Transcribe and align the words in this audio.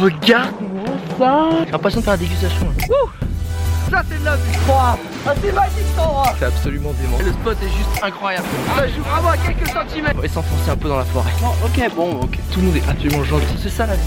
regarde-moi 0.00 0.84
ça 1.18 1.48
J'ai 1.64 1.72
l'impression 1.72 2.00
de 2.00 2.04
faire 2.04 2.14
la 2.14 2.18
dégustation. 2.18 2.66
là. 2.66 2.96
Ça 3.90 4.02
c'est 4.10 4.18
de 4.18 4.24
la 4.24 4.36
vie 4.36 4.42
Ah 4.68 4.96
c'est 5.42 5.52
magique 5.52 5.72
cet 5.94 5.98
endroit 6.04 6.34
C'est 6.38 6.44
absolument 6.44 6.92
dément. 7.00 7.18
Le 7.24 7.32
spot 7.32 7.56
est 7.62 7.68
juste 7.68 8.02
incroyable. 8.02 8.46
Ça 8.76 8.88
joue 8.88 9.02
vraiment 9.02 9.28
à 9.30 9.36
quelques 9.36 9.68
centimètres 9.68 10.14
On 10.18 10.20
va 10.22 10.28
s'enfoncer 10.28 10.70
un 10.70 10.76
peu 10.76 10.88
dans 10.88 10.98
la 10.98 11.04
forêt. 11.04 11.30
ok, 11.64 11.94
bon, 11.94 12.20
ok. 12.22 12.38
Tout 12.52 12.60
le 12.60 12.66
monde 12.66 12.76
est 12.76 12.88
absolument 12.88 13.24
gentil. 13.24 13.44
C'est 13.62 13.70
ça 13.70 13.86
la 13.86 13.94
vie. 13.94 14.02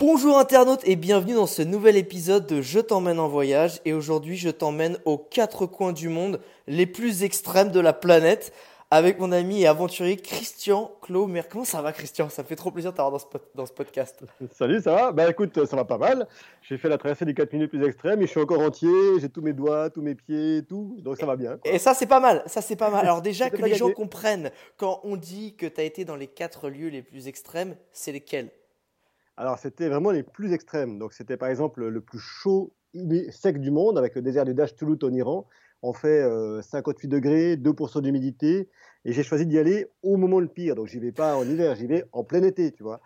Bonjour 0.00 0.38
internautes 0.38 0.82
et 0.84 0.96
bienvenue 0.96 1.34
dans 1.34 1.46
ce 1.46 1.62
nouvel 1.62 1.96
épisode 1.96 2.46
de 2.46 2.60
Je 2.60 2.78
t'emmène 2.80 3.18
en 3.18 3.28
voyage 3.28 3.80
et 3.86 3.92
aujourd'hui 3.94 4.36
je 4.36 4.50
t'emmène 4.50 4.98
aux 5.06 5.16
quatre 5.18 5.64
coins 5.66 5.92
du 5.92 6.08
monde 6.10 6.38
les 6.68 6.86
plus 6.86 7.22
extrêmes 7.24 7.70
de 7.70 7.80
la 7.80 7.92
planète 7.94 8.52
avec 8.92 9.18
mon 9.18 9.32
ami 9.32 9.62
et 9.62 9.66
aventurier 9.66 10.18
Christian 10.18 10.92
Clomer. 11.00 11.40
Comment 11.50 11.64
ça 11.64 11.80
va 11.80 11.92
Christian? 11.94 12.28
Ça 12.28 12.42
me 12.42 12.46
fait 12.46 12.56
trop 12.56 12.70
plaisir 12.70 12.90
de 12.92 12.96
t'avoir 12.98 13.10
dans 13.12 13.18
ce, 13.18 13.24
pod- 13.24 13.40
dans 13.54 13.64
ce 13.64 13.72
podcast. 13.72 14.22
Salut, 14.50 14.82
ça 14.82 14.92
va? 14.94 15.12
Bah 15.12 15.30
écoute, 15.30 15.64
ça 15.64 15.76
va 15.76 15.86
pas 15.86 15.96
mal. 15.96 16.28
J'ai 16.60 16.76
fait 16.76 16.90
la 16.90 16.98
traversée 16.98 17.24
des 17.24 17.32
4 17.32 17.54
minutes 17.54 17.70
plus 17.70 17.82
extrêmes 17.86 18.20
et 18.20 18.26
je 18.26 18.30
suis 18.30 18.40
encore 18.40 18.60
entier. 18.60 18.92
J'ai 19.18 19.30
tous 19.30 19.40
mes 19.40 19.54
doigts, 19.54 19.88
tous 19.88 20.02
mes 20.02 20.14
pieds, 20.14 20.62
tout. 20.68 20.98
Donc 21.00 21.16
ça 21.16 21.24
va 21.24 21.36
bien. 21.36 21.56
quoi. 21.56 21.72
Et 21.72 21.78
ça 21.78 21.94
c'est 21.94 22.06
pas 22.06 22.20
mal, 22.20 22.42
ça 22.44 22.60
c'est 22.60 22.76
pas 22.76 22.90
mal. 22.90 23.00
Alors 23.06 23.22
déjà 23.30 23.48
que 23.48 23.62
les 23.62 23.74
gens 23.74 23.90
comprennent 23.92 24.50
quand 24.76 25.00
on 25.04 25.16
dit 25.16 25.56
que 25.56 25.64
tu 25.64 25.80
as 25.80 25.84
été 25.84 26.04
dans 26.04 26.16
les 26.16 26.26
quatre 26.26 26.68
lieux 26.68 26.88
les 26.88 27.00
plus 27.02 27.28
extrêmes, 27.28 27.76
c'est 27.92 28.12
lesquels? 28.12 28.50
Alors 29.38 29.58
c'était 29.58 29.88
vraiment 29.88 30.10
les 30.10 30.22
plus 30.22 30.52
extrêmes. 30.52 30.98
Donc 30.98 31.14
c'était 31.14 31.38
par 31.38 31.48
exemple 31.48 31.82
le 31.86 32.00
plus 32.02 32.18
chaud 32.18 32.74
sec 33.30 33.58
du 33.58 33.70
monde 33.70 33.96
avec 33.96 34.14
le 34.16 34.20
désert 34.20 34.44
du 34.44 34.52
Dashtoulout 34.52 34.98
en 35.02 35.14
Iran. 35.14 35.46
On 35.82 35.92
fait 35.92 36.22
euh, 36.22 36.62
58 36.62 37.08
degrés, 37.08 37.56
2% 37.56 38.00
d'humidité. 38.02 38.68
Et 39.04 39.12
j'ai 39.12 39.24
choisi 39.24 39.46
d'y 39.46 39.58
aller 39.58 39.88
au 40.04 40.16
moment 40.16 40.38
le 40.38 40.46
pire. 40.46 40.76
Donc 40.76 40.86
j'y 40.86 41.00
vais 41.00 41.10
pas 41.10 41.34
en 41.36 41.42
hiver, 41.42 41.74
j'y 41.74 41.88
vais 41.88 42.04
en 42.12 42.22
plein 42.22 42.40
été, 42.44 42.70
tu 42.70 42.84
vois. 42.84 43.00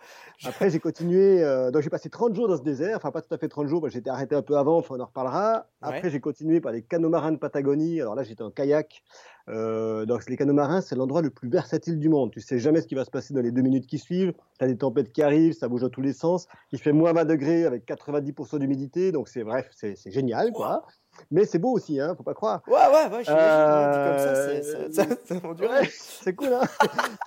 Après 0.45 0.69
j'ai 0.69 0.79
continué. 0.79 1.43
euh, 1.43 1.71
donc 1.71 1.81
j'ai 1.81 1.89
passé 1.89 2.11
30 2.11 2.35
jours 2.35 2.49
dans 2.49 2.59
ce 2.59 2.63
désert. 2.63 2.99
Enfin 2.99 3.11
pas 3.11 3.23
tout 3.23 3.33
à 3.33 3.39
fait 3.39 3.49
30 3.49 3.67
jours, 3.67 3.81
parce 3.81 3.93
que 3.95 3.99
j'étais 3.99 4.11
arrêté 4.11 4.35
un 4.35 4.43
peu 4.43 4.59
avant, 4.59 4.77
enfin, 4.77 4.97
on 4.99 5.01
en 5.01 5.07
reparlera. 5.07 5.69
Après 5.81 6.03
Ouais. 6.03 6.11
j'ai 6.11 6.21
continué 6.21 6.61
par 6.61 6.73
les 6.73 6.83
canaux 6.83 7.09
marins 7.09 7.33
de 7.33 7.39
Patagonie. 7.39 7.99
Alors 8.03 8.15
là 8.15 8.25
j'étais 8.25 8.43
en 8.43 8.51
kayak. 8.51 9.03
Euh, 9.49 10.05
donc 10.07 10.29
les 10.29 10.37
canaux 10.37 10.53
marins, 10.53 10.83
c'est 10.83 10.97
l'endroit 10.97 11.23
le 11.23 11.31
plus 11.31 11.49
versatile 11.49 11.99
du 11.99 12.11
monde. 12.11 12.31
Tu 12.31 12.41
sais 12.43 12.59
jamais 12.59 12.83
ce 12.83 12.87
qui 12.89 12.95
va 12.95 13.05
se 13.07 13.11
passer 13.11 13.33
dans 13.33 13.41
les 13.41 13.53
deux 13.53 13.63
minutes 13.63 13.87
qui 13.87 13.99
suivent. 13.99 14.35
Tu 14.59 14.65
as 14.65 14.69
des 14.69 14.77
tempêtes 14.77 15.13
qui 15.13 15.23
arrivent, 15.23 15.55
ça 15.55 15.69
bouge 15.69 15.81
dans 15.83 15.89
tous 15.89 16.03
les 16.03 16.13
sens. 16.13 16.47
Il 16.73 16.79
fait 16.81 16.93
moins 16.93 17.15
20 17.15 17.25
degrés 17.25 17.65
avec 17.65 17.87
90% 17.87 18.59
d'humidité. 18.59 19.13
Donc 19.13 19.29
c'est 19.29 19.45
bref, 19.45 19.69
c'est 19.73 19.97
c'est 19.97 20.11
génial, 20.11 20.53
quoi. 20.53 20.85
Mais 21.31 21.45
c'est 21.45 21.59
beau 21.59 21.73
aussi, 21.73 22.01
hein, 22.01 22.15
faut 22.17 22.23
pas 22.23 22.35
croire. 22.35 22.63
Ouais, 22.67 22.75
ouais, 22.75 23.17
ouais, 23.17 23.25
j'imagine, 23.25 23.33
Euh, 23.37 23.91
dit 23.93 24.09
comme 24.09 24.93
ça, 25.07 25.17
c'est- 25.27 25.91
c'est 26.23 26.35
cool, 26.35 26.53
hein 26.53 26.61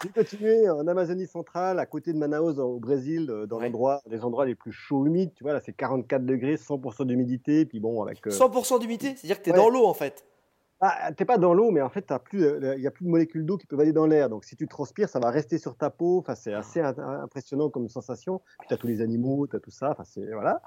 J'ai 0.03 0.09
continué 0.09 0.69
en 0.69 0.87
Amazonie 0.87 1.27
centrale, 1.27 1.79
à 1.79 1.85
côté 1.85 2.13
de 2.13 2.17
Manaus, 2.17 2.57
au 2.59 2.79
Brésil, 2.79 3.27
euh, 3.29 3.45
dans 3.45 3.57
Ouais. 3.57 3.65
l'endroit, 3.65 4.01
les 4.07 4.23
endroits 4.23 4.45
les 4.45 4.55
plus 4.55 4.71
chauds 4.71 5.05
humides. 5.05 5.33
Tu 5.35 5.43
vois, 5.43 5.53
là, 5.53 5.59
c'est 5.63 5.73
44 5.73 6.25
degrés, 6.25 6.55
100% 6.57 7.05
d'humidité. 7.05 7.65
Puis 7.65 7.79
bon, 7.79 8.01
avec. 8.03 8.25
euh, 8.27 8.31
100% 8.31 8.79
d'humidité, 8.79 9.15
c'est-à-dire 9.15 9.37
que 9.39 9.43
tu 9.43 9.49
es 9.49 9.53
Ouais. 9.53 9.59
dans 9.59 9.69
l'eau 9.69 9.85
en 9.85 9.93
fait. 9.93 10.25
Ah, 10.81 11.11
t'es 11.11 11.25
pas 11.25 11.37
dans 11.37 11.53
l'eau, 11.53 11.71
mais 11.71 11.81
en 11.81 11.89
fait, 11.89 12.09
euh, 12.35 12.73
il 12.77 12.81
y 12.81 12.87
a 12.87 12.91
plus 12.91 13.03
de 13.03 13.09
molécules 13.09 13.45
d'eau 13.45 13.57
qui 13.57 13.67
peuvent 13.67 13.81
aller 13.81 13.91
dans 13.91 14.05
l'air. 14.05 14.29
Donc, 14.29 14.45
si 14.45 14.55
tu 14.55 14.65
transpires, 14.65 15.09
ça 15.09 15.19
va 15.19 15.29
rester 15.29 15.57
sur 15.57 15.75
ta 15.75 15.89
peau. 15.89 16.19
Enfin, 16.19 16.35
c'est 16.35 16.53
assez 16.53 16.79
in- 16.79 16.95
impressionnant 17.21 17.69
comme 17.69 17.89
sensation. 17.89 18.39
Puis, 18.59 18.67
t'as 18.69 18.77
tous 18.77 18.87
les 18.87 19.01
animaux, 19.01 19.45
t'as 19.45 19.59
tout 19.59 19.71
ça. 19.71 19.89
Enfin, 19.91 20.05
c'est 20.05 20.25
voilà. 20.31 20.61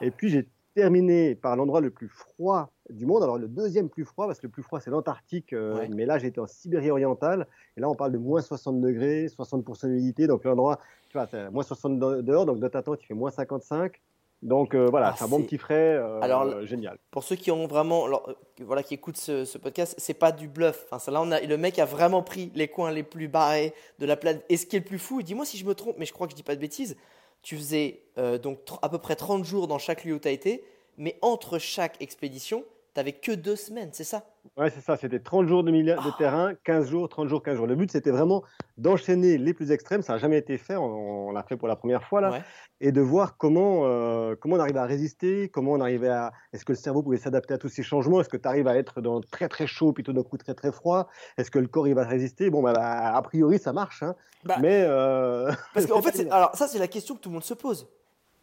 Et 0.00 0.10
puis, 0.10 0.30
j'ai 0.30 0.48
terminé 0.74 1.34
par 1.34 1.56
l'endroit 1.56 1.80
le 1.80 1.90
plus 1.90 2.08
froid 2.08 2.70
du 2.90 3.06
monde. 3.06 3.22
Alors, 3.22 3.38
le 3.38 3.48
deuxième 3.48 3.88
plus 3.88 4.04
froid, 4.04 4.26
parce 4.26 4.38
que 4.40 4.46
le 4.46 4.52
plus 4.52 4.62
froid, 4.62 4.80
c'est 4.80 4.90
l'Antarctique. 4.90 5.52
euh, 5.52 5.78
Ouais. 5.78 5.88
Mais 5.88 6.06
là, 6.06 6.18
j'étais 6.18 6.40
en 6.40 6.46
Sibérie 6.46 6.90
orientale. 6.90 7.46
Et 7.76 7.80
là, 7.80 7.88
on 7.88 7.94
parle 7.94 8.12
de 8.12 8.18
moins 8.18 8.40
60 8.42 8.80
degrés, 8.80 9.26
60% 9.28 9.86
d'humidité. 9.88 10.26
Donc, 10.26 10.44
l'endroit, 10.44 10.78
tu 11.08 11.18
vois, 11.18 11.26
c'est 11.30 11.50
moins 11.50 11.62
60 11.62 11.98
de- 11.98 12.20
dehors. 12.22 12.46
Donc, 12.46 12.58
de 12.60 12.68
ta 12.68 12.82
tente, 12.82 13.00
il 13.02 13.06
fait 13.06 13.14
moins 13.14 13.30
55. 13.30 14.00
Donc, 14.42 14.74
euh, 14.74 14.88
voilà, 14.90 15.10
Ah, 15.10 15.14
c'est 15.16 15.24
un 15.24 15.28
bon 15.28 15.40
petit 15.42 15.56
frais. 15.56 15.94
euh, 15.96 16.20
Alors, 16.20 16.66
génial. 16.66 16.98
Pour 17.12 17.22
ceux 17.22 17.36
qui 17.36 17.52
ont 17.52 17.68
vraiment, 17.68 18.06
alors, 18.06 18.28
voilà, 18.60 18.82
qui 18.82 18.94
écoutent 18.94 19.16
ce, 19.16 19.44
ce 19.44 19.56
podcast, 19.56 19.94
c'est 19.98 20.14
pas 20.14 20.32
du 20.32 20.48
bluff. 20.48 20.84
Enfin, 20.90 21.12
là, 21.12 21.22
on 21.22 21.30
a, 21.30 21.40
le 21.40 21.56
mec 21.56 21.78
a 21.78 21.84
vraiment 21.84 22.22
pris 22.24 22.50
les 22.56 22.66
coins 22.66 22.90
les 22.90 23.04
plus 23.04 23.28
barrés 23.28 23.72
de 24.00 24.06
la 24.06 24.16
planète. 24.16 24.44
Et 24.48 24.56
ce 24.56 24.66
qui 24.66 24.74
est 24.74 24.80
le 24.80 24.84
plus 24.84 24.98
fou, 24.98 25.22
dis-moi 25.22 25.44
si 25.44 25.58
je 25.58 25.64
me 25.64 25.76
trompe, 25.76 25.94
mais 25.96 26.06
je 26.06 26.12
crois 26.12 26.26
que 26.26 26.32
je 26.32 26.36
dis 26.36 26.42
pas 26.42 26.56
de 26.56 26.60
bêtises. 26.60 26.96
Tu 27.42 27.56
faisais 27.56 28.00
euh, 28.18 28.38
donc 28.38 28.58
à 28.82 28.88
peu 28.88 28.98
près 28.98 29.16
30 29.16 29.44
jours 29.44 29.66
dans 29.66 29.78
chaque 29.78 30.04
lieu 30.04 30.14
où 30.14 30.18
tu 30.18 30.28
as 30.28 30.32
été, 30.32 30.64
mais 30.96 31.18
entre 31.22 31.58
chaque 31.58 32.00
expédition, 32.00 32.64
t'avais 32.94 33.12
que 33.12 33.32
deux 33.32 33.56
semaines, 33.56 33.90
c'est 33.92 34.04
ça? 34.04 34.24
Ouais, 34.56 34.70
c'est 34.70 34.80
ça, 34.80 34.96
c'était 34.96 35.20
30 35.20 35.46
jours 35.48 35.62
de, 35.64 35.70
de 35.70 36.16
terrain, 36.18 36.52
15 36.64 36.88
jours, 36.90 37.08
30 37.08 37.28
jours, 37.28 37.42
15 37.42 37.56
jours. 37.56 37.66
Le 37.66 37.74
but, 37.76 37.90
c'était 37.90 38.10
vraiment 38.10 38.42
d'enchaîner 38.76 39.38
les 39.38 39.54
plus 39.54 39.70
extrêmes, 39.70 40.02
ça 40.02 40.14
n'a 40.14 40.18
jamais 40.18 40.38
été 40.38 40.58
fait, 40.58 40.76
on, 40.76 41.28
on 41.28 41.30
l'a 41.32 41.42
fait 41.42 41.56
pour 41.56 41.68
la 41.68 41.76
première 41.76 42.02
fois 42.04 42.20
là, 42.20 42.30
Ouais. 42.32 42.42
et 42.80 42.92
de 42.92 43.00
voir 43.00 43.36
comment, 43.36 43.82
euh, 43.86 44.34
comment 44.38 44.56
on 44.56 44.60
arrivait 44.60 44.80
à 44.80 44.84
résister, 44.86 45.48
comment 45.48 45.72
on 45.72 45.80
arrivait 45.80 46.08
à... 46.08 46.32
Est-ce 46.52 46.64
que 46.64 46.72
le 46.72 46.76
cerveau 46.76 47.02
pouvait 47.02 47.18
s'adapter 47.18 47.54
à 47.54 47.58
tous 47.58 47.68
ces 47.68 47.82
changements? 47.82 48.20
Est-ce 48.20 48.28
que 48.28 48.36
tu 48.36 48.48
arrives 48.48 48.66
à 48.68 48.76
être 48.76 49.00
dans 49.00 49.20
très 49.20 49.48
très 49.48 49.66
chaud, 49.66 49.92
puis 49.92 50.02
tout 50.04 50.12
d'un 50.12 50.22
coup 50.22 50.36
très 50.36 50.54
très 50.54 50.72
froid? 50.72 51.08
Est-ce 51.38 51.50
que 51.50 51.58
le 51.58 51.68
corps 51.68 51.88
il 51.88 51.94
va 51.94 52.04
résister? 52.04 52.50
Bon, 52.50 52.62
bah, 52.62 52.72
bah, 52.72 53.14
a 53.16 53.22
priori, 53.22 53.58
ça 53.58 53.72
marche, 53.72 54.02
hein. 54.02 54.14
Bah, 54.44 54.56
mais... 54.60 54.82
euh, 54.86 55.50
Parce 55.72 55.86
qu'en 55.86 56.02
fait, 56.02 56.28
alors 56.30 56.54
ça, 56.56 56.66
c'est 56.66 56.78
la 56.80 56.88
question 56.88 57.14
que 57.14 57.20
tout 57.20 57.28
le 57.28 57.34
monde 57.34 57.44
se 57.44 57.54
pose. 57.54 57.88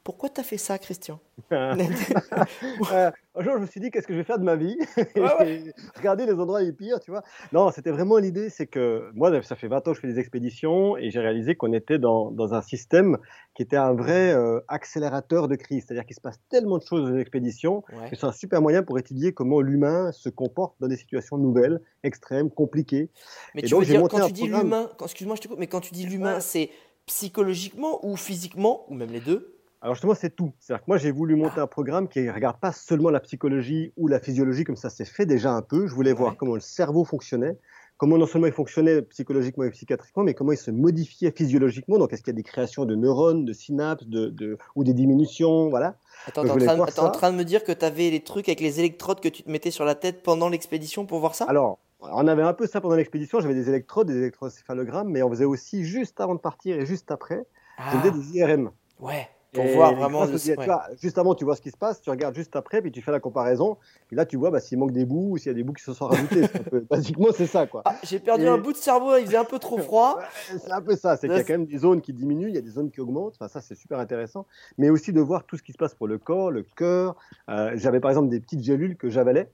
Pourquoi 0.03 0.29
t'as 0.29 0.43
fait 0.43 0.57
ça, 0.57 0.77
Christian 0.79 1.19
Euh, 1.51 3.11
un 3.35 3.43
jour, 3.43 3.53
je 3.55 3.59
me 3.59 3.65
suis 3.67 3.79
dit, 3.79 3.91
qu'est-ce 3.91 4.07
que 4.07 4.13
je 4.13 4.19
vais 4.19 4.23
faire 4.23 4.39
de 4.39 4.43
ma 4.43 4.55
vie 4.55 4.77
Ouais. 5.15 5.73
Regarder 5.95 6.25
les 6.25 6.33
endroits 6.33 6.61
les 6.61 6.73
pires, 6.73 6.99
tu 6.99 7.11
vois. 7.11 7.23
Non, 7.53 7.71
c'était 7.71 7.91
vraiment 7.91 8.17
l'idée, 8.17 8.49
c'est 8.49 8.67
que 8.67 9.09
moi, 9.13 9.41
ça 9.43 9.55
fait 9.55 9.67
20 9.67 9.77
ans 9.87 9.91
que 9.91 9.95
je 9.95 10.01
fais 10.01 10.07
des 10.07 10.19
expéditions 10.19 10.97
et 10.97 11.09
j'ai 11.11 11.19
réalisé 11.19 11.55
qu'on 11.55 11.73
était 11.73 11.99
dans, 11.99 12.31
dans 12.31 12.53
un 12.53 12.61
système 12.61 13.17
qui 13.53 13.63
était 13.63 13.77
un 13.77 13.93
vrai 13.93 14.33
euh, 14.33 14.59
accélérateur 14.67 15.47
de 15.47 15.55
crise. 15.55 15.85
C'est-à-dire 15.85 16.05
qu'il 16.05 16.15
se 16.15 16.21
passe 16.21 16.39
tellement 16.49 16.77
de 16.77 16.83
choses 16.83 17.03
dans 17.03 17.09
une 17.13 17.19
expédition 17.19 17.83
Ouais. 17.93 18.09
que 18.09 18.15
c'est 18.15 18.25
un 18.25 18.31
super 18.31 18.61
moyen 18.61 18.83
pour 18.83 18.97
étudier 18.99 19.33
comment 19.33 19.61
l'humain 19.61 20.11
se 20.11 20.29
comporte 20.29 20.75
dans 20.79 20.87
des 20.87 20.97
situations 20.97 21.37
nouvelles, 21.37 21.81
extrêmes, 22.03 22.49
compliquées. 22.49 23.09
Mais 23.55 23.61
Et 23.61 23.63
tu 23.65 23.71
donc, 23.71 23.81
veux 23.81 23.85
dire, 23.85 24.01
quand 24.07 24.25
tu 24.27 24.33
dis 24.33 24.47
l'humain, 24.47 24.89
excuse-moi, 25.03 25.35
je 25.35 25.41
te 25.41 25.47
coupe, 25.47 25.59
mais 25.59 25.67
quand 25.67 25.81
tu 25.81 25.93
dis 25.93 26.05
l'humain, 26.05 26.39
c'est 26.39 26.69
psychologiquement 27.05 28.05
ou 28.05 28.15
physiquement, 28.15 28.85
ou 28.89 28.93
même 28.93 29.09
les 29.11 29.19
deux 29.19 29.58
Alors 29.81 29.95
justement, 29.95 30.13
c'est 30.13 30.35
tout. 30.35 30.53
C'est-à-dire 30.59 30.83
que 30.83 30.89
moi, 30.89 30.97
j'ai 30.97 31.11
voulu 31.11 31.35
monter 31.35 31.59
un 31.59 31.67
programme 31.67 32.09
qui 32.09 32.21
ne 32.21 32.31
regarde 32.31 32.59
pas 32.59 32.73
seulement 32.73 33.09
la 33.09 33.21
psychologie 33.21 33.93
ou 33.95 34.07
la 34.07 34.19
physiologie, 34.19 34.65
comme 34.65 34.75
ça 34.75 34.89
s'est 34.89 35.05
fait 35.05 35.25
déjà 35.25 35.51
un 35.51 35.61
peu. 35.61 35.87
Je 35.87 35.93
voulais 35.93 36.11
voir 36.11 36.35
comment 36.35 36.55
le 36.55 36.59
cerveau 36.59 37.05
fonctionnait, 37.05 37.57
comment 37.97 38.17
non 38.17 38.25
seulement 38.25 38.47
il 38.47 38.53
fonctionnait 38.53 39.01
psychologiquement 39.03 39.63
et 39.63 39.69
psychiatriquement, 39.69 40.23
mais 40.23 40.33
comment 40.33 40.51
il 40.51 40.57
se 40.57 40.71
modifiait 40.71 41.31
physiologiquement. 41.31 41.97
Donc, 41.97 42.11
est-ce 42.11 42.23
qu'il 42.23 42.33
y 42.33 42.35
a 42.35 42.41
des 42.41 42.43
créations 42.43 42.83
de 42.83 42.95
neurones, 42.95 43.45
de 43.45 43.53
synapses, 43.53 44.05
de, 44.05 44.27
de- 44.27 44.57
ou 44.75 44.83
des 44.83 44.93
diminutions, 44.93 45.69
voilà. 45.69 45.95
Attends, 46.27 46.43
t'es 46.43 46.99
en, 46.99 47.09
train, 47.09 47.29
en 47.29 47.31
de 47.31 47.37
me 47.37 47.43
dire 47.43 47.63
que 47.63 47.71
t'avais 47.71 48.09
les 48.09 48.19
trucs 48.19 48.49
avec 48.49 48.59
les 48.59 48.79
électrodes 48.79 49.21
que 49.21 49.29
tu 49.29 49.43
te 49.43 49.49
mettais 49.49 49.71
sur 49.71 49.85
la 49.85 49.95
tête 49.95 50.23
pendant 50.23 50.49
l'expédition 50.49 51.05
pour 51.05 51.19
voir 51.19 51.35
ça? 51.35 51.45
Alors, 51.45 51.79
on 52.01 52.27
avait 52.27 52.43
un 52.43 52.53
peu 52.53 52.67
ça 52.67 52.81
pendant 52.81 52.95
l'expédition. 52.95 53.39
J'avais 53.39 53.53
des 53.55 53.69
électrodes, 53.69 54.07
des 54.07 54.17
électrocéphalogrammes, 54.17 55.09
mais 55.09 55.23
on 55.23 55.29
faisait 55.29 55.45
aussi 55.45 55.85
juste 55.85 56.19
avant 56.19 56.35
de 56.35 56.39
partir 56.39 56.77
et 56.77 56.85
juste 56.85 57.11
après, 57.11 57.45
je 57.77 57.83
Ah, 57.85 57.91
faisais 57.91 58.11
des 58.11 58.37
IRM. 58.37 58.71
ouais, 58.99 59.29
pour 59.51 59.63
Et 59.63 59.73
voir 59.73 59.95
vraiment. 59.95 60.25
le- 60.25 60.37
tu 60.39 60.49
ouais. 60.51 60.65
vois, 60.65 60.83
juste 61.01 61.17
avant, 61.17 61.33
tu 61.33 61.43
vois 61.43 61.55
ce 61.55 61.61
qui 61.61 61.71
se 61.71 61.77
passe, 61.77 62.01
tu 62.01 62.09
regardes 62.09 62.35
juste 62.35 62.55
après, 62.55 62.81
puis 62.81 62.91
tu 62.91 63.01
fais 63.01 63.11
la 63.11 63.19
comparaison. 63.19 63.77
Puis 64.07 64.15
là, 64.15 64.25
tu 64.25 64.37
vois 64.37 64.51
bah, 64.51 64.59
s'il 64.59 64.77
manque 64.77 64.91
des 64.91 65.05
bouts 65.05 65.31
ou 65.31 65.37
s'il 65.37 65.47
y 65.47 65.49
a 65.49 65.53
des 65.55 65.63
bouts 65.63 65.73
qui 65.73 65.83
se 65.83 65.93
sont 65.93 66.05
rajoutés. 66.05 66.47
Peu- 66.47 66.81
Basiquement, 66.89 67.29
c'est 67.33 67.47
ça, 67.47 67.65
quoi. 67.65 67.81
Ah, 67.85 67.95
j'ai 68.03 68.19
perdu 68.19 68.43
Et- 68.45 68.47
un 68.47 68.57
bout 68.59 68.73
de 68.73 68.77
cerveau, 68.77 69.17
il 69.17 69.25
faisait 69.25 69.37
un 69.37 69.45
peu 69.45 69.57
trop 69.59 69.77
froid. 69.79 70.19
C'est 70.49 70.71
un 70.71 70.81
peu 70.81 70.95
ça, 70.95 71.15
c'est 71.17 71.27
qu'il 71.27 71.37
y 71.37 71.39
a 71.39 71.43
quand 71.43 71.53
même 71.53 71.65
des 71.65 71.77
zones 71.79 72.01
qui 72.01 72.13
diminuent, 72.13 72.49
il 72.49 72.55
y 72.55 72.57
a 72.57 72.61
des 72.61 72.69
zones 72.69 72.91
qui 72.91 73.01
augmentent, 73.01 73.35
enfin, 73.39 73.47
ça 73.47 73.61
c'est 73.61 73.75
super 73.75 73.99
intéressant, 73.99 74.45
mais 74.77 74.89
aussi 74.89 75.13
de 75.13 75.21
voir 75.21 75.43
tout 75.45 75.57
ce 75.57 75.63
qui 75.63 75.71
se 75.71 75.77
passe 75.77 75.93
pour 75.95 76.07
le 76.07 76.17
corps, 76.17 76.51
le 76.51 76.63
cœur. 76.75 77.15
Euh, 77.49 77.71
J'avais 77.75 77.99
par 77.99 78.11
exemple 78.11 78.29
des 78.29 78.39
petites 78.39 78.63
gélules 78.63 78.95
que 78.97 79.09
j'avalais 79.09 79.49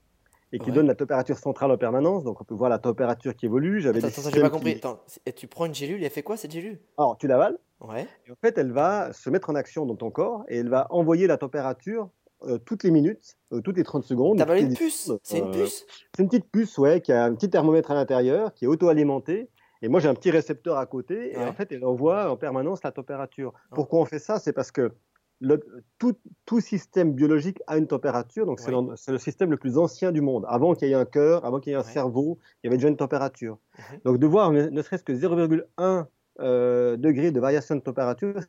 et 0.52 0.60
qui 0.60 0.70
Ouais. 0.70 0.76
donnent 0.76 0.88
la 0.88 0.96
température 0.96 1.38
centrale 1.38 1.72
en 1.72 1.78
permanence, 1.78 2.24
donc 2.24 2.40
on 2.42 2.44
peut 2.44 2.54
voir 2.56 2.70
la 2.70 2.80
température 2.80 3.36
qui 3.36 3.46
évolue. 3.46 3.82
J'avais 3.82 4.00
Attends, 4.00 4.08
des 4.08 4.20
attends, 4.20 4.30
j'ai 4.34 4.42
pas 4.42 4.48
qui- 4.50 4.54
compris. 4.54 4.72
Attends, 4.76 5.00
c'est- 5.08 5.34
tu 5.36 5.48
prends 5.48 5.66
une 5.66 5.74
gélule 5.76 6.02
et 6.02 6.06
elle 6.06 6.12
fait 6.12 6.24
quoi 6.24 6.38
cette 6.38 6.52
gélule? 6.52 6.80
Alors 6.98 7.18
tu 7.18 7.28
l'avales, 7.28 7.58
Ouais. 7.82 8.08
et 8.28 8.32
en 8.32 8.36
fait 8.42 8.58
elle 8.58 8.72
va 8.72 9.12
se 9.14 9.30
mettre 9.30 9.50
en 9.50 9.56
action 9.56 9.86
dans 9.86 9.96
ton 9.96 10.10
corps 10.10 10.44
et 10.48 10.58
elle 10.58 10.70
va 10.70 10.88
envoyer 10.92 11.28
la 11.28 11.38
température 11.38 12.10
euh, 12.44 12.58
toutes 12.58 12.84
les 12.84 12.92
minutes, 12.92 13.38
euh, 13.54 13.62
toutes 13.62 13.78
les 13.78 13.84
30 13.84 14.04
secondes. 14.04 14.38
T'as 14.38 14.44
toutes 14.44 14.52
avalé 14.52 14.62
les 14.62 14.68
une 14.68 14.74
10 14.74 14.78
puce. 14.78 15.12
C'est 15.24 15.40
une 15.40 15.48
Euh, 15.48 15.52
puce? 15.52 15.86
C'est 16.16 16.22
une 16.24 16.30
petite 16.30 16.52
puce, 16.52 16.78
ouais, 16.78 17.02
qui 17.02 17.12
a 17.14 17.24
un 17.24 17.34
petit 17.34 17.50
thermomètre 17.50 17.92
à 17.92 17.96
l'intérieur, 17.96 18.54
qui 18.54 18.66
est 18.66 18.68
auto-alimenté. 18.68 19.50
Et 19.82 19.88
moi, 19.88 20.00
j'ai 20.00 20.10
un 20.10 20.14
petit 20.16 20.32
récepteur 20.32 20.78
à 20.78 20.86
côté. 20.86 21.34
Et 21.34 21.38
Ouais. 21.38 21.46
en 21.46 21.54
fait, 21.54 21.72
elle 21.72 21.86
envoie 21.86 22.30
en 22.30 22.36
permanence 22.38 22.84
la 22.84 22.92
température. 22.92 23.54
Oh. 23.72 23.76
Pourquoi 23.76 24.00
on 24.02 24.06
fait 24.06 24.20
ça? 24.20 24.38
C'est 24.38 24.52
parce 24.54 24.72
que 24.72 24.92
le- 25.40 25.64
tout, 25.98 26.14
tout 26.46 26.60
système 26.60 27.14
biologique 27.14 27.62
a 27.68 27.78
une 27.78 27.88
température. 27.88 28.46
Donc, 28.46 28.60
c'est 28.60 29.12
le 29.12 29.18
système 29.18 29.50
le 29.50 29.58
plus 29.58 29.78
ancien 29.78 30.12
du 30.12 30.22
monde. 30.22 30.46
Avant 30.48 30.74
qu'il 30.76 30.90
y 30.90 30.92
ait 30.92 30.96
un 30.96 31.06
cœur, 31.06 31.46
avant 31.46 31.60
qu'il 31.62 31.72
y 31.72 31.74
ait 31.76 31.80
un 31.80 31.84
cerveau, 31.84 32.38
il 32.64 32.68
y 32.68 32.70
avait 32.70 32.78
déjà 32.78 32.90
une 32.90 32.98
température. 32.98 33.58
Mhm. 33.80 34.00
Donc, 34.04 34.20
de 34.20 34.28
voir 34.28 34.52
ne 34.52 34.82
serait-ce 34.82 35.04
que 35.04 35.14
0,1 35.14 36.08
euh, 36.40 36.98
degré 36.98 37.32
de 37.32 37.40
variation 37.40 37.76
de 37.76 37.82
température, 37.82 38.40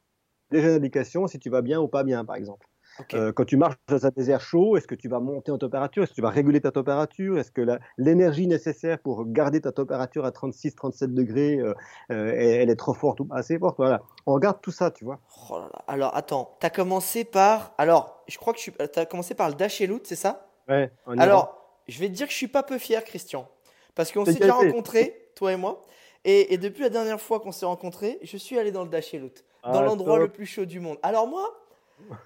déjà 0.50 0.68
une 0.68 0.76
indication 0.76 1.26
si 1.26 1.38
tu 1.38 1.50
vas 1.50 1.62
bien 1.62 1.80
ou 1.80 1.88
pas 1.88 2.04
bien, 2.04 2.24
par 2.24 2.36
exemple. 2.36 2.66
Euh, 3.14 3.32
quand 3.32 3.44
tu 3.44 3.56
marches 3.56 3.76
dans 3.88 4.06
un 4.06 4.10
désert 4.10 4.40
chaud, 4.40 4.76
est-ce 4.76 4.86
que 4.86 4.94
tu 4.94 5.08
vas 5.08 5.20
monter 5.20 5.52
en 5.52 5.58
température? 5.58 6.02
Est-ce 6.02 6.12
que 6.12 6.16
tu 6.16 6.22
vas 6.22 6.30
réguler 6.30 6.60
ta 6.60 6.70
température? 6.70 7.38
Est-ce 7.38 7.50
que 7.50 7.62
l'énergie 7.98 8.46
nécessaire 8.46 8.98
pour 8.98 9.26
garder 9.26 9.60
ta 9.60 9.72
température 9.72 10.24
à 10.24 10.30
36-37 10.30 11.12
degrés, 11.12 11.58
euh, 11.58 11.74
euh, 12.10 12.32
elle, 12.34 12.70
est 12.70 12.76
trop 12.76 12.94
forte 12.94 13.20
ou 13.20 13.28
assez 13.32 13.58
forte? 13.58 13.76
Voilà. 13.76 14.02
On 14.26 14.32
regarde 14.32 14.60
tout 14.62 14.70
ça, 14.70 14.90
tu 14.90 15.04
vois. 15.04 15.20
Oh 15.50 15.60
Alors, 15.86 16.16
attends, 16.16 16.56
tu 16.60 16.66
as 16.66 16.70
commencé 16.70 17.24
par. 17.24 17.74
Alors, 17.78 18.22
je 18.28 18.38
crois 18.38 18.52
que 18.52 18.58
tu 18.58 18.72
as 18.96 19.06
commencé 19.06 19.34
par 19.34 19.50
le 19.50 19.86
loot, 19.86 20.06
c'est 20.06 20.16
ça? 20.16 20.48
Ouais. 20.68 20.90
Alors, 21.18 21.80
je 21.88 22.00
vais 22.00 22.08
te 22.08 22.14
dire 22.14 22.26
que 22.26 22.32
je 22.32 22.38
suis 22.38 22.48
pas 22.48 22.62
peu 22.62 22.78
fier, 22.78 23.04
Christian. 23.04 23.48
Parce 23.94 24.12
qu'on 24.12 24.24
s'est 24.24 24.34
déjà 24.34 24.54
rencontrés, 24.54 25.30
toi 25.34 25.52
et 25.52 25.56
moi. 25.56 25.82
Et, 26.28 26.58
depuis 26.58 26.82
la 26.82 26.90
dernière 26.90 27.20
fois 27.20 27.40
qu'on 27.40 27.52
s'est 27.52 27.67
rencontrés, 27.67 28.19
je 28.23 28.37
suis 28.37 28.58
allé 28.58 28.73
dans 28.73 28.82
le 28.82 28.90
dash 28.90 29.14
et 29.14 29.19
loot. 29.19 29.44
dans 29.62 29.78
ah, 29.78 29.82
l'endroit 29.82 30.19
le 30.19 30.28
plus 30.28 30.44
chaud 30.44 30.64
du 30.64 30.81
monde. 30.81 30.99
Alors, 31.02 31.28
moi, 31.28 31.55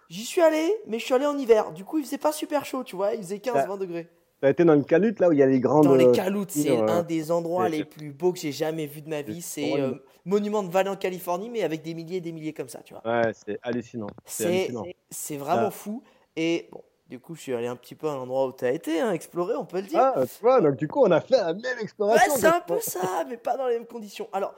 J'y 0.08 0.24
suis 0.24 0.40
allé, 0.40 0.68
mais 0.86 0.98
je 0.98 1.04
suis 1.04 1.14
allé 1.14 1.26
en 1.26 1.38
hiver. 1.38 1.72
Du 1.72 1.84
coup, 1.84 1.98
il 1.98 2.04
faisait 2.04 2.18
pas 2.18 2.32
super 2.32 2.64
chaud, 2.64 2.84
tu 2.84 2.96
vois. 2.96 3.14
Il 3.14 3.22
faisait 3.22 3.36
15-20 3.36 3.52
bah, 3.52 3.76
degrés. 3.76 4.08
T'as 4.40 4.50
été 4.50 4.64
dans 4.64 4.74
une 4.74 4.84
caloute 4.84 5.20
là 5.20 5.28
où 5.28 5.32
il 5.32 5.38
y 5.38 5.42
a 5.42 5.46
les 5.46 5.60
grandes. 5.60 5.84
Dans 5.84 5.94
les 5.94 6.06
euh, 6.06 6.12
caloutes, 6.12 6.50
c'est 6.50 6.76
un 6.76 7.02
des 7.02 7.30
endroits 7.30 7.68
les 7.68 7.84
plus 7.84 8.10
beaux 8.10 8.32
que 8.32 8.38
j'ai 8.38 8.52
jamais 8.52 8.86
vu 8.86 9.02
de 9.02 9.08
ma 9.08 9.22
vie. 9.22 9.42
C'est 9.42 9.78
euh, 9.78 9.92
monument 10.24 10.62
de 10.62 10.70
vallée 10.70 10.88
en 10.88 10.96
Californie, 10.96 11.50
mais 11.50 11.62
avec 11.62 11.82
des 11.82 11.94
milliers 11.94 12.16
et 12.16 12.20
des 12.20 12.32
milliers 12.32 12.54
comme 12.54 12.68
ça, 12.68 12.80
tu 12.82 12.94
vois. 12.94 13.06
Ouais, 13.06 13.32
c'est 13.34 13.58
hallucinant. 13.62 14.08
C'est 14.24 15.36
vraiment 15.36 15.70
fou. 15.70 16.02
Et 16.36 16.68
bon, 16.72 16.82
du 17.10 17.18
coup, 17.18 17.34
je 17.34 17.40
suis 17.40 17.54
allé 17.54 17.66
un 17.66 17.74
petit 17.74 17.96
peu 17.96 18.08
à 18.08 18.14
l'endroit 18.14 18.46
où 18.46 18.52
tu 18.52 18.64
as 18.64 18.70
été, 18.70 19.00
hein, 19.00 19.12
explorer, 19.12 19.56
on 19.56 19.64
peut 19.64 19.80
le 19.80 19.88
dire. 19.88 20.00
Ah, 20.00 20.22
tu 20.24 20.40
vois, 20.42 20.60
donc 20.60 20.76
du 20.76 20.86
coup, 20.86 21.02
on 21.02 21.10
a 21.10 21.20
fait 21.20 21.36
la 21.36 21.52
même 21.52 21.78
exploration. 21.80 22.32
Ouais, 22.32 22.38
c'est 22.38 22.46
un 22.46 22.60
peu 22.60 22.78
ça, 22.78 23.24
mais 23.28 23.36
pas 23.36 23.56
dans 23.56 23.66
les 23.66 23.74
mêmes 23.74 23.86
conditions. 23.86 24.28
Alors, 24.32 24.54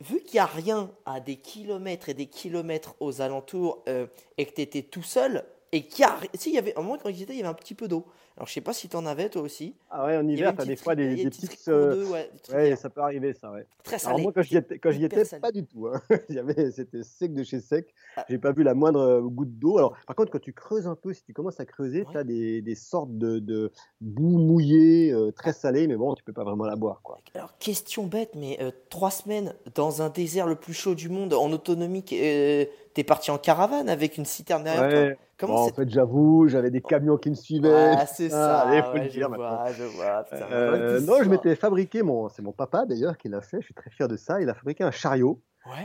vu 0.00 0.20
qu'il 0.22 0.34
n'y 0.34 0.40
a 0.40 0.46
rien 0.46 0.90
à 1.04 1.20
des 1.20 1.36
kilomètres 1.36 2.08
et 2.08 2.14
des 2.14 2.26
kilomètres 2.26 2.94
aux 3.00 3.20
alentours 3.20 3.84
euh, 3.90 4.06
et 4.38 4.46
que 4.46 4.54
tu 4.54 4.62
étais 4.62 4.80
tout 4.80 5.02
seul, 5.02 5.44
et 5.72 5.86
qu'il 5.86 6.02
y 6.02 6.04
a. 6.04 6.16
Si, 6.34 6.50
il 6.50 6.54
y 6.54 6.58
avait 6.58 6.78
un 6.78 6.82
moment 6.82 6.98
quand 7.02 7.10
j'étais, 7.12 7.32
il 7.32 7.38
y 7.38 7.40
avait 7.40 7.48
un 7.48 7.54
petit 7.54 7.74
peu 7.74 7.88
d'eau. 7.88 8.04
Alors, 8.36 8.46
je 8.46 8.52
sais 8.52 8.60
pas 8.60 8.72
si 8.72 8.88
tu 8.88 8.96
en 8.96 9.04
avais 9.04 9.28
toi 9.28 9.42
aussi. 9.42 9.74
Ah 9.90 10.06
ouais, 10.06 10.16
en 10.16 10.26
hiver, 10.26 10.54
tu 10.54 10.62
as 10.62 10.64
des 10.64 10.76
fois 10.76 10.94
des, 10.94 11.16
des, 11.16 11.24
petites. 11.24 11.68
Euh, 11.68 12.06
ouais, 12.50 12.76
ça 12.76 12.88
peut 12.88 13.00
arriver, 13.02 13.34
ça, 13.34 13.50
ouais. 13.50 13.66
Très 13.82 13.98
salé. 13.98 14.14
Alors, 14.14 14.20
moi, 14.20 14.32
quand 14.34 14.42
j'y 14.42 14.56
étais, 14.56 14.78
quand 14.78 14.90
j'y 14.90 15.04
étais 15.04 15.24
pas 15.38 15.52
du 15.52 15.64
tout. 15.64 15.88
Hein. 15.88 16.00
C'était 16.74 17.02
sec 17.02 17.34
de 17.34 17.42
chez 17.42 17.60
sec. 17.60 17.94
Ah. 18.16 18.24
J'ai 18.28 18.38
pas 18.38 18.52
vu 18.52 18.62
la 18.62 18.74
moindre 18.74 19.00
euh, 19.00 19.20
goutte 19.22 19.58
d'eau. 19.58 19.78
Alors, 19.78 19.96
par 20.06 20.16
contre, 20.16 20.30
quand 20.30 20.40
tu 20.40 20.52
creuses 20.52 20.86
un 20.86 20.94
peu, 20.94 21.12
si 21.12 21.24
tu 21.24 21.32
commences 21.32 21.60
à 21.60 21.66
creuser, 21.66 22.06
tu 22.10 22.16
as 22.16 22.24
des, 22.24 22.62
des, 22.62 22.74
sortes 22.74 23.16
de, 23.16 23.38
de 23.38 23.70
boue 24.00 24.38
mouillée 24.38 25.12
euh, 25.12 25.30
très 25.30 25.52
salée, 25.52 25.86
mais 25.86 25.96
bon, 25.96 26.14
tu 26.14 26.22
peux 26.22 26.32
pas 26.32 26.44
vraiment 26.44 26.64
la 26.64 26.76
boire, 26.76 27.00
quoi. 27.02 27.18
Alors, 27.34 27.56
question 27.58 28.06
bête, 28.06 28.34
mais 28.34 28.58
trois 28.88 29.10
semaines 29.10 29.54
dans 29.74 30.02
un 30.02 30.08
désert 30.08 30.46
le 30.46 30.56
plus 30.56 30.74
chaud 30.74 30.94
du 30.94 31.08
monde, 31.08 31.34
en 31.34 31.50
autonomie, 31.52 32.02
t'es 32.02 33.04
parti 33.06 33.30
en 33.30 33.38
caravane 33.38 33.88
avec 33.88 34.16
une 34.16 34.26
citerne 34.26 34.64
derrière 34.64 35.08
toi 35.08 35.16
en 35.50 35.68
fait, 35.68 35.88
j'avoue, 35.90 36.48
j'avais 36.48 36.70
des 36.70 36.80
camions 36.80 37.16
qui 37.16 37.30
me 37.30 37.34
suivaient. 37.34 37.94
Ah, 37.96 38.06
c'est 38.06 38.28
ça. 38.28 38.66
faut 38.90 38.98
le 38.98 39.08
dire 39.08 39.28
je 39.30 39.36
vois, 39.36 39.72
je 39.72 39.84
vois. 39.84 40.24
Euh, 40.32 41.00
non, 41.00 41.22
je 41.22 41.28
m'étais 41.28 41.54
fabriqué, 41.54 42.02
mon, 42.02 42.28
c'est 42.28 42.42
mon 42.42 42.52
papa 42.52 42.86
d'ailleurs 42.86 43.16
qui 43.16 43.28
l'a 43.28 43.40
fait, 43.40 43.60
je 43.60 43.66
suis 43.66 43.74
très 43.74 43.90
fier 43.90 44.08
de 44.08 44.16
ça. 44.16 44.40
Il 44.40 44.48
a 44.48 44.54
fabriqué 44.54 44.84
un 44.84 44.90
chariot. 44.90 45.40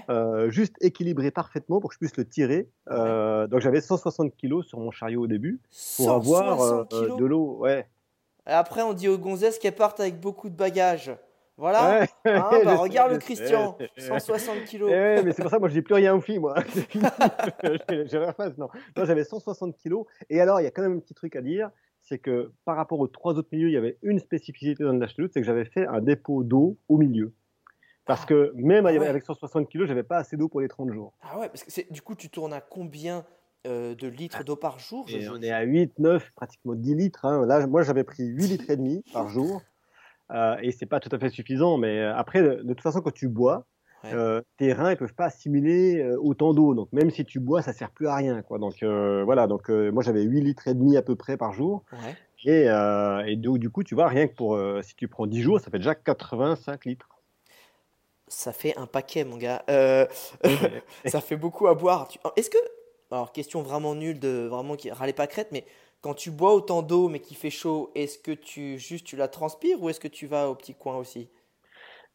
Euh, 0.09 0.49
juste 0.49 0.73
équilibré 0.81 1.29
parfaitement 1.29 1.79
pour 1.79 1.91
que 1.91 1.93
je 1.93 1.99
puisse 1.99 2.17
le 2.17 2.25
tirer. 2.25 2.67
Euh, 2.89 3.45
donc 3.45 3.61
j'avais 3.61 3.79
160 3.79 4.35
kilos 4.35 4.65
sur 4.65 4.79
mon 4.79 4.89
chariot 4.89 5.21
au 5.21 5.27
début 5.27 5.61
pour 5.97 6.11
avoir 6.11 6.87
de 6.87 7.25
l'eau. 7.25 7.57
Ouais. 7.59 7.87
Après, 8.47 8.81
on 8.81 8.93
dit 8.93 9.09
aux 9.09 9.17
gonzesses 9.17 9.59
qu'elles 9.59 9.75
partent 9.75 9.99
avec 9.99 10.19
beaucoup 10.19 10.49
de 10.49 10.55
bagages. 10.55 11.11
Voilà. 11.57 12.03
Hein, 12.03 12.05
bah, 12.25 12.75
regarde 12.75 13.11
le 13.13 13.17
Christian, 13.17 13.77
160 13.97 14.63
kilos. 14.65 14.91
Eh 14.93 15.23
mais 15.23 15.31
c'est 15.31 15.41
pour 15.41 15.51
ça, 15.51 15.59
moi, 15.59 15.69
je 15.69 15.73
dis 15.73 15.81
plus 15.81 15.95
rien 15.95 16.13
aux 16.13 16.21
filles, 16.21 16.39
moi. 16.39 16.55
J'ai 17.63 18.19
non. 18.57 18.69
non 18.95 19.05
j'avais 19.05 19.23
160 19.23 19.75
kilos. 19.77 20.05
Et 20.29 20.39
alors, 20.39 20.61
il 20.61 20.63
y 20.63 20.67
a 20.67 20.71
quand 20.71 20.83
même 20.83 20.97
un 20.97 20.99
petit 20.99 21.15
truc 21.15 21.35
à 21.35 21.41
dire, 21.41 21.71
c'est 22.01 22.19
que 22.19 22.51
par 22.63 22.75
rapport 22.75 22.99
aux 22.99 23.07
trois 23.07 23.33
autres 23.33 23.49
milieux, 23.51 23.69
il 23.69 23.73
y 23.73 23.77
avait 23.77 23.97
une 24.03 24.19
spécificité 24.19 24.83
dans 24.83 24.93
le 24.93 25.07
Loot, 25.17 25.31
c'est 25.33 25.41
que 25.41 25.45
j'avais 25.45 25.65
fait 25.65 25.87
un 25.87 25.99
dépôt 25.99 26.43
d'eau 26.43 26.77
au 26.87 26.97
milieu. 26.97 27.33
Parce 28.05 28.25
que 28.25 28.53
même 28.55 28.85
ah 28.85 28.89
avec 28.89 29.23
160 29.23 29.67
kilos, 29.67 29.87
j'avais 29.87 30.03
pas 30.03 30.17
assez 30.17 30.37
d'eau 30.37 30.47
pour 30.47 30.61
les 30.61 30.69
30 30.69 30.91
jours. 30.91 31.13
Ah 31.21 31.39
ouais, 31.39 31.49
parce 31.49 31.63
que 31.63 31.93
du 31.93 32.01
coup, 32.01 32.15
tu 32.15 32.29
tournes 32.29 32.53
à 32.53 32.61
combien 32.61 33.25
euh, 33.65 33.95
de 33.95 34.07
litres 34.07 34.45
d'eau 34.45 34.55
par 34.55 34.79
jour 34.79 35.05
et 35.09 35.27
On 35.27 35.41
est 35.41 35.51
à 35.51 35.63
8, 35.63 35.99
9, 35.99 36.31
pratiquement 36.35 36.75
10 36.75 36.95
litres. 36.95 37.25
Hein. 37.25 37.45
Là, 37.45 37.67
moi, 37.67 37.81
j'avais 37.81 38.05
pris 38.05 38.23
8 38.23 38.47
litres 38.47 38.69
et 38.69 38.77
demi 38.77 39.03
par 39.11 39.27
jour. 39.27 39.61
Euh, 40.31 40.57
et 40.61 40.71
c'est 40.71 40.85
pas 40.85 40.99
tout 40.99 41.13
à 41.13 41.19
fait 41.19 41.29
suffisant. 41.29 41.77
Mais 41.77 41.99
euh, 41.99 42.15
après, 42.15 42.41
de, 42.41 42.61
toute 42.67 42.81
façon, 42.81 43.01
quand 43.01 43.13
tu 43.13 43.27
bois, 43.27 43.65
euh, 44.05 44.41
tes 44.57 44.71
reins 44.71 44.91
ils 44.91 44.97
peuvent 44.97 45.15
pas 45.15 45.25
assimiler 45.25 46.03
autant 46.21 46.53
d'eau. 46.53 46.73
Donc 46.73 46.91
même 46.93 47.09
si 47.09 47.25
tu 47.25 47.39
bois, 47.39 47.61
ça 47.61 47.73
sert 47.73 47.91
plus 47.91 48.07
à 48.07 48.15
rien. 48.15 48.41
Quoi. 48.41 48.57
Donc 48.59 48.83
voilà. 48.83 49.47
Donc 49.47 49.69
moi 49.69 50.03
j'avais 50.03 50.23
8 50.23 50.41
litres 50.41 50.67
et 50.67 50.73
demi 50.73 50.97
à 50.97 51.01
peu 51.01 51.15
près 51.15 51.37
par 51.37 51.53
jour. 51.53 51.83
Et, 52.45 52.67
et 53.25 53.35
donc, 53.35 53.57
du 53.57 53.69
coup, 53.69 53.83
tu 53.83 53.95
vois, 53.95 54.07
rien 54.07 54.27
que 54.27 54.35
pour 54.35 54.57
si 54.81 54.95
tu 54.95 55.07
prends 55.07 55.27
10 55.27 55.41
jours, 55.41 55.59
ça 55.59 55.71
fait 55.71 55.79
déjà 55.79 55.95
85 55.95 56.85
litres. 56.85 57.09
Ça 58.29 58.51
fait 58.51 58.77
un 58.77 58.87
paquet, 58.87 59.23
mon 59.23 59.37
gars. 59.37 59.63
ça 61.05 61.21
fait 61.21 61.37
beaucoup 61.37 61.67
à 61.67 61.75
boire. 61.75 62.07
Est-ce 62.35 62.49
que 62.49 62.57
alors 63.09 63.31
question 63.31 63.61
vraiment 63.61 63.95
nulle 63.95 64.19
de 64.19 64.47
vraiment 64.49 64.75
qui 64.75 64.91
râlait 64.91 65.13
pas 65.13 65.27
crête, 65.27 65.47
mais 65.51 65.65
quand 66.01 66.13
tu 66.13 66.31
bois 66.31 66.53
autant 66.53 66.81
d'eau 66.81 67.09
mais 67.09 67.19
qu'il 67.19 67.37
fait 67.37 67.49
chaud, 67.49 67.91
est-ce 67.95 68.17
que 68.17 68.31
tu 68.31 68.77
juste 68.77 69.05
tu 69.05 69.15
la 69.15 69.27
transpires 69.27 69.81
ou 69.81 69.89
est-ce 69.89 69.99
que 69.99 70.07
tu 70.07 70.27
vas 70.27 70.49
au 70.49 70.55
petit 70.55 70.73
coin 70.73 70.97
aussi? 70.97 71.29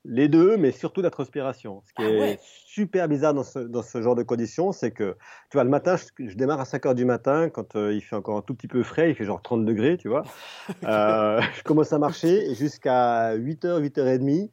Les 0.04 0.28
deux, 0.28 0.56
mais 0.56 0.72
surtout 0.72 1.00
la 1.00 1.10
transpiration. 1.10 1.80
Ce 1.86 1.92
qui 1.92 2.02
ah 2.02 2.26
est 2.26 2.40
super 2.42 3.06
bizarre 3.06 3.34
dans 3.34 3.44
ce, 3.44 3.60
dans 3.60 3.82
ce, 3.82 4.02
genre 4.02 4.16
de 4.16 4.24
conditions, 4.24 4.72
c'est 4.72 4.90
que, 4.90 5.16
tu 5.48 5.56
vois, 5.56 5.62
le 5.62 5.70
matin, 5.70 5.94
je, 6.18 6.34
démarre 6.34 6.58
à 6.58 6.64
5 6.64 6.86
heures 6.86 6.94
du 6.96 7.04
matin, 7.04 7.50
quand 7.50 7.76
euh, 7.76 7.94
il 7.94 8.00
fait 8.00 8.16
encore 8.16 8.36
un 8.36 8.42
tout 8.42 8.54
petit 8.54 8.66
peu 8.66 8.82
frais, 8.82 9.10
il 9.10 9.14
fait 9.14 9.24
genre 9.24 9.40
30 9.40 9.64
degrés, 9.64 9.96
tu 9.98 10.08
vois. 10.08 10.24
euh, 10.84 11.40
je 11.54 11.62
commence 11.62 11.92
à 11.92 12.00
marcher 12.00 12.50
et 12.50 12.56
jusqu'à 12.56 13.34
8 13.34 13.64
h 13.64 13.80
8 13.80 13.98
h 13.98 14.18
30, 14.18 14.50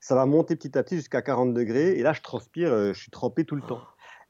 ça 0.00 0.14
va 0.14 0.24
monter 0.24 0.56
petit 0.56 0.78
à 0.78 0.82
petit 0.82 0.96
jusqu'à 0.96 1.20
40 1.20 1.52
degrés. 1.52 1.98
Et 1.98 2.02
là, 2.02 2.14
je 2.14 2.22
transpire, 2.22 2.72
euh, 2.72 2.94
je 2.94 2.98
suis 2.98 3.10
trempé 3.10 3.44
tout 3.44 3.56
le 3.56 3.62
temps. 3.62 3.82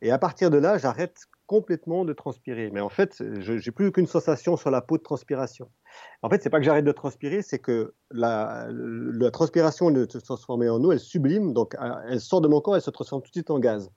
Et 0.03 0.11
à 0.11 0.19
partir 0.19 0.51
de 0.51 0.59
là, 0.59 0.79
j'arrête 0.79 1.27
complètement 1.47 2.05
de 2.05 2.13
transpirer. 2.13 2.71
Mais 2.73 2.81
en 2.81 2.89
fait, 2.89 3.23
je 3.41 3.53
n'ai 3.53 3.73
plus 3.73 3.89
aucune 3.89 4.07
sensation 4.07 4.57
sur 4.57 4.71
la 4.71 4.81
peau 4.81 4.99
de 4.99 5.03
transpiration. 5.03 5.69
En 6.23 6.29
fait, 6.29 6.43
c'est 6.43 6.51
pas 6.51 6.59
que 6.59 6.65
j'arrête 6.65 6.85
de 6.85 6.93
transpirer, 6.93 7.43
c'est 7.43 7.59
que 7.59 7.95
la, 8.11 8.67
la 8.71 9.31
transpiration 9.31 9.91
de 9.91 10.07
se 10.11 10.19
transformer 10.19 10.69
en 10.69 10.83
eau, 10.83 10.93
elle 10.93 11.01
sublime, 11.01 11.53
donc 11.53 11.77
elle 12.09 12.21
sort 12.21 12.41
de 12.41 12.49
mon 12.49 12.61
corps, 12.61 12.77
elle 12.77 12.83
se 12.83 12.91
transforme 12.91 13.23
tout 13.23 13.31
de 13.31 13.35
suite 13.35 13.51
en 13.51 13.59
gaz. 13.59 13.91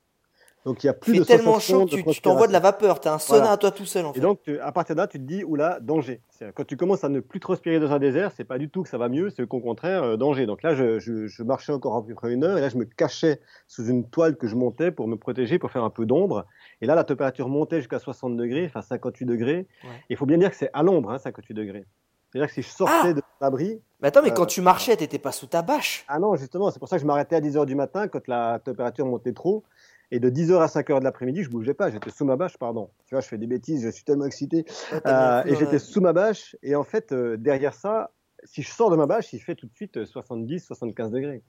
Donc 0.66 0.84
il 0.84 0.88
y 0.88 0.90
a 0.90 0.94
plus 0.94 1.20
de 1.20 1.24
tellement 1.24 1.60
chaud 1.60 1.86
que 1.86 2.12
tu 2.12 2.22
t'envoies 2.22 2.48
de 2.48 2.52
la 2.52 2.60
vapeur, 2.60 3.00
tu 3.00 3.08
as 3.08 3.14
un 3.14 3.20
sauna 3.20 3.52
à 3.52 3.58
toi 3.58 3.72
tout 3.72 3.86
seul 3.86 4.06
en 4.06 4.14
fait. 4.14 4.20
Et 4.20 4.22
donc 4.22 4.42
à 4.62 4.72
partir 4.72 4.96
de 4.96 5.00
là, 5.00 5.08
tu 5.08 5.18
te 5.18 5.24
dis 5.24 5.44
oula, 5.44 5.80
danger. 5.80 6.22
Quand 6.54 6.66
tu 6.66 6.76
commences 6.76 7.04
à 7.04 7.10
ne 7.10 7.22
plus 7.22 7.40
transpirer 7.40 7.80
dans 7.80 7.92
un 7.92 8.00
désert, 8.00 8.32
c'est 8.36 8.44
pas 8.44 8.58
du 8.58 8.70
tout 8.70 8.84
que 8.84 8.90
ça 8.90 8.98
va 8.98 9.08
mieux, 9.08 9.30
c'est 9.30 9.48
qu'au 9.48 9.62
contraire 9.62 10.04
euh, 10.04 10.18
danger. 10.18 10.46
Donc 10.46 10.62
là, 10.64 10.76
je, 10.76 11.00
je, 11.00 11.44
marchais 11.44 11.72
encore 11.72 11.96
à 11.96 12.06
peu 12.06 12.14
près 12.14 12.34
une 12.34 12.44
heure 12.44 12.58
et 12.58 12.62
là 12.62 12.70
je 12.70 12.78
me 12.78 12.84
cachais 12.86 13.40
sous 13.68 13.86
une 13.88 14.10
toile 14.10 14.36
que 14.36 14.48
je 14.48 14.56
montais 14.56 14.92
pour 14.92 15.08
me 15.08 15.16
protéger, 15.16 15.60
pour 15.60 15.72
faire 15.72 15.84
un 15.84 15.90
peu 15.90 16.06
d'ombre. 16.06 16.46
Et 16.82 16.86
là 16.86 16.96
la 16.96 17.04
température 17.04 17.50
montait 17.50 17.78
jusqu'à 17.78 18.00
60 18.00 18.38
degrés, 18.38 18.66
enfin 18.66 18.82
58 18.82 19.26
degrés. 19.26 19.68
Il 20.10 20.18
faut 20.18 20.26
bien 20.26 20.38
dire 20.38 20.50
que 20.50 20.56
c'est 20.56 20.70
à 20.74 20.84
l'ombre, 20.84 21.12
hein, 21.12 21.18
58 21.18 21.54
degrés. 21.54 21.86
C'est-à-dire 22.32 22.48
que 22.48 22.54
si 22.54 22.62
je 22.62 22.68
sortais 22.68 22.94
ah 23.10 23.14
de 23.14 23.22
l'abri. 23.42 23.82
Mais 24.02 24.10
attends, 24.10 24.22
mais 24.22 24.32
quand 24.32 24.44
euh, 24.44 24.48
tu 24.48 24.62
marchais, 24.62 24.96
tu 24.96 25.04
n'étais 25.04 25.18
pas 25.18 25.32
sous 25.32 25.48
ta 25.48 25.62
bâche. 25.62 26.06
Ah 26.08 26.20
non, 26.20 26.36
justement, 26.36 26.70
c'est 26.70 26.80
pour 26.80 26.88
ça 26.88 26.98
que 26.98 27.02
je 27.02 27.08
m'arrêtais 27.08 27.36
à 27.36 27.42
10 27.42 27.58
h 27.58 27.66
du 27.66 27.76
matin 27.76 28.08
quand 28.08 28.28
la 28.28 28.60
température 28.60 29.06
montait 29.06 29.34
trop. 29.34 29.64
Et 30.12 30.20
de 30.20 30.30
10h 30.30 30.60
à 30.60 30.66
5h 30.66 31.00
de 31.00 31.04
l'après-midi, 31.04 31.44
je 31.44 31.50
bougeais 31.50 31.76
pas, 31.76 31.92
j'étais 31.92 32.10
sous 32.10 32.26
ma 32.26 32.36
bâche, 32.36 32.58
pardon. 32.58 32.90
Tu 33.06 33.14
vois, 33.14 33.22
je 33.22 33.28
fais 33.28 33.38
des 33.38 33.46
bêtises, 33.46 33.84
je 33.84 33.90
suis 33.90 34.04
tellement 34.04 34.26
excité. 34.26 34.66
Euh, 35.06 35.44
et 35.46 35.56
j'étais 35.56 35.80
sous 35.80 36.02
ma 36.02 36.14
bâche. 36.14 36.56
Et 36.64 36.76
en 36.76 36.84
fait, 36.84 37.12
euh, 37.12 37.38
derrière 37.38 37.74
ça, 37.74 38.12
si 38.44 38.64
je 38.64 38.72
sors 38.72 38.90
de 38.90 38.96
ma 38.96 39.06
bâche, 39.06 39.34
il 39.34 39.40
fait 39.40 39.56
tout 39.56 39.68
de 39.68 39.74
suite 39.74 40.06
70, 40.06 40.66
75 40.66 41.12
degrés 41.12 41.44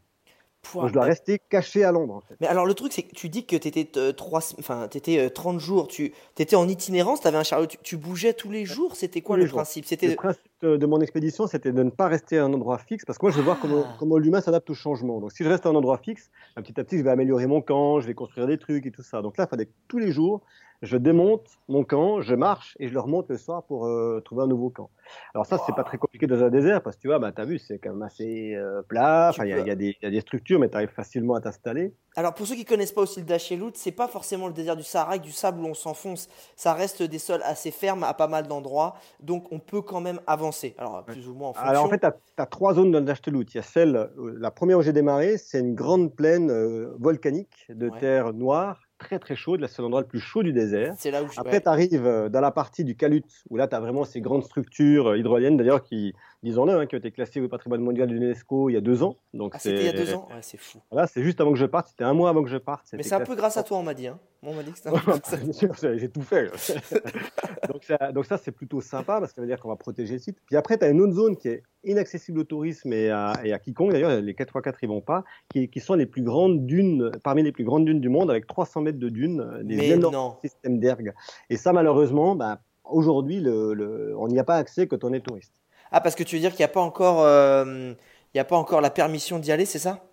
je 0.65 0.93
dois 0.93 1.05
rester 1.05 1.41
caché 1.49 1.85
à. 1.85 1.93
En 1.95 2.21
fait. 2.21 2.37
Mais 2.41 2.47
alors 2.47 2.67
le 2.67 2.75
truc, 2.75 2.93
c'est 2.93 3.03
que 3.03 3.15
tu 3.15 3.29
dis 3.29 3.45
que 3.45 3.57
tu 3.57 3.69
étais, 3.69 3.89
euh, 3.97 4.13
enfin, 4.59 4.89
étais 4.93 5.29
30 5.29 5.59
jours, 5.59 5.89
tu 5.89 6.13
étais 6.39 6.57
en 6.57 6.69
itinérance, 6.69 7.21
tu 7.21 7.29
avais 7.29 7.37
un 7.37 7.43
chariot, 7.43 7.67
tu, 7.67 7.97
bougeais 7.97 8.33
tous 8.33 8.51
les 8.51 8.65
jours, 8.65 8.97
c'était 8.97 9.21
quoi 9.21 9.37
le 9.37 9.47
principe? 9.47 9.85
C'était 9.85 10.09
Le 10.09 10.15
principe 10.15 10.43
de 10.63 10.87
mon 10.87 11.01
expédition, 11.01 11.47
c'était 11.47 11.73
de 11.73 11.83
ne 11.83 11.91
pas 11.91 12.09
rester 12.09 12.39
à 12.39 12.45
un 12.45 12.53
endroit 12.53 12.79
fixe, 12.79 13.05
parce 13.05 13.19
que 13.19 13.27
moi 13.27 13.33
je 13.33 13.39
veux 13.39 13.45
voir 13.45 13.59
comment, 13.61 13.85
ah. 13.87 13.97
comment 13.99 14.19
l'humain 14.19 14.41
s'adapte 14.41 14.71
au 14.71 14.75
changement. 14.75 15.21
Donc 15.21 15.33
si 15.33 15.45
je 15.45 15.49
reste 15.49 15.67
à 15.67 15.71
un 15.71 15.75
endroit 15.75 15.99
fixe, 15.99 16.31
petit 16.57 16.79
à 16.79 16.85
petit 16.85 16.99
je 16.99 17.03
vais 17.03 17.11
améliorer 17.11 17.47
mon 17.47 17.63
camp, 17.63 18.01
je 18.01 18.07
vais 18.07 18.15
construire 18.15 18.47
des 18.47 18.59
trucs 18.59 18.87
et 18.87 18.91
tout 18.91 19.03
ça. 19.03 19.23
Donc 19.23 19.37
là, 19.37 19.47
il 19.47 19.51
fallait 19.51 19.67
que 19.67 19.73
tous 19.89 19.99
les 19.99 20.13
jours, 20.13 20.43
je 20.83 20.97
démonte 20.97 21.47
mon 21.69 21.85
camp, 21.85 22.21
je 22.23 22.35
marche 22.35 22.77
et 22.81 22.89
je 22.89 22.95
le 22.95 23.01
remonte 23.01 23.29
le 23.29 23.37
soir 23.37 23.65
pour 23.65 23.87
euh, 23.87 24.21
trouver 24.25 24.45
un 24.45 24.47
nouveau 24.47 24.71
camp. 24.71 24.91
Alors 25.35 25.45
ça, 25.45 25.59
c'est 25.67 25.75
pas 25.75 25.85
très 25.85 25.99
compliqué 25.99 26.27
dans 26.27 26.43
un 26.43 26.49
désert 26.49 26.83
parce 26.83 26.97
que 26.97 27.03
tu 27.03 27.09
vois, 27.09 27.19
bah, 27.19 27.33
tu 27.33 27.41
as 27.43 27.45
vu, 27.45 27.59
c'est 27.59 27.79
quand 27.79 27.91
même 27.91 28.03
assez 28.03 28.55
euh, 28.55 28.81
plat, 28.83 29.33
il 29.39 29.47
y, 29.47 29.51
y, 29.51 30.07
a 30.07 30.11
des 30.11 30.21
structures, 30.21 30.59
mais 30.59 30.71
tu 30.71 30.77
arrives 30.77 30.89
facilement 30.89 31.35
à 31.35 31.41
t'installer. 31.41 31.93
Alors 32.17 32.35
pour 32.35 32.47
ceux 32.47 32.55
qui 32.55 32.65
connaissent 32.65 32.93
pas 32.93 33.03
aussi 33.03 33.21
le 33.21 33.27
Dachelout, 33.27 33.73
c'est 33.75 33.93
pas 33.93 34.09
forcément 34.09 34.47
le 34.47 34.55
désert 34.55 34.77
du 34.77 34.83
Sahara 34.83 35.11
avec 35.11 35.23
du 35.23 35.33
sable 35.33 35.61
où 35.61 35.67
on 35.67 35.75
s'enfonce. 35.75 36.29
Ça 36.57 36.73
reste 36.73 37.03
des 37.03 37.19
sols 37.19 37.43
assez 37.45 37.71
fermes 37.71 38.03
à 38.03 38.15
pas 38.15 38.27
mal 38.27 38.47
d'endroits, 38.47 38.95
donc 39.21 39.53
on 39.53 39.59
peut 39.59 39.83
quand 39.83 40.01
même 40.01 40.21
avancer. 40.27 40.75
Alors 40.79 41.05
plus 41.05 41.29
ou 41.29 41.35
moins 41.35 41.51
en 41.51 41.53
fonction. 41.53 41.71
Alors 41.71 41.85
en 41.85 41.89
fait, 41.89 42.01
tu 42.01 42.07
as, 42.39 42.47
trois 42.47 42.75
zones 42.75 42.91
dans 42.91 43.01
le 43.01 43.05
Dachelout. 43.05 43.43
Il 43.43 43.57
y 43.57 43.59
a 43.59 43.63
celle, 43.63 43.97
euh, 43.97 44.37
la 44.39 44.51
première 44.51 44.79
où 44.79 44.83
j'ai 44.83 44.93
démarré, 44.93 45.37
c'est 45.37 45.61
une 45.61 45.75
grande 45.75 46.15
plaine 46.15 46.51
volcanique 46.99 47.67
de 47.69 47.91
terre 47.91 48.33
noire 48.33 48.81
très 49.01 49.19
très 49.19 49.35
chaude. 49.35 49.61
Là, 49.61 49.67
c'est 49.67 49.83
l'endroit 49.83 50.03
le 50.03 50.07
plus 50.07 50.21
chaud 50.21 50.45
du 50.45 50.53
désert. 50.53 50.95
C'est 50.97 51.11
là 51.11 51.25
où 51.25 51.29
je 51.29 51.41
Après, 51.41 51.61
tu 51.61 51.69
arrives 51.69 52.29
dans 52.31 52.41
la 52.41 52.53
partie 52.53 52.85
du 52.85 52.95
Calut, 52.95 53.25
où 53.49 53.57
là, 53.57 53.67
tu 53.67 53.75
as 53.75 53.81
vraiment 53.81 54.05
ces 54.05 54.21
grandes 54.21 54.45
structures 54.45 55.09
euh, 55.09 55.19
hydroliennes, 55.19 55.57
d'ailleurs, 55.57 55.83
qui, 55.83 56.15
disons-le, 56.43 56.73
hein, 56.73 56.87
qui 56.87 56.95
ont 56.95 56.99
été 56.99 57.11
classées 57.11 57.41
au 57.41 57.49
patrimoine 57.49 57.81
mondial 57.83 58.09
de 58.09 58.15
l'UNESCO 58.15 58.69
il 58.71 58.75
y 58.75 58.77
a 58.77 58.81
deux 58.81 59.03
ans. 59.03 59.17
Donc 59.35 59.53
Ah, 59.55 59.59
c'était 59.59 59.81
il 59.81 59.87
y 59.87 59.89
a 59.89 59.93
deux 59.93 60.15
ans? 60.15 60.27
Ouais, 60.31 60.39
c'est 60.43 60.59
fou. 60.59 60.79
Voilà, 60.91 61.07
c'est 61.07 61.23
juste 61.23 61.41
avant 61.41 61.53
que 61.53 61.59
je 61.59 61.67
parte. 61.67 61.89
C'était 61.89 62.05
un 62.05 62.15
mois 62.15 62.31
avant 62.31 62.43
que 62.43 62.49
je 62.49 62.57
parte. 62.57 62.87
Mais 62.95 63.03
c'est 63.03 63.15
un 63.15 63.19
classé. 63.19 63.31
peu 63.31 63.37
grâce 63.37 63.57
à 63.57 63.63
toi, 63.63 63.79
on 63.79 63.83
m'a 63.83 63.95
dit. 63.95 64.07
Hein. 64.07 64.19
On 64.43 64.55
m'a 64.55 64.63
dit 64.63 64.71
que 64.73 64.79
c'était 64.79 64.89
un 64.89 64.93
peu 64.93 64.99
grâce 65.13 65.33
à 65.35 65.37
Bien 65.37 65.53
sûr, 65.53 65.75
j'ai 65.75 66.09
tout 66.09 66.23
fait. 66.23 66.47
donc, 67.73 67.85
ça, 67.85 68.13
donc 68.13 68.25
ça, 68.25 68.39
c'est 68.39 68.53
plutôt 68.53 68.81
sympa 68.81 69.21
parce 69.21 69.33
que 69.33 69.37
ça 69.37 69.41
veut 69.43 69.47
dire 69.47 69.61
qu'on 69.61 69.69
va 69.69 69.77
protéger 69.77 70.15
le 70.15 70.19
site. 70.19 70.39
Puis 70.47 70.57
après, 70.57 70.79
tu 70.79 70.85
as 70.85 70.89
une 70.89 71.01
autre 71.03 71.13
zone 71.13 71.37
qui 71.37 71.49
est 71.49 71.63
inaccessible 71.85 72.39
au 72.41 72.45
tourisme 72.45 72.93
et 72.93 73.11
à, 73.11 73.35
et 73.45 73.53
à 73.53 73.59
quiconque. 73.59 73.93
D'ailleurs, 73.93 74.21
les 74.21 74.33
4x4 74.33 74.75
ils 74.83 74.89
vont 74.89 75.01
pas, 75.03 75.25
qui, 75.53 75.69
qui 75.69 75.81
sont 75.81 75.95
les 75.95 76.07
plus 76.07 76.23
grandes 76.23 76.65
dunes, 76.67 77.11
parmi 77.23 77.43
les 77.43 77.53
plus 77.53 77.65
grandes 77.65 77.85
dunes 77.85 78.01
du 78.01 78.09
monde, 78.09 78.31
avec 78.31 78.47
300 78.47 78.81
mètres 78.83 78.99
de 78.99 79.09
dunes, 79.09 79.41
euh, 79.41 79.63
des 79.63 79.77
Mais 79.77 79.89
énormes 79.91 80.15
non. 80.15 80.37
systèmes 80.41 80.79
d'ergue. 80.81 81.13
Et 81.51 81.57
ça, 81.57 81.73
malheureusement, 81.75 82.35
bah, 82.35 82.61
aujourd'hui, 82.85 83.41
le, 83.41 83.75
le- 83.75 84.15
on 84.19 84.29
n'y 84.29 84.39
a 84.39 84.45
pas 84.45 84.57
accès 84.57 84.87
quand 84.87 85.05
on 85.05 85.13
est 85.13 85.21
touriste. 85.21 85.53
Ah, 85.93 86.01
parce 86.01 86.15
que 86.15 86.23
tu 86.23 86.37
veux 86.37 86.41
dire 86.41 86.51
qu'il 86.53 86.61
n'y 86.61 86.65
a 86.65 86.69
pas 86.69 86.81
encore, 86.81 87.23
euh, 87.23 87.95
il 88.35 88.37
y 88.39 88.41
a 88.41 88.45
pas 88.45 88.57
encore 88.57 88.81
la 88.81 88.91
permission 88.91 89.39
d'y 89.39 89.53
aller, 89.53 89.67
c'est 89.67 89.79
ça? 89.79 90.10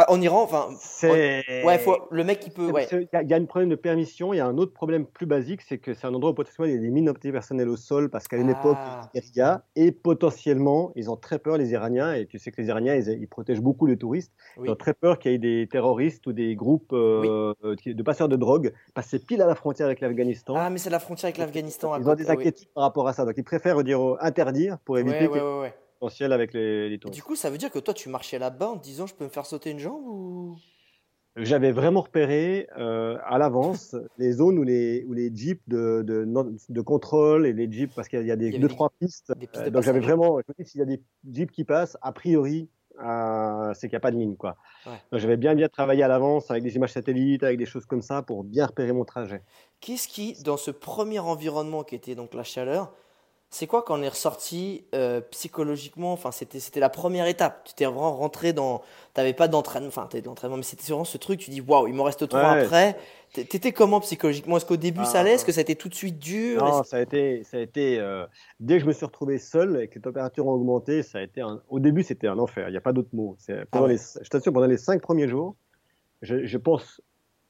Ah, 0.00 0.12
en 0.12 0.20
Iran, 0.20 0.42
enfin, 0.44 0.68
C'est 0.78 1.64
ouais, 1.64 1.76
faut, 1.78 1.96
le 2.12 2.22
mec 2.22 2.38
qui 2.38 2.50
peut, 2.50 2.70
ouais. 2.70 2.86
Il 2.92 3.08
y, 3.12 3.16
a- 3.16 3.22
il 3.22 3.28
y 3.28 3.34
a 3.34 3.36
un 3.36 3.44
problème 3.46 3.68
de 3.68 3.74
permission, 3.74 4.32
il 4.32 4.36
y 4.36 4.40
a 4.40 4.46
un 4.46 4.56
autre 4.56 4.72
problème 4.72 5.04
plus 5.04 5.26
basique, 5.26 5.60
c'est 5.60 5.78
que 5.78 5.92
c'est 5.92 6.06
un 6.06 6.14
endroit 6.14 6.30
où 6.30 6.34
potentiellement 6.34 6.72
il 6.72 6.76
y 6.76 6.78
a 6.78 6.80
des 6.80 6.90
mines 6.90 7.10
antipersonnelles 7.10 7.68
au 7.68 7.76
sol, 7.76 8.08
parce 8.08 8.28
qu'à 8.28 8.36
une 8.36 8.48
époque, 8.50 8.76
Ah. 8.78 9.10
il 9.12 9.22
y 9.34 9.40
a 9.40 9.64
et 9.74 9.90
potentiellement, 9.90 10.92
ils 10.94 11.10
ont 11.10 11.16
très 11.16 11.40
peur, 11.40 11.58
les 11.58 11.72
Iraniens, 11.72 12.14
et 12.14 12.26
tu 12.26 12.38
sais 12.38 12.52
que 12.52 12.60
les 12.62 12.68
Iraniens, 12.68 12.94
ils, 12.94 13.08
ils 13.08 13.26
protègent 13.26 13.60
beaucoup 13.60 13.86
les 13.86 13.96
touristes, 13.96 14.32
Oui. 14.56 14.68
ils 14.68 14.70
ont 14.70 14.76
très 14.76 14.94
peur 14.94 15.18
qu'il 15.18 15.32
y 15.32 15.34
ait 15.34 15.38
des 15.38 15.66
terroristes 15.68 16.28
ou 16.28 16.32
des 16.32 16.54
groupes 16.54 16.92
euh, 16.92 17.52
de 17.84 18.02
passeurs 18.04 18.28
de 18.28 18.36
drogue 18.36 18.72
passer 18.94 19.18
pile 19.18 19.42
à 19.42 19.46
la 19.46 19.56
frontière 19.56 19.86
avec 19.86 20.00
l'Afghanistan. 20.00 20.54
Ah, 20.56 20.70
mais 20.70 20.78
c'est 20.78 20.90
la 20.90 21.00
frontière 21.00 21.26
avec 21.26 21.38
l'Afghanistan. 21.38 21.96
ils 21.98 22.08
ont 22.08 22.14
des 22.14 22.24
oui. 22.26 22.30
inquiétudes 22.30 22.68
par 22.72 22.84
rapport 22.84 23.08
à 23.08 23.12
ça, 23.14 23.24
donc 23.24 23.34
ils 23.36 23.42
préfèrent 23.42 23.82
dire 23.82 24.00
interdire 24.20 24.78
pour 24.84 24.96
éviter 24.96 25.26
Ouais, 25.26 25.40
qu'il 25.40 25.72
potentiel 25.98 26.32
avec 26.32 26.52
les, 26.54 26.88
les 26.88 26.98
touristes. 26.98 27.16
Du 27.18 27.22
coup, 27.22 27.36
ça 27.36 27.50
veut 27.50 27.58
dire 27.58 27.70
que 27.70 27.78
toi, 27.78 27.94
tu 27.94 28.08
marchais 28.08 28.38
là-bas 28.38 28.68
en 28.70 28.78
te 28.78 28.82
disant, 28.84 29.06
je 29.06 29.14
peux 29.14 29.24
me 29.24 29.30
faire 29.30 29.46
sauter 29.46 29.70
une 29.70 29.78
jambe 29.78 30.06
ou? 30.06 30.56
J'avais 31.36 31.70
vraiment 31.70 32.00
repéré 32.00 32.66
euh, 32.78 33.16
à 33.24 33.38
l'avance 33.38 33.94
les 34.18 34.32
zones 34.32 34.58
où 34.58 34.64
les, 34.64 35.04
où 35.06 35.12
les 35.12 35.30
jeeps 35.34 35.62
de, 35.68 36.02
de, 36.04 36.80
contrôle 36.80 37.46
et 37.46 37.52
les 37.52 37.70
jeeps, 37.70 37.94
parce 37.94 38.08
qu'il 38.08 38.26
y 38.26 38.30
a 38.32 38.36
des, 38.36 38.48
avait 38.48 38.58
deux, 38.58 38.66
des- 38.68 38.74
trois 38.74 38.90
pistes. 38.98 39.32
des 39.36 39.46
pistes 39.46 39.62
Euh, 39.62 39.66
de 39.66 39.70
donc 39.70 39.84
j'avais 39.84 40.00
vraiment, 40.00 40.40
je 40.40 40.52
me 40.58 40.64
s'il 40.64 40.80
y 40.80 40.82
a 40.82 40.86
des 40.86 41.00
jeeps 41.32 41.52
qui 41.52 41.64
passent, 41.64 41.96
a 42.02 42.10
priori, 42.12 42.68
euh, 43.00 43.72
c'est 43.74 43.86
qu'il 43.88 43.94
n'y 43.94 43.98
a 43.98 44.00
pas 44.00 44.10
de 44.10 44.16
mine. 44.16 44.36
Quoi. 44.36 44.56
Ouais. 44.86 44.92
Donc 45.12 45.20
j'avais 45.20 45.36
bien, 45.36 45.54
bien 45.54 45.68
travaillé 45.68 46.02
à 46.02 46.08
l'avance 46.08 46.50
avec 46.50 46.64
des 46.64 46.74
images 46.74 46.92
satellites, 46.92 47.44
avec 47.44 47.58
des 47.58 47.66
choses 47.66 47.86
comme 47.86 48.02
ça 48.02 48.22
pour 48.22 48.42
bien 48.42 48.66
repérer 48.66 48.92
mon 48.92 49.04
trajet. 49.04 49.42
Qu'est-ce 49.80 50.08
qui, 50.08 50.42
dans 50.42 50.56
ce 50.56 50.72
premier 50.72 51.20
environnement 51.20 51.84
qui 51.84 51.94
était 51.94 52.16
donc 52.16 52.34
la 52.34 52.42
chaleur, 52.42 52.92
c'est 53.50 53.66
quoi 53.66 53.82
quand 53.82 53.98
on 53.98 54.02
est 54.02 54.08
ressorti 54.08 54.84
euh, 54.94 55.20
psychologiquement 55.30 56.12
Enfin, 56.12 56.32
c'était 56.32 56.60
c'était 56.60 56.80
la 56.80 56.90
première 56.90 57.26
étape. 57.26 57.64
Tu 57.64 57.72
t'es 57.74 57.84
vraiment 57.86 58.14
rentré 58.14 58.52
dans. 58.52 58.82
T'avais 59.14 59.32
pas 59.32 59.48
d'entraînement, 59.48 59.88
enfin, 59.88 60.06
t'avais 60.10 60.20
de 60.20 60.26
l'entraînement, 60.26 60.58
mais 60.58 60.62
c'était 60.62 60.84
vraiment 60.84 61.04
ce 61.04 61.16
truc. 61.16 61.40
Tu 61.40 61.50
dis, 61.50 61.60
waouh, 61.62 61.88
il 61.88 61.94
m'en 61.94 62.04
reste 62.04 62.28
trois 62.28 62.52
Ouais. 62.54 62.62
après. 62.64 62.98
T'é- 63.32 63.44
T'étais 63.46 63.72
comment 63.72 64.00
psychologiquement? 64.00 64.56
Est-ce 64.58 64.66
qu'au 64.66 64.76
début 64.76 65.04
ça 65.04 65.12
Ah. 65.14 65.20
allait? 65.20 65.32
Est-ce 65.32 65.44
que 65.46 65.52
ça 65.52 65.60
a 65.60 65.62
été 65.62 65.76
tout 65.76 65.88
de 65.88 65.94
suite 65.94 66.18
dur? 66.18 66.62
Non, 66.62 66.82
ça 66.82 66.98
a 66.98 67.00
été, 67.00 67.42
ça 67.44 67.56
a 67.56 67.60
été 67.60 67.98
euh, 67.98 68.26
dès 68.60 68.74
que 68.76 68.80
je 68.82 68.86
me 68.86 68.92
suis 68.92 69.06
retrouvé 69.06 69.38
seul 69.38 69.80
et 69.82 69.88
que 69.88 69.94
les 69.96 70.00
températures 70.02 70.46
ont 70.46 70.52
augmenté, 70.52 71.02
ça 71.02 71.18
a 71.18 71.22
été 71.22 71.40
un- 71.40 71.62
au 71.68 71.80
début 71.80 72.02
c'était 72.02 72.28
un 72.28 72.38
enfer. 72.38 72.68
Il 72.68 72.72
n'y 72.72 72.76
a 72.78 72.82
pas 72.82 72.92
d'autre 72.92 73.10
mot. 73.14 73.36
Ouais. 73.48 73.64
les, 73.88 73.96
je 73.96 74.28
t'assure, 74.28 74.52
pendant 74.52 74.66
les 74.66 74.76
cinq 74.78 75.00
premiers 75.02 75.28
jours, 75.28 75.56
je, 76.22 76.44
je 76.44 76.58
pense 76.58 77.00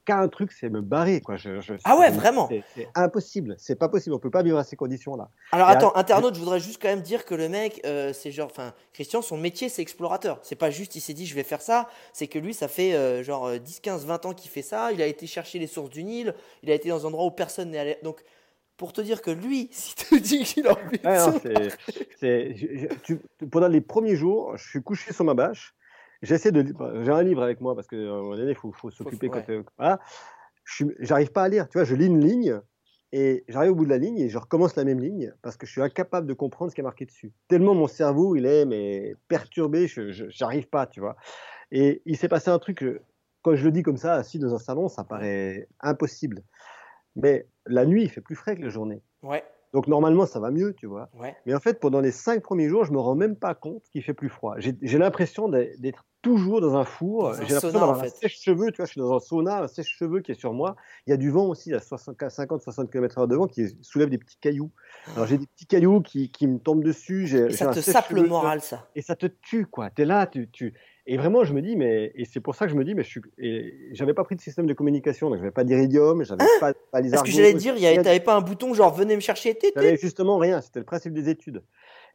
qu'à 0.08 0.18
un 0.18 0.28
truc, 0.28 0.52
c'est 0.52 0.68
me 0.68 0.80
barrer 0.80 1.20
quoi. 1.20 1.36
Je, 1.36 1.60
je- 1.60 1.74
Ah 1.84 1.96
ouais, 1.96 2.10
vraiment 2.10 2.48
c'est- 2.74 2.88
impossible. 2.94 3.54
C'est 3.58 3.76
pas 3.76 3.88
possible. 3.88 4.14
On 4.14 4.18
peut 4.18 4.30
pas 4.30 4.42
vivre 4.42 4.58
à 4.58 4.64
ces 4.64 4.74
conditions-là. 4.76 5.30
Alors 5.52 5.68
Et 5.68 5.72
attends, 5.72 5.90
à- 5.92 6.00
internaute, 6.00 6.34
je 6.34 6.40
voudrais 6.40 6.60
juste 6.60 6.80
quand 6.82 6.88
même 6.88 7.02
dire 7.02 7.24
que 7.24 7.34
le 7.34 7.48
mec, 7.48 7.80
euh, 7.86 8.12
c'est 8.12 8.30
genre, 8.32 8.48
enfin, 8.50 8.72
Christian, 8.92 9.22
son 9.22 9.36
métier 9.36 9.68
c'est 9.68 9.82
explorateur. 9.82 10.40
C'est 10.42 10.56
pas 10.56 10.70
juste, 10.70 10.96
il 10.96 11.00
s'est 11.00 11.14
dit 11.14 11.26
je 11.26 11.34
vais 11.34 11.42
faire 11.44 11.62
ça, 11.62 11.88
c'est 12.12 12.26
que 12.26 12.38
lui, 12.38 12.54
ça 12.54 12.68
fait 12.68 12.94
euh, 12.94 13.22
genre 13.22 13.46
euh, 13.46 13.58
10, 13.58 13.80
15, 13.80 14.06
20 14.06 14.26
ans 14.26 14.34
qu'il 14.34 14.50
fait 14.50 14.62
ça. 14.62 14.90
Il 14.92 15.00
a 15.02 15.06
été 15.06 15.26
chercher 15.26 15.58
les 15.58 15.66
sources 15.66 15.90
du 15.90 16.02
Nil, 16.04 16.34
il 16.62 16.70
a 16.70 16.74
été 16.74 16.88
dans 16.88 17.04
un 17.04 17.08
endroit 17.08 17.26
où 17.26 17.30
personne 17.30 17.70
n'est 17.70 17.78
allé. 17.78 17.98
Donc, 18.02 18.22
pour 18.76 18.92
te 18.92 19.00
dire 19.00 19.22
que 19.22 19.30
lui, 19.32 19.68
si 19.72 19.94
te 19.96 20.14
dit 20.14 20.44
qu'il 20.44 20.66
a 20.66 20.72
envie 20.72 20.98
de 20.98 21.06
Ouais, 21.06 21.18
non, 21.18 21.40
je- 22.22 22.54
je- 22.56 22.94
tu- 23.04 23.20
pendant 23.50 23.68
les 23.68 23.80
premiers 23.80 24.16
jours, 24.16 24.56
je 24.56 24.68
suis 24.68 24.82
couché 24.82 25.12
sur 25.12 25.24
ma 25.24 25.34
bâche. 25.34 25.74
J'essaie 26.22 26.52
de. 26.52 26.64
J'ai 27.04 27.10
un 27.12 27.22
livre 27.22 27.42
avec 27.42 27.60
moi 27.60 27.74
parce 27.74 27.86
qu'à 27.86 27.96
un 27.96 28.00
moment 28.22 28.36
donné, 28.36 28.50
il 28.50 28.56
faut, 28.56 28.72
faut 28.72 28.90
s'occuper 28.90 29.28
quand. 29.28 29.52
euh, 29.52 29.62
voilà. 29.78 30.00
J'arrive 31.00 31.32
pas 31.32 31.44
à 31.44 31.48
lire. 31.48 31.68
Tu 31.68 31.78
vois, 31.78 31.84
je 31.84 31.94
lis 31.94 32.06
une 32.06 32.20
ligne 32.24 32.60
et 33.12 33.44
j'arrive 33.48 33.72
au 33.72 33.74
bout 33.74 33.84
de 33.84 33.90
la 33.90 33.96
ligne 33.98 34.18
et 34.18 34.28
je 34.28 34.36
recommence 34.36 34.76
la 34.76 34.84
même 34.84 35.00
ligne 35.00 35.32
parce 35.42 35.56
que 35.56 35.66
je 35.66 35.72
suis 35.72 35.80
incapable 35.82 36.26
de 36.26 36.34
comprendre 36.34 36.70
ce 36.70 36.74
qui 36.74 36.80
est 36.82 36.84
marqué 36.84 37.06
dessus. 37.06 37.32
Tellement 37.48 37.74
mon 37.74 37.86
cerveau, 37.86 38.36
il 38.36 38.44
est 38.46 38.66
mais 38.66 39.14
perturbé, 39.28 39.86
je 39.86 40.10
j'arrive 40.28 40.68
pas, 40.68 40.86
tu 40.86 41.00
vois. 41.00 41.16
Et 41.70 42.02
il 42.04 42.16
s'est 42.16 42.28
passé 42.28 42.50
un 42.50 42.58
truc. 42.58 42.82
euh, 42.82 43.00
Quand 43.42 43.54
je 43.54 43.64
le 43.64 43.70
dis 43.72 43.82
comme 43.82 43.96
ça, 43.96 44.14
assis 44.14 44.38
dans 44.38 44.54
un 44.54 44.58
salon, 44.58 44.88
ça 44.88 45.04
paraît 45.04 45.68
impossible. 45.80 46.42
Mais 47.16 47.46
la 47.66 47.86
nuit, 47.86 48.02
il 48.02 48.10
fait 48.10 48.20
plus 48.20 48.36
frais 48.36 48.56
que 48.56 48.62
la 48.62 48.68
journée. 48.68 49.02
Ouais, 49.22 49.44
Donc 49.72 49.86
normalement, 49.86 50.26
ça 50.26 50.38
va 50.40 50.50
mieux, 50.50 50.74
tu 50.74 50.86
vois. 50.86 51.08
ouais. 51.14 51.34
Mais 51.46 51.54
en 51.54 51.60
fait, 51.60 51.80
pendant 51.80 52.00
les 52.00 52.12
cinq 52.12 52.42
premiers 52.42 52.68
jours, 52.68 52.84
je 52.84 52.92
me 52.92 52.98
rends 52.98 53.14
même 53.16 53.36
pas 53.36 53.54
compte 53.54 53.84
qu'il 53.90 54.02
fait 54.02 54.14
plus 54.14 54.28
froid. 54.28 54.56
J'ai 54.58 54.98
l'impression 54.98 55.48
d'être 55.48 56.04
toujours 56.22 56.60
dans 56.60 56.76
un 56.76 56.84
four. 56.84 57.32
J'ai 57.34 57.40
l'impression 57.40 57.60
sauna, 57.60 57.72
d'avoir 57.72 57.98
en 57.98 58.02
un 58.02 58.08
sèche-cheveux. 58.08 58.70
Tu 58.70 58.76
vois, 58.76 58.86
je 58.86 58.92
suis 58.92 59.00
dans 59.00 59.14
un 59.14 59.20
sauna, 59.20 59.62
un 59.62 59.68
sèche-cheveux 59.68 60.20
qui 60.20 60.32
est 60.32 60.38
sur 60.38 60.52
moi. 60.52 60.76
Il 61.06 61.10
y 61.10 61.12
a 61.12 61.16
du 61.16 61.30
vent 61.30 61.46
aussi, 61.46 61.72
à 61.72 61.78
50-60 61.78 62.90
km/h 62.90 63.26
de 63.28 63.36
vent 63.36 63.46
qui 63.46 63.68
soulève 63.82 64.08
des 64.08 64.18
petits 64.18 64.38
cailloux. 64.40 64.70
Alors 65.14 65.26
j'ai 65.26 65.38
des 65.38 65.46
petits 65.46 65.66
cailloux 65.66 66.00
qui, 66.00 66.30
qui 66.30 66.46
me 66.46 66.58
tombent 66.58 66.84
dessus. 66.84 67.28
Et 67.34 67.50
ça 67.52 67.66
te 67.68 67.80
sape 67.80 68.10
le 68.10 68.22
moral, 68.22 68.60
ça. 68.60 68.88
Et 68.94 69.02
ça 69.02 69.16
te 69.16 69.26
tue, 69.26 69.66
quoi. 69.66 69.90
Tu 69.90 70.02
es 70.02 70.04
là, 70.04 70.26
tu, 70.26 70.48
tu... 70.50 70.74
Et 71.10 71.16
vraiment, 71.16 71.42
je 71.42 71.54
me 71.54 71.62
dis, 71.62 71.74
mais. 71.74 72.12
Et 72.16 72.26
c'est 72.26 72.40
pour 72.40 72.54
ça 72.54 72.66
que 72.66 72.70
je 72.70 72.76
me 72.76 72.84
dis, 72.84 72.94
mais 72.94 73.02
je 73.02 73.08
suis. 73.08 73.22
Et 73.38 73.88
j'avais 73.92 74.12
pas 74.12 74.24
pris 74.24 74.36
de 74.36 74.42
système 74.42 74.66
de 74.66 74.74
communication, 74.74 75.30
donc 75.30 75.38
j'avais 75.38 75.50
pas 75.50 75.64
d'iridium, 75.64 76.22
j'avais 76.22 76.44
pas, 76.60 76.74
pas 76.92 77.00
les 77.00 77.10
Parce 77.10 77.22
que 77.22 77.30
j'allais 77.30 77.54
dire, 77.54 77.74
t'avais 78.02 78.20
pas 78.20 78.36
un 78.36 78.42
bouton 78.42 78.74
genre 78.74 78.94
venez 78.94 79.16
me 79.16 79.20
chercher. 79.20 79.54
té, 79.54 79.72
té. 79.72 79.74
j'avais 79.74 79.96
justement 79.96 80.36
rien, 80.36 80.60
c'était 80.60 80.80
le 80.80 80.84
principe 80.84 81.14
des 81.14 81.30
études. 81.30 81.62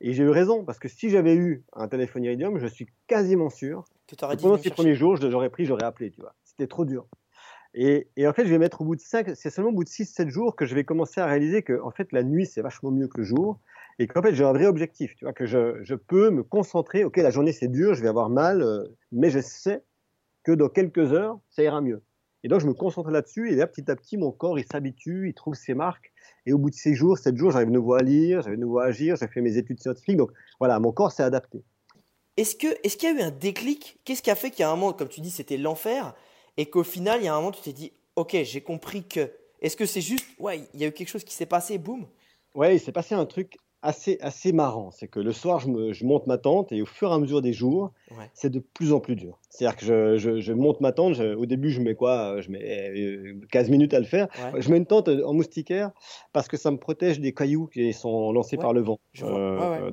Et 0.06 0.12
j'ai 0.12 0.24
eu 0.24 0.30
raison, 0.30 0.66
parce 0.66 0.80
que 0.80 0.90
si 0.90 1.10
j'avais 1.10 1.34
eu 1.34 1.64
un 1.72 1.88
téléphone 1.88 2.26
Iridium, 2.26 2.60
je 2.60 2.68
suis 2.68 2.88
quasiment 3.08 3.50
sûr 3.50 3.86
Que 4.06 4.16
que 4.16 4.42
pendant 4.42 4.58
ces 4.58 4.70
premiers 4.70 4.96
jours, 4.96 5.16
je 5.16 5.26
l'aurais 5.26 5.50
pris, 5.50 5.66
j'aurais 5.66 5.86
appelé, 5.86 6.12
tu 6.12 6.20
vois. 6.20 6.36
C'était 6.44 6.68
trop 6.68 6.84
dur. 6.84 7.08
Et, 7.74 8.10
et 8.18 8.28
en 8.28 8.34
fait, 8.34 8.46
je 8.46 8.50
vais 8.50 8.58
mettre 8.58 8.82
au 8.82 8.86
bout 8.86 8.98
de 8.98 9.02
5, 9.02 9.32
c'est 9.34 9.50
seulement 9.50 9.72
au 9.72 9.74
bout 9.74 9.86
de 9.86 9.90
6-7 9.90 10.28
jours 10.28 10.58
que 10.58 10.66
je 10.66 10.76
vais 10.76 10.84
commencer 10.84 11.22
à 11.22 11.26
réaliser 11.26 11.64
que 11.64 11.82
en 11.82 11.90
fait, 11.90 12.12
la 12.12 12.22
nuit, 12.22 12.46
c'est 12.46 12.62
vachement 12.62 12.92
mieux 12.92 13.08
que 13.08 13.18
le 13.18 13.24
jour. 13.24 13.60
Et 13.98 14.08
qu'en 14.08 14.22
fait, 14.22 14.36
j'ai 14.36 14.44
un 14.44 14.52
vrai 14.52 14.66
objectif, 14.66 15.16
tu 15.16 15.24
vois, 15.24 15.34
que 15.34 15.46
je, 15.46 15.82
je 15.84 15.96
peux 15.96 16.32
me 16.32 16.44
concentrer. 16.44 17.06
Ok, 17.06 17.16
la 17.18 17.30
journée, 17.30 17.54
c'est 17.54 17.70
dur, 17.70 17.94
je 17.94 18.02
vais 18.02 18.10
avoir 18.10 18.30
mal, 18.30 18.62
euh, 18.62 18.84
mais 19.14 19.30
je 19.30 19.40
sais 19.40 19.84
que 20.44 20.52
dans 20.52 20.68
quelques 20.68 21.14
heures, 21.14 21.40
ça 21.50 21.64
ira 21.64 21.80
mieux. 21.80 22.02
Et 22.44 22.50
donc, 22.50 22.60
je 22.60 22.68
me 22.68 22.74
concentre 22.74 23.10
là-dessus, 23.10 23.52
et 23.52 23.56
là, 23.56 23.68
petit 23.68 23.90
à 23.90 23.96
petit, 23.96 24.18
mon 24.18 24.32
corps, 24.32 24.60
il 24.60 24.66
s'habitue, 24.66 25.30
il 25.30 25.34
trouve 25.34 25.56
ses 25.56 25.74
marques. 25.74 26.12
Et 26.46 26.52
au 26.52 26.58
bout 26.58 26.70
de 26.70 26.76
ces 26.76 26.94
jours, 26.94 27.18
7 27.18 27.38
jours, 27.38 27.52
j'arrive 27.52 27.70
de 27.70 27.74
nouveau 27.74 27.94
à 27.94 28.02
lire, 28.02 28.42
j'arrive 28.42 28.60
de 28.60 28.64
nouveau 28.66 28.80
à 28.80 28.86
agir, 28.86 29.16
j'ai 29.16 29.28
fait 29.28 29.42
mes 29.42 29.58
études 29.58 29.80
scientifiques. 29.80 30.18
Donc, 30.18 30.32
voilà, 30.60 30.80
mon 30.80 30.92
corps 30.92 31.12
s'est 31.12 31.24
adapté. 31.24 31.64
Est-ce 32.36 32.56
que 32.56 32.68
est-ce 32.84 32.98
qu'il 32.98 33.10
y 33.10 33.12
a 33.14 33.20
eu 33.20 33.22
un 33.22 33.32
déclic? 33.32 34.00
Qu'est-ce 34.04 34.22
qui 34.22 34.32
a 34.32 34.36
fait 34.36 34.50
qu'il 34.50 34.62
y 34.62 34.64
a 34.64 34.72
un 34.72 34.76
moment, 34.76 34.92
comme 34.92 35.08
tu 35.08 35.22
dis, 35.22 35.30
c'était 35.30 35.58
l'enfer, 35.58 36.14
et 36.58 36.66
qu'au 36.66 36.84
final, 36.84 37.22
il 37.22 37.26
y 37.26 37.28
a 37.28 37.34
un 37.34 37.38
moment, 37.38 37.52
tu 37.52 37.62
t'es 37.62 37.74
dit, 37.74 37.94
ok, 38.16 38.36
j'ai 38.44 38.62
compris 38.62 39.04
que. 39.08 39.32
Est-ce 39.62 39.78
que 39.78 39.86
c'est 39.86 40.02
juste, 40.02 40.26
ouais, 40.40 40.68
il 40.74 40.82
y 40.82 40.84
a 40.84 40.88
eu 40.88 40.92
quelque 40.92 41.08
chose 41.08 41.24
qui 41.24 41.34
s'est 41.34 41.46
passé, 41.46 41.78
boum? 41.78 42.06
Ouais, 42.54 42.76
il 42.76 42.80
s'est 42.80 42.92
passé 42.92 43.16
un 43.16 43.26
truc 43.26 43.56
assez, 43.84 44.18
assez 44.22 44.52
marrant. 44.54 44.90
C'est 44.92 45.08
que 45.08 45.20
le 45.20 45.32
soir, 45.32 45.60
je, 45.60 45.68
me- 45.68 45.94
je 45.94 46.06
monte 46.06 46.26
ma 46.26 46.38
tente 46.40 46.72
et 46.72 46.82
au 46.82 46.86
fur 46.86 47.12
et 47.12 47.14
à 47.14 47.20
mesure 47.20 47.42
des 47.42 47.54
jours, 47.54 47.92
Ouais. 48.12 48.30
c'est 48.34 48.50
de 48.50 48.60
plus 48.60 48.94
en 48.94 49.00
plus 49.00 49.16
dur. 49.16 49.38
C'est-à-dire 49.50 49.78
que 49.78 49.86
je, 49.86 50.18
je- 50.18 50.40
je 50.40 50.54
monte 50.54 50.80
ma 50.82 50.92
tente. 50.92 51.20
au 51.20 51.46
début, 51.46 51.70
je 51.70 51.82
mets 51.82 51.94
quoi 51.94 52.42
Je 52.42 52.50
mets 52.50 52.90
euh, 52.90 53.40
15 53.52 53.70
minutes 53.70 53.94
à 53.94 54.00
le 54.00 54.06
faire. 54.06 54.28
Ouais. 54.54 54.62
Je 54.62 54.70
mets 54.72 54.78
une 54.78 54.86
tente 54.86 55.10
en 55.10 55.34
moustiquaire 55.34 55.92
parce 56.32 56.48
que 56.48 56.58
ça 56.58 56.72
me 56.72 56.78
protège 56.78 57.20
des 57.20 57.34
cailloux 57.34 57.68
qui 57.68 57.94
sont 57.94 58.32
lancés 58.32 58.56
Ouais, 58.56 58.62
par 58.62 58.74
le 58.74 58.82
vent. 58.82 59.00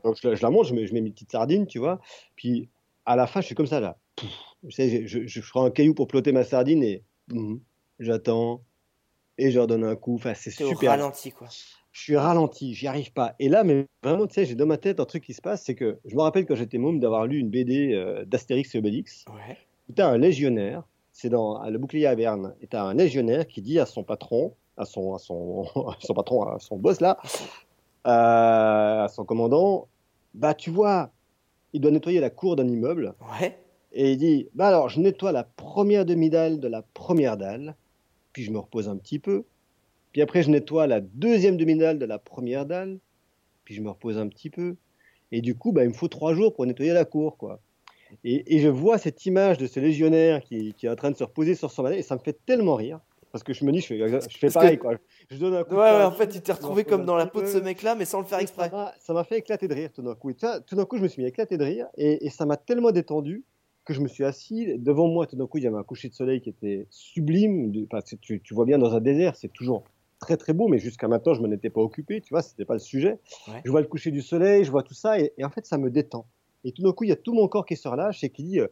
Donc 0.04 0.16
je, 0.22 0.42
la- 0.42 0.50
monte, 0.50 0.66
je 0.66 0.74
mets, 0.74 0.86
je 0.86 0.94
mets 0.94 1.00
mes 1.02 1.10
petites 1.10 1.32
sardines, 1.32 1.66
tu 1.66 1.78
vois. 1.78 2.00
Puis 2.36 2.68
à 3.04 3.16
la 3.16 3.26
fin, 3.26 3.40
je 3.40 3.46
suis 3.46 3.54
comme 3.54 3.66
ça 3.66 3.80
là. 3.80 3.98
Pouf. 4.16 4.30
Je, 4.68 4.74
sais, 4.76 5.06
je, 5.06 5.40
prends 5.50 5.64
un 5.64 5.70
caillou 5.70 5.94
pour 5.94 6.06
plotter 6.06 6.32
ma 6.32 6.44
sardine 6.44 6.82
et 6.82 7.02
mhm, 7.32 7.60
j'attends 7.98 8.62
et 9.38 9.50
je 9.50 9.56
leur 9.58 9.66
donne 9.66 9.84
un 9.84 9.96
coup. 9.96 10.14
Enfin, 10.16 10.34
c'est 10.34 10.62
au 10.62 10.68
super 10.68 10.90
ralenti, 10.90 11.32
quoi. 11.32 11.48
Je 11.92 12.02
suis 12.02 12.16
ralenti, 12.16 12.74
j'y 12.74 12.86
arrive 12.86 13.12
pas. 13.12 13.34
Et 13.38 13.48
là, 13.48 13.64
mais 13.64 13.86
vraiment, 14.02 14.26
tu 14.26 14.34
sais, 14.34 14.44
j'ai 14.44 14.54
dans 14.54 14.66
ma 14.66 14.78
tête 14.78 15.00
un 15.00 15.04
truc 15.04 15.24
qui 15.24 15.34
se 15.34 15.42
passe, 15.42 15.64
c'est 15.64 15.74
que 15.74 15.98
je 16.04 16.14
me 16.14 16.22
rappelle 16.22 16.46
quand 16.46 16.54
j'étais 16.54 16.78
môme 16.78 17.00
d'avoir 17.00 17.26
lu 17.26 17.38
une 17.38 17.50
BD 17.50 17.92
euh, 17.94 18.24
d'Astérix 18.24 18.74
et 18.74 18.78
Obélix. 18.78 19.24
Ouais. 19.28 19.56
t'as 19.94 20.08
un 20.08 20.18
légionnaire, 20.18 20.84
c'est 21.12 21.28
dans 21.28 21.62
le 21.68 21.78
bouclier 21.78 22.06
à 22.06 22.14
Berne, 22.14 22.54
et 22.60 22.66
t'as 22.66 22.82
un 22.82 22.94
légionnaire 22.94 23.46
qui 23.46 23.60
dit 23.60 23.78
à 23.78 23.86
son 23.86 24.04
patron, 24.04 24.54
à 24.76 24.84
son, 24.84 25.14
à 25.14 25.18
son, 25.18 25.64
à 25.88 25.96
son 26.00 26.14
patron, 26.14 26.42
à 26.44 26.58
son 26.60 26.76
boss 26.76 27.00
là, 27.00 27.18
euh, 28.06 29.04
à 29.04 29.08
son 29.08 29.24
commandant, 29.24 29.88
bah 30.34 30.54
tu 30.54 30.70
vois, 30.70 31.10
il 31.72 31.80
doit 31.80 31.90
nettoyer 31.90 32.20
la 32.20 32.30
cour 32.30 32.56
d'un 32.56 32.68
immeuble. 32.68 33.14
Ouais. 33.40 33.58
Et 33.92 34.12
il 34.12 34.18
dit 34.18 34.48
Bah 34.54 34.68
alors, 34.68 34.88
je 34.88 35.00
nettoie 35.00 35.32
la 35.32 35.44
première 35.44 36.04
demi-dalle 36.04 36.60
de 36.60 36.68
la 36.68 36.82
première 36.82 37.36
dalle, 37.36 37.74
puis 38.32 38.44
je 38.44 38.52
me 38.52 38.58
repose 38.58 38.88
un 38.88 38.96
petit 38.96 39.18
peu. 39.18 39.44
Puis 40.12 40.22
après, 40.22 40.42
je 40.42 40.50
nettoie 40.50 40.86
la 40.86 41.00
deuxième 41.00 41.56
demi-dalle 41.56 41.98
de 41.98 42.04
la 42.06 42.18
première 42.18 42.66
dalle, 42.66 42.98
puis 43.64 43.74
je 43.74 43.82
me 43.82 43.90
repose 43.90 44.18
un 44.18 44.28
petit 44.28 44.50
peu. 44.50 44.76
Et 45.32 45.40
du 45.40 45.54
coup, 45.54 45.72
bah, 45.72 45.84
il 45.84 45.88
me 45.90 45.94
faut 45.94 46.08
trois 46.08 46.34
jours 46.34 46.52
pour 46.54 46.66
nettoyer 46.66 46.92
la 46.92 47.04
cour, 47.04 47.36
quoi. 47.36 47.60
Et, 48.24 48.56
et 48.56 48.58
je 48.58 48.68
vois 48.68 48.98
cette 48.98 49.24
image 49.26 49.58
de 49.58 49.68
ce 49.68 49.78
légionnaire 49.78 50.40
qui, 50.42 50.74
qui 50.74 50.86
est 50.86 50.88
en 50.88 50.96
train 50.96 51.12
de 51.12 51.16
se 51.16 51.22
reposer 51.22 51.54
sur 51.54 51.70
son 51.70 51.84
balai, 51.84 51.98
et 51.98 52.02
ça 52.02 52.16
me 52.16 52.20
fait 52.20 52.36
tellement 52.44 52.74
rire. 52.74 52.98
Parce 53.30 53.44
que 53.44 53.52
je 53.52 53.64
me 53.64 53.70
dis, 53.70 53.78
je 53.80 53.86
fais, 53.86 53.96
je 53.98 54.38
fais 54.38 54.48
Parce 54.48 54.54
pareil, 54.54 54.76
que- 54.76 54.82
quoi. 54.82 54.94
Je 55.30 55.36
donne 55.38 55.54
un 55.54 55.62
coup 55.62 55.76
Ouais, 55.76 55.92
de 55.92 55.96
ouais, 55.98 56.02
en 56.02 56.10
fait, 56.10 56.26
tu 56.26 56.40
t'es 56.40 56.50
retrouvé 56.50 56.82
comme 56.82 57.04
dans 57.04 57.14
la 57.14 57.26
peau 57.26 57.42
de 57.42 57.46
ce 57.46 57.58
mec-là, 57.58 57.94
mais 57.94 58.04
sans 58.04 58.18
le 58.18 58.26
faire 58.26 58.40
exprès. 58.40 58.68
Ça 58.98 59.12
m'a- 59.12 59.22
fait 59.22 59.38
éclater 59.38 59.68
de 59.68 59.74
rire 59.74 59.90
tout 59.94 60.02
d'un 60.02 60.16
coup. 60.16 60.30
Et 60.30 60.34
tout 60.34 60.74
d'un 60.74 60.84
coup, 60.84 60.96
je 60.96 61.02
me 61.04 61.06
suis 61.06 61.22
mis 61.22 61.28
éclaté 61.28 61.56
de 61.56 61.62
rire 61.62 61.86
et, 61.96 62.26
et 62.26 62.30
ça 62.30 62.44
m'a 62.44 62.56
tellement 62.56 62.90
détendu 62.90 63.44
que 63.84 63.94
je 63.94 64.00
me 64.00 64.08
suis 64.08 64.24
assis. 64.24 64.76
Devant 64.78 65.06
moi, 65.06 65.28
tout 65.28 65.36
d'un 65.36 65.46
coup, 65.46 65.58
il 65.58 65.64
y 65.64 65.68
avait 65.68 65.76
un 65.76 65.84
coucher 65.84 66.08
de 66.08 66.14
soleil 66.14 66.40
qui 66.40 66.48
était 66.50 66.88
sublime. 66.90 67.72
Enfin, 67.92 68.02
tu 68.02 68.40
vois 68.52 68.64
bien 68.64 68.78
dans 68.78 68.96
un 68.96 69.00
désert, 69.00 69.36
c'est 69.36 69.52
toujours 69.52 69.84
très 70.20 70.36
très 70.36 70.52
beau, 70.52 70.68
mais 70.68 70.78
jusqu'à 70.78 71.08
maintenant, 71.08 71.34
je 71.34 71.40
m'en 71.40 71.50
étais 71.50 71.70
pas 71.70 71.80
occupé. 71.80 72.20
Tu 72.20 72.32
vois, 72.32 72.42
c'était 72.42 72.64
pas 72.64 72.74
le 72.74 72.80
sujet. 72.80 73.18
Ouais. 73.48 73.60
Je 73.64 73.70
vois 73.70 73.80
le 73.80 73.88
coucher 73.88 74.10
du 74.12 74.22
soleil, 74.22 74.64
je 74.64 74.70
vois 74.70 74.82
tout 74.84 74.94
ça 74.94 75.18
et, 75.18 75.32
et 75.38 75.44
en 75.44 75.50
fait, 75.50 75.66
ça 75.66 75.78
me 75.78 75.90
détend. 75.90 76.26
Et 76.64 76.72
tout 76.72 76.82
d'un 76.82 76.92
coup, 76.92 77.04
il 77.04 77.08
y 77.08 77.12
a 77.12 77.16
tout 77.16 77.32
mon 77.32 77.48
corps 77.48 77.66
qui 77.66 77.76
se 77.76 77.88
relâche 77.88 78.22
et 78.22 78.30
qui 78.30 78.44
dit. 78.44 78.60
euh, 78.60 78.68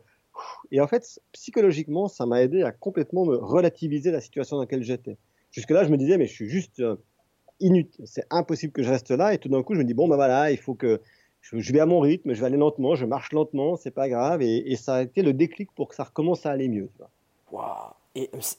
et 0.70 0.80
en 0.80 0.86
fait, 0.86 1.20
psychologiquement, 1.32 2.06
ça 2.06 2.24
m'a 2.26 2.42
aidé 2.42 2.62
à 2.62 2.70
complètement 2.70 3.24
me 3.24 3.36
relativiser 3.36 4.12
la 4.12 4.20
situation 4.20 4.56
dans 4.56 4.62
laquelle 4.62 4.84
j'étais. 4.84 5.16
Jusque-là, 5.50 5.82
je 5.84 5.88
me 5.90 5.96
disais, 5.96 6.16
mais 6.18 6.26
je 6.26 6.32
suis 6.32 6.48
juste 6.48 6.78
euh, 6.80 6.96
inutile. 7.58 8.04
C'est 8.06 8.26
impossible 8.30 8.72
que 8.72 8.82
je 8.82 8.90
reste 8.90 9.10
là. 9.10 9.34
Et 9.34 9.38
tout 9.38 9.48
d'un 9.48 9.62
coup, 9.62 9.74
je 9.74 9.80
me 9.80 9.84
dis, 9.84 9.94
bon, 9.94 10.06
ben 10.06 10.16
voilà, 10.16 10.52
il 10.52 10.58
faut 10.58 10.74
que 10.74 11.00
je, 11.40 11.58
je 11.58 11.72
vais 11.72 11.80
à 11.80 11.86
mon 11.86 12.00
rythme, 12.00 12.34
je 12.34 12.40
vais 12.40 12.46
aller 12.46 12.56
lentement, 12.56 12.94
je 12.94 13.06
marche 13.06 13.32
lentement, 13.32 13.76
c'est 13.76 13.90
pas 13.90 14.08
grave. 14.08 14.42
Et, 14.42 14.70
et 14.70 14.76
ça 14.76 14.96
a 14.96 15.02
été 15.02 15.22
le 15.22 15.32
déclic 15.32 15.72
pour 15.74 15.88
que 15.88 15.94
ça 15.94 16.04
recommence 16.04 16.46
à 16.46 16.50
aller 16.50 16.68
mieux. 16.68 16.88
Tu 16.94 16.98
vois. 16.98 17.10
Waouh. 17.50 17.92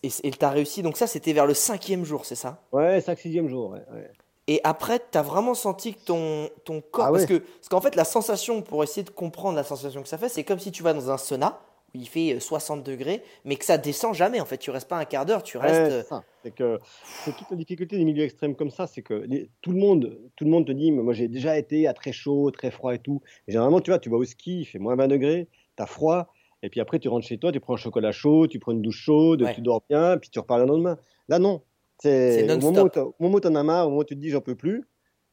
Et 0.03 0.09
et 0.23 0.31
t'as 0.31 0.49
réussi, 0.49 0.81
donc 0.81 0.97
ça, 0.97 1.07
c'était 1.07 1.33
vers 1.33 1.45
le 1.45 1.53
cinquième 1.53 2.05
jour, 2.05 2.25
c'est 2.25 2.35
ça? 2.35 2.61
Ouais, 2.71 2.99
5-6e 3.01 3.47
jour. 3.47 3.71
Ouais, 3.71 3.83
ouais. 3.93 4.09
Et 4.47 4.61
après, 4.63 4.99
t'as 5.11 5.21
vraiment 5.21 5.53
senti 5.53 5.93
que 5.93 5.99
ton, 6.05 6.49
ton 6.65 6.81
corps. 6.81 7.05
Ah 7.07 7.11
parce 7.11 7.23
ouais. 7.23 7.27
que 7.27 7.37
parce 7.37 7.69
qu'en 7.69 7.81
fait, 7.81 7.95
la 7.95 8.03
sensation, 8.03 8.61
pour 8.63 8.83
essayer 8.83 9.03
de 9.03 9.11
comprendre 9.11 9.55
la 9.55 9.63
sensation 9.63 10.01
que 10.01 10.07
ça 10.09 10.17
fait, 10.17 10.29
c'est 10.29 10.43
comme 10.43 10.59
si 10.59 10.71
tu 10.71 10.81
vas 10.81 10.93
dans 10.93 11.11
un 11.11 11.17
sauna 11.17 11.61
où 11.93 11.97
il 11.97 12.07
fait 12.07 12.33
euh, 12.35 12.39
60 12.39 12.83
degrés, 12.83 13.21
mais 13.45 13.55
que 13.57 13.65
ça 13.65 13.77
descend 13.77 14.13
jamais. 14.15 14.39
En 14.39 14.45
fait, 14.45 14.57
tu 14.57 14.71
restes 14.71 14.87
pas 14.87 14.97
un 14.97 15.05
quart 15.05 15.25
d'heure, 15.25 15.43
tu 15.43 15.57
restes. 15.57 15.91
c'est 16.03 16.07
ça. 16.07 16.23
C'est 16.43 16.51
que 16.51 16.79
c'est 17.25 17.35
toute 17.35 17.49
la 17.51 17.57
difficulté 17.57 17.97
des 17.97 18.05
milieux 18.05 18.23
extrêmes 18.23 18.55
comme 18.55 18.71
ça, 18.71 18.87
c'est 18.87 19.01
que 19.01 19.13
les- 19.13 19.49
tout 19.61 19.71
le 19.71 19.77
monde, 19.77 20.19
tout 20.35 20.45
le 20.45 20.49
monde 20.51 20.65
te 20.65 20.71
dit, 20.71 20.91
mais 20.91 21.03
moi 21.03 21.13
j'ai 21.13 21.27
déjà 21.27 21.57
été 21.57 21.87
à 21.87 21.93
très 21.93 22.11
chaud, 22.11 22.49
très 22.51 22.71
froid 22.71 22.93
et 22.95 22.99
tout. 22.99 23.21
Et 23.47 23.51
généralement, 23.51 23.81
tu 23.81 23.91
vois, 23.91 23.99
tu 23.99 24.09
vas 24.09 24.17
au 24.17 24.23
ski, 24.23 24.61
il 24.61 24.65
fait 24.65 24.79
moins 24.79 24.95
20 24.95 25.07
degrés, 25.09 25.47
t'as 25.75 25.85
froid, 25.85 26.31
et 26.63 26.69
puis 26.69 26.79
après 26.79 26.99
tu 26.99 27.07
rentres 27.07 27.25
chez 27.27 27.37
toi, 27.37 27.51
tu 27.51 27.59
prends 27.59 27.73
un 27.73 27.77
chocolat 27.77 28.11
chaud, 28.11 28.47
tu 28.47 28.59
prends 28.59 28.71
une 28.71 28.81
douche 28.81 29.01
chaude, 29.01 29.41
Ouais. 29.43 29.53
tu 29.53 29.61
dors 29.61 29.83
bien, 29.89 30.17
puis 30.17 30.29
tu 30.29 30.39
repars 30.39 30.59
le 30.59 30.65
lendemain. 30.65 30.97
Là, 31.27 31.39
non. 31.39 31.61
C'est 32.01 32.49
au 32.51 32.59
moment 32.59 32.89
où 33.19 33.25
où 33.35 33.39
t'en 33.39 33.55
as 33.55 33.63
marre, 33.63 33.87
au 33.87 33.89
moment 33.89 34.01
où 34.01 34.05
tu 34.05 34.15
te 34.15 34.19
dis 34.19 34.29
j'en 34.29 34.41
peux 34.41 34.55
plus, 34.55 34.85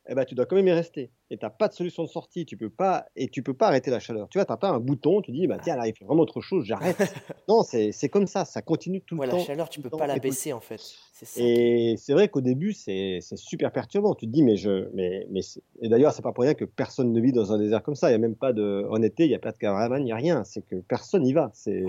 eh 0.08 0.14
ben, 0.14 0.24
tu 0.24 0.34
dois 0.34 0.46
quand 0.46 0.56
même 0.56 0.68
y 0.68 0.72
rester. 0.72 1.10
Et 1.30 1.38
t'as 1.38 1.50
pas 1.50 1.68
de 1.68 1.72
solution 1.72 2.04
de 2.04 2.08
sortie, 2.08 2.46
tu 2.46 2.56
peux 2.56 2.70
pas, 2.70 3.06
et 3.16 3.28
tu 3.28 3.42
peux 3.42 3.54
pas 3.54 3.68
arrêter 3.68 3.90
la 3.90 3.98
chaleur. 3.98 4.28
Tu 4.28 4.38
vois, 4.38 4.44
t'as 4.44 4.56
pas 4.56 4.68
un 4.68 4.78
bouton, 4.78 5.20
tu 5.20 5.32
dis, 5.32 5.46
bah 5.46 5.58
tiens, 5.60 5.76
là, 5.76 5.88
il 5.88 5.94
fait 5.94 6.04
vraiment 6.04 6.24
trop 6.24 6.40
chaud, 6.40 6.62
j'arrête. 6.62 6.96
non, 7.48 7.62
c'est 7.62 8.08
comme 8.08 8.26
ça, 8.26 8.44
ça 8.44 8.62
continue 8.62 9.00
tout 9.00 9.16
le 9.20 9.28
temps. 9.28 9.36
la 9.38 9.42
chaleur, 9.42 9.68
tu 9.68 9.80
tout 9.80 9.90
peux 9.90 9.96
pas 9.96 10.06
la 10.06 10.18
baisser, 10.18 10.52
en 10.52 10.60
fait. 10.60 10.80
Ça. 11.12 11.40
et 11.40 11.96
c'est 11.96 12.12
vrai 12.12 12.28
qu'au 12.28 12.42
début, 12.42 12.72
c'est 12.72 13.20
super 13.34 13.72
perturbant. 13.72 14.14
Tu 14.14 14.26
te 14.26 14.32
dis, 14.32 14.42
mais 14.42 14.56
je. 14.56 14.88
Mais, 14.94 15.26
mais 15.30 15.40
et 15.80 15.88
d'ailleurs, 15.88 16.12
c'est 16.12 16.22
pas 16.22 16.32
pour 16.32 16.44
rien 16.44 16.54
que 16.54 16.64
personne 16.64 17.12
ne 17.12 17.20
vit 17.20 17.32
dans 17.32 17.52
un 17.52 17.58
désert 17.58 17.82
comme 17.82 17.94
ça. 17.94 18.08
Il 18.08 18.12
n'y 18.12 18.16
a 18.16 18.18
même 18.18 18.36
pas 18.36 18.52
de. 18.52 18.86
En 18.90 19.02
été, 19.02 19.24
il 19.24 19.28
n'y 19.28 19.34
a 19.34 19.40
pas 19.40 19.52
de 19.52 19.58
caravane, 19.58 20.02
il 20.02 20.06
n'y 20.06 20.12
a 20.12 20.16
rien. 20.16 20.44
C'est 20.44 20.62
que 20.62 20.76
personne 20.76 21.22
n'y 21.22 21.32
va. 21.32 21.50
C'est. 21.54 21.84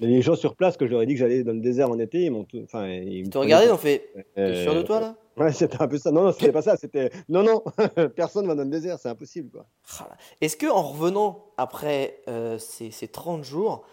Les 0.00 0.22
gens 0.22 0.36
sur 0.36 0.54
place, 0.54 0.76
que 0.76 0.86
je 0.86 0.92
leur 0.92 1.02
ai 1.02 1.06
dit 1.06 1.14
que 1.14 1.18
j'allais 1.20 1.42
dans 1.42 1.52
le 1.52 1.60
désert 1.60 1.90
en 1.90 1.98
été, 1.98 2.20
ils 2.24 2.30
m'ont 2.30 2.44
tout. 2.44 2.60
Enfin, 2.64 2.86
ils 2.88 3.28
prenaient 3.28 3.44
regardaient, 3.46 3.66
ils 3.66 3.72
ont 3.72 3.76
fait 3.78 4.10
T'es 4.34 4.40
Euh, 4.40 4.62
sûr 4.62 4.74
de 4.74 4.82
toi, 4.82 5.00
là? 5.00 5.16
Ouais, 5.36 5.52
c'était 5.52 5.80
un 5.82 5.88
peu 5.88 5.98
ça. 5.98 6.10
Non, 6.10 6.22
non, 6.24 6.32
c'était 6.32 6.52
pas 6.52 6.62
ça. 6.62 6.76
C'était. 6.76 7.10
Non, 7.28 7.42
non, 7.42 7.62
personne 8.16 8.46
va 8.46 8.54
dans 8.54 8.64
le 8.64 8.70
désert, 8.70 8.98
c'est 9.00 9.08
impossible, 9.08 9.50
quoi. 9.50 9.66
Ah. 10.00 10.08
Est-ce 10.40 10.56
que 10.56 10.66
en 10.66 10.82
revenant 10.82 11.46
après 11.56 12.20
euh, 12.28 12.58
ces, 12.58 12.90
ces 12.90 13.08
30 13.08 13.42
jours, 13.44 13.84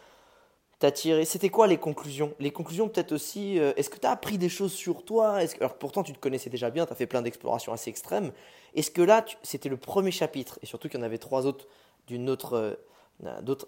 t'as 0.79 0.91
tiré. 0.91 1.23
C'était 1.25 1.49
quoi 1.49 1.65
les 1.67 1.77
conclusions? 1.77 2.33
Les 2.39 2.51
conclusions, 2.51 2.87
peut-être 2.89 3.11
aussi. 3.11 3.59
euh, 3.59 3.73
Est-ce 3.75 3.89
que 3.89 3.97
t'as 3.97 4.11
appris 4.11 4.37
des 4.37 4.49
choses 4.49 4.73
sur 4.73 5.05
toi? 5.05 5.41
Est-ce 5.43 5.55
que... 5.55 5.61
Alors 5.63 5.75
pourtant, 5.77 6.03
tu 6.03 6.13
te 6.13 6.19
connaissais 6.19 6.49
déjà 6.49 6.69
bien, 6.69 6.85
t'as 6.85 6.95
fait 6.95 7.07
plein 7.07 7.21
d'explorations 7.21 7.73
assez 7.73 7.89
extrêmes. 7.89 8.31
Est-ce 8.75 8.91
que 8.91 9.01
là, 9.01 9.21
tu- 9.23 9.37
c'était 9.43 9.69
le 9.69 9.77
premier 9.77 10.11
chapitre 10.11 10.59
Et 10.61 10.65
surtout 10.67 10.87
qu'il 10.89 10.99
y 10.99 11.03
en 11.03 11.05
avait 11.05 11.17
trois 11.19 11.45
autres 11.45 11.67
d'une 12.07 12.29
autre, 12.29 12.53
euh, 12.53 12.73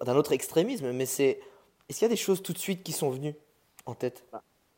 d'un 0.04 0.16
autre 0.16 0.32
extrémisme. 0.34 0.92
Mais 0.92 1.06
c'est. 1.06 1.40
Est-ce 1.90 2.00
qu'il 2.00 2.06
y 2.06 2.10
a 2.12 2.14
des 2.14 2.16
choses 2.18 2.42
tout 2.42 2.54
de 2.54 2.58
suite 2.58 2.84
qui 2.84 2.92
sont 2.92 3.10
venues 3.10 3.36
en 3.86 3.96
tête? 3.96 4.26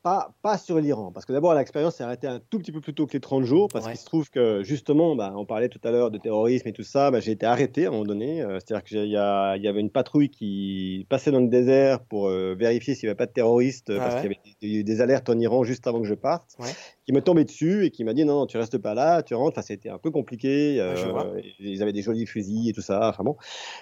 Pas, 0.02 0.32
pas 0.40 0.56
sur 0.56 0.78
l'Iran, 0.78 1.12
parce 1.12 1.26
que 1.26 1.32
d'abord 1.34 1.52
l'expérience 1.52 1.96
s'est 1.96 2.04
arrêtée 2.04 2.26
un 2.26 2.40
tout 2.40 2.58
petit 2.58 2.72
peu 2.72 2.80
plus 2.80 2.94
tôt 2.94 3.06
que 3.06 3.12
les 3.12 3.20
30 3.20 3.44
jours, 3.44 3.68
parce 3.68 3.84
Ouais. 3.84 3.90
qu'il 3.92 4.00
se 4.00 4.06
trouve 4.06 4.30
que 4.30 4.62
justement, 4.62 5.14
bah, 5.14 5.34
on 5.36 5.44
parlait 5.44 5.68
tout 5.68 5.80
à 5.84 5.90
l'heure 5.90 6.10
de 6.10 6.16
terrorisme 6.16 6.68
et 6.68 6.72
tout 6.72 6.84
ça, 6.84 7.10
bah, 7.10 7.20
j'ai 7.20 7.32
été 7.32 7.44
arrêté 7.44 7.84
à 7.84 7.88
un 7.88 7.90
moment 7.90 8.04
donné, 8.04 8.40
euh, 8.40 8.58
c'est-à-dire 8.60 8.82
qu'il 8.84 9.04
y, 9.10 9.16
avait 9.18 9.80
une 9.80 9.90
patrouille 9.90 10.30
qui 10.30 11.04
passait 11.10 11.30
dans 11.32 11.40
le 11.40 11.48
désert 11.48 12.00
pour 12.04 12.28
euh, 12.28 12.54
vérifier 12.58 12.94
s'il 12.94 13.08
n'y 13.08 13.10
avait 13.10 13.16
pas 13.18 13.26
de 13.26 13.32
terroristes, 13.32 13.92
Ah 13.94 13.98
parce 13.98 14.14
ouais. 14.14 14.20
qu'il 14.22 14.30
y 14.62 14.72
avait 14.72 14.78
des, 14.78 14.84
des 14.84 15.00
alertes 15.02 15.28
en 15.28 15.38
Iran 15.38 15.64
juste 15.64 15.86
avant 15.86 16.00
que 16.00 16.06
je 16.08 16.14
parte, 16.14 16.54
Ouais. 16.58 16.70
Qui 17.10 17.14
me 17.16 17.22
tombait 17.22 17.44
dessus 17.44 17.86
et 17.86 17.90
qui 17.90 18.04
m'a 18.04 18.14
dit 18.14 18.24
non, 18.24 18.34
non, 18.34 18.46
tu 18.46 18.56
restes 18.56 18.78
pas 18.78 18.94
là, 18.94 19.24
tu 19.24 19.34
rentres, 19.34 19.58
enfin, 19.58 19.62
c'était 19.66 19.88
un 19.88 19.98
peu 19.98 20.12
compliqué, 20.12 20.76
euh, 20.78 21.40
ils 21.58 21.82
avaient 21.82 21.92
des 21.92 22.02
jolis 22.02 22.24
fusils 22.24 22.68
et 22.68 22.72
tout 22.72 22.82
ça, 22.82 23.08
enfin 23.08 23.24
bon. 23.24 23.36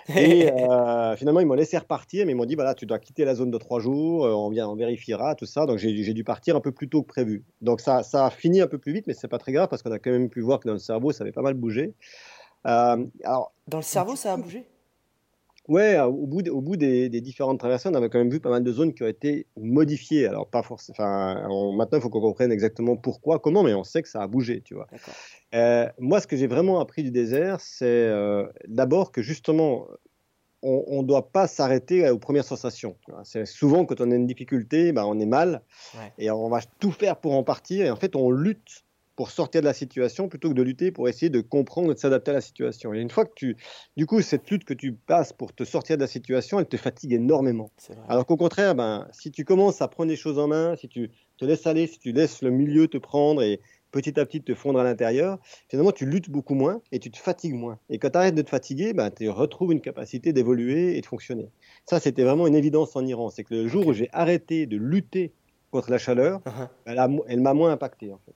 Et 0.16 0.50
euh, 0.50 1.14
finalement, 1.14 1.40
ils 1.40 1.46
m'ont 1.46 1.52
laissé 1.52 1.76
repartir, 1.76 2.24
mais 2.24 2.32
ils 2.32 2.34
m'ont 2.34 2.46
dit 2.46 2.54
voilà, 2.54 2.74
tu 2.74 2.86
dois 2.86 2.98
quitter 2.98 3.26
la 3.26 3.34
zone 3.34 3.50
de 3.50 3.58
trois 3.58 3.80
jours, 3.80 4.24
euh, 4.24 4.32
on, 4.32 4.48
vient, 4.48 4.66
on 4.66 4.76
vérifiera, 4.76 5.34
tout 5.34 5.44
ça. 5.44 5.66
Donc 5.66 5.76
j'ai 5.76 6.02
j'ai 6.02 6.14
dû 6.14 6.24
partir 6.24 6.56
un 6.56 6.60
peu 6.60 6.72
plus 6.72 6.88
tôt 6.88 7.02
que 7.02 7.08
prévu. 7.08 7.44
Donc 7.60 7.82
ça, 7.82 8.02
ça 8.02 8.24
a 8.24 8.30
fini 8.30 8.62
un 8.62 8.66
peu 8.66 8.78
plus 8.78 8.94
vite, 8.94 9.06
mais 9.06 9.12
c'est 9.12 9.28
pas 9.28 9.38
très 9.38 9.52
grave 9.52 9.68
parce 9.68 9.82
qu'on 9.82 9.92
a 9.92 9.98
quand 9.98 10.10
même 10.10 10.30
pu 10.30 10.40
voir 10.40 10.58
que 10.58 10.66
dans 10.66 10.72
le 10.72 10.78
cerveau, 10.78 11.12
ça 11.12 11.22
avait 11.22 11.32
pas 11.32 11.42
mal 11.42 11.52
bougé. 11.52 11.92
Euh, 12.66 13.04
alors, 13.24 13.52
Dans 13.66 13.78
le 13.78 13.82
cerveau, 13.82 14.16
ça 14.16 14.32
a 14.32 14.36
bougé? 14.38 14.66
Ouais, 15.68 15.94
euh, 15.96 16.06
au 16.06 16.26
bout, 16.26 16.42
des- 16.42 16.50
au 16.50 16.60
bout 16.60 16.76
des, 16.76 17.08
des 17.08 17.20
différentes 17.20 17.58
traversées, 17.60 17.88
on 17.88 17.94
avait 17.94 18.08
quand 18.08 18.18
même 18.18 18.30
vu 18.30 18.40
pas 18.40 18.50
mal 18.50 18.64
de 18.64 18.72
zones 18.72 18.92
qui 18.94 19.02
ont 19.04 19.08
été 19.08 19.46
modifiées. 19.56 20.26
Alors, 20.26 20.48
pas 20.48 20.62
forcément. 20.62 20.94
Enfin, 20.98 21.46
on- 21.48 21.72
maintenant, 21.72 21.98
il 21.98 22.02
faut 22.02 22.10
qu'on 22.10 22.20
comprenne 22.20 22.50
exactement 22.50 22.96
pourquoi, 22.96 23.38
comment, 23.38 23.62
mais 23.62 23.74
on 23.74 23.84
sait 23.84 24.02
que 24.02 24.08
ça 24.08 24.22
a 24.22 24.26
bougé, 24.26 24.60
tu 24.62 24.74
vois. 24.74 24.88
Euh, 25.54 25.86
moi, 25.98 26.20
ce 26.20 26.26
que 26.26 26.36
j'ai 26.36 26.46
vraiment 26.48 26.80
appris 26.80 27.02
du 27.02 27.10
désert, 27.10 27.60
c'est 27.60 27.84
euh, 27.86 28.46
d'abord 28.66 29.12
que 29.12 29.22
justement, 29.22 29.86
on 30.60 31.02
ne 31.02 31.06
doit 31.06 31.30
pas 31.30 31.46
s'arrêter 31.46 32.10
aux 32.10 32.18
premières 32.18 32.44
sensations. 32.44 32.96
C'est 33.22 33.46
souvent 33.46 33.84
quand 33.84 34.00
on 34.00 34.10
a 34.10 34.14
une 34.16 34.26
difficulté, 34.26 34.90
ben, 34.92 35.04
on 35.04 35.18
est 35.20 35.26
mal 35.26 35.62
Ouais. 35.94 36.12
et 36.18 36.32
on 36.32 36.48
va 36.48 36.58
tout 36.80 36.90
faire 36.90 37.16
pour 37.20 37.34
en 37.34 37.44
partir. 37.44 37.86
Et 37.86 37.90
en 37.90 37.96
fait, 37.96 38.16
on 38.16 38.32
lutte 38.32 38.84
pour 39.18 39.32
sortir 39.32 39.62
de 39.62 39.66
la 39.66 39.74
situation 39.74 40.28
plutôt 40.28 40.50
que 40.50 40.54
de 40.54 40.62
lutter 40.62 40.92
pour 40.92 41.08
essayer 41.08 41.28
de 41.28 41.40
comprendre 41.40 41.90
et 41.90 41.94
de 41.94 41.98
s'adapter 41.98 42.30
à 42.30 42.34
la 42.34 42.40
situation. 42.40 42.94
Et 42.94 43.00
une 43.00 43.10
fois 43.10 43.24
que 43.24 43.32
tu, 43.34 43.56
du 43.96 44.06
coup, 44.06 44.22
cette 44.22 44.48
lutte 44.48 44.62
que 44.62 44.74
tu 44.74 44.92
passes 44.92 45.32
pour 45.32 45.52
te 45.52 45.64
sortir 45.64 45.96
de 45.96 46.02
la 46.02 46.06
situation, 46.06 46.60
elle 46.60 46.68
te 46.68 46.76
fatigue 46.76 47.14
énormément. 47.14 47.72
Alors 48.08 48.26
qu'au 48.26 48.36
contraire, 48.36 48.76
ben, 48.76 49.08
si 49.10 49.32
tu 49.32 49.44
commences 49.44 49.82
à 49.82 49.88
prendre 49.88 50.08
les 50.08 50.14
choses 50.14 50.38
en 50.38 50.46
main, 50.46 50.76
si 50.76 50.86
tu 50.86 51.10
te 51.36 51.44
laisses 51.44 51.66
aller, 51.66 51.88
si 51.88 51.98
tu 51.98 52.12
laisses 52.12 52.42
le 52.42 52.50
milieu 52.50 52.86
te 52.86 52.96
prendre 52.96 53.42
et 53.42 53.60
petit 53.90 54.20
à 54.20 54.24
petit 54.24 54.40
te 54.40 54.54
fondre 54.54 54.78
à 54.78 54.84
l'intérieur, 54.84 55.38
finalement 55.68 55.90
tu 55.90 56.06
luttes 56.06 56.30
beaucoup 56.30 56.54
moins 56.54 56.80
et 56.92 57.00
tu 57.00 57.10
te 57.10 57.18
fatigues 57.18 57.54
moins. 57.54 57.80
Et 57.90 57.98
quand 57.98 58.10
tu 58.10 58.18
arrêtes 58.18 58.36
de 58.36 58.42
te 58.42 58.50
fatiguer, 58.50 58.92
ben, 58.92 59.10
tu 59.10 59.28
retrouves 59.30 59.72
une 59.72 59.80
capacité 59.80 60.32
d'évoluer 60.32 60.96
et 60.96 61.00
de 61.00 61.06
fonctionner. 61.06 61.48
Ça, 61.86 61.98
c'était 61.98 62.22
vraiment 62.22 62.46
une 62.46 62.54
évidence 62.54 62.94
en 62.94 63.04
Iran. 63.04 63.30
C'est 63.30 63.42
que 63.42 63.54
le 63.54 63.66
jour 63.66 63.84
où 63.84 63.92
j'ai 63.92 64.10
arrêté 64.12 64.66
de 64.66 64.76
lutter 64.76 65.32
contre 65.72 65.90
la 65.90 65.98
chaleur, 65.98 66.40
Uh-huh. 66.46 66.68
a- 66.86 67.08
elle 67.26 67.40
m'a 67.40 67.52
moins 67.52 67.72
impacté 67.72 68.12
en 68.12 68.20
fait. 68.24 68.34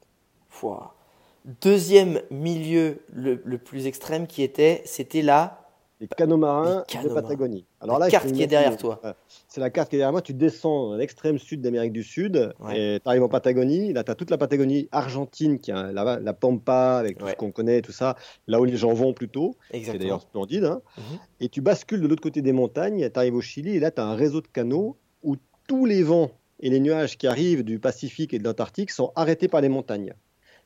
Deuxième 1.61 2.21
milieu 2.31 3.03
le, 3.13 3.43
le 3.45 3.59
plus 3.59 3.87
extrême 3.87 4.27
qui 4.27 4.43
était, 4.43 4.83
c'était 4.85 5.23
là. 5.23 5.59
Les 6.01 6.09
canaux 6.09 6.37
marins 6.37 6.85
Les 6.89 6.93
canaux 6.95 7.09
de. 7.11 7.15
Patagonie. 7.15 7.65
La 7.81 8.09
il 8.09 8.11
carte 8.11 8.33
qui 8.33 8.43
est 8.43 8.47
derrière 8.49 8.77
toi. 8.77 9.01
Ouais. 9.05 9.13
C'est 9.47 9.61
la 9.61 9.71
carte 9.71 9.89
qui 9.89 9.95
est 9.97 9.99
derrière 9.99 10.11
moi. 10.13 10.21
Tu 10.23 10.35
descends 10.35 10.93
à 10.93 10.97
l'extrême 10.97 11.39
sud 11.39 11.61
d'Amérique 11.61 11.93
du 11.93 12.03
Sud 12.03 12.53
Ouais. 12.61 12.97
et 12.97 13.01
tu 13.01 13.09
arrives 13.09 13.23
en 13.23 13.29
Patagonie. 13.29 13.93
Là, 13.93 14.03
tu 14.03 14.11
as 14.11 14.17
toute 14.17 14.31
la 14.31 14.39
Patagonie 14.39 14.89
argentine 14.91 15.61
qui 15.61 15.71
a 15.71 15.93
la, 15.93 16.19
la 16.19 16.33
Pampa 16.33 16.97
avec 16.99 17.19
tout 17.19 17.25
Ouais. 17.25 17.33
ce 17.33 17.37
qu'on 17.37 17.53
connaît, 17.53 17.83
tout 17.83 17.93
ça. 17.93 18.17
Là 18.49 18.61
où 18.61 18.65
les 18.65 18.77
gens 18.77 18.93
vont 18.93 19.13
plutôt. 19.13 19.57
C'est 19.73 19.97
d'ailleurs 19.99 20.23
splendide. 20.23 20.65
hein. 20.65 20.83
Mhm. 20.99 21.19
Et 21.41 21.49
tu 21.49 21.61
bascules 21.61 22.01
de 22.01 22.09
l'autre 22.09 22.23
côté 22.23 22.43
des 22.43 22.53
montagnes. 22.53 23.09
Tu 23.09 23.19
arrives 23.19 23.37
au 23.37 23.41
Chili 23.41 23.77
et 23.77 23.81
là, 23.81 23.91
tu 23.93 24.01
as 24.01 24.05
un 24.05 24.15
réseau 24.17 24.41
de 24.41 24.49
canaux 24.49 24.97
où 25.23 25.37
tous 25.69 25.87
les 25.87 26.03
vents 26.03 26.31
et 26.59 26.69
les 26.71 26.81
nuages 26.81 27.17
qui 27.17 27.29
arrivent 27.29 27.63
du 27.65 27.79
Pacifique 27.79 28.35
et 28.35 28.39
de 28.41 28.45
l'Antarctique 28.45 28.91
sont 28.91 29.13
arrêtés 29.15 29.47
par 29.49 29.61
les 29.61 29.69
montagnes. 29.69 30.15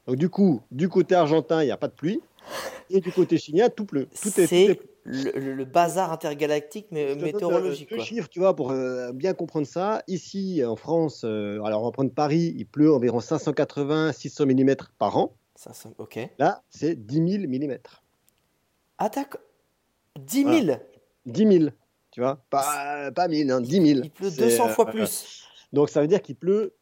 Donc, 0.06 0.16
du 0.16 0.28
coup, 0.28 0.60
du 0.70 0.88
côté 0.88 1.14
argentin, 1.14 1.62
il 1.62 1.66
n'y 1.66 1.72
a 1.72 1.76
pas 1.76 1.88
de 1.88 1.94
pluie. 1.94 2.20
Et 2.90 3.00
du 3.00 3.10
côté 3.10 3.38
chilien, 3.38 3.68
tout 3.68 3.84
pleut. 3.84 4.06
Tout 4.22 4.28
est, 4.28 4.32
tout 4.32 4.40
est 4.40 4.46
C'est 4.46 4.80
le, 5.04 5.64
bazar 5.64 6.12
intergalactique 6.12 6.86
mais 6.90 7.14
donne, 7.14 7.18
euh, 7.18 7.24
météorologique. 7.24 7.90
deux 7.90 7.96
Quoi. 7.96 8.04
chiffres, 8.04 8.28
tu 8.28 8.38
vois, 8.38 8.54
pour 8.54 8.70
euh, 8.70 9.12
bien 9.12 9.34
comprendre 9.34 9.66
ça. 9.66 10.02
Ici, 10.06 10.62
en 10.64 10.76
France, 10.76 11.22
euh, 11.24 11.62
alors 11.64 11.82
on 11.82 11.86
va 11.86 11.92
prendre 11.92 12.12
Paris, 12.12 12.54
il 12.56 12.66
pleut 12.66 12.92
environ 12.92 13.18
580-600 13.18 14.44
mm 14.44 14.76
par 14.98 15.16
an. 15.16 15.34
Ok. 15.98 16.18
Là, 16.38 16.62
c'est 16.70 16.94
10 16.94 17.48
000 17.48 17.48
mm. 17.48 17.78
Ah, 18.98 19.08
d'accord. 19.08 19.40
10 20.18 20.64
000 20.66 20.78
10 21.26 21.58
000. 21.58 21.70
tu 22.10 22.20
vois. 22.20 22.40
Pas, 22.50 23.10
pas 23.12 23.28
1000, 23.28 23.50
hein, 23.50 23.60
10 23.60 23.70
000. 23.70 24.00
Il 24.04 24.10
pleut 24.10 24.30
C'est, 24.30 24.42
200 24.42 24.68
fois 24.68 24.88
euh, 24.88 24.92
plus. 24.92 25.44
Donc 25.72 25.90
ça 25.90 26.00
veut 26.00 26.06
dire 26.08 26.22
qu'il 26.22 26.36
pleut, 26.36 26.74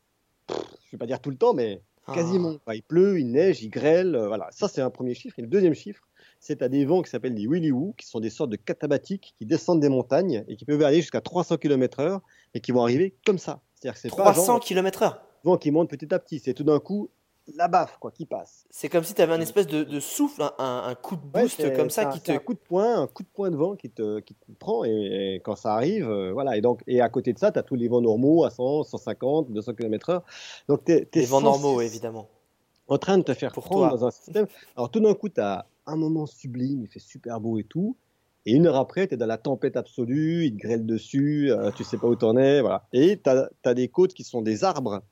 pff, 0.47 0.59
je 0.87 0.91
vais 0.93 0.99
pas 0.99 1.07
dire 1.07 1.21
tout 1.21 1.31
le 1.31 1.37
temps, 1.37 1.55
mais 1.55 1.83
quasiment. 2.13 2.53
Ah. 2.55 2.61
Enfin, 2.67 2.75
il 2.77 2.83
pleut, 2.83 3.19
il 3.19 3.31
neige, 3.31 3.63
il 3.63 3.71
grêle, 3.71 4.15
euh, 4.15 4.29
voilà. 4.29 4.49
Ça, 4.51 4.69
c'est 4.69 4.83
un 4.83 4.91
premier 4.91 5.15
chiffre. 5.15 5.39
Et 5.39 5.43
le 5.43 5.49
deuxième 5.49 5.75
chiffre, 5.75 6.03
c'est 6.41 6.63
à 6.63 6.69
des 6.69 6.85
vents 6.85 7.03
qui 7.03 7.11
s'appellent 7.11 7.35
des 7.35 7.47
willy 7.47 7.73
woo, 7.73 7.95
qui 7.97 8.07
sont 8.07 8.21
des 8.21 8.31
sortes 8.31 8.51
de 8.51 8.57
catabatiques 8.57 9.35
qui 9.39 9.47
descendent 9.47 9.81
des 9.81 9.89
montagnes 9.89 10.45
et 10.49 10.57
qui 10.57 10.65
peuvent 10.65 10.83
aller 10.83 11.01
jusqu'à 11.01 11.21
300 11.21 11.57
km/h 11.57 12.21
et 12.55 12.61
qui 12.61 12.73
vont 12.73 12.83
arriver 12.83 13.15
comme 13.25 13.39
ça. 13.39 13.63
C'est-à-dire 13.75 13.95
que 13.95 14.01
c'est 14.01 14.11
pas 14.11 14.33
300 14.33 14.47
genre 14.47 14.61
km/h. 14.61 15.19
vent 15.43 15.57
qui 15.57 15.71
monte 15.71 15.89
petit 15.89 16.13
à 16.13 16.19
petit. 16.19 16.39
C'est 16.39 16.55
tout 16.55 16.65
d'un 16.65 16.81
coup 16.81 17.11
la 17.55 17.69
baffe 17.69 17.99
quoi 17.99 18.11
qui 18.11 18.27
passe. 18.27 18.67
C'est 18.71 18.89
comme 18.89 19.05
si 19.05 19.15
tu 19.15 19.23
avais 19.23 19.35
un 19.35 19.41
espèce 19.41 19.67
de, 19.67 19.85
de 19.85 20.01
souffle, 20.01 20.43
un, 20.59 20.95
coup 21.01 21.17
de 21.17 21.23
boost 21.23 21.75
comme 21.77 21.91
ça 21.91 22.07
qui 22.07 22.21
te. 22.21 22.33
un 22.33 22.39
coup 22.39 22.55
de 22.55 22.59
poing, 22.59 23.03
un 23.03 23.07
coup 23.07 23.23
de 23.23 23.29
poing 23.29 23.51
de 23.51 23.57
vent 23.57 23.77
qui 23.77 23.91
te, 23.91 24.21
qui 24.21 24.35
te 24.35 24.53
prend 24.59 24.85
et, 24.85 25.35
et 25.35 25.41
quand 25.41 25.57
ça 25.57 25.75
arrive, 25.75 26.09
euh, 26.09 26.33
voilà. 26.33 26.57
Et 26.57 26.61
donc 26.61 26.83
et 26.87 27.01
à 27.01 27.09
côté 27.09 27.33
de 27.33 27.39
ça, 27.39 27.53
tu 27.53 27.59
as 27.59 27.63
tous 27.63 27.75
les 27.75 27.89
vents 27.89 28.01
normaux 28.01 28.45
à 28.45 28.51
100, 28.51 28.85
150, 28.85 29.51
200 29.53 29.75
km/h. 29.75 30.23
Donc 30.69 30.83
Les 30.89 31.25
vents 31.27 31.41
normaux, 31.41 31.81
évidemment. 31.81 32.29
en 32.89 32.99
train 32.99 33.19
de 33.19 33.23
te 33.23 33.35
faire 33.35 33.53
Pour 33.53 33.65
prendre 33.65 33.89
toi. 33.89 33.99
dans 33.99 34.07
un 34.07 34.11
système. 34.11 34.47
Alors 34.77 34.91
tout 34.91 35.01
d'un 35.01 35.15
coup, 35.15 35.29
tu 35.29 35.41
as 35.41 35.67
un 35.87 35.97
moment 35.97 36.27
sublime, 36.27 36.83
il 36.83 36.89
fait 36.89 37.01
super 37.01 37.41
beau 37.41 37.59
et 37.59 37.65
tout. 37.65 37.97
Et 38.47 38.53
une 38.53 38.67
heure 38.67 38.77
après, 38.77 39.07
tu 39.09 39.15
es 39.15 39.17
dans 39.17 39.27
la 39.27 39.39
tempête 39.39 39.77
absolue, 39.77 40.45
il 40.45 40.53
te 40.53 40.59
grêle 40.59 40.85
dessus, 40.85 41.51
euh, 41.51 41.71
tu 41.71 41.83
sais 41.83 41.97
pas 41.97 42.09
où 42.09 42.15
t'en 42.15 42.37
es, 42.37 42.61
voilà. 42.61 42.87
Et 42.93 43.19
tu 43.23 43.31
as, 43.31 43.75
des 43.75 43.89
côtes 43.89 44.13
qui 44.13 44.23
sont 44.23 44.43
des 44.43 44.65
arbres 44.65 45.03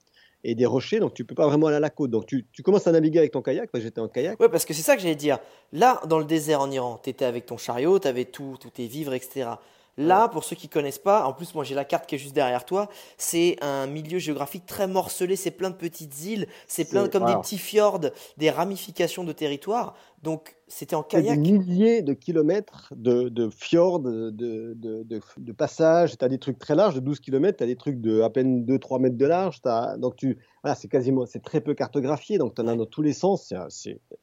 et 0.45 0.55
des 0.55 0.67
rochers, 0.67 0.99
donc 0.99 1.15
tu 1.15 1.25
peux 1.25 1.35
pas 1.35 1.47
vraiment 1.47 1.69
aller 1.69 1.77
à 1.77 1.81
la 1.81 1.91
côte. 1.91 2.11
Donc 2.11 2.27
tu, 2.27 2.47
tu 2.53 2.63
commences 2.63 2.87
à 2.87 2.93
naviguer 2.93 3.19
avec 3.19 3.33
ton 3.33 3.43
kayak, 3.43 3.71
j'étais 3.75 4.01
en 4.01 4.09
kayak. 4.09 4.41
Ouais, 4.41 4.49
parce 4.49 4.65
que 4.65 4.75
c'est 4.75 4.83
ça 4.83 4.97
que 4.97 5.03
j'allais 5.03 5.15
dire. 5.15 5.39
Là, 5.73 6.01
dans 6.07 6.19
le 6.19 6.25
désert 6.25 6.61
en 6.61 6.71
Iran, 6.71 7.01
tu 7.03 7.11
étais 7.11 7.25
avec 7.25 7.47
ton 7.47 7.57
chariot, 7.57 7.99
tu 7.99 8.09
avais 8.09 8.25
tout, 8.25 8.57
tous 8.61 8.71
tes 8.71 8.87
vivres, 8.87 9.15
etc. 9.15 9.51
Là, 9.99 10.29
pour 10.29 10.43
ceux 10.45 10.57
qui 10.57 10.69
connaissent 10.69 10.99
pas, 10.99 11.27
en 11.27 11.35
plus, 11.35 11.55
moi 11.55 11.65
j'ai 11.65 11.75
la 11.75 11.85
carte 11.85 12.07
qui 12.07 12.15
est 12.15 12.19
juste 12.19 12.35
derrière 12.35 12.65
toi, 12.65 12.89
c'est 13.19 13.57
un 13.61 13.87
milieu 13.87 14.19
géographique 14.19 14.65
très 14.65 14.87
morcelé, 14.87 15.37
c'est 15.37 15.51
plein 15.51 15.69
de 15.69 15.77
petites 15.77 16.25
îles, 16.25 16.47
c'est 16.67 16.89
plein 16.89 17.09
comme 17.09 17.27
des 17.27 17.35
petits 17.35 17.59
fjords, 17.59 18.01
des 18.39 18.51
ramifications 18.51 19.25
de 19.25 19.33
territoire. 19.33 19.95
Donc, 20.23 20.57
c'était 20.69 20.95
en 20.95 21.01
a 21.01 21.05
des 21.05 21.23
kayak. 21.25 21.39
milliers 21.39 22.03
de 22.03 22.15
kilomètres 22.15 22.95
de, 22.97 23.29
de 23.29 23.51
fjords, 23.51 24.01
de, 24.01 25.53
passages. 25.53 26.17
Tu 26.17 26.25
as 26.25 26.29
des 26.29 26.39
trucs 26.39 26.59
très 26.59 26.75
larges, 26.75 26.95
de 26.95 27.01
12 27.01 27.21
km, 27.21 27.59
tu 27.59 27.65
as 27.65 27.67
des 27.67 27.77
trucs 27.77 28.01
de 28.01 28.23
à 28.23 28.31
peine 28.31 28.65
2-3 28.65 29.01
mètres 29.01 29.19
de 29.19 29.27
large. 29.27 29.61
Donc, 29.99 30.17
tu, 30.17 30.39
voilà, 30.63 30.75
c'est 30.75 30.89
quasiment, 30.89 31.27
c'est 31.27 31.43
très 31.43 31.61
peu 31.61 31.75
cartographié, 31.75 32.39
donc 32.39 32.55
tu 32.55 32.63
en 32.63 32.69
as 32.69 32.77
dans 32.77 32.87
tous 32.87 33.03
les 33.03 33.13
sens. 33.13 33.53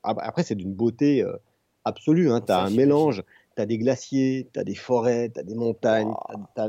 Ah 0.01 0.13
bah, 0.13 0.23
après, 0.25 0.43
c'est 0.43 0.55
d'une 0.55 0.73
beauté 0.73 1.21
euh, 1.21 1.34
absolue. 1.84 2.32
Hein. 2.32 2.41
Tu 2.41 2.51
as 2.51 2.62
un 2.62 2.69
mélange. 2.71 3.23
Tu 3.60 3.63
as 3.63 3.65
des 3.65 3.78
glaciers, 3.78 4.50
tu 4.54 4.58
as 4.58 4.63
des 4.63 4.74
forêts, 4.74 5.30
tu 5.34 5.38
as 5.38 5.43
des 5.43 5.54
montagnes, 5.54 6.13
tu 6.56 6.62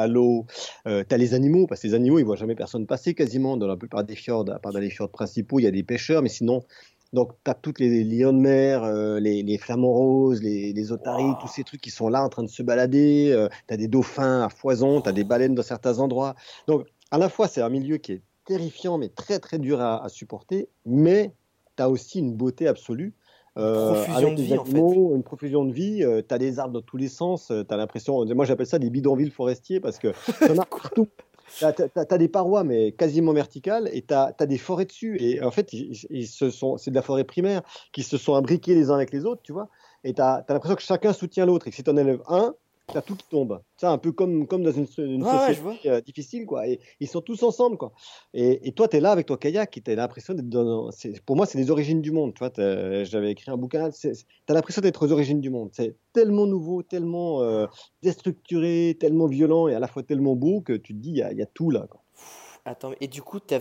as, 0.00 0.06
l'eau, 0.06 0.46
tu 0.86 0.90
as 1.10 1.16
les 1.16 1.34
animaux, 1.34 1.66
parce 1.66 1.80
que 1.82 1.88
les 1.88 1.94
animaux, 1.94 2.20
ils 2.20 2.24
voient 2.24 2.36
jamais 2.36 2.54
personne 2.54 2.86
passer 2.86 3.12
quasiment 3.12 3.56
dans 3.56 3.66
la 3.66 3.76
plupart 3.76 4.04
des 4.04 4.14
fjords, 4.14 4.48
à 4.48 4.60
part 4.60 4.72
dans 4.72 4.78
les 4.78 4.90
fjords 4.90 5.10
principaux, 5.10 5.58
il 5.58 5.64
y 5.64 5.66
a 5.66 5.72
des 5.72 5.82
pêcheurs, 5.82 6.22
mais 6.22 6.28
sinon, 6.28 6.62
donc, 7.12 7.32
tu 7.44 7.50
as 7.50 7.54
toutes 7.54 7.80
les 7.80 8.04
lions 8.04 8.32
de 8.32 8.38
mer, 8.38 8.84
euh, 8.84 9.18
les, 9.18 9.42
les 9.42 9.58
flamants 9.58 9.92
roses, 9.92 10.40
les, 10.40 10.72
les 10.72 10.92
otaries, 10.92 11.24
Wow. 11.24 11.38
tous 11.40 11.48
ces 11.48 11.64
trucs 11.64 11.80
qui 11.80 11.90
sont 11.90 12.08
là 12.08 12.22
en 12.22 12.28
train 12.28 12.44
de 12.44 12.48
se 12.48 12.62
balader. 12.62 13.48
tu 13.66 13.74
as 13.74 13.76
des 13.76 13.88
dauphins 13.88 14.42
à 14.42 14.48
foison, 14.48 15.00
tu 15.00 15.08
as 15.08 15.12
des 15.12 15.24
baleines 15.24 15.56
dans 15.56 15.64
certains 15.64 15.98
endroits. 15.98 16.36
Donc, 16.68 16.86
à 17.10 17.18
la 17.18 17.28
fois, 17.28 17.48
c'est 17.48 17.62
un 17.62 17.68
milieu 17.68 17.96
qui 17.96 18.12
est 18.12 18.22
terrifiant, 18.44 18.96
mais 18.96 19.08
très, 19.08 19.40
très 19.40 19.58
dur 19.58 19.80
à, 19.80 20.04
à 20.04 20.08
supporter, 20.08 20.68
mais 20.86 21.32
tu 21.76 21.82
as 21.82 21.90
aussi 21.90 22.20
une 22.20 22.36
beauté 22.36 22.68
absolue. 22.68 23.12
Euh, 23.58 24.04
avec 24.14 24.34
de 24.34 24.40
les 24.40 24.46
vie, 24.46 24.58
en 24.58 24.64
fait. 24.64 24.78
une 24.78 25.22
profusion 25.22 25.64
de 25.64 25.72
vie, 25.72 26.04
tu 26.28 26.34
as 26.34 26.38
des 26.38 26.58
arbres 26.58 26.74
dans 26.74 26.82
tous 26.82 26.96
les 26.96 27.08
sens, 27.08 27.46
tu 27.48 27.74
as 27.74 27.76
l'impression, 27.76 28.24
moi 28.34 28.44
j'appelle 28.44 28.66
ça 28.66 28.78
des 28.78 28.90
bidonvilles 28.90 29.30
forestiers 29.30 29.80
parce 29.80 29.98
que 29.98 30.08
t'en 30.46 30.58
as 30.58 30.66
partout. 30.66 31.08
T'as 31.60 31.72
as, 31.96 32.18
des 32.18 32.28
parois, 32.28 32.62
mais 32.62 32.92
quasiment 32.92 33.32
verticales, 33.32 33.88
et 33.92 34.02
tu 34.02 34.14
as, 34.14 34.32
des 34.46 34.58
forêts 34.58 34.84
dessus. 34.84 35.16
Et 35.20 35.42
en 35.42 35.50
fait, 35.50 35.72
ils, 35.72 35.96
ils 36.10 36.26
se 36.26 36.50
sont, 36.50 36.76
c'est 36.76 36.90
de 36.90 36.94
la 36.94 37.02
forêt 37.02 37.24
primaire 37.24 37.62
qui 37.92 38.02
se 38.02 38.18
sont 38.18 38.34
imbriqués 38.34 38.74
les 38.74 38.90
uns 38.90 38.94
avec 38.94 39.12
les 39.12 39.24
autres, 39.24 39.40
tu 39.42 39.52
vois. 39.52 39.68
Et 40.04 40.14
tu 40.14 40.22
as, 40.22 40.44
l'impression 40.48 40.76
que 40.76 40.82
chacun 40.82 41.12
soutient 41.12 41.46
l'autre, 41.46 41.66
et 41.66 41.70
que 41.70 41.76
si 41.76 41.82
tu 41.82 41.90
en 41.90 41.96
élèves 41.96 42.22
un, 42.28 42.54
tu 42.90 42.96
as 42.98 43.02
tout 43.02 43.14
qui 43.16 43.26
tombe. 43.28 43.60
C'est 43.76 43.86
un 43.86 43.98
peu 43.98 44.12
comme, 44.12 44.46
comme 44.46 44.62
dans 44.62 44.72
une, 44.72 44.86
une 44.98 45.22
société 45.38 45.60
euh, 45.86 46.00
difficile, 46.00 46.46
quoi. 46.46 46.66
Et 46.66 46.80
ils 47.00 47.08
sont 47.08 47.20
tous 47.20 47.42
ensemble, 47.42 47.76
quoi. 47.76 47.92
Et, 48.34 48.66
et 48.68 48.72
toi, 48.72 48.88
tu 48.88 48.96
es 48.96 49.00
là 49.00 49.12
avec 49.12 49.26
ton 49.26 49.36
kayak, 49.36 49.76
et 49.76 49.80
tu 49.80 49.90
as 49.90 49.94
l'impression 49.94 50.34
d'être 50.34 50.48
dans. 50.48 50.90
Pour 51.26 51.36
moi, 51.36 51.46
c'est 51.46 51.58
les 51.58 51.70
origines 51.70 52.00
du 52.00 52.10
monde, 52.12 52.34
tu 52.34 52.38
vois. 52.40 52.50
t'as- 52.50 53.04
J'avais 53.04 53.30
écrit 53.32 53.50
un 53.50 53.56
bouquin, 53.56 53.90
tu 53.90 54.08
as 54.08 54.52
l'impression 54.52 54.82
d'être 54.82 55.06
aux 55.06 55.12
origines 55.12 55.40
du 55.40 55.50
monde. 55.50 55.70
C'est 55.72 55.94
tellement 56.12 56.46
nouveau, 56.46 56.82
tellement 56.82 57.42
euh, 57.42 57.66
déstructuré, 58.02 58.96
tellement 58.98 59.26
violent, 59.26 59.68
et 59.68 59.74
à 59.74 59.80
la 59.80 59.86
fois 59.88 60.02
tellement 60.02 60.34
beau 60.34 60.60
que 60.60 60.72
tu 60.72 60.94
te 60.94 60.98
dis, 60.98 61.10
il 61.10 61.16
y, 61.18 61.22
a- 61.22 61.32
il 61.32 61.38
y 61.38 61.42
a 61.42 61.46
tout 61.46 61.70
là, 61.70 61.86
quoi. 61.88 62.02
Attends, 62.64 62.92
et 63.00 63.06
du 63.08 63.22
coup, 63.22 63.38
tu 63.40 63.54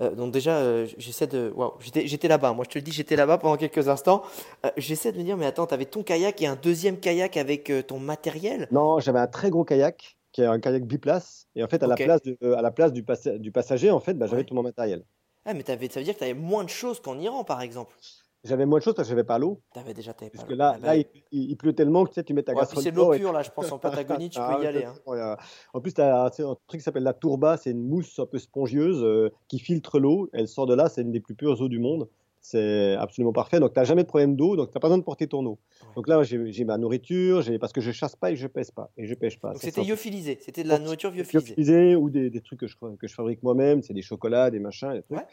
avais. 0.00 0.14
donc, 0.16 0.32
déjà, 0.32 0.56
euh, 0.58 0.86
j'essaie 0.98 1.26
de. 1.26 1.52
Waouh, 1.54 1.74
j'étais 1.80 2.28
là-bas. 2.28 2.52
Moi, 2.52 2.64
je 2.64 2.70
te 2.70 2.78
le 2.78 2.82
dis, 2.82 2.92
j'étais 2.92 3.16
là-bas 3.16 3.38
pendant 3.38 3.56
quelques 3.56 3.88
instants. 3.88 4.22
Euh, 4.64 4.70
j'essaie 4.76 5.12
de 5.12 5.18
me 5.18 5.22
dire, 5.24 5.36
mais 5.36 5.46
attends, 5.46 5.66
tu 5.66 5.74
avais 5.74 5.84
ton 5.86 6.02
kayak 6.02 6.40
et 6.42 6.46
un 6.46 6.56
deuxième 6.56 6.98
kayak 6.98 7.36
avec 7.36 7.70
euh, 7.70 7.82
ton 7.82 7.98
matériel? 7.98 8.68
Non, 8.70 8.98
j'avais 9.00 9.18
un 9.20 9.26
très 9.26 9.50
gros 9.50 9.64
kayak, 9.64 10.16
qui 10.32 10.42
est 10.42 10.46
un 10.46 10.60
kayak 10.60 10.84
biplace, 10.84 11.46
et 11.56 11.62
en 11.64 11.68
fait, 11.68 11.82
à 11.82 11.86
la 11.86 11.96
place, 11.96 12.22
de- 12.22 12.36
euh, 12.42 12.56
à 12.56 12.62
la 12.62 12.70
place 12.70 12.92
du, 12.92 13.02
passa- 13.02 13.38
du 13.38 13.52
passager, 13.52 13.90
en 13.90 14.00
fait, 14.00 14.14
bah, 14.14 14.26
j'avais 14.26 14.38
Ouais. 14.42 14.44
tout 14.44 14.54
mon 14.54 14.62
matériel. 14.62 15.04
Ah, 15.44 15.54
mais 15.54 15.62
t'avais- 15.62 15.88
ça 15.88 16.00
veut 16.00 16.04
dire 16.04 16.14
que 16.14 16.18
tu 16.18 16.24
avais 16.24 16.34
moins 16.34 16.64
de 16.64 16.68
choses 16.68 17.00
qu'en 17.00 17.18
Iran, 17.18 17.44
par 17.44 17.62
exemple. 17.62 17.94
J'avais 18.42 18.64
moins 18.64 18.78
de 18.78 18.84
choses 18.84 18.94
parce 18.94 19.06
que 19.06 19.10
j'avais 19.10 19.24
pas 19.24 19.38
l'eau. 19.38 19.60
Déjà 19.94 20.14
t'avais 20.14 20.30
pas 20.30 20.38
Puisque 20.38 20.50
l'eau. 20.50 20.56
là, 20.56 20.76
Ah, 20.82 20.86
là 20.86 20.96
il, 20.96 21.04
il- 21.30 21.50
il 21.50 21.56
pleut 21.56 21.74
tellement 21.74 22.04
que 22.04 22.08
tu 22.10 22.14
sais, 22.14 22.24
tu 22.24 22.32
mets 22.32 22.42
ta 22.42 22.54
Ouais, 22.54 22.62
c'est 22.64 22.90
de 22.90 22.96
l'eau 22.96 23.12
et- 23.12 23.18
pure, 23.18 23.32
là, 23.32 23.42
je 23.42 23.50
pense, 23.50 23.70
en 23.70 23.78
Patagonie, 23.78 24.30
tu 24.30 24.38
peux 24.38 24.44
Ah, 24.46 24.56
y 24.58 24.60
ouais, 24.62 24.66
aller. 24.66 24.84
hein. 24.84 25.36
En 25.74 25.80
plus, 25.80 25.92
tu 25.92 26.00
as, 26.00 26.24
un 26.24 26.30
truc 26.30 26.56
qui 26.68 26.80
s'appelle 26.80 27.02
la 27.02 27.12
tourba, 27.12 27.56
c'est 27.58 27.70
une 27.72 27.86
mousse 27.86 28.18
un 28.18 28.26
peu 28.26 28.38
spongieuse 28.38 29.02
euh, 29.04 29.30
qui 29.48 29.58
filtre 29.58 29.98
l'eau. 30.00 30.30
Elle 30.32 30.48
sort 30.48 30.66
de 30.66 30.74
là, 30.74 30.88
c'est 30.88 31.02
une 31.02 31.12
des 31.12 31.20
plus 31.20 31.34
pures 31.34 31.60
eaux 31.60 31.68
du 31.68 31.78
monde. 31.78 32.08
C'est 32.42 32.94
absolument 32.94 33.34
parfait. 33.34 33.60
Donc, 33.60 33.74
tu 33.74 33.78
n'as 33.78 33.84
jamais 33.84 34.02
de 34.04 34.08
problème 34.08 34.34
d'eau, 34.34 34.56
donc 34.56 34.70
tu 34.70 34.74
n'as 34.74 34.80
pas 34.80 34.88
besoin 34.88 34.96
de 34.96 35.02
porter 35.04 35.26
ton 35.26 35.44
eau. 35.44 35.58
Ouais. 35.82 35.88
Donc 35.96 36.08
là, 36.08 36.22
j'ai 36.22 36.64
ma 36.64 36.78
nourriture, 36.78 37.44
parce 37.60 37.74
que 37.74 37.82
je 37.82 37.92
chasse 37.92 38.16
pas 38.16 38.30
et 38.32 38.36
je 38.36 38.46
pêche 38.46 38.70
pas. 38.70 38.90
Et 38.96 39.06
je 39.06 39.14
pêche 39.14 39.38
pas. 39.38 39.52
Donc 39.52 39.60
c'était 39.60 39.84
lyophilisé, 39.84 40.38
c'était 40.40 40.62
de 40.62 40.68
la 40.68 40.78
nourriture 40.78 41.10
lyophilisée. 41.10 41.50
lyophilisé 41.50 41.96
ou 41.96 42.08
des, 42.08 42.30
des 42.30 42.40
trucs 42.40 42.60
que 42.60 42.66
je, 42.66 42.76
que 42.98 43.06
je 43.06 43.14
fabrique 43.14 43.42
moi-même, 43.42 43.82
c'est 43.82 43.92
des 43.92 44.00
chocolats, 44.00 44.50
des 44.50 44.58
machins, 44.60 44.94
des 44.94 45.02
trucs. 45.02 45.18
Ouais. 45.18 45.26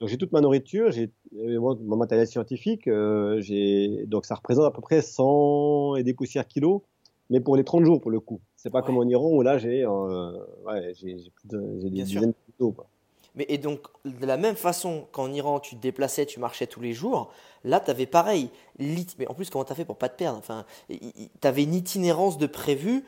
Donc 0.00 0.08
j'ai 0.08 0.16
toute 0.16 0.32
ma 0.32 0.40
nourriture, 0.40 0.90
j'ai 0.92 1.10
euh, 1.36 1.60
mon, 1.60 1.76
mon 1.76 1.96
matériel 1.96 2.26
scientifique, 2.26 2.88
euh, 2.88 3.40
j'ai 3.40 4.06
donc 4.06 4.24
ça 4.24 4.34
représente 4.34 4.64
à 4.64 4.70
peu 4.70 4.80
près 4.80 5.02
100 5.02 5.96
et 5.96 6.02
des 6.02 6.14
poussières 6.14 6.46
kilos, 6.46 6.80
mais 7.28 7.40
pour 7.40 7.54
les 7.56 7.64
30 7.64 7.84
jours 7.84 8.00
pour 8.00 8.10
le 8.10 8.18
coup. 8.20 8.40
C'est 8.56 8.70
pas 8.70 8.80
Ouais. 8.80 8.86
comme 8.86 8.96
en 8.98 9.06
Iran 9.06 9.28
où 9.30 9.42
là 9.42 9.58
j'ai 9.58 9.84
euh, 9.84 10.32
ouais, 10.66 10.92
des 11.44 11.90
Bien 11.90 12.06
sûr. 12.06 12.20
dizaines 12.20 12.30
de 12.30 12.52
kilos. 12.56 12.74
quoi. 12.74 12.86
Mais 13.36 13.46
et 13.48 13.58
donc, 13.58 13.80
de 14.04 14.26
la 14.26 14.36
même 14.36 14.56
façon 14.56 15.06
qu'en 15.12 15.30
Iran, 15.32 15.60
tu 15.60 15.76
te 15.76 15.80
déplaçais, 15.80 16.26
tu 16.26 16.40
marchais 16.40 16.66
tous 16.66 16.80
les 16.80 16.92
jours, 16.92 17.30
là, 17.62 17.78
tu 17.78 17.88
avais 17.88 18.06
pareil. 18.06 18.50
Mais 18.80 19.28
en 19.28 19.34
plus, 19.34 19.50
comment 19.50 19.64
tu 19.64 19.70
as 19.70 19.76
fait 19.76 19.84
pour 19.84 19.98
pas 19.98 20.08
te 20.08 20.16
perdre? 20.16 20.36
Enfin, 20.38 20.64
tu 20.88 20.98
avais 21.46 21.62
une 21.62 21.74
itinérance 21.74 22.38
de 22.38 22.46
prévu. 22.48 23.04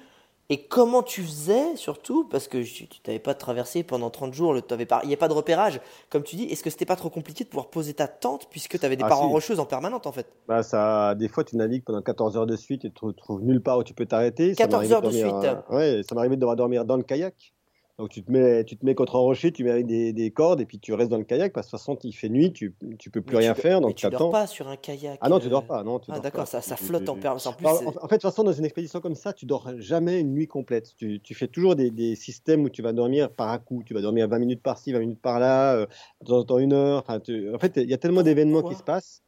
Et 0.52 0.66
comment 0.66 1.02
tu 1.02 1.22
faisais, 1.22 1.76
surtout, 1.76 2.24
parce 2.28 2.46
que 2.46 2.62
tu 2.62 2.86
n'avais 3.06 3.18
pas 3.18 3.32
traversé 3.32 3.84
pendant 3.84 4.10
30 4.10 4.34
jours, 4.34 4.60
t'avais 4.66 4.86
il 5.02 5.08
n'y 5.08 5.14
a 5.14 5.16
pas 5.16 5.28
de 5.28 5.32
repérage, 5.32 5.80
comme 6.10 6.22
tu 6.22 6.36
dis, 6.36 6.44
est-ce 6.44 6.62
que 6.62 6.68
c'était 6.68 6.84
pas 6.84 6.94
trop 6.96 7.08
compliqué 7.08 7.44
de 7.44 7.48
pouvoir 7.48 7.68
poser 7.70 7.94
ta 7.94 8.06
tente, 8.06 8.50
puisque 8.50 8.78
tu 8.78 8.84
avais 8.84 8.96
des 8.96 9.02
Ah, 9.02 9.08
parois 9.08 9.28
si. 9.28 9.32
rocheuses 9.32 9.60
en 9.60 9.64
permanente, 9.64 10.06
en 10.06 10.12
fait? 10.12 10.26
Bah 10.46 10.62
ça, 10.62 11.14
des 11.14 11.28
fois 11.28 11.42
tu 11.42 11.56
navigues 11.56 11.84
pendant 11.84 12.02
14 12.02 12.36
heures 12.36 12.44
de 12.44 12.56
suite 12.56 12.84
et 12.84 12.90
tu 12.90 12.94
te 13.00 13.06
retrouves 13.06 13.42
nulle 13.42 13.62
part 13.62 13.78
où 13.78 13.82
tu 13.82 13.94
peux 13.94 14.04
t'arrêter. 14.04 14.52
Ça 14.52 14.64
14 14.64 14.72
m'arrivait 14.74 14.94
heures 14.94 15.00
de 15.00 15.06
dormir, 15.06 15.26
suite. 15.26 15.72
euh, 15.72 15.74
ouais, 15.96 16.02
ça 16.06 16.14
m'arrivait 16.14 16.36
de 16.36 16.40
devoir 16.42 16.56
dormir 16.56 16.84
dans 16.84 16.98
le 16.98 17.02
kayak. 17.02 17.54
Donc 18.02 18.10
tu 18.10 18.24
te 18.24 18.32
mets, 18.32 18.64
tu 18.64 18.76
te 18.76 18.84
mets 18.84 18.96
contre 18.96 19.14
un 19.14 19.20
rocher, 19.20 19.52
tu 19.52 19.62
mets 19.62 19.70
avec 19.70 19.86
des, 19.86 20.12
des 20.12 20.32
cordes 20.32 20.60
et 20.60 20.66
puis 20.66 20.80
tu 20.80 20.92
restes 20.92 21.08
dans 21.08 21.18
le 21.18 21.22
kayak 21.22 21.52
parce 21.52 21.68
que 21.68 21.70
de 21.70 21.78
toute 21.78 21.86
façon 21.86 21.96
il 22.02 22.12
fait 22.12 22.28
nuit, 22.28 22.52
tu, 22.52 22.74
tu 22.98 23.10
peux 23.10 23.22
plus 23.22 23.36
Mais 23.36 23.42
rien 23.42 23.54
tu, 23.54 23.60
faire 23.60 23.76
Mais 23.80 23.82
donc 23.86 23.94
tu 23.94 24.06
tu 24.06 24.10
dors 24.10 24.30
pas 24.32 24.48
sur 24.48 24.66
un 24.66 24.74
kayak 24.74 25.18
Ah 25.20 25.28
non, 25.28 25.38
tu 25.38 25.46
euh, 25.46 25.50
dors 25.50 25.64
pas, 25.64 25.84
non, 25.84 26.00
tu 26.00 26.10
Ah 26.12 26.18
d'accord, 26.18 26.48
ça, 26.48 26.60
flotte 26.60 27.04
tu- 27.04 27.10
en 27.10 27.14
permanence. 27.14 27.46
En 27.46 27.52
plus, 27.52 27.64
Alors, 27.64 27.78
c'est- 27.78 27.86
en, 27.86 27.92
fait, 27.92 28.16
de 28.16 28.20
toute 28.20 28.22
façon, 28.22 28.42
dans 28.42 28.50
une 28.50 28.64
expédition 28.64 29.00
comme 29.00 29.14
ça, 29.14 29.32
tu 29.32 29.46
dors 29.46 29.70
jamais 29.78 30.18
une 30.18 30.32
nuit 30.32 30.48
complète. 30.48 30.96
Tu, 30.96 31.20
tu 31.20 31.32
fais 31.36 31.46
toujours 31.46 31.76
des, 31.76 31.92
des 31.92 32.16
systèmes 32.16 32.64
où 32.64 32.70
tu 32.70 32.82
vas 32.82 32.92
dormir 32.92 33.30
par 33.30 33.50
à 33.50 33.60
coup. 33.60 33.84
Tu 33.86 33.94
vas 33.94 34.00
dormir 34.00 34.26
20 34.26 34.40
minutes 34.40 34.62
par-ci, 34.62 34.92
20 34.92 34.98
minutes 34.98 35.22
par-là, 35.22 35.76
euh, 35.76 35.86
de 36.22 36.26
temps 36.26 36.38
en 36.38 36.44
temps 36.44 36.58
une 36.58 36.72
heure. 36.72 36.98
Enfin, 36.98 37.20
tu- 37.20 37.54
en 37.54 37.58
fait, 37.60 37.74
il 37.76 37.88
y 37.88 37.94
a 37.94 37.98
tellement 37.98 38.22
d'événements 38.24 38.62
qui 38.62 38.74
se 38.74 38.82
passent 38.82 39.22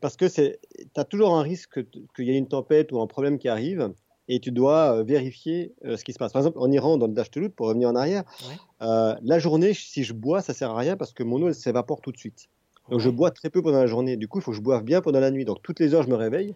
parce 0.00 0.16
que 0.16 0.26
tu 0.26 0.56
as 0.94 1.04
toujours 1.04 1.34
un 1.34 1.42
risque 1.42 1.82
que- 1.82 1.98
qu'il 2.14 2.26
y 2.26 2.30
ait 2.30 2.38
une 2.38 2.46
tempête 2.46 2.92
ou 2.92 3.00
un 3.00 3.08
problème 3.08 3.38
qui 3.38 3.48
arrive 3.48 3.92
et 4.32 4.40
tu 4.40 4.52
dois 4.52 4.98
euh, 4.98 5.02
vérifier 5.02 5.74
euh, 5.84 5.96
ce 5.96 6.04
qui 6.04 6.12
se 6.12 6.18
passe. 6.18 6.32
Par 6.32 6.40
exemple, 6.40 6.58
en 6.60 6.70
Iran, 6.70 6.96
dans 6.98 7.06
le 7.08 7.12
Dashtelut, 7.12 7.50
pour 7.50 7.66
revenir 7.66 7.88
en 7.90 7.96
arrière, 7.96 8.24
Ouais. 8.48 8.56
euh, 8.82 9.14
la 9.22 9.38
journée, 9.38 9.74
si 9.74 10.04
je 10.04 10.14
bois, 10.14 10.40
ça 10.40 10.54
sert 10.54 10.70
à 10.70 10.78
rien 10.78 10.96
parce 10.96 11.12
que 11.12 11.22
mon 11.24 11.42
eau, 11.42 11.48
elle 11.48 11.54
s'évapore 11.54 12.00
tout 12.00 12.12
de 12.12 12.16
suite. 12.16 12.46
Donc 12.88 13.00
je 13.00 13.10
bois 13.10 13.30
très 13.30 13.50
peu 13.50 13.62
pendant 13.62 13.78
la 13.80 13.86
journée. 13.86 14.16
Du 14.16 14.28
coup, 14.28 14.38
il 14.38 14.42
faut 14.42 14.52
que 14.52 14.56
je 14.56 14.62
boive 14.62 14.84
bien 14.84 15.00
pendant 15.00 15.20
la 15.20 15.30
nuit. 15.30 15.44
Donc 15.44 15.62
toutes 15.62 15.80
les 15.80 15.94
heures, 15.94 16.02
je 16.02 16.08
me 16.08 16.16
réveille 16.16 16.54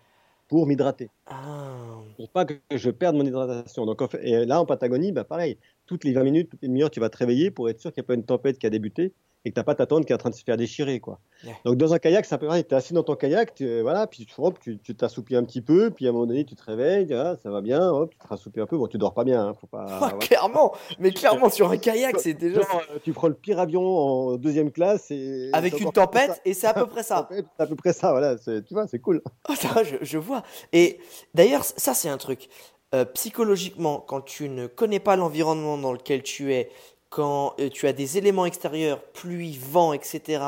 pour 0.49 0.67
m'hydrater 0.67 1.09
Ah, 1.27 1.99
pour 2.17 2.31
pas 2.31 2.45
que 2.45 2.55
je 2.75 2.91
perde 2.91 3.17
mon 3.17 3.25
hydratation. 3.25 3.87
Donc, 3.87 4.03
et 4.23 4.45
là, 4.45 4.61
en 4.61 4.67
Patagonie, 4.67 5.13
bah, 5.13 5.25
pareil, 5.25 5.59
toutes 5.87 6.05
les 6.05 6.13
20 6.13 6.23
minutes, 6.25 6.51
toutes 6.51 6.63
les 6.63 6.69
demi-heures, 6.69 6.91
tu 6.91 7.01
vas 7.01 7.11
te 7.11 7.17
réveiller 7.17 7.51
pour 7.51 7.69
être 7.69 7.81
sûr 7.81 7.93
qu'il 7.93 8.01
n'y 8.03 8.07
a 8.07 8.09
pas 8.09 8.15
une 8.15 8.25
tempête 8.25 8.59
qui 8.59 8.67
a 8.67 8.71
débuté 8.71 9.13
et 9.45 9.51
que 9.51 9.55
t'as 9.55 9.63
pas 9.63 9.75
ta 9.75 9.87
tente 9.87 10.07
qui 10.07 10.13
est 10.13 10.15
en 10.15 10.19
train 10.19 10.31
de 10.31 10.35
se 10.35 10.43
faire 10.43 10.57
déchirer, 10.57 11.01
quoi. 11.01 11.21
Donc 11.65 11.77
dans 11.77 11.93
un 11.93 11.99
kayak, 11.99 12.25
c'est 12.25 12.35
un 12.35 12.39
peu 12.39 12.47
pareil. 12.47 12.65
T'es 12.65 12.75
assis 12.75 12.95
dans 12.95 13.03
ton 13.03 13.15
kayak, 13.15 13.55
tu, 13.55 13.81
voilà, 13.83 14.07
puis 14.07 14.25
tu, 14.25 14.35
hop, 14.39 14.59
tu, 14.59 14.79
tu 14.79 14.95
t'assoupis 14.95 15.37
un 15.37 15.45
petit 15.45 15.61
peu, 15.61 15.91
puis 15.91 16.07
à 16.07 16.11
un 16.11 16.13
moment 16.13 16.27
donné, 16.27 16.45
tu 16.45 16.55
te 16.55 16.65
réveilles, 16.65 17.13
ah, 17.13 17.37
ça 17.43 17.51
va 17.51 17.61
bien, 17.61 17.91
hop, 17.91 18.11
tu 18.11 18.19
te 18.19 18.27
rassoupis 18.27 18.61
un 18.61 18.67
peu. 18.67 18.79
Bon, 18.79 18.87
tu 18.87 18.97
dors 18.97 19.13
pas 19.13 19.25
bien, 19.25 19.49
hein, 19.49 19.55
faut 19.61 19.67
pas. 19.67 19.87
Ah. 19.89 20.13
Clairement, 20.21 20.75
mais 20.99 21.11
clairement 21.11 21.51
sur 21.51 21.71
un 21.71 21.77
kayak, 21.77 22.19
c'est 22.19 22.35
déjà 22.35 22.63
Genre, 22.63 22.83
euh, 22.95 22.99
tu 23.03 23.13
prends 23.13 23.29
le 23.29 23.35
pire 23.35 23.59
avion 23.59 23.83
en 23.83 24.37
deuxième 24.37 24.71
classe 24.71 25.11
et 25.11 25.51
avec 25.53 25.79
une 25.79 25.93
tempête 25.93 26.41
et 26.45 26.55
c'est 26.55 26.67
à 26.67 26.75
peu 26.75 26.87
près 26.87 27.03
ça. 27.03 27.29
C'est 27.57 27.63
à 27.63 27.67
peu 27.67 27.77
près 27.77 27.93
ça, 27.93 28.11
voilà. 28.11 28.37
Tu 28.37 28.63
vois, 28.71 28.87
c'est 28.87 28.99
cool. 28.99 29.23
Ça, 29.57 29.83
je, 29.83 29.97
je 30.01 30.19
vois. 30.19 30.43
Et 30.73 30.99
d'ailleurs, 31.35 31.65
ça 31.65 31.95
c'est 31.95 32.09
un 32.09 32.17
truc. 32.17 32.49
Euh, 32.95 33.05
psychologiquement, 33.07 33.99
quand 33.99 34.21
tu 34.21 34.49
ne 34.49 34.69
connais 34.69 35.01
pas 35.01 35.17
l'environnement 35.17 35.77
dans 35.77 35.93
lequel 35.93 36.23
tu 36.23 36.55
es, 36.55 36.71
quand 37.15 37.55
euh, 37.61 37.69
tu 37.71 37.87
as 37.87 37.93
des 37.93 38.19
éléments 38.19 38.45
extérieurs, 38.45 39.01
pluie, 39.01 39.57
vent, 39.57 39.93
etc., 39.93 40.43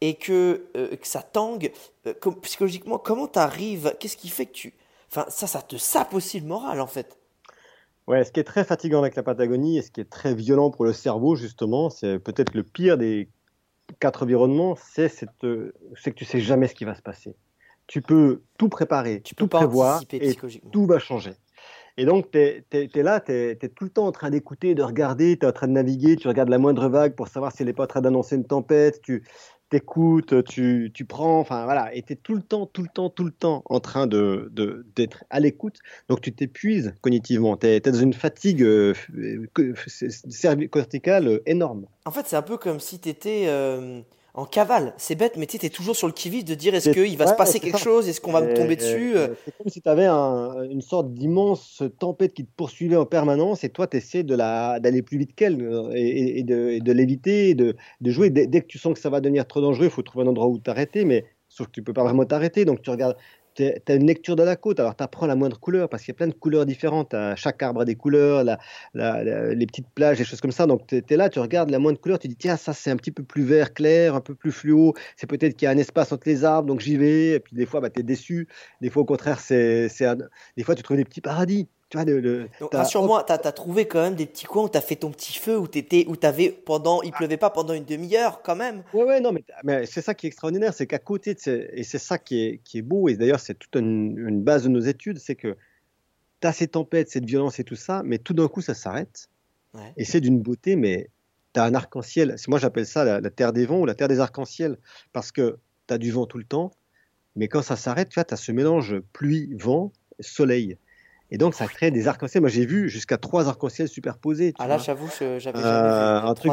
et 0.00 0.14
que, 0.14 0.64
euh, 0.76 0.96
que 0.96 1.06
ça 1.06 1.22
tangue, 1.22 1.70
euh, 2.06 2.14
psychologiquement, 2.42 2.98
comment 2.98 3.26
tu 3.26 3.38
arrives 3.38 3.94
Qu'est-ce 4.00 4.16
qui 4.16 4.30
fait 4.30 4.46
que 4.46 4.52
tu... 4.52 4.74
Enfin, 5.10 5.26
ça, 5.28 5.46
ça 5.46 5.60
te 5.60 5.76
sape 5.76 6.14
aussi 6.14 6.40
le 6.40 6.46
moral, 6.46 6.80
en 6.80 6.86
fait. 6.86 7.18
Ouais, 8.06 8.24
ce 8.24 8.32
qui 8.32 8.40
est 8.40 8.44
très 8.44 8.64
fatigant 8.64 9.00
avec 9.00 9.16
la 9.16 9.22
Patagonie 9.22 9.76
et 9.76 9.82
ce 9.82 9.90
qui 9.90 10.00
est 10.00 10.08
très 10.08 10.34
violent 10.34 10.70
pour 10.70 10.86
le 10.86 10.94
cerveau, 10.94 11.36
justement, 11.36 11.90
c'est 11.90 12.18
peut-être 12.18 12.54
le 12.54 12.62
pire 12.62 12.96
des 12.96 13.28
quatre 14.00 14.22
environnements, 14.22 14.76
c'est 14.76 15.10
que 15.36 15.74
tu 16.14 16.24
sais 16.24 16.40
jamais 16.40 16.68
ce 16.68 16.74
qui 16.74 16.86
va 16.86 16.94
se 16.94 17.02
passer. 17.02 17.34
Tu 17.86 18.00
peux 18.00 18.42
tout 18.56 18.70
préparer, 18.70 19.20
Tu 19.20 19.34
peux 19.34 19.44
tout 19.44 19.48
prévoir 19.48 20.02
et 20.10 20.34
tout 20.72 20.86
va 20.86 20.98
changer. 20.98 21.32
Et 22.00 22.04
donc, 22.04 22.30
tu 22.30 22.38
es, 22.38 22.62
là, 23.02 23.18
tu 23.18 23.32
es, 23.32 23.56
tout 23.56 23.82
le 23.82 23.90
temps 23.90 24.06
en 24.06 24.12
train 24.12 24.30
d'écouter, 24.30 24.76
de 24.76 24.84
regarder, 24.84 25.36
tu 25.36 25.44
es 25.44 25.48
en 25.48 25.52
train 25.52 25.66
de 25.66 25.72
naviguer, 25.72 26.14
tu 26.14 26.28
regardes 26.28 26.48
la 26.48 26.58
moindre 26.58 26.88
vague 26.88 27.16
pour 27.16 27.26
savoir 27.26 27.50
si 27.50 27.62
elle 27.62 27.66
n'est 27.66 27.72
pas 27.72 27.84
en 27.84 27.88
train 27.88 28.00
d'annoncer 28.00 28.36
une 28.36 28.44
tempête, 28.44 29.02
tu 29.02 29.24
t'écoutes, 29.68 30.44
tu, 30.44 30.92
tu 30.94 31.04
prends, 31.04 31.40
enfin 31.40 31.64
voilà, 31.64 31.92
et 31.94 32.02
tu 32.02 32.12
es 32.12 32.16
tout 32.16 32.36
le 32.36 32.42
temps, 32.42 32.66
tout 32.66 32.82
le 32.82 32.88
temps, 32.88 33.10
tout 33.10 33.24
le 33.24 33.32
temps 33.32 33.62
en 33.66 33.80
train 33.80 34.06
de, 34.06 34.48
de- 34.52 34.86
d'être 34.94 35.24
à 35.28 35.40
l'écoute. 35.40 35.78
Donc, 36.08 36.20
tu 36.20 36.32
t'épuises 36.32 36.94
cognitivement, 37.00 37.56
tu 37.56 37.66
es, 37.66 37.80
dans 37.80 37.92
une 37.92 38.14
fatigue 38.14 38.62
euh, 38.62 38.94
cervi- 40.28 40.68
corticale 40.68 41.26
euh, 41.26 41.42
énorme. 41.46 41.86
En 42.04 42.12
fait, 42.12 42.26
c'est 42.26 42.36
un 42.36 42.42
peu 42.42 42.58
comme 42.58 42.78
si 42.78 43.00
tu 43.00 43.08
étais 43.08 43.46
en 44.38 44.44
cavale. 44.44 44.94
C'est 44.98 45.16
bête, 45.16 45.36
mais 45.36 45.46
tu 45.46 45.64
es 45.64 45.68
toujours 45.68 45.96
sur 45.96 46.06
le 46.06 46.12
qui-vive 46.12 46.44
de 46.44 46.54
dire 46.54 46.72
est-ce 46.72 46.90
qu'il 46.90 47.16
va 47.18 47.26
se 47.26 47.34
passer 47.34 47.58
quelque 47.58 47.76
ça. 47.76 47.84
chose? 47.84 48.08
Est-ce 48.08 48.20
qu'on 48.20 48.30
va 48.30 48.40
me 48.40 48.54
tomber 48.54 48.76
dessus 48.76 49.16
et- 49.16 49.26
C'est 49.44 49.56
comme 49.58 49.68
si 49.68 49.82
tu 49.82 49.88
avais 49.88 50.06
une 50.06 50.80
sorte 50.80 51.12
d'immense 51.12 51.82
tempête 51.98 52.34
qui 52.34 52.44
te 52.44 52.50
poursuivait 52.56 52.96
en 52.96 53.04
permanence 53.04 53.64
et 53.64 53.68
toi, 53.68 53.88
tu 53.88 53.96
essaies 53.96 54.22
d'aller 54.22 55.02
plus 55.02 55.18
vite 55.18 55.34
qu'elle 55.34 55.60
euh, 55.60 55.90
et, 55.94 56.44
de, 56.44 56.92
l'éviter, 56.92 57.54
de 57.54 57.74
jouer. 58.06 58.30
Dès, 58.30 58.46
dès 58.46 58.60
que 58.60 58.66
tu 58.66 58.78
sens 58.78 58.94
que 58.94 59.00
ça 59.00 59.10
va 59.10 59.20
devenir 59.20 59.44
trop 59.46 59.60
dangereux, 59.60 59.86
il 59.86 59.90
faut 59.90 60.02
trouver 60.02 60.24
un 60.24 60.28
endroit 60.28 60.46
où 60.46 60.58
t'arrêter, 60.58 61.04
mais 61.04 61.24
sauf 61.48 61.66
que 61.66 61.72
tu 61.72 61.82
peux 61.82 61.92
pas 61.92 62.04
vraiment 62.04 62.24
t'arrêter. 62.24 62.64
Donc 62.64 62.80
tu 62.82 62.90
regardes, 62.90 63.16
tu 63.86 63.92
as 63.92 63.94
une 63.94 64.06
lecture 64.06 64.36
de 64.36 64.42
la 64.42 64.56
côte, 64.56 64.80
alors 64.80 64.96
tu 64.96 65.02
apprends 65.02 65.26
la 65.26 65.34
moindre 65.36 65.58
couleur 65.60 65.88
parce 65.88 66.02
qu'il 66.02 66.12
y 66.12 66.16
a 66.16 66.18
plein 66.18 66.26
de 66.28 66.32
couleurs 66.34 66.66
différentes. 66.66 67.10
T'as- 67.10 67.36
Chaque 67.36 67.62
arbre 67.62 67.80
a 67.82 67.84
des 67.84 67.96
couleurs, 67.96 68.44
les 68.94 69.66
petites 69.66 69.88
plages, 69.94 70.18
des 70.18 70.24
choses 70.24 70.40
comme 70.40 70.52
ça. 70.52 70.66
Donc 70.66 70.86
tu 70.86 70.96
es, 71.08 71.16
là, 71.16 71.28
tu 71.28 71.38
regardes 71.38 71.70
la 71.70 71.78
moindre 71.78 72.00
couleur, 72.00 72.18
tu 72.18 72.28
dis 72.28 72.36
tiens, 72.36 72.56
ça 72.56 72.72
c'est 72.72 72.90
un 72.90 72.96
petit 72.96 73.12
peu 73.12 73.22
plus 73.24 73.42
vert 73.44 73.74
clair, 73.74 74.14
un 74.14 74.20
peu 74.20 74.34
plus 74.34 74.52
fluo. 74.52 74.94
C'est 75.16 75.26
peut-être 75.26 75.56
qu'il 75.56 75.66
y 75.66 75.68
a 75.68 75.72
un 75.72 75.78
espace 75.78 76.12
entre 76.12 76.28
les 76.28 76.44
arbres, 76.44 76.68
donc 76.68 76.80
j'y 76.80 76.96
vais. 76.96 77.30
Et 77.36 77.40
puis 77.40 77.54
des 77.56 77.66
fois, 77.66 77.80
bah, 77.80 77.90
tu 77.90 78.00
es 78.00 78.02
déçu. 78.02 78.48
Des 78.80 78.90
fois, 78.90 79.02
au 79.02 79.06
contraire, 79.06 79.40
c'est, 79.40 79.88
des 80.56 80.64
fois, 80.64 80.74
tu 80.74 80.82
trouves 80.82 80.96
des 80.96 81.04
petits 81.04 81.20
paradis. 81.20 81.68
Tu 81.90 81.96
vois, 81.96 82.04
le, 82.04 82.20
le- 82.20 82.48
Donc, 82.60 82.70
t'as- 82.70 82.78
rassure-moi, 82.78 83.24
t'as 83.24 83.36
as 83.36 83.52
trouvé 83.52 83.86
quand 83.88 84.02
même 84.02 84.14
des 84.14 84.26
petits 84.26 84.44
coins 84.44 84.64
où 84.64 84.68
t'as 84.68 84.82
fait 84.82 84.96
ton 84.96 85.10
petit 85.10 85.38
feu, 85.38 85.58
où 85.58 85.66
t'étais, 85.66 86.04
où 86.06 86.16
t'avais 86.16 86.50
pendant, 86.50 87.00
il 87.00 87.12
pleuvait 87.12 87.38
pas 87.38 87.48
pendant 87.48 87.72
une 87.72 87.86
demi-heure 87.86 88.42
quand 88.42 88.56
même. 88.56 88.82
Ouais, 88.92 89.04
ouais, 89.04 89.20
non, 89.20 89.32
mais, 89.32 89.42
mais 89.64 89.86
c'est 89.86 90.02
ça 90.02 90.12
qui 90.14 90.26
est 90.26 90.28
extraordinaire, 90.28 90.74
c'est 90.74 90.86
qu'à 90.86 90.98
côté 90.98 91.32
de 91.32 91.38
ces, 91.38 91.70
et 91.72 91.84
c'est 91.84 91.98
ça 91.98 92.18
qui 92.18 92.42
est, 92.44 92.58
qui 92.62 92.78
est 92.78 92.82
beau, 92.82 93.08
et 93.08 93.16
d'ailleurs 93.16 93.40
c'est 93.40 93.54
toute 93.54 93.74
une, 93.76 94.18
une 94.18 94.42
base 94.42 94.64
de 94.64 94.68
nos 94.68 94.80
études, 94.80 95.18
c'est 95.18 95.34
que 95.34 95.56
tu 96.42 96.46
as 96.46 96.52
ces 96.52 96.68
tempêtes, 96.68 97.08
cette 97.08 97.24
violence 97.24 97.58
et 97.58 97.64
tout 97.64 97.74
ça, 97.76 98.02
mais 98.04 98.18
tout 98.18 98.34
d'un 98.34 98.48
coup 98.48 98.60
ça 98.60 98.74
s'arrête, 98.74 99.28
Ouais. 99.74 99.92
et 99.96 100.04
c'est 100.04 100.20
d'une 100.20 100.40
beauté, 100.40 100.76
mais 100.76 101.08
tu 101.54 101.60
as 101.60 101.64
un 101.64 101.74
arc-en-ciel. 101.74 102.36
Moi 102.48 102.58
j'appelle 102.58 102.86
ça 102.86 103.04
la, 103.04 103.20
la 103.20 103.30
terre 103.30 103.52
des 103.54 103.64
vents 103.66 103.80
ou 103.80 103.86
la 103.86 103.94
terre 103.94 104.08
des 104.08 104.20
arcs-en-ciel, 104.20 104.76
parce 105.14 105.32
que 105.32 105.58
tu 105.86 105.94
as 105.94 105.98
du 105.98 106.10
vent 106.10 106.26
tout 106.26 106.38
le 106.38 106.44
temps, 106.44 106.70
mais 107.34 107.48
quand 107.48 107.62
ça 107.62 107.76
s'arrête, 107.76 108.08
tu 108.10 108.14
vois, 108.16 108.24
tu 108.24 108.34
as 108.34 108.38
ce 108.38 108.52
mélange 108.52 108.98
pluie, 109.14 109.54
vent, 109.58 109.90
soleil. 110.20 110.76
Et 111.30 111.38
donc 111.38 111.54
ça 111.54 111.66
crée 111.68 111.90
des 111.90 112.08
arcs-en-ciel. 112.08 112.40
Moi 112.40 112.50
j'ai 112.50 112.64
vu 112.66 112.88
jusqu'à 112.88 113.18
trois 113.18 113.48
arcs-en-ciel 113.48 113.88
superposés. 113.88 114.52
tu 114.52 114.56
Ah 114.60 114.68
là, 114.68 114.78
j'avoue, 114.78 115.08
j'avais 115.38 115.58
Euh, 115.58 116.20
un 116.22 116.34
truc, 116.34 116.52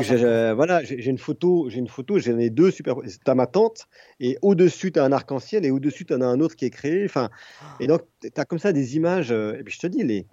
voilà, 0.56 0.84
j'ai 0.84 1.10
une 1.10 1.18
photo, 1.18 1.70
j'ai 1.70 1.80
une 1.80 1.88
photo, 1.88 2.20
j'en 2.20 2.38
ai 2.38 2.50
deux 2.50 2.72
super. 2.72 2.96
T'as 3.24 3.36
ma 3.36 3.48
tente 3.48 3.88
et 4.20 4.38
au-dessus 4.42 4.92
t'as 4.92 5.06
un 5.06 5.12
arc-en-ciel 5.12 5.66
et 5.66 5.72
au-dessus 5.72 6.06
t'en 6.06 6.22
as 6.22 6.26
un 6.26 6.40
autre 6.40 6.56
qui 6.56 6.66
est 6.66 6.70
créé. 6.70 7.06
Enfin, 7.06 7.30
et 7.80 7.88
donc 7.88 8.02
t'as 8.34 8.46
comme 8.46 8.60
ça 8.60 8.74
des 8.74 8.96
images. 8.96 9.32
euh, 9.32 9.58
Et 9.60 9.64
puis 9.64 9.74
je 9.74 9.80
te 9.80 9.88
dis, 9.88 10.04
les, 10.04 10.26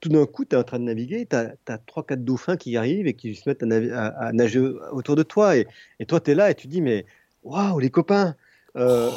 tout 0.00 0.08
d'un 0.08 0.26
coup 0.26 0.44
t'es 0.44 0.56
en 0.56 0.64
train 0.64 0.78
de 0.78 0.84
naviguer, 0.84 1.26
t'as 1.26 1.52
as 1.68 1.78
trois 1.78 2.04
quatre 2.04 2.24
dauphins 2.24 2.56
qui 2.56 2.76
arrivent 2.76 3.06
et 3.06 3.14
qui 3.14 3.34
se 3.34 3.48
mettent 3.48 3.62
à, 3.62 3.66
navi- 3.66 3.92
à- 3.92 4.06
à 4.08 4.32
nager 4.32 4.60
autour 4.92 5.16
de 5.16 5.22
toi 5.22 5.56
et, 5.56 5.66
et 5.98 6.06
toi 6.06 6.20
t'es 6.20 6.34
là 6.34 6.50
et 6.50 6.54
tu 6.54 6.66
dis 6.68 6.80
mais 6.82 7.06
waouh 7.42 7.78
les 7.80 7.90
copains. 7.90 8.36
Euh, 8.76 9.10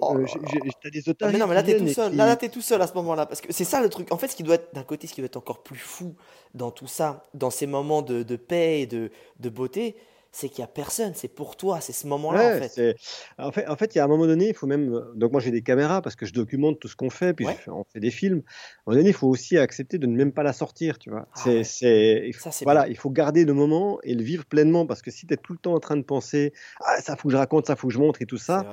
Oh 0.00 0.16
euh, 0.16 0.26
j'ai- 0.26 0.60
t'as 0.82 0.90
des 0.90 1.02
Ah, 1.06 1.10
otaries 1.10 1.32
mais 1.34 1.38
non, 1.38 1.46
mais 1.46 1.54
là, 1.54 1.62
t'es 1.62 1.78
tout 1.78 1.86
seul. 1.86 2.10
qui- 2.10 2.16
Là, 2.16 2.26
là, 2.26 2.36
t'es 2.36 2.48
tout 2.48 2.60
seul 2.60 2.82
à 2.82 2.86
ce 2.88 2.94
moment-là. 2.94 3.26
Parce 3.26 3.40
que 3.40 3.52
c'est 3.52 3.64
ça 3.64 3.80
le 3.80 3.88
truc. 3.88 4.12
En 4.12 4.16
fait, 4.18 4.26
ce 4.28 4.34
qui 4.36 4.42
doit 4.42 4.56
être, 4.56 4.74
d'un 4.74 4.82
côté, 4.82 5.06
ce 5.06 5.14
qui 5.14 5.20
doit 5.20 5.26
être 5.26 5.36
encore 5.36 5.62
plus 5.62 5.78
fou 5.78 6.14
dans 6.52 6.70
tout 6.72 6.88
ça, 6.88 7.28
dans 7.32 7.50
ces 7.50 7.66
moments 7.66 8.02
de, 8.02 8.22
de 8.24 8.36
paix 8.36 8.80
et 8.80 8.86
de, 8.86 9.10
de 9.38 9.48
beauté, 9.48 9.96
c'est 10.36 10.48
qu'il 10.48 10.62
n'y 10.62 10.64
a 10.64 10.68
personne. 10.68 11.12
C'est 11.14 11.28
pour 11.28 11.56
toi. 11.56 11.80
C'est 11.80 11.92
ce 11.92 12.06
moment-là, 12.08 12.40
Ouais, 12.40 12.56
en 12.56 12.58
fait. 12.62 12.68
c'est- 12.68 12.96
en 13.38 13.52
fait, 13.52 13.68
en 13.68 13.76
fait, 13.76 13.94
il 13.94 13.98
y 13.98 14.00
a 14.00 14.04
un 14.04 14.08
moment 14.08 14.26
donné, 14.26 14.48
il 14.48 14.54
faut 14.54 14.66
même. 14.66 15.00
Donc, 15.14 15.30
moi, 15.30 15.40
j'ai 15.40 15.52
des 15.52 15.62
caméras 15.62 16.02
parce 16.02 16.16
que 16.16 16.26
je 16.26 16.32
documente 16.32 16.80
tout 16.80 16.88
ce 16.88 16.96
qu'on 16.96 17.08
fait, 17.10 17.34
puis 17.34 17.44
je 17.46 17.50
Ouais. 17.50 17.58
on 17.68 17.84
fait 17.92 18.00
des 18.00 18.10
films. 18.10 18.38
À 18.38 18.40
un 18.40 18.82
moment 18.90 18.96
donné, 18.98 19.10
il 19.10 19.14
faut 19.14 19.28
aussi 19.28 19.56
accepter 19.58 19.98
de 19.98 20.06
ne 20.06 20.16
même 20.16 20.32
pas 20.32 20.42
la 20.42 20.52
sortir, 20.52 20.98
tu 20.98 21.10
vois. 21.10 21.28
Ah 21.34 21.40
C'est, 21.62 22.32
faut- 22.32 22.50
voilà, 22.64 22.82
bien. 22.82 22.90
il 22.90 22.96
faut 22.96 23.10
garder 23.10 23.44
le 23.44 23.52
moment 23.52 24.00
et 24.02 24.14
le 24.14 24.22
vivre 24.24 24.44
pleinement 24.44 24.86
parce 24.86 25.02
que 25.02 25.10
si 25.12 25.26
tu 25.26 25.34
es 25.34 25.36
tout 25.36 25.52
le 25.52 25.58
temps 25.58 25.74
en 25.74 25.80
train 25.80 25.96
de 25.96 26.02
penser, 26.02 26.52
ah, 26.84 27.00
ça 27.00 27.14
faut 27.16 27.28
que 27.28 27.32
je 27.32 27.38
raconte, 27.38 27.66
ça 27.66 27.76
faut 27.76 27.86
que 27.86 27.92
je 27.94 27.98
montre 28.00 28.20
et 28.20 28.26
tout 28.26 28.38
ça. 28.38 28.66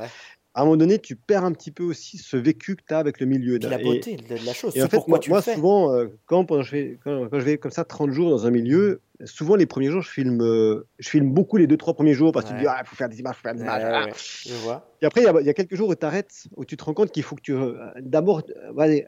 À 0.54 0.62
un 0.62 0.66
moment 0.66 0.78
donné, 0.78 1.00
tu 1.00 1.16
perds 1.16 1.46
un 1.46 1.54
petit 1.54 1.72
peu 1.72 1.84
aussi 1.84 2.18
ce 2.18 2.36
vécu 2.36 2.76
que 2.76 2.82
tu 2.88 2.94
as 2.94 2.98
avec 2.98 3.20
le 3.20 3.26
milieu. 3.26 3.58
Puis 3.60 3.70
la 3.70 3.80
Et- 3.80 3.84
beauté 3.84 4.18
de 4.18 4.24
de 4.38 4.46
la 4.46 4.54
chose. 4.54 4.76
et 4.76 4.80
C'est 4.80 4.86
en 4.86 4.90
fait, 4.90 4.98
pourquoi 4.98 5.12
moi, 5.14 5.20
tu 5.20 5.30
moi, 5.30 5.40
le 5.40 5.44
fais. 5.44 5.56
souvent, 5.56 5.94
euh, 5.94 6.08
quand, 6.26 6.44
pendant 6.46 6.62
je 6.64 6.72
vais, 6.72 7.00
quand, 7.04 7.30
quand 7.30 7.40
je 7.40 7.46
vais 7.46 7.58
comme 7.58 7.72
ça 7.72 7.86
30 7.86 8.12
jours 8.12 8.30
dans 8.30 8.46
un 8.46 8.52
milieu, 8.52 9.00
souvent 9.24 9.56
les 9.56 9.66
premiers 9.66 9.90
jours, 9.92 10.02
je 10.02 10.10
filme, 10.10 10.42
euh, 10.42 10.86
je 11.00 11.08
filme 11.10 11.32
beaucoup 11.32 11.56
les 11.58 11.68
2-3 11.68 11.94
premiers 11.94 12.14
jours 12.14 12.32
parce 12.34 12.46
que 12.46 12.50
tu 12.52 12.56
te 12.56 12.62
dis, 12.62 12.68
ah, 12.68 12.82
il 12.84 12.88
faut 12.88 12.96
faire 12.96 13.08
des 13.08 13.20
images, 13.20 13.36
faut 13.36 13.42
faire 13.44 13.54
des 13.56 13.62
images. 13.62 13.84
ouais, 13.84 13.90
ah. 13.94 14.06
ouais. 14.06 14.12
Je 14.16 14.54
vois. 14.56 14.90
Et 15.02 15.06
après, 15.06 15.22
il 15.22 15.24
y 15.24 15.28
a- 15.28 15.40
il 15.42 15.46
y, 15.46 15.50
a 15.50 15.54
quelques 15.54 15.76
jours 15.76 15.88
où 15.90 15.96
tu 15.96 16.06
arrêtes, 16.06 16.48
où 16.58 16.66
tu 16.66 16.76
te 16.76 16.84
rends 16.84 16.94
compte 16.94 17.12
qu'il 17.12 17.24
faut 17.24 17.36
que 17.36 17.42
tu. 17.42 17.54
euh, 17.54 17.74
D'abord, 18.02 18.42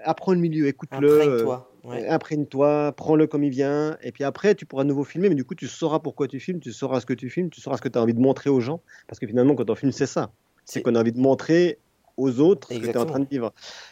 apprends 0.03 0.33
le 0.33 0.39
milieu, 0.39 0.67
écoute-le. 0.67 1.45
Ouais. 1.83 2.07
Imprègne-toi, 2.07 2.93
prends-le 2.95 3.27
comme 3.27 3.43
il 3.43 3.49
vient, 3.49 3.97
et 4.01 4.13
puis 4.13 4.23
après, 4.23 4.55
tu 4.55 4.65
pourras 4.65 4.83
de 4.83 4.87
nouveau 4.87 5.03
filmer, 5.03 5.27
mais 5.27 5.35
du 5.35 5.43
coup, 5.43 5.53
tu 5.53 5.67
sauras 5.67 5.99
pourquoi 5.99 6.29
tu 6.29 6.39
filmes, 6.39 6.61
tu 6.61 6.71
sauras 6.71 7.01
ce 7.01 7.05
que 7.05 7.13
tu 7.13 7.29
filmes, 7.29 7.49
tu 7.49 7.59
sauras 7.59 7.75
ce 7.75 7.81
que 7.81 7.89
tu 7.89 7.99
as 7.99 8.01
envie 8.01 8.13
de 8.13 8.21
montrer 8.21 8.49
aux 8.49 8.61
gens, 8.61 8.79
parce 9.05 9.19
que 9.19 9.27
finalement, 9.27 9.53
quand 9.55 9.69
on 9.69 9.75
filme, 9.75 9.91
c'est 9.91 10.05
ça. 10.05 10.31
C'est 10.65 10.81
qu'on 10.81 10.95
a 10.95 10.99
envie 10.99 11.11
de 11.11 11.19
montrer 11.19 11.79
aux 12.17 12.39
autres 12.39 12.67
ce 12.71 12.77
que 12.77 12.83
tu 12.85 12.89
es 12.89 12.97
en 12.97 13.05
train 13.05 13.19
de 13.19 13.27
vivre. 13.27 13.51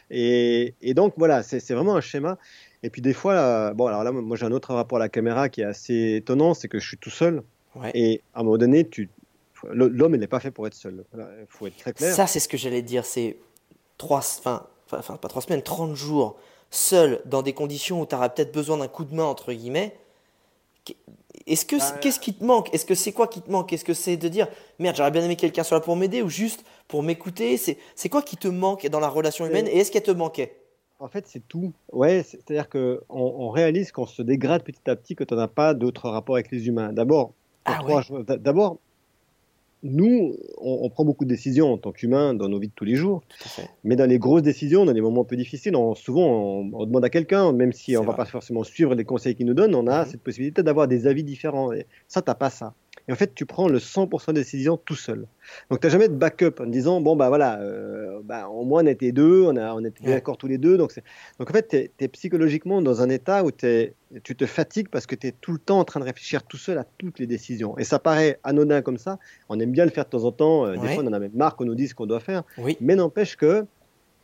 Et, 0.09 0.73
et 0.81 0.93
donc, 0.93 1.13
voilà, 1.17 1.43
c'est 1.43 1.59
c'est 1.59 1.73
vraiment 1.73 1.95
un 1.95 2.01
schéma. 2.01 2.37
Et 2.83 2.89
puis, 2.89 3.01
des 3.01 3.13
fois, 3.13 3.33
là, 3.33 3.73
bon, 3.73 3.87
alors 3.87 4.03
là, 4.03 4.11
moi, 4.11 4.35
j'ai 4.37 4.45
un 4.45 4.51
autre 4.51 4.73
rapport 4.73 4.97
à 4.97 4.99
la 4.99 5.09
caméra 5.09 5.49
qui 5.49 5.61
est 5.61 5.65
assez 5.65 6.15
étonnant, 6.15 6.53
c'est 6.53 6.67
que 6.67 6.79
je 6.79 6.87
suis 6.87 6.97
tout 6.97 7.09
seul, 7.09 7.43
Ouais. 7.75 7.91
et 7.93 8.21
à 8.33 8.41
un 8.41 8.43
moment 8.43 8.57
donné, 8.57 8.87
tu. 8.87 9.09
L'homme, 9.71 10.15
il 10.15 10.19
n'est 10.19 10.27
pas 10.27 10.39
fait 10.39 10.49
pour 10.51 10.65
être 10.67 10.73
seul. 10.73 11.05
Il 11.15 11.45
faut 11.47 11.67
être 11.67 11.77
très 11.77 11.93
clair. 11.93 12.13
Ça, 12.15 12.25
c'est 12.27 12.39
ce 12.39 12.47
que 12.47 12.57
j'allais 12.57 12.81
dire. 12.81 13.05
C'est 13.05 13.37
trois, 13.97 14.17
enfin, 14.19 14.65
enfin, 14.91 15.15
pas 15.17 15.27
trois 15.27 15.41
semaines, 15.43 15.61
30 15.61 15.95
jours 15.95 16.37
seul 16.71 17.21
dans 17.25 17.43
des 17.43 17.53
conditions 17.53 18.01
où 18.01 18.05
tu 18.07 18.15
auras 18.15 18.29
peut-être 18.29 18.51
besoin 18.51 18.77
d'un 18.77 18.87
coup 18.87 19.05
de 19.05 19.13
main, 19.13 19.23
entre 19.25 19.53
guillemets. 19.53 19.95
Est-ce 21.47 21.65
que, 21.65 21.75
qu'est-ce 21.99 22.19
qui 22.19 22.33
te 22.33 22.43
manque? 22.43 22.73
Est-ce 22.73 22.85
que 22.85 22.95
c'est 22.95 23.11
quoi 23.11 23.27
qui 23.27 23.41
te 23.41 23.51
manque? 23.51 23.71
Est-ce 23.73 23.85
que 23.85 23.93
c'est 23.93 24.17
de 24.17 24.27
dire 24.27 24.47
merde, 24.79 24.95
j'aurais 24.95 25.11
bien 25.11 25.23
aimé 25.23 25.35
que 25.35 25.41
quelqu'un 25.41 25.63
soit 25.63 25.77
là 25.77 25.81
pour 25.83 25.95
m'aider 25.95 26.21
ou 26.21 26.29
juste 26.29 26.63
pour 26.87 27.03
m'écouter? 27.03 27.57
C'est, 27.57 27.77
c'est 27.95 28.09
quoi 28.09 28.21
qui 28.21 28.37
te 28.37 28.47
manque 28.47 28.85
dans 28.87 28.99
la 28.99 29.09
relation 29.09 29.45
humaine 29.45 29.67
et 29.67 29.77
est-ce 29.79 29.91
qu'elle 29.91 30.03
te 30.03 30.11
manquait? 30.11 30.55
En 30.99 31.07
fait, 31.07 31.25
c'est 31.27 31.47
tout. 31.47 31.71
Ouais, 31.91 32.21
c'est- 32.23 32.37
c'est-à-dire 32.45 32.69
qu'on 32.69 32.99
on 33.09 33.49
réalise 33.49 33.91
qu'on 33.91 34.05
se 34.05 34.21
dégrade 34.21 34.63
petit 34.63 34.87
à 34.87 34.95
petit 34.95 35.15
quand 35.15 35.31
on 35.31 35.35
n'a 35.35 35.47
pas 35.47 35.73
d'autres 35.73 36.09
rapports 36.09 36.35
avec 36.35 36.51
les 36.51 36.67
humains. 36.67 36.93
D'abord, 36.93 37.31
Ah 37.65 37.83
ouais. 37.83 37.95
d'abord, 38.37 38.77
nous, 39.83 40.35
on, 40.59 40.79
on 40.83 40.89
prend 40.89 41.05
beaucoup 41.05 41.25
de 41.25 41.29
décisions 41.29 41.73
en 41.73 41.77
tant 41.77 41.91
qu'humains 41.91 42.33
dans 42.33 42.47
nos 42.49 42.59
vies 42.59 42.67
de 42.69 42.73
tous 42.73 42.85
les 42.85 42.95
jours, 42.95 43.21
mais 43.83 43.95
dans 43.95 44.05
les 44.09 44.19
grosses 44.19 44.43
décisions, 44.43 44.85
dans 44.85 44.93
les 44.93 45.01
moments 45.01 45.21
un 45.21 45.25
peu 45.25 45.35
difficiles, 45.37 45.75
on, 45.75 45.95
souvent 45.95 46.27
on, 46.27 46.69
on 46.73 46.85
demande 46.85 47.05
à 47.05 47.09
quelqu'un, 47.09 47.51
même 47.53 47.73
si 47.73 47.97
on 47.97 48.03
va 48.03 48.13
vrai. 48.13 48.15
pas 48.15 48.25
forcément 48.25 48.63
suivre 48.63 48.95
les 48.95 49.05
conseils 49.05 49.35
qu'il 49.35 49.45
nous 49.47 49.53
donne, 49.55 49.73
on 49.75 49.87
a 49.87 50.05
Mhm. 50.05 50.11
cette 50.11 50.21
possibilité 50.23 50.63
d'avoir 50.63 50.87
des 50.87 51.07
avis 51.07 51.23
différents. 51.23 51.71
Et 51.73 51.87
ça, 52.07 52.21
t'as 52.21 52.35
pas 52.35 52.49
ça. 52.49 52.75
Et 53.11 53.13
en 53.13 53.17
fait, 53.17 53.35
tu 53.35 53.45
prends 53.45 53.67
le 53.67 53.77
100% 53.77 54.27
des 54.27 54.39
décisions 54.39 54.77
tout 54.77 54.95
seul. 54.95 55.27
Donc, 55.69 55.81
tu 55.81 55.85
n'as 55.85 55.91
jamais 55.91 56.07
de 56.07 56.13
backup 56.13 56.61
en 56.61 56.65
disant, 56.65 57.01
bon, 57.01 57.17
bah 57.17 57.27
voilà, 57.27 57.59
euh, 57.59 58.21
bah, 58.23 58.47
au 58.47 58.63
moins 58.63 58.85
on 58.85 58.87
était 58.87 59.11
deux, 59.11 59.43
on, 59.43 59.57
a, 59.57 59.73
on 59.73 59.83
était 59.83 60.05
d'accord 60.05 60.37
tous 60.37 60.47
les 60.47 60.57
deux. 60.57 60.77
Donc, 60.77 60.97
donc 61.37 61.49
en 61.49 61.53
fait, 61.53 61.67
tu 61.67 62.05
es, 62.05 62.07
psychologiquement 62.07 62.81
dans 62.81 63.01
un 63.01 63.09
état 63.09 63.43
où 63.43 63.51
tu 63.51 64.35
te 64.37 64.45
fatigues 64.45 64.87
parce 64.87 65.05
que 65.07 65.15
tu 65.15 65.27
es 65.27 65.33
tout 65.33 65.51
le 65.51 65.59
temps 65.59 65.79
en 65.79 65.83
train 65.83 65.99
de 65.99 66.05
réfléchir 66.05 66.43
tout 66.43 66.55
seul 66.55 66.77
à 66.77 66.85
toutes 66.99 67.19
les 67.19 67.27
décisions. 67.27 67.77
Et 67.77 67.83
ça 67.83 67.99
paraît 67.99 68.39
anodin 68.45 68.81
comme 68.81 68.97
ça. 68.97 69.19
On 69.49 69.59
aime 69.59 69.73
bien 69.73 69.83
le 69.83 69.91
faire 69.91 70.05
de 70.05 70.09
temps 70.11 70.23
en 70.23 70.31
temps. 70.31 70.65
Euh, 70.65 70.77
des 70.77 70.87
fois, 70.87 71.03
on 71.03 71.07
en 71.07 71.13
a 71.13 71.19
même 71.19 71.33
marre 71.35 71.57
qu'on 71.57 71.65
nous 71.65 71.75
dise 71.75 71.89
ce 71.89 71.95
qu'on 71.95 72.05
doit 72.05 72.21
faire. 72.21 72.43
Oui. 72.57 72.77
Mais 72.79 72.95
n'empêche 72.95 73.35
que 73.35 73.65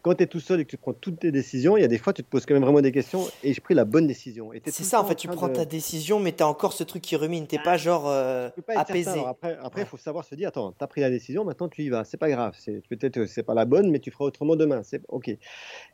quand 0.01 0.15
tu 0.15 0.23
es 0.23 0.27
tout 0.27 0.39
seul 0.39 0.59
et 0.59 0.65
que 0.65 0.69
tu 0.69 0.77
prends 0.77 0.93
toutes 0.93 1.19
tes 1.19 1.31
décisions, 1.31 1.77
il 1.77 1.81
y 1.81 1.83
a 1.83 1.87
des 1.87 1.97
fois, 1.97 2.13
tu 2.13 2.23
te 2.23 2.29
poses 2.29 2.45
quand 2.45 2.53
même 2.53 2.63
vraiment 2.63 2.81
des 2.81 2.91
questions 2.91 3.25
et 3.43 3.53
j'ai 3.53 3.61
pris 3.61 3.73
la 3.73 3.85
bonne 3.85 4.07
décision. 4.07 4.51
C'est 4.65 4.83
ça, 4.83 5.01
en 5.01 5.05
fait, 5.05 5.15
tu 5.15 5.27
prends 5.27 5.49
ta 5.49 5.65
décision, 5.65 6.19
mais 6.19 6.31
tu 6.31 6.43
as 6.43 6.47
encore 6.47 6.73
ce 6.73 6.83
truc 6.83 7.01
qui 7.01 7.15
rumine, 7.15 7.47
tu 7.47 7.55
n'es 7.55 7.61
pas 7.61 7.77
genre 7.77 8.07
euh, 8.07 8.49
apaisé. 8.75 9.21
après, 9.25 9.81
il 9.81 9.85
faut 9.85 9.97
savoir 9.97 10.23
se 10.25 10.35
dire 10.35 10.49
attends, 10.49 10.73
tu 10.77 10.83
as 10.83 10.87
pris 10.87 11.01
la 11.01 11.09
décision, 11.09 11.43
maintenant 11.43 11.67
tu 11.67 11.83
y 11.83 11.89
vas, 11.89 12.03
c'est 12.03 12.17
pas 12.17 12.29
grave. 12.29 12.55
Peut-être 12.89 13.25
c'est 13.25 13.43
pas 13.43 13.53
la 13.53 13.65
bonne, 13.65 13.89
mais 13.91 13.99
tu 13.99 14.11
feras 14.11 14.25
autrement 14.25 14.55
demain. 14.55 14.81
C'est 14.83 15.01
OK. 15.09 15.29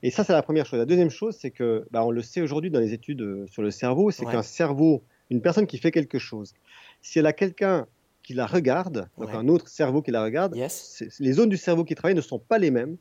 Et 0.03 0.11
ça, 0.11 0.23
c'est 0.23 0.33
la 0.33 0.43
première 0.43 0.65
chose. 0.65 0.79
La 0.79 0.85
deuxième 0.85 1.09
chose, 1.09 1.37
c'est 1.39 1.51
que, 1.51 1.85
bah, 1.91 2.05
on 2.05 2.11
le 2.11 2.21
sait 2.21 2.41
aujourd'hui 2.41 2.71
dans 2.71 2.79
les 2.79 2.93
études 2.93 3.21
euh, 3.21 3.47
sur 3.47 3.61
le 3.61 3.71
cerveau, 3.71 4.11
c'est 4.11 4.25
qu'un 4.25 4.43
cerveau, 4.43 5.03
une 5.29 5.41
personne 5.41 5.67
qui 5.67 5.77
fait 5.77 5.91
quelque 5.91 6.19
chose, 6.19 6.53
si 7.01 7.19
elle 7.19 7.25
a 7.25 7.33
quelqu'un 7.33 7.87
qui 8.21 8.33
la 8.33 8.45
regarde, 8.45 9.09
donc 9.17 9.29
un 9.33 9.47
autre 9.47 9.67
cerveau 9.67 10.01
qui 10.01 10.11
la 10.11 10.23
regarde, 10.23 10.55
les 10.55 11.33
zones 11.33 11.49
du 11.49 11.57
cerveau 11.57 11.83
qui 11.83 11.93
travaillent 11.93 12.15
ne 12.15 12.21
sont 12.21 12.39
pas 12.39 12.57
les 12.57 12.71
mêmes 12.71 12.97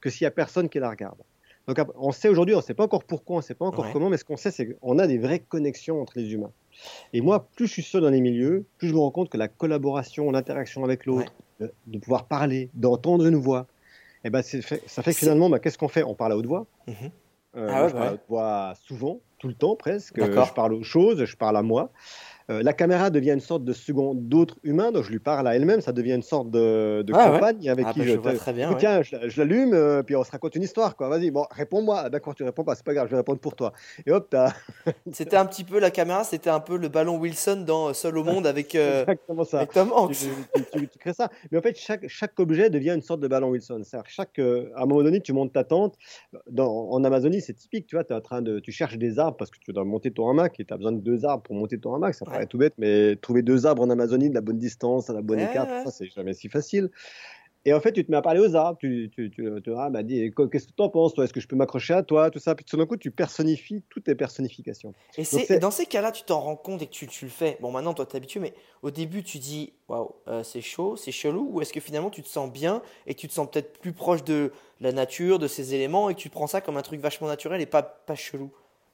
que 0.00 0.10
s'il 0.10 0.24
n'y 0.24 0.28
a 0.28 0.32
personne 0.32 0.68
qui 0.68 0.78
la 0.78 0.90
regarde. 0.90 1.18
Donc 1.66 1.78
on 1.96 2.10
sait 2.10 2.28
aujourd'hui, 2.28 2.54
on 2.54 2.58
ne 2.58 2.62
sait 2.62 2.74
pas 2.74 2.84
encore 2.84 3.04
pourquoi, 3.04 3.36
on 3.36 3.38
ne 3.38 3.44
sait 3.44 3.54
pas 3.54 3.66
encore 3.66 3.92
comment, 3.92 4.08
mais 4.08 4.16
ce 4.16 4.24
qu'on 4.24 4.36
sait, 4.36 4.50
c'est 4.50 4.74
qu'on 4.74 4.98
a 4.98 5.06
des 5.06 5.18
vraies 5.18 5.38
connexions 5.40 6.00
entre 6.00 6.14
les 6.16 6.32
humains. 6.32 6.50
Et 7.12 7.20
moi, 7.20 7.48
plus 7.54 7.66
je 7.66 7.72
suis 7.72 7.82
seul 7.82 8.02
dans 8.02 8.10
les 8.10 8.20
milieux, 8.20 8.64
plus 8.78 8.88
je 8.88 8.94
me 8.94 8.98
rends 8.98 9.10
compte 9.10 9.28
que 9.28 9.36
la 9.36 9.48
collaboration, 9.48 10.30
l'interaction 10.30 10.84
avec 10.84 11.06
l'autre, 11.06 11.32
de, 11.60 11.98
pouvoir 11.98 12.24
parler, 12.24 12.70
d'entendre 12.74 13.26
une 13.26 13.36
voix, 13.36 13.66
eh 14.24 14.30
ben, 14.30 14.42
ça 14.42 15.02
fait 15.02 15.12
que 15.12 15.18
finalement, 15.18 15.48
bah, 15.48 15.58
qu'est-ce 15.58 15.78
qu'on 15.78 15.88
fait? 15.88 16.02
On 16.02 16.14
parle 16.14 16.32
à 16.32 16.36
haute 16.36 16.46
voix. 16.46 16.66
Euh, 17.56 17.68
ah 17.70 17.88
je 17.88 17.92
parle 17.92 18.08
à 18.08 18.12
haute 18.14 18.24
voix 18.28 18.72
souvent, 18.82 19.20
tout 19.38 19.48
le 19.48 19.54
temps 19.54 19.76
presque. 19.76 20.20
Je 20.20 20.54
parle 20.54 20.74
aux 20.74 20.82
choses, 20.82 21.24
je 21.24 21.36
parle 21.36 21.56
à 21.56 21.62
moi. 21.62 21.90
Euh, 22.50 22.62
la 22.62 22.72
caméra 22.72 23.10
devient 23.10 23.30
une 23.30 23.40
sorte 23.40 23.64
de 23.64 23.72
second 23.72 24.14
d'autre 24.14 24.58
humain, 24.64 24.90
donc 24.90 25.04
je 25.04 25.10
lui 25.10 25.20
parle 25.20 25.46
à 25.46 25.54
elle-même, 25.54 25.80
ça 25.80 25.92
devient 25.92 26.14
une 26.14 26.22
sorte 26.22 26.50
de, 26.50 27.02
de 27.02 27.12
ah 27.14 27.30
compagne 27.30 27.68
avec 27.68 27.86
ah, 27.88 27.92
qui 27.92 28.00
bah, 28.00 28.06
je, 28.06 28.16
vois 28.16 28.32
très 28.34 28.52
bien. 28.52 28.74
Tiens, 28.74 29.02
je, 29.02 29.38
l'allume, 29.38 29.72
euh, 29.72 30.02
puis 30.02 30.16
on 30.16 30.24
se 30.24 30.32
raconte 30.32 30.56
une 30.56 30.62
histoire, 30.62 30.96
quoi. 30.96 31.08
Vas-y, 31.08 31.30
bon, 31.30 31.46
réponds-moi. 31.50 32.02
Ah, 32.04 32.10
d'accord, 32.10 32.34
tu 32.34 32.42
réponds 32.42 32.64
pas, 32.64 32.74
c'est 32.74 32.84
pas 32.84 32.92
grave, 32.92 33.06
je 33.06 33.12
vais 33.12 33.18
répondre 33.18 33.38
pour 33.38 33.54
toi. 33.54 33.72
Et 34.04 34.10
hop, 34.10 34.26
t'as. 34.30 34.52
c'était 35.12 35.36
un 35.36 35.46
petit 35.46 35.62
peu 35.62 35.78
la 35.78 35.92
caméra, 35.92 36.24
c'était 36.24 36.50
un 36.50 36.58
peu 36.58 36.76
le 36.76 36.88
ballon 36.88 37.18
Wilson 37.18 37.64
dans 37.64 37.94
Seul 37.94 38.18
au 38.18 38.24
monde 38.24 38.46
avec, 38.48 38.74
euh, 38.74 39.02
Exactement 39.02 39.44
ça. 39.44 39.66
Tom 39.66 39.92
Hanks. 39.94 40.26
Tu, 40.72 40.88
crées 40.98 41.14
ça. 41.14 41.28
Mais 41.52 41.58
en 41.58 41.62
fait, 41.62 41.76
chaque, 41.76 42.08
chaque 42.08 42.38
objet 42.40 42.68
devient 42.68 42.92
une 42.94 43.02
sorte 43.02 43.20
de 43.20 43.28
ballon 43.28 43.50
Wilson. 43.50 43.82
cest 43.84 44.02
chaque, 44.08 44.38
à 44.40 44.82
un 44.82 44.86
moment 44.86 45.02
donné, 45.04 45.20
tu 45.20 45.32
montes 45.32 45.52
ta 45.52 45.62
tente. 45.62 45.94
Dans, 46.50 46.90
en 46.90 47.04
Amazonie, 47.04 47.40
c'est 47.40 47.54
typique, 47.54 47.86
tu 47.86 47.94
vois, 47.94 48.04
es 48.08 48.12
en 48.12 48.20
train 48.20 48.42
de, 48.42 48.58
tu 48.58 48.72
cherches 48.72 48.98
des 48.98 49.18
arbres 49.20 49.36
parce 49.36 49.50
que 49.50 49.58
tu 49.60 49.72
dois 49.72 49.84
monter 49.84 50.10
ton 50.10 50.28
hamac 50.28 50.58
et 50.58 50.64
tu 50.64 50.74
as 50.74 50.76
besoin 50.76 50.92
de 50.92 51.00
deux 51.00 51.24
arbres 51.24 51.42
pour 51.42 51.54
monter 51.54 51.78
ton 51.78 51.94
hamac. 51.94 52.14
Ça 52.14 52.24
paraît 52.40 52.46
tout 52.46 52.58
bête, 52.58 52.74
mais 52.78 53.16
trouver 53.16 53.42
deux 53.42 53.66
arbres 53.66 53.82
en 53.82 53.90
Amazonie 53.90 54.30
de 54.30 54.34
la 54.34 54.40
bonne 54.40 54.58
distance, 54.58 55.10
à 55.10 55.12
la 55.12 55.22
bonne 55.22 55.40
écart, 55.40 55.66
ça 55.84 55.90
c'est 55.90 56.08
jamais 56.08 56.34
si 56.34 56.48
facile. 56.48 56.90
Et 57.66 57.74
en 57.74 57.80
fait, 57.80 57.92
tu 57.92 58.04
te 58.04 58.10
mets 58.10 58.16
à 58.16 58.22
parler 58.22 58.40
aux 58.40 58.54
arbres. 58.56 58.78
Tu, 58.78 59.10
tu, 59.14 59.30
tu, 59.30 59.46
tu 59.62 59.74
ah, 59.76 59.90
bah, 59.90 60.02
dis, 60.02 60.32
qu'est-ce 60.34 60.66
que 60.66 60.72
tu 60.72 60.82
en 60.82 60.88
penses, 60.88 61.12
toi? 61.12 61.24
Est-ce 61.24 61.32
que 61.34 61.40
je 61.40 61.46
peux 61.46 61.56
m'accrocher 61.56 61.92
à 61.92 62.02
toi? 62.02 62.30
Tout 62.30 62.38
ça. 62.38 62.54
Puis 62.54 62.64
tout 62.64 62.78
d'un 62.78 62.86
coup, 62.86 62.96
tu 62.96 63.10
personnifies 63.10 63.84
toutes 63.90 64.04
tes 64.04 64.14
personnifications. 64.14 64.94
Et 65.18 65.24
c'est 65.24 65.58
dans 65.58 65.70
ces 65.70 65.84
cas-là, 65.84 66.10
tu 66.10 66.22
t'en 66.22 66.40
rends 66.40 66.56
compte 66.56 66.80
et 66.80 66.86
que 66.86 66.92
tu, 66.92 67.06
le 67.22 67.30
fais. 67.30 67.58
Bon, 67.60 67.70
maintenant, 67.70 67.92
toi, 67.92 68.06
tu 68.06 68.16
habitué, 68.16 68.40
mais 68.40 68.54
au 68.82 68.90
début, 68.90 69.22
tu 69.22 69.38
dis, 69.38 69.74
waouh, 69.88 70.10
euh, 70.28 70.42
c'est 70.42 70.62
chaud, 70.62 70.96
c'est 70.96 71.12
chelou. 71.12 71.50
Ou 71.52 71.60
est-ce 71.60 71.74
que 71.74 71.80
finalement, 71.80 72.08
tu 72.08 72.22
te 72.22 72.28
sens 72.28 72.50
bien 72.50 72.80
et 73.06 73.14
que 73.14 73.20
tu 73.20 73.28
te 73.28 73.34
sens 73.34 73.46
peut-être 73.50 73.78
plus 73.78 73.92
proche 73.92 74.24
de 74.24 74.52
la 74.80 74.92
nature, 74.92 75.38
de 75.38 75.46
ces 75.46 75.74
éléments 75.74 76.08
et 76.08 76.14
que 76.14 76.20
tu 76.20 76.30
prends 76.30 76.46
ça 76.46 76.62
comme 76.62 76.78
un 76.78 76.82
truc 76.82 77.00
vachement 77.00 77.28
naturel 77.28 77.60
et 77.60 77.66
pas, 77.66 77.82
pas 77.82 78.14
chelou? 78.14 78.50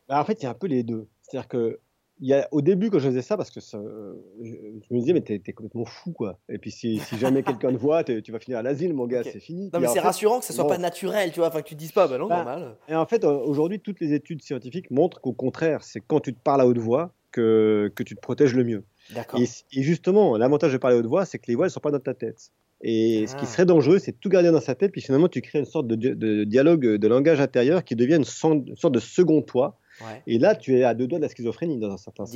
Bah, 0.08 0.20
En 0.20 0.24
fait, 0.24 0.42
il 0.42 0.42
y 0.42 0.46
a 0.46 0.50
un 0.50 0.54
peu 0.54 0.66
les 0.66 0.82
deux. 0.82 1.06
C'est-à-dire 1.22 1.46
que 1.46 1.78
il 2.20 2.28
y 2.28 2.32
a, 2.32 2.48
au 2.50 2.62
début, 2.62 2.90
quand 2.90 2.98
je 2.98 3.08
faisais 3.08 3.22
ça, 3.22 3.36
parce 3.36 3.50
que 3.50 3.60
je, 3.60 3.76
me 3.76 4.98
disais, 4.98 5.12
mais 5.12 5.20
t'es, 5.20 5.40
es 5.44 5.52
complètement 5.52 5.84
fou, 5.84 6.12
quoi. 6.12 6.38
Et 6.48 6.58
puis, 6.58 6.70
si, 6.70 6.98
si 6.98 7.18
jamais 7.18 7.42
quelqu'un 7.42 7.72
te 7.72 7.76
voit, 7.76 8.04
tu 8.04 8.32
vas 8.32 8.38
finir 8.38 8.58
à 8.58 8.62
l'asile, 8.62 8.94
mon 8.94 9.06
gars, 9.06 9.22
c'est 9.22 9.40
fini. 9.40 9.70
Non, 9.72 9.80
mais 9.80 9.88
c'est 9.88 10.00
rassurant 10.00 10.40
que 10.40 10.46
ce 10.46 10.52
soit 10.52 10.66
pas 10.66 10.78
naturel, 10.78 11.32
tu 11.32 11.40
vois, 11.40 11.48
enfin, 11.48 11.62
que 11.62 11.68
tu 11.68 11.74
te 11.74 11.80
dises 11.80 11.92
pas, 11.92 12.08
bah 12.08 12.18
non, 12.18 12.28
bah, 12.28 12.36
normal. 12.36 12.76
Et 12.88 12.94
en 12.94 13.06
fait, 13.06 13.24
aujourd'hui, 13.24 13.80
toutes 13.80 14.00
les 14.00 14.14
études 14.14 14.42
scientifiques 14.42 14.90
montrent 14.90 15.20
qu'au 15.20 15.32
contraire, 15.32 15.82
c'est 15.82 16.00
quand 16.00 16.20
tu 16.20 16.34
te 16.34 16.40
parles 16.40 16.62
à 16.62 16.66
haute 16.66 16.78
voix 16.78 17.12
que, 17.32 17.92
que 17.94 18.02
tu 18.02 18.14
te 18.14 18.20
protèges 18.20 18.54
le 18.54 18.64
mieux. 18.64 18.84
D'accord. 19.14 19.40
Et, 19.40 19.82
justement, 19.82 20.36
l'avantage 20.36 20.72
de 20.72 20.78
parler 20.78 20.96
à 20.96 21.00
haute 21.00 21.06
voix, 21.06 21.26
c'est 21.26 21.38
que 21.38 21.46
les 21.48 21.54
voix, 21.54 21.66
elles 21.66 21.70
sont 21.70 21.80
pas 21.80 21.90
dans 21.90 22.00
ta 22.00 22.14
tête. 22.14 22.50
Et 22.82 23.26
ce 23.26 23.34
qui 23.36 23.44
ah. 23.44 23.46
serait 23.46 23.66
dangereux, 23.66 23.98
c'est 23.98 24.12
de 24.12 24.18
tout 24.18 24.28
garder 24.28 24.50
dans 24.50 24.60
sa 24.60 24.74
tête, 24.74 24.92
puis 24.92 25.00
finalement, 25.00 25.28
tu 25.28 25.40
crées 25.40 25.58
une 25.58 25.64
sorte 25.64 25.86
de, 25.86 25.94
de, 25.94 26.44
dialogue, 26.44 26.86
de 26.86 27.08
langage 27.08 27.40
intérieur 27.40 27.84
qui 27.84 27.96
devient 27.96 28.16
une, 28.16 28.24
une 28.66 28.76
sorte 28.76 28.94
de 28.94 29.00
second 29.00 29.42
toi 29.42 29.78
et 30.26 30.38
là, 30.38 30.54
tu 30.54 30.78
es 30.78 30.84
à 30.84 30.94
deux 30.94 31.06
doigts 31.06 31.18
de 31.18 31.24
la 31.24 31.28
schizophrénie 31.28 31.78
dans 31.78 31.90
un 31.90 31.96
certain 31.96 32.26
sens. 32.26 32.32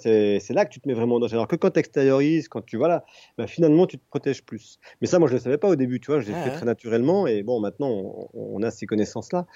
C'est 0.00 0.50
là 0.50 0.64
que 0.64 0.70
tu 0.70 0.80
te 0.80 0.88
mets 0.88 0.94
vraiment 0.94 1.16
en 1.16 1.20
danger. 1.20 1.34
Alors 1.34 1.48
que 1.48 1.56
quand 1.56 1.70
tu 1.70 1.80
extériorises, 1.80 2.48
quand 2.48 2.62
tu 2.62 2.76
voilà, 2.76 3.04
bah, 3.36 3.46
finalement, 3.46 3.86
tu 3.86 3.98
te 3.98 4.04
protèges 4.08 4.44
plus. 4.44 4.78
Mais 5.00 5.06
ça, 5.06 5.18
moi, 5.18 5.28
je 5.28 5.34
ne 5.34 5.38
le 5.38 5.42
savais 5.42 5.58
pas 5.58 5.68
au 5.68 5.76
début, 5.76 6.00
tu 6.00 6.10
vois, 6.10 6.20
je 6.20 6.28
l'ai 6.28 6.34
fait 6.34 6.50
très 6.50 6.66
naturellement. 6.66 7.26
Et 7.26 7.42
bon, 7.42 7.60
maintenant, 7.60 8.28
on, 8.32 8.62
a 8.62 8.70
ces 8.70 8.86
connaissances-là. 8.86 9.46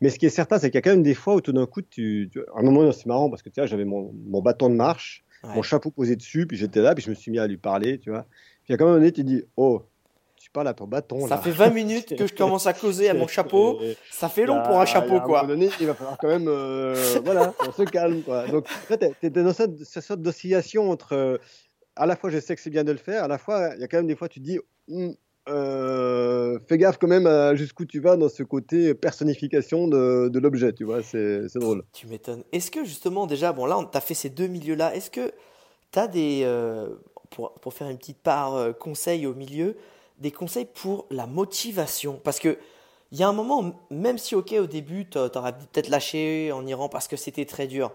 Mais 0.00 0.10
ce 0.10 0.18
qui 0.18 0.26
est 0.26 0.30
certain, 0.30 0.58
c'est 0.58 0.70
qu'il 0.70 0.76
y 0.76 0.78
a 0.78 0.82
quand 0.82 0.90
même 0.90 1.02
des 1.02 1.14
fois 1.14 1.34
où 1.34 1.40
tout 1.40 1.52
d'un 1.52 1.66
coup, 1.66 1.82
tu, 1.82 2.30
à 2.54 2.60
un 2.60 2.62
moment, 2.62 2.90
c'est 2.92 3.06
marrant 3.06 3.30
parce 3.30 3.42
que 3.42 3.48
tu 3.48 3.60
vois, 3.60 3.66
j'avais 3.66 3.84
mon, 3.84 4.12
mon, 4.26 4.42
bâton 4.42 4.68
de 4.70 4.74
marche, 4.74 5.24
mon 5.44 5.62
chapeau 5.62 5.90
posé 5.90 6.16
dessus, 6.16 6.46
puis 6.46 6.56
j'étais 6.56 6.80
là, 6.80 6.94
puis 6.94 7.04
je 7.04 7.10
me 7.10 7.14
suis 7.14 7.30
mis 7.30 7.38
à 7.38 7.46
lui 7.46 7.56
parler, 7.56 7.98
tu 7.98 8.10
vois. 8.10 8.26
Puis 8.64 8.74
à 8.74 8.76
un 8.76 8.84
moment 8.84 8.96
donné, 8.96 9.12
tu 9.12 9.22
dis, 9.22 9.44
oh, 9.56 9.82
tu 9.82 9.86
parles 10.56 10.68
à 10.68 10.74
ton 10.74 10.86
bâton. 10.86 11.26
Ça 11.28 11.36
fait 11.36 11.50
20 11.50 11.70
minutes 11.70 12.16
que 12.18 12.26
je 12.26 12.34
commence 12.34 12.66
à 12.66 12.72
causer 12.72 13.10
à 13.10 13.14
mon 13.14 13.26
chapeau. 13.26 13.78
Ça 14.10 14.28
fait 14.28 14.46
long 14.46 14.62
pour 14.62 14.80
un 14.80 14.86
chapeau, 14.86 15.20
quoi. 15.20 15.40
À 15.40 15.42
un 15.42 15.46
moment 15.46 15.58
donné, 15.60 15.70
il 15.80 15.86
va 15.86 15.94
falloir 15.94 16.16
quand 16.18 16.28
même. 16.28 16.48
Euh, 16.48 16.94
voilà, 17.24 17.52
on 17.68 17.72
se 17.72 17.82
calme, 17.82 18.22
quoi. 18.22 18.48
Donc, 18.48 18.66
tu 18.88 19.26
es, 19.26 19.30
dans 19.30 19.52
cette, 19.52 19.84
sorte 19.84 20.22
d'oscillation 20.22 20.90
entre. 20.90 21.12
Euh, 21.12 21.38
à 21.94 22.06
la 22.06 22.16
fois, 22.16 22.30
je 22.30 22.38
sais 22.38 22.54
que 22.54 22.60
c'est 22.60 22.70
bien 22.70 22.84
de 22.84 22.92
le 22.92 22.98
faire, 22.98 23.24
à 23.24 23.28
la 23.28 23.38
fois, 23.38 23.70
il 23.74 23.80
y 23.80 23.84
a 23.84 23.88
quand 23.88 23.98
même 23.98 24.06
des 24.06 24.16
fois, 24.16 24.28
tu 24.28 24.40
te 24.40 24.44
dis. 24.44 24.58
Hum, 24.90 25.14
euh, 25.48 26.58
fais 26.68 26.76
gaffe 26.76 26.98
quand 26.98 27.06
même 27.06 27.54
jusqu'où 27.54 27.84
tu 27.84 28.00
vas 28.00 28.16
dans 28.16 28.28
ce 28.28 28.42
côté 28.42 28.94
personnification 28.94 29.86
de, 29.86 30.28
de 30.28 30.38
l'objet, 30.40 30.72
tu 30.72 30.82
vois, 30.82 31.02
c'est 31.02 31.46
drôle. 31.54 31.84
Tu 31.92 32.08
m'étonnes. 32.08 32.42
Est-ce 32.50 32.70
que 32.70 32.84
justement, 32.84 33.28
déjà, 33.28 33.52
bon 33.52 33.64
là, 33.66 33.78
tu 33.90 33.96
as 33.96 34.00
fait 34.00 34.14
ces 34.14 34.30
deux 34.30 34.48
milieux-là, 34.48 34.96
est-ce 34.96 35.10
que 35.10 35.30
tu 35.92 35.98
as 35.98 36.08
des. 36.08 36.44
pour, 37.30 37.52
pour, 37.60 37.74
faire 37.74 37.88
une 37.88 37.98
petite 37.98 38.22
part 38.22 38.76
conseil 38.78 39.24
au 39.26 39.34
milieu, 39.34 39.76
des 40.18 40.30
conseils 40.30 40.66
pour 40.66 41.06
la 41.10 41.26
motivation 41.26 42.20
Parce 42.22 42.38
que 42.38 42.58
il 43.12 43.18
y 43.18 43.22
a 43.22 43.28
un 43.28 43.32
moment, 43.32 43.72
même 43.90 44.18
si 44.18 44.34
ok 44.34 44.54
au 44.58 44.66
début 44.66 45.08
tu 45.08 45.18
aurais 45.18 45.52
peut-être 45.52 45.88
lâché 45.88 46.50
en 46.52 46.66
Iran 46.66 46.88
parce 46.88 47.06
que 47.06 47.16
c'était 47.16 47.44
très 47.44 47.66
dur, 47.68 47.92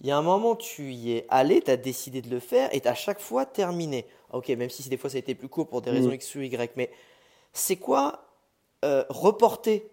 il 0.00 0.06
y 0.06 0.10
a 0.10 0.16
un 0.16 0.22
moment 0.22 0.54
tu 0.54 0.92
y 0.92 1.12
es 1.12 1.26
allé, 1.28 1.60
tu 1.62 1.70
as 1.70 1.76
décidé 1.76 2.22
de 2.22 2.30
le 2.30 2.38
faire 2.38 2.72
et 2.74 2.80
tu 2.80 2.88
as 2.88 2.92
à 2.92 2.94
chaque 2.94 3.20
fois 3.20 3.44
terminé. 3.44 4.06
Ok, 4.32 4.48
même 4.50 4.70
si 4.70 4.88
des 4.88 4.96
fois 4.96 5.10
ça 5.10 5.16
a 5.16 5.18
été 5.18 5.34
plus 5.34 5.48
court 5.48 5.68
pour 5.68 5.82
des 5.82 5.90
raisons. 5.90 6.10
X 6.10 6.34
ou 6.36 6.40
Y, 6.40 6.72
mais 6.76 6.90
c'est 7.52 7.76
quoi 7.76 8.24
euh, 8.84 9.04
reporter 9.08 9.84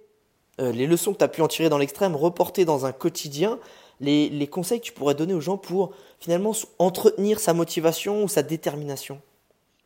euh, 0.60 0.72
les 0.72 0.88
leçons 0.88 1.14
que 1.14 1.20
tu 1.20 1.24
as 1.24 1.28
pu 1.28 1.42
en 1.42 1.48
tirer 1.48 1.70
dans 1.70 1.78
l'extrême, 1.78 2.16
reporter 2.16 2.66
dans 2.66 2.86
un 2.86 2.92
quotidien 2.92 3.60
les, 4.00 4.30
les 4.30 4.48
conseils 4.48 4.80
que 4.80 4.86
tu 4.86 4.94
pourrais 4.94 5.16
donner 5.16 5.34
aux 5.34 5.42
gens 5.42 5.58
pour 5.58 5.92
finalement 6.20 6.54
entretenir 6.80 7.40
sa 7.40 7.54
motivation 7.54 8.24
ou 8.24 8.28
sa 8.28 8.44
détermination? 8.44 9.22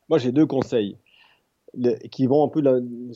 Moi 0.10 0.20
j'ai 0.20 0.32
deux 0.32 0.46
conseils 0.46 0.98
qui 2.12 2.28
vont 2.28 2.44
un 2.44 2.50
peu, 2.50 2.62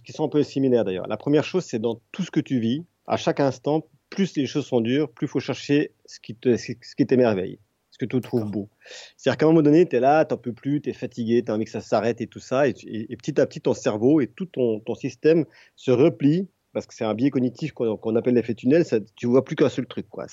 qui 0.03 0.11
sont 0.11 0.25
un 0.25 0.29
peu 0.29 0.43
similaires 0.43 0.85
d'ailleurs. 0.85 1.07
La 1.07 1.17
première 1.17 1.43
chose, 1.43 1.63
c'est 1.63 1.79
dans 1.79 2.01
tout 2.11 2.23
ce 2.23 2.31
que 2.31 2.39
tu 2.39 2.59
vis, 2.59 2.85
à 3.05 3.17
chaque 3.17 3.39
instant, 3.39 3.87
plus 4.09 4.35
les 4.35 4.45
choses 4.45 4.65
sont 4.65 4.81
dures, 4.81 5.09
plus 5.11 5.27
il 5.27 5.29
faut 5.29 5.39
chercher 5.39 5.91
ce 6.05 6.19
qui 6.19 6.35
te, 6.35 6.55
ce 6.57 6.73
qui 6.73 7.05
t'émerveille, 7.05 7.59
ce 7.91 7.97
que 7.97 8.05
tu 8.05 8.19
trouves 8.21 8.49
beau. 8.49 8.69
C'est-à-dire 9.15 9.37
qu'à 9.37 9.45
un 9.45 9.49
moment 9.49 9.61
donné, 9.61 9.87
tu 9.87 9.95
es 9.95 9.99
là, 9.99 10.25
tu 10.25 10.33
n'en 10.33 10.37
peux 10.37 10.53
plus, 10.53 10.81
tu 10.81 10.89
es 10.89 10.93
fatigué, 10.93 11.43
tu 11.43 11.51
as 11.51 11.55
envie 11.55 11.65
que 11.65 11.71
ça 11.71 11.81
s'arrête 11.81 12.21
et 12.21 12.27
tout 12.27 12.39
ça, 12.39 12.67
et, 12.67 12.73
petit 12.73 13.39
à 13.39 13.45
petit, 13.45 13.61
ton 13.61 13.73
cerveau 13.73 14.21
et 14.21 14.27
tout 14.27 14.45
ton, 14.45 14.79
ton 14.79 14.95
système 14.95 15.45
se 15.75 15.91
replie 15.91 16.47
parce 16.73 16.85
que 16.85 16.93
c'est 16.93 17.05
un 17.05 17.15
biais 17.15 17.31
cognitif 17.31 17.71
qu'on 17.71 18.15
appelle 18.15 18.35
l'effet 18.35 18.53
tunnel, 18.53 18.85
ça, 18.85 18.99
tu 19.15 19.25
vois 19.25 19.43
plus 19.43 19.55
qu'un 19.55 19.69
seul 19.69 19.87
truc. 19.87 20.07
Quoi. 20.09 20.27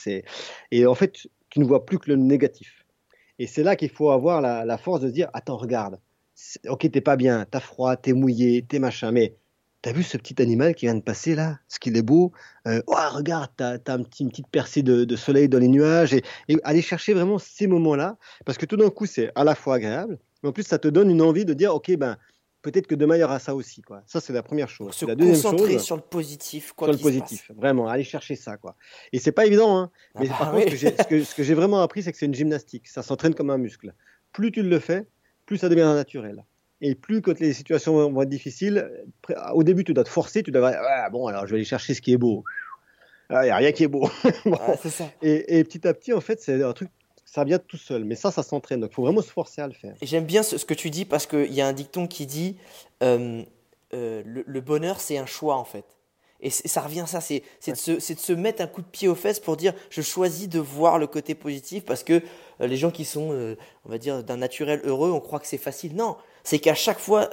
Et 0.70 0.84
en 0.84 0.94
fait, 0.94 1.26
tu 1.48 1.58
ne 1.58 1.64
vois 1.64 1.86
plus 1.86 1.98
que 1.98 2.10
le 2.10 2.16
négatif. 2.16 2.84
Et 3.38 3.46
c'est 3.46 3.62
là 3.62 3.76
qu'il 3.76 3.88
faut 3.88 4.10
avoir 4.10 4.42
la, 4.42 4.66
la 4.66 4.76
force 4.76 5.00
de 5.00 5.08
se 5.08 5.12
dire, 5.12 5.30
attends, 5.32 5.56
regarde, 5.56 5.98
ok, 6.68 6.90
t'es 6.90 7.00
pas 7.00 7.16
bien, 7.16 7.46
t'as 7.50 7.60
froid, 7.60 7.96
t'es 7.96 8.12
mouillé, 8.12 8.62
t'es 8.62 8.78
machin, 8.78 9.12
mais 9.12 9.34
t'as 9.82 9.92
vu 9.92 10.02
ce 10.02 10.16
petit 10.16 10.40
animal 10.40 10.74
qui 10.74 10.86
vient 10.86 10.94
de 10.94 11.02
passer 11.02 11.34
là? 11.34 11.58
Ce 11.68 11.78
qu'il 11.78 11.96
est 11.96 12.02
beau? 12.02 12.32
Euh, 12.66 12.80
oh, 12.86 12.96
regarde, 13.12 13.50
t'as 13.56 13.74
as 13.86 13.92
un 13.92 14.02
petit, 14.02 14.22
une 14.22 14.30
petite 14.30 14.48
percée 14.48 14.82
de, 14.82 15.16
soleil 15.16 15.48
dans 15.48 15.58
les 15.58 15.68
nuages. 15.68 16.14
Et, 16.14 16.22
aller 16.64 16.80
chercher 16.82 17.12
vraiment 17.12 17.38
ces 17.38 17.66
moments-là, 17.66 18.16
parce 18.46 18.56
que 18.56 18.64
tout 18.64 18.76
d'un 18.76 18.90
coup, 18.90 19.06
c'est 19.06 19.30
à 19.34 19.44
la 19.44 19.54
fois 19.54 19.74
agréable, 19.74 20.18
mais 20.42 20.48
en 20.48 20.52
plus, 20.52 20.62
ça 20.62 20.78
te 20.78 20.88
donne 20.88 21.10
une 21.10 21.22
envie 21.22 21.44
de 21.44 21.54
dire, 21.54 21.74
ok, 21.74 21.96
ben. 21.96 22.16
Peut-être 22.62 22.86
que 22.86 22.94
demain 22.94 23.16
il 23.16 23.20
y 23.20 23.22
aura 23.22 23.38
ça 23.38 23.54
aussi, 23.54 23.82
quoi. 23.82 24.02
Ça 24.06 24.22
c'est 24.22 24.32
la 24.32 24.42
première 24.42 24.70
chose. 24.70 24.94
Se 24.94 25.04
la 25.04 25.14
deuxième 25.14 25.34
concentrer 25.34 25.78
sur 25.78 25.96
le 25.96 26.02
positif, 26.02 26.72
quoi. 26.72 26.88
Sur 26.88 26.96
le 26.96 26.98
positif, 26.98 27.50
vraiment, 27.54 27.88
aller 27.88 28.04
chercher 28.04 28.36
ça, 28.36 28.56
quoi. 28.56 28.74
Et 29.12 29.18
c'est 29.18 29.32
pas 29.32 29.44
évident, 29.44 29.76
hein. 29.76 29.90
Ah 30.14 30.20
mais 30.20 30.28
bah 30.28 30.36
par 30.38 30.52
contre, 30.52 30.74
ce 30.74 31.34
que 31.34 31.42
j'ai 31.42 31.52
vraiment 31.52 31.82
appris, 31.82 32.02
c'est 32.02 32.10
que 32.10 32.16
c'est 32.16 32.24
une 32.24 32.34
gymnastique. 32.34 32.88
Ça 32.88 33.02
s'entraîne 33.02 33.34
comme 33.34 33.50
un 33.50 33.58
muscle. 33.58 33.92
Plus 34.32 34.50
tu 34.50 34.62
le 34.62 34.78
fais, 34.78 35.06
plus 35.46 35.58
ça 35.58 35.68
devient 35.68 35.92
naturel. 35.94 36.44
Et 36.80 36.94
plus 36.94 37.22
quand 37.22 37.38
les 37.40 37.52
situations 37.52 38.10
vont 38.10 38.22
être 38.22 38.28
difficiles, 38.28 38.90
au 39.54 39.62
début, 39.62 39.84
tu 39.84 39.94
dois 39.94 40.04
te 40.04 40.08
forcer, 40.08 40.42
tu 40.42 40.50
dois 40.50 40.70
dire, 40.70 40.80
ah, 40.82 41.08
bon, 41.10 41.26
alors 41.26 41.46
je 41.46 41.52
vais 41.52 41.56
aller 41.56 41.64
chercher 41.64 41.94
ce 41.94 42.02
qui 42.02 42.12
est 42.12 42.18
beau. 42.18 42.44
Il 43.30 43.40
n'y 43.40 43.50
a 43.50 43.56
rien 43.56 43.72
qui 43.72 43.84
est 43.84 43.88
beau. 43.88 44.08
ça. 44.84 45.10
Et, 45.22 45.58
et, 45.58 45.64
petit 45.64 45.86
à 45.88 45.94
petit, 45.94 46.12
en 46.12 46.20
fait, 46.20 46.40
c'est 46.42 46.62
un 46.62 46.72
truc, 46.72 46.90
ça 47.24 47.44
vient 47.44 47.58
tout 47.58 47.76
seul. 47.76 48.04
Mais 48.04 48.16
ça, 48.16 48.30
ça 48.30 48.42
s'entraîne. 48.42 48.80
Donc, 48.80 48.90
il 48.92 48.94
faut 48.94 49.02
vraiment 49.02 49.22
se 49.22 49.30
forcer 49.30 49.62
à 49.62 49.66
le 49.66 49.72
faire. 49.72 49.94
J'aime 50.02 50.24
bien 50.24 50.42
ce, 50.42 50.62
que 50.64 50.74
tu 50.74 50.90
dis 50.90 51.04
parce 51.04 51.26
qu'il 51.26 51.52
y 51.52 51.60
a 51.60 51.66
un 51.66 51.72
dicton 51.72 52.06
qui 52.06 52.26
dit 52.26 52.56
euh, 53.02 53.42
euh, 53.94 54.22
le, 54.24 54.60
bonheur, 54.60 55.00
c'est 55.00 55.16
un 55.16 55.26
choix, 55.26 55.56
en 55.56 55.64
fait. 55.64 55.84
Et 56.40 56.50
ça 56.50 56.82
revient 56.82 57.00
à 57.00 57.06
ça, 57.06 57.22
c'est 57.22 57.42
de, 57.66 57.74
se, 57.74 57.92
de 57.92 58.18
se 58.18 58.32
mettre 58.34 58.60
un 58.62 58.66
coup 58.66 58.82
de 58.82 58.86
pied 58.86 59.08
aux 59.08 59.14
fesses 59.14 59.40
pour 59.40 59.56
dire 59.56 59.72
je 59.88 60.02
choisis 60.02 60.46
de 60.46 60.58
voir 60.58 60.98
le 60.98 61.06
côté 61.06 61.34
positif 61.34 61.86
parce 61.86 62.04
que 62.04 62.20
les 62.60 62.76
gens 62.76 62.90
qui 62.90 63.04
sont, 63.04 63.56
on 63.84 63.88
va 63.88 63.98
dire, 63.98 64.22
d'un 64.22 64.36
naturel 64.36 64.80
heureux, 64.84 65.10
on 65.10 65.20
croit 65.20 65.40
que 65.40 65.46
c'est 65.46 65.58
facile. 65.58 65.94
Non, 65.94 66.16
c'est 66.42 66.58
qu'à 66.58 66.74
chaque 66.74 66.98
fois, 66.98 67.28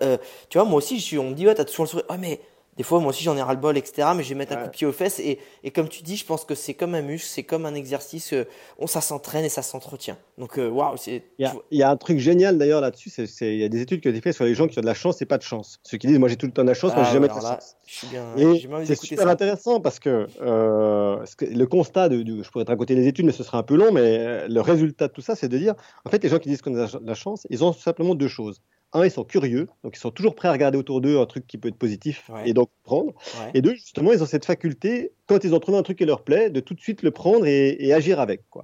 tu 0.50 0.58
vois, 0.58 0.66
moi 0.66 0.78
aussi, 0.78 1.00
je 1.00 1.04
suis, 1.04 1.18
on 1.18 1.30
me 1.30 1.34
dit, 1.34 1.46
ouais, 1.48 1.56
t'as 1.56 1.66
toujours 1.66 1.86
le 1.86 1.90
sourire. 1.90 2.06
Oh, 2.10 2.16
mais 2.20 2.40
des 2.78 2.84
fois, 2.84 3.00
moi 3.00 3.10
aussi, 3.10 3.24
j'en 3.24 3.36
ai 3.36 3.42
ras-le-bol, 3.42 3.78
etc. 3.78 4.08
Mais 4.16 4.24
je 4.24 4.30
vais 4.30 4.36
mettre 4.36 4.54
un 4.54 4.56
coup 4.56 4.68
de 4.68 4.72
pied 4.72 4.88
aux 4.88 4.94
fesses. 4.94 5.20
Et, 5.20 5.40
et, 5.64 5.72
comme 5.72 5.90
tu 5.90 6.04
dis, 6.04 6.16
je 6.16 6.26
pense 6.26 6.46
que 6.46 6.56
c'est 6.56 6.74
comme 6.74 6.96
un 6.96 7.02
muscle, 7.02 7.28
c'est 7.30 7.44
comme 7.44 7.66
un 7.66 7.76
exercice. 7.76 8.32
Euh, 8.32 8.48
on, 8.80 8.88
ça 8.88 9.02
s'entraîne 9.02 9.44
et 9.44 9.50
ça 9.50 9.62
s'entretient. 9.62 10.18
Donc, 10.38 10.58
euh, 10.58 10.70
waouh. 10.70 10.96
Il, 11.06 11.22
il, 11.38 11.78
y 11.78 11.84
a 11.84 11.90
un 11.90 11.98
truc 11.98 12.20
génial 12.20 12.58
d'ailleurs 12.58 12.80
là-dessus. 12.80 13.12
Il 13.42 13.58
y 13.58 13.66
a 13.66 13.70
des 13.70 13.82
études 13.82 14.00
qui 14.00 14.08
ont 14.08 14.12
été 14.12 14.22
faites 14.22 14.36
sur 14.36 14.46
les 14.46 14.56
gens 14.56 14.68
qui 14.68 14.80
ont 14.80 14.82
de 14.82 14.86
la 14.86 14.94
chance 14.94 15.22
et 15.22 15.26
pas 15.26 15.38
de 15.38 15.44
chance. 15.44 15.80
Ceux 15.84 15.98
qui 15.98 16.08
disent, 16.08 16.18
moi 16.18 16.30
j'ai 16.30 16.38
tout 16.38 16.46
le 16.46 16.54
temps 16.54 16.64
de 16.64 16.70
la 16.70 16.74
chance, 16.74 16.96
moi 16.96 17.04
j'ai 17.04 17.10
ah, 17.10 17.14
jamais 17.14 17.28
de 17.28 17.34
la 17.34 17.42
chance. 17.42 17.76
c'est 18.86 18.96
super 18.96 19.28
intéressant 19.28 19.82
parce 19.82 20.00
que 20.00 20.28
euh, 20.42 21.18
le 21.42 21.66
constat, 21.66 22.08
de, 22.08 22.42
je 22.42 22.50
pourrais 22.50 22.62
être 22.62 22.70
à 22.70 22.78
côté 22.78 22.96
des 22.96 23.06
études, 23.06 23.26
mais 23.26 23.34
ce 23.34 23.44
sera 23.44 23.58
un 23.58 23.64
peu 23.64 23.76
long. 23.76 23.92
Mais 23.92 24.48
le 24.48 24.62
résultat 24.62 25.10
de 25.10 25.14
tout 25.14 25.22
ça, 25.22 25.36
c'est 25.36 25.50
de 25.50 25.58
dire, 25.58 25.76
en 26.06 26.10
fait, 26.10 26.24
les 26.24 26.30
gens 26.30 26.40
qui 26.40 26.48
disent 26.48 26.62
qu'on 26.62 26.76
a 26.76 26.88
de 26.88 27.06
la 27.06 27.16
chance, 27.16 27.46
ils 27.50 27.66
ont 27.66 27.74
simplement 27.74 28.16
deux 28.16 28.30
choses 28.30 28.62
un, 28.94 29.06
ils 29.06 29.12
sont 29.12 29.24
curieux, 29.24 29.68
donc 29.84 29.96
ils 29.96 30.00
sont 30.00 30.12
toujours 30.12 30.36
prêts 30.36 30.48
à 30.48 30.52
regarder 30.52 30.78
autour 30.78 31.02
d'eux 31.02 31.20
un 31.20 31.26
truc 31.26 31.48
qui 31.48 31.58
peut 31.58 31.70
être 31.70 31.78
positif 31.78 32.30
et 32.46 32.54
donc 32.54 32.70
prendre. 32.84 33.14
Et 33.54 33.62
deux, 33.62 33.74
justement, 33.74 34.12
ils 34.12 34.22
ont 34.22 34.26
cette 34.26 34.46
faculté, 34.46 35.14
quand 35.32 35.46
ils 35.46 35.56
ont 35.56 35.60
trouvé 35.62 35.78
un 35.78 35.84
truc 35.84 35.98
qui 35.98 36.06
leur 36.06 36.24
plaît, 36.24 36.50
de 36.50 36.60
tout 36.60 36.74
de 36.74 36.82
suite 36.82 37.04
le 37.04 37.12
prendre 37.12 37.46
et, 37.46 37.94
agir 37.94 38.20
avec. 38.20 38.50
Quoi. 38.50 38.64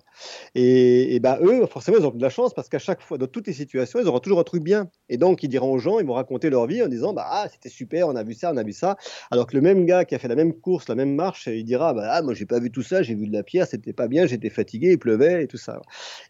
Et, 0.53 1.15
et 1.15 1.20
ben, 1.22 1.38
eux, 1.41 1.65
forcément, 1.65 1.97
ils 1.97 2.05
ont 2.05 2.11
de 2.11 2.22
la 2.22 2.30
chance 2.30 2.53
parce 2.53 2.68
qu'à 2.68 2.78
chaque 2.78 3.01
fois, 3.01 3.18
dans 3.18 3.28
toutes 3.28 3.47
les 3.47 3.53
situations, 3.53 3.99
ils 4.01 4.07
auront 4.07 4.20
toujours 4.20 4.41
un 4.41 4.43
truc 4.43 4.63
bien. 4.63 4.89
Et 5.07 5.15
donc, 5.15 5.43
ils 5.43 5.47
diront 5.47 5.72
aux 5.72 5.78
gens, 5.78 5.99
ils 5.99 6.05
vont 6.05 6.15
raconter 6.15 6.49
leur 6.49 6.68
vie 6.68 6.84
en 6.84 6.89
disant 6.89 7.13
bah, 7.13 7.26
ah, 7.26 7.47
c'était 7.49 7.70
super, 7.70 8.09
on 8.09 8.18
a 8.18 8.24
vu 8.24 8.34
ça, 8.34 8.51
on 8.53 8.57
a 8.57 8.63
vu 8.63 8.74
ça. 8.74 8.97
Alors 9.32 9.47
que 9.47 9.55
le 9.55 9.61
même 9.61 9.86
gars 9.86 10.03
qui 10.03 10.13
a 10.13 10.20
fait 10.20 10.28
la 10.28 10.36
même 10.36 10.53
course, 10.53 10.89
la 10.89 10.95
même 10.95 11.15
marche, 11.15 11.47
il 11.47 11.63
dira 11.63 11.93
bah, 11.93 12.09
ah, 12.11 12.22
moi, 12.22 12.34
j'ai 12.34 12.45
pas 12.45 12.59
vu 12.59 12.70
tout 12.70 12.84
ça, 12.84 13.01
j'ai 13.01 13.15
vu 13.15 13.28
de 13.28 13.34
la 13.34 13.43
pierre, 13.43 13.65
c'était 13.65 13.93
pas 13.93 14.09
bien, 14.09 14.26
j'étais 14.26 14.49
fatigué, 14.49 14.91
il 14.91 14.99
pleuvait 14.99 15.43
et 15.43 15.47
tout 15.47 15.55
ça. 15.55 15.82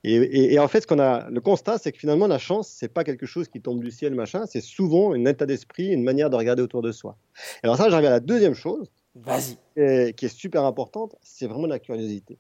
Et, 0.04 0.54
et 0.54 0.60
en 0.60 0.68
fait, 0.68 0.82
ce 0.82 0.88
qu'on 0.88 1.00
a, 1.00 1.28
le 1.32 1.42
constat, 1.42 1.80
c'est 1.80 1.92
que 1.92 1.98
finalement, 1.98 2.28
la 2.28 2.38
chance, 2.38 2.72
c'est 2.78 2.94
pas 2.94 3.04
quelque 3.04 3.26
chose 3.26 3.48
qui 3.48 3.60
tombe 3.60 3.84
du 3.84 3.90
ciel, 3.90 4.14
machin, 4.14 4.46
c'est 4.46 4.62
souvent 4.62 5.14
un 5.14 5.26
état 5.26 5.48
d'esprit, 5.48 5.88
une 5.88 6.04
manière 6.04 6.30
de 6.30 6.36
regarder 6.36 6.62
autour 6.62 6.84
de 6.84 6.92
soi. 6.92 7.18
Alors 7.64 7.78
ça, 7.78 7.90
j'arrive 7.90 8.06
à 8.06 8.12
la 8.12 8.20
deuxième 8.20 8.54
chose, 8.54 8.92
Vas-y. 9.24 10.14
qui 10.14 10.26
est 10.26 10.36
super 10.36 10.64
importante, 10.64 11.16
c'est 11.22 11.48
vraiment 11.48 11.68
la 11.68 11.80
curiosité. 11.80 12.38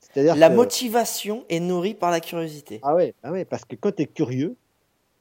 C'est-à-dire 0.00 0.36
la 0.36 0.50
motivation 0.50 1.44
est 1.48 1.60
nourrie 1.60 1.94
par 1.94 2.10
la 2.10 2.20
curiosité. 2.20 2.80
Ah 2.82 2.94
ouais, 2.94 3.14
ah 3.22 3.32
ouais 3.32 3.44
parce 3.44 3.64
que 3.64 3.76
quand 3.76 3.94
tu 3.94 4.02
es 4.02 4.06
curieux, 4.06 4.56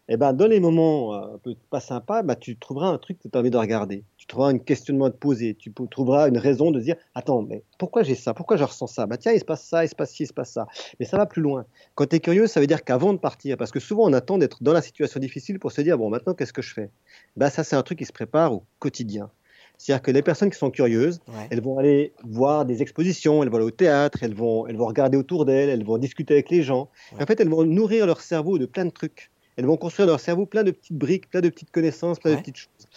eh 0.07 0.17
ben, 0.17 0.33
dans 0.33 0.45
les 0.45 0.59
moments 0.59 1.15
euh, 1.15 1.35
un 1.35 1.37
peu 1.39 1.55
pas 1.71 1.79
sympas, 1.79 2.21
bah, 2.21 2.35
tu 2.35 2.57
trouveras 2.57 2.89
un 2.89 2.97
truc 2.99 3.17
que 3.19 3.27
tu 3.27 3.35
as 3.35 3.39
envie 3.39 3.49
de 3.49 3.57
regarder. 3.57 4.03
Tu 4.17 4.27
trouveras 4.27 4.49
un 4.49 4.59
questionnement 4.59 5.05
à 5.05 5.11
te 5.11 5.17
poser. 5.17 5.55
Tu 5.55 5.73
trouveras 5.73 6.29
une 6.29 6.37
raison 6.37 6.69
de 6.69 6.79
dire 6.79 6.95
Attends, 7.15 7.41
mais 7.41 7.63
pourquoi 7.79 8.03
j'ai 8.03 8.13
ça? 8.13 8.35
Pourquoi 8.35 8.57
je 8.57 8.63
ressens 8.63 8.87
ça? 8.87 9.07
Bah 9.07 9.17
tiens, 9.17 9.31
il 9.31 9.39
se 9.39 9.45
passe 9.45 9.63
ça, 9.63 9.83
il 9.83 9.89
se 9.89 9.95
passe 9.95 10.11
ci, 10.11 10.23
il 10.23 10.27
se 10.27 10.33
passe 10.33 10.51
ça. 10.51 10.67
Mais 10.99 11.05
ça 11.07 11.17
va 11.17 11.25
plus 11.25 11.41
loin. 11.41 11.65
Quand 11.95 12.07
tu 12.07 12.17
es 12.17 12.19
curieux, 12.19 12.45
ça 12.45 12.59
veut 12.59 12.67
dire 12.67 12.83
qu'avant 12.83 13.13
de 13.13 13.17
partir, 13.17 13.57
parce 13.57 13.71
que 13.71 13.79
souvent 13.79 14.03
on 14.03 14.13
attend 14.13 14.37
d'être 14.37 14.61
dans 14.61 14.73
la 14.73 14.83
situation 14.83 15.19
difficile 15.19 15.57
pour 15.57 15.71
se 15.71 15.81
dire 15.81 15.97
Bon, 15.97 16.09
maintenant, 16.09 16.35
qu'est-ce 16.35 16.53
que 16.53 16.61
je 16.61 16.73
fais? 16.73 16.91
Bah, 17.35 17.49
ça, 17.49 17.63
c'est 17.63 17.75
un 17.75 17.83
truc 17.83 17.97
qui 17.97 18.05
se 18.05 18.13
prépare 18.13 18.53
au 18.53 18.63
quotidien. 18.77 19.31
C'est-à-dire 19.77 20.01
que 20.01 20.11
les 20.11 20.21
personnes 20.21 20.49
qui 20.49 20.57
sont 20.57 20.71
curieuses, 20.71 21.19
elles 21.49 21.61
vont 21.61 21.77
aller 21.77 22.13
voir 22.23 22.65
des 22.65 22.81
expositions, 22.81 23.43
elles 23.43 23.49
vont 23.49 23.57
aller 23.57 23.65
au 23.65 23.71
théâtre, 23.71 24.19
elles 24.21 24.33
vont, 24.33 24.67
elles 24.67 24.77
vont 24.77 24.87
regarder 24.87 25.17
autour 25.17 25.45
d'elles, 25.45 25.69
elles 25.69 25.83
vont 25.83 25.97
discuter 25.97 26.33
avec 26.33 26.49
les 26.49 26.63
gens. 26.63 26.89
En 27.19 27.25
fait, 27.25 27.39
elles 27.39 27.49
vont 27.49 27.63
nourrir 27.65 28.05
leur 28.05 28.21
cerveau 28.21 28.57
de 28.57 28.65
plein 28.65 28.85
de 28.85 28.91
trucs. 28.91 29.31
Elles 29.57 29.65
vont 29.65 29.77
construire 29.77 30.07
leur 30.07 30.19
cerveau 30.19 30.45
plein 30.45 30.63
de 30.63 30.71
petites 30.71 30.97
briques, 30.97 31.29
plein 31.29 31.41
de 31.41 31.49
petites 31.49 31.71
connaissances, 31.71 32.19
plein 32.19 32.31
de 32.31 32.37
petites 32.37 32.57
choses. 32.57 32.87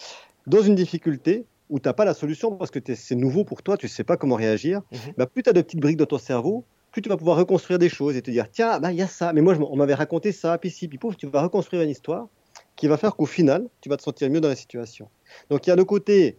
Dans 0.47 0.61
une 0.61 0.75
difficulté 0.75 1.45
où 1.69 1.79
tu 1.79 1.87
n'as 1.87 1.93
pas 1.93 2.05
la 2.05 2.13
solution 2.13 2.51
parce 2.51 2.71
que 2.71 2.79
c'est 2.95 3.15
nouveau 3.15 3.43
pour 3.43 3.61
toi, 3.61 3.77
tu 3.77 3.85
ne 3.85 3.89
sais 3.89 4.03
pas 4.03 4.17
comment 4.17 4.35
réagir, 4.35 4.81
mhm. 4.91 5.13
bah, 5.17 5.27
plus 5.27 5.43
tu 5.43 5.49
as 5.49 5.53
de 5.53 5.61
petites 5.61 5.79
briques 5.79 5.97
dans 5.97 6.05
ton 6.05 6.17
cerveau, 6.17 6.65
plus 6.91 7.01
tu 7.01 7.09
vas 7.09 7.17
pouvoir 7.17 7.37
reconstruire 7.37 7.77
des 7.79 7.89
choses 7.89 8.15
et 8.15 8.21
te 8.21 8.31
dire 8.31 8.49
tiens, 8.51 8.79
bah, 8.79 8.91
il 8.91 8.97
y 8.97 9.01
a 9.01 9.07
ça, 9.07 9.31
mais 9.33 9.41
moi 9.41 9.55
on 9.59 9.75
m'avait 9.75 9.93
raconté 9.93 10.31
ça, 10.31 10.57
puis 10.57 10.71
si, 10.71 10.87
puis 10.87 10.97
pouf, 10.97 11.15
tu 11.15 11.27
vas 11.27 11.43
reconstruire 11.43 11.83
une 11.83 11.89
histoire 11.89 12.27
qui 12.75 12.87
va 12.87 12.97
faire 12.97 13.15
qu'au 13.15 13.25
final, 13.25 13.67
tu 13.81 13.89
vas 13.89 13.97
te 13.97 14.03
sentir 14.03 14.29
mieux 14.29 14.41
dans 14.41 14.47
la 14.47 14.55
situation. 14.55 15.09
Donc 15.49 15.67
il 15.67 15.69
y 15.69 15.73
a 15.73 15.75
le 15.75 15.85
côté 15.85 16.37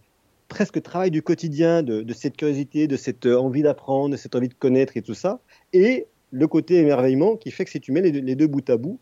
presque 0.51 0.81
travail 0.83 1.11
du 1.11 1.23
quotidien 1.23 1.81
de, 1.81 2.13
cette 2.13 2.35
curiosité, 2.35 2.87
de 2.87 2.97
cette 2.97 3.25
euh, 3.25 3.39
envie 3.39 3.63
d'apprendre, 3.63 4.11
de 4.11 4.17
cette 4.17 4.35
envie 4.35 4.49
de 4.49 4.53
connaître 4.53 4.97
et 4.97 5.01
tout 5.01 5.13
ça, 5.13 5.39
et 5.71 6.07
le 6.29 6.47
côté 6.47 6.75
émerveillement 6.75 7.37
qui 7.37 7.51
fait 7.51 7.65
que 7.65 7.71
si 7.71 7.79
tu 7.79 7.91
mets 7.91 8.01
les 8.01 8.35
deux 8.35 8.47
bouts 8.47 8.61
à 8.67 8.77
bout, 8.77 8.99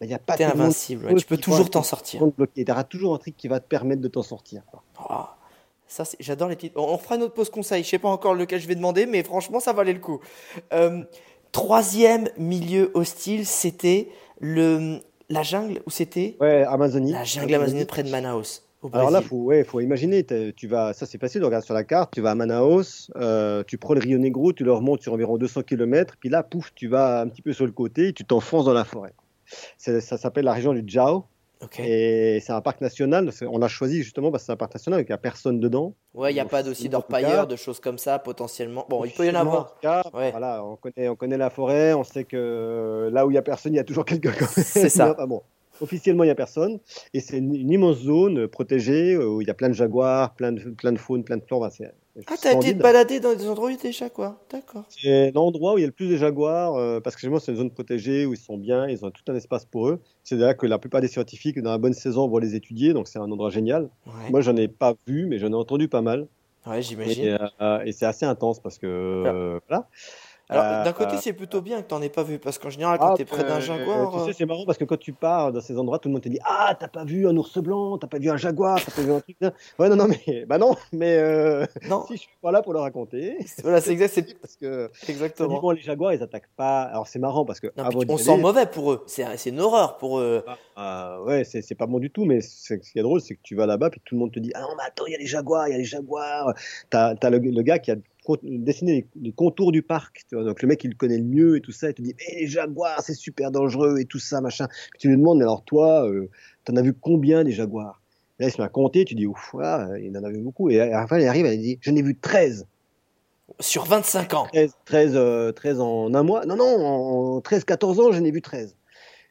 bah, 0.00 0.06
y 0.06 0.14
a 0.14 0.18
pas 0.18 0.36
invincible, 0.42 1.14
tu 1.14 1.26
peux 1.26 1.36
toujours 1.36 1.68
t'en 1.68 1.82
sortir. 1.82 2.22
Tu 2.54 2.70
auras 2.70 2.84
toujours 2.84 3.14
un 3.14 3.18
truc 3.18 3.36
qui 3.36 3.48
va 3.48 3.60
te 3.60 3.66
permettre 3.66 4.00
de 4.00 4.08
t'en 4.08 4.22
sortir. 4.22 4.62
Oh, 4.98 5.24
ça, 5.86 6.04
j'adore 6.20 6.48
les 6.48 6.56
petites. 6.56 6.72
On 6.76 6.96
fera 6.98 7.16
une 7.16 7.22
autre 7.22 7.34
pause 7.34 7.50
conseil. 7.50 7.82
Je 7.82 7.88
sais 7.88 7.98
pas 7.98 8.08
encore 8.08 8.34
lequel 8.34 8.60
je 8.60 8.68
vais 8.68 8.76
demander, 8.76 9.06
mais 9.06 9.22
franchement, 9.22 9.60
ça 9.60 9.72
valait 9.72 9.92
le 9.92 9.98
coup. 9.98 10.20
Euh, 10.72 11.02
troisième 11.52 12.28
milieu 12.38 12.90
hostile, 12.94 13.44
c'était 13.44 14.08
le 14.38 15.00
la 15.28 15.42
jungle 15.42 15.80
où 15.86 15.90
c'était 15.90 16.36
Ouais, 16.40 16.64
Amazonie. 16.64 17.12
La 17.12 17.24
jungle 17.24 17.54
Amazonie 17.54 17.84
près 17.84 18.02
de 18.02 18.10
Manaus. 18.10 18.62
Alors 18.92 19.10
là, 19.10 19.20
faut, 19.20 19.36
ouais, 19.36 19.64
faut 19.64 19.80
imaginer, 19.80 20.24
tu 20.24 20.66
vas, 20.66 20.92
ça 20.94 21.04
c'est 21.04 21.20
facile, 21.20 21.44
regarde 21.44 21.64
sur 21.64 21.74
la 21.74 21.84
carte, 21.84 22.12
tu 22.14 22.20
vas 22.20 22.30
à 22.30 22.34
Manaus, 22.34 23.10
euh, 23.16 23.62
tu 23.66 23.76
prends 23.76 23.94
le 23.94 24.00
Rio 24.00 24.18
Negro, 24.18 24.52
tu 24.52 24.64
le 24.64 24.72
remontes 24.72 25.02
sur 25.02 25.12
environ 25.12 25.36
200 25.36 25.62
km, 25.62 26.16
puis 26.18 26.30
là, 26.30 26.42
pouf, 26.42 26.72
tu 26.74 26.88
vas 26.88 27.20
un 27.20 27.28
petit 27.28 27.42
peu 27.42 27.52
sur 27.52 27.66
le 27.66 27.72
côté, 27.72 28.08
et 28.08 28.12
tu 28.12 28.24
t'enfonces 28.24 28.64
dans 28.64 28.72
la 28.72 28.84
forêt. 28.84 29.12
Ça 29.76 30.00
s'appelle 30.00 30.44
la 30.44 30.52
région 30.52 30.72
du 30.72 30.82
Jao. 30.86 31.24
Et 31.78 32.40
c'est 32.40 32.52
un 32.52 32.62
parc 32.62 32.80
national. 32.80 33.30
On 33.42 33.58
l'a 33.58 33.68
choisi 33.68 34.02
justement 34.02 34.30
parce 34.30 34.44
que 34.44 34.46
c'est 34.46 34.52
un 34.52 34.56
parc 34.56 34.74
national, 34.74 35.02
il 35.02 35.06
n'y 35.06 35.12
a 35.12 35.18
personne 35.18 35.60
dedans. 35.60 35.92
Ouais, 36.14 36.30
il 36.30 36.34
n'y 36.34 36.40
a 36.40 36.46
pas 36.46 36.66
aussi 36.66 36.88
d'orpailleurs, 36.88 37.46
de 37.46 37.56
choses 37.56 37.80
comme 37.80 37.98
ça 37.98 38.18
potentiellement. 38.18 38.86
Bon, 38.88 39.04
il 39.04 39.10
peut 39.10 39.26
y 39.26 39.30
en 39.30 39.34
avoir. 39.34 39.76
Voilà, 40.12 40.64
on 40.64 40.76
connaît, 40.76 41.08
on 41.08 41.16
connaît 41.16 41.36
la 41.36 41.50
forêt, 41.50 41.92
on 41.92 42.04
sait 42.04 42.24
que 42.24 43.10
là 43.12 43.26
où 43.26 43.30
il 43.30 43.34
n'y 43.34 43.38
a 43.38 43.42
personne, 43.42 43.74
il 43.74 43.76
y 43.76 43.80
a 43.80 43.84
toujours 43.84 44.06
quelqu'un. 44.06 44.32
C'est 44.56 44.88
ça. 44.88 45.14
bon, 45.26 45.42
Officiellement, 45.80 46.24
il 46.24 46.28
n'y 46.28 46.32
a 46.32 46.36
personne. 46.36 46.78
Et 47.14 47.20
c'est 47.20 47.38
une, 47.38 47.70
immense 47.70 47.98
zone 47.98 48.48
protégée 48.48 49.16
où 49.16 49.40
il 49.40 49.48
y 49.48 49.50
a 49.50 49.54
plein 49.54 49.68
de 49.68 49.74
jaguars, 49.74 50.34
plein 50.34 50.52
de, 50.52 50.60
plein 50.70 50.92
de 50.92 50.98
faune, 50.98 51.24
plein 51.24 51.36
de 51.36 51.42
flore. 51.42 51.66
ah, 51.66 52.34
t'as 52.40 52.54
été 52.54 52.74
te 52.74 52.82
balader 52.82 53.20
dans 53.20 53.34
des 53.34 53.48
endroits 53.48 53.68
où 53.68 53.70
il 53.70 53.76
y 53.76 53.78
a 53.78 53.82
des 53.82 53.92
jaguars 53.92 54.36
D'accord. 54.50 54.84
C'est 54.88 55.32
l'endroit 55.32 55.74
où 55.74 55.78
il 55.78 55.82
y 55.82 55.84
a 55.84 55.86
le 55.86 55.92
plus 55.92 56.08
de 56.08 56.16
jaguars, 56.16 56.74
euh, 56.76 57.00
parce 57.00 57.16
que 57.16 57.22
c'est 57.22 57.52
une 57.52 57.56
zone 57.56 57.70
protégée 57.70 58.26
où 58.26 58.32
ils 58.32 58.38
sont 58.38 58.58
bien, 58.58 58.86
ils 58.88 59.04
ont 59.04 59.10
tout 59.10 59.22
un 59.28 59.34
espace 59.34 59.64
pour 59.64 59.88
eux. 59.88 60.00
C'est 60.24 60.36
là 60.36 60.54
que 60.54 60.66
la 60.66 60.78
plupart 60.78 61.00
des 61.00 61.08
scientifiques, 61.08 61.60
dans 61.60 61.70
la 61.70 61.78
bonne 61.78 61.94
saison, 61.94 62.28
vont 62.28 62.38
les 62.38 62.54
étudier, 62.54 62.92
donc 62.92 63.08
c'est 63.08 63.18
un 63.18 63.30
endroit 63.30 63.50
génial. 63.50 63.88
Moi, 64.30 64.40
j'en 64.40 64.56
ai 64.56 64.68
pas 64.68 64.94
vu, 65.06 65.26
mais 65.26 65.38
j'en 65.38 65.50
ai 65.50 65.56
entendu 65.56 65.88
pas 65.88 66.02
mal. 66.02 66.26
Ouais, 66.66 66.82
j'imagine. 66.82 67.24
Et, 67.24 67.36
euh, 67.60 67.92
c'est 67.92 68.06
assez 68.06 68.26
intense 68.26 68.60
parce 68.60 68.78
que. 68.78 68.86
Euh, 68.86 69.60
voilà. 69.68 69.88
Alors, 70.50 70.64
euh, 70.64 70.84
d'un 70.84 70.92
côté, 70.92 71.14
euh, 71.14 71.18
c'est 71.20 71.32
plutôt 71.32 71.60
bien 71.60 71.80
que 71.80 71.88
tu 71.88 71.94
n'en 71.94 72.02
aies 72.02 72.08
pas 72.08 72.24
vu, 72.24 72.38
parce 72.40 72.58
qu'en 72.58 72.70
général, 72.70 72.98
quand 72.98 73.12
ah, 73.12 73.16
tu 73.16 73.22
es 73.22 73.24
près 73.24 73.44
d'un 73.44 73.58
euh, 73.58 73.60
jaguar. 73.60 74.12
tu 74.12 74.26
sais, 74.26 74.36
c'est 74.36 74.46
marrant 74.46 74.64
parce 74.66 74.78
que 74.78 74.84
quand 74.84 74.98
tu 74.98 75.12
pars 75.12 75.52
dans 75.52 75.60
ces 75.60 75.78
endroits, 75.78 76.00
tout 76.00 76.08
le 76.08 76.14
monde 76.14 76.22
te 76.22 76.28
dit 76.28 76.40
Ah, 76.44 76.76
t'as 76.78 76.88
pas 76.88 77.04
vu 77.04 77.28
un 77.28 77.36
ours 77.36 77.56
blanc, 77.58 77.98
t'as 77.98 78.08
pas 78.08 78.18
vu 78.18 78.30
un 78.30 78.36
jaguar, 78.36 78.80
t'as 78.84 78.90
pas 78.90 79.02
vu 79.02 79.12
un 79.12 79.20
truc. 79.20 79.36
Ouais, 79.78 79.88
non, 79.88 79.96
non, 79.96 80.08
mais. 80.08 80.44
Bah 80.46 80.58
non, 80.58 80.74
mais. 80.92 81.18
non. 81.88 82.04
Si 82.10 82.16
je 82.16 82.20
suis 82.22 82.30
pas 82.42 82.50
là 82.50 82.62
pour 82.62 82.72
le 82.72 82.80
raconter. 82.80 83.38
Voilà, 83.62 83.80
c'est 83.80 83.92
exact. 83.92 84.36
Parce 84.40 84.56
que. 84.56 84.90
Exactement. 85.08 85.70
les 85.70 85.80
jaguars, 85.80 86.12
ils 86.12 86.22
attaquent 86.22 86.50
pas. 86.56 86.82
Alors, 86.82 87.06
c'est 87.06 87.20
marrant 87.20 87.44
parce 87.44 87.60
que. 87.60 87.68
on 87.76 88.16
sent 88.18 88.36
mauvais 88.38 88.66
pour 88.66 88.92
eux. 88.92 89.04
C'est 89.06 89.46
une 89.46 89.60
horreur 89.60 89.98
pour 89.98 90.18
eux. 90.18 90.44
Ah, 90.46 90.56
ah, 90.76 91.22
ouais, 91.22 91.44
c'est 91.44 91.74
pas 91.74 91.86
bon 91.86 91.98
du 91.98 92.10
tout, 92.10 92.24
mais 92.24 92.40
ce 92.40 92.74
qui 92.74 92.98
est 92.98 93.02
drôle, 93.02 93.20
c'est 93.20 93.34
que 93.34 93.40
tu 93.42 93.54
vas 93.54 93.66
là-bas, 93.66 93.90
puis 93.90 94.00
tout 94.04 94.14
le 94.16 94.20
monde 94.20 94.32
te 94.32 94.40
dit 94.40 94.50
Ah 94.54 94.62
non, 94.62 94.74
mais 94.76 94.82
attends, 94.84 95.06
il 95.06 95.12
y 95.12 95.14
a 95.14 95.18
les 95.18 95.26
jaguars, 95.26 95.68
il 95.68 95.72
y 95.72 95.74
a 95.74 95.78
les 95.78 95.84
jaguars. 95.84 96.54
T'as 96.88 97.14
as 97.20 97.30
le, 97.30 97.38
le 97.38 97.62
gars 97.62 97.78
qui 97.78 97.90
a 97.90 97.96
dessiner 98.42 99.06
les, 99.20 99.32
contours 99.32 99.72
du 99.72 99.82
parc. 99.82 100.24
Donc 100.32 100.62
le 100.62 100.68
mec, 100.68 100.84
il 100.84 100.90
le 100.90 100.96
connaît 100.96 101.18
le 101.18 101.24
mieux 101.24 101.56
et 101.56 101.60
tout 101.60 101.72
ça. 101.72 101.90
Il 101.90 101.94
te 101.94 102.02
dit, 102.02 102.14
mais 102.18 102.40
les 102.40 102.46
jaguars, 102.46 103.00
c'est 103.02 103.14
super 103.14 103.50
dangereux 103.50 103.98
et 103.98 104.04
tout 104.04 104.18
ça, 104.18 104.40
machin. 104.40 104.68
tu 104.98 105.08
lui 105.08 105.16
demandes, 105.16 105.38
mais 105.38 105.44
alors 105.44 105.64
toi, 105.64 106.04
tu 106.06 106.12
euh, 106.12 106.30
t'en 106.64 106.76
as 106.76 106.82
vu 106.82 106.92
combien 106.92 107.44
des 107.44 107.52
jaguars? 107.52 108.00
Là, 108.38 108.48
il 108.48 108.52
se 108.52 108.60
met 108.60 108.66
à 108.66 108.68
compter. 108.68 109.04
Tu 109.04 109.14
dis, 109.14 109.26
ouf, 109.26 109.54
il 109.54 110.16
en 110.16 110.24
avait 110.24 110.38
beaucoup. 110.38 110.70
Et 110.70 110.80
à 110.80 111.00
la 111.00 111.06
fin, 111.06 111.18
il 111.18 111.26
arrive, 111.26 111.46
il 111.46 111.60
dit, 111.60 111.78
j'en 111.82 111.94
ai 111.94 112.02
vu 112.02 112.16
13. 112.16 112.66
Sur 113.58 113.84
25 113.84 114.34
ans 114.34 114.46
13, 114.52 114.76
13, 114.84 115.54
13 115.54 115.80
en 115.80 116.14
un 116.14 116.22
mois 116.22 116.46
Non, 116.46 116.56
non, 116.56 116.64
en 116.64 117.40
13-14 117.40 118.00
ans, 118.00 118.12
j'en 118.12 118.24
ai 118.24 118.30
vu 118.30 118.40
13. 118.40 118.76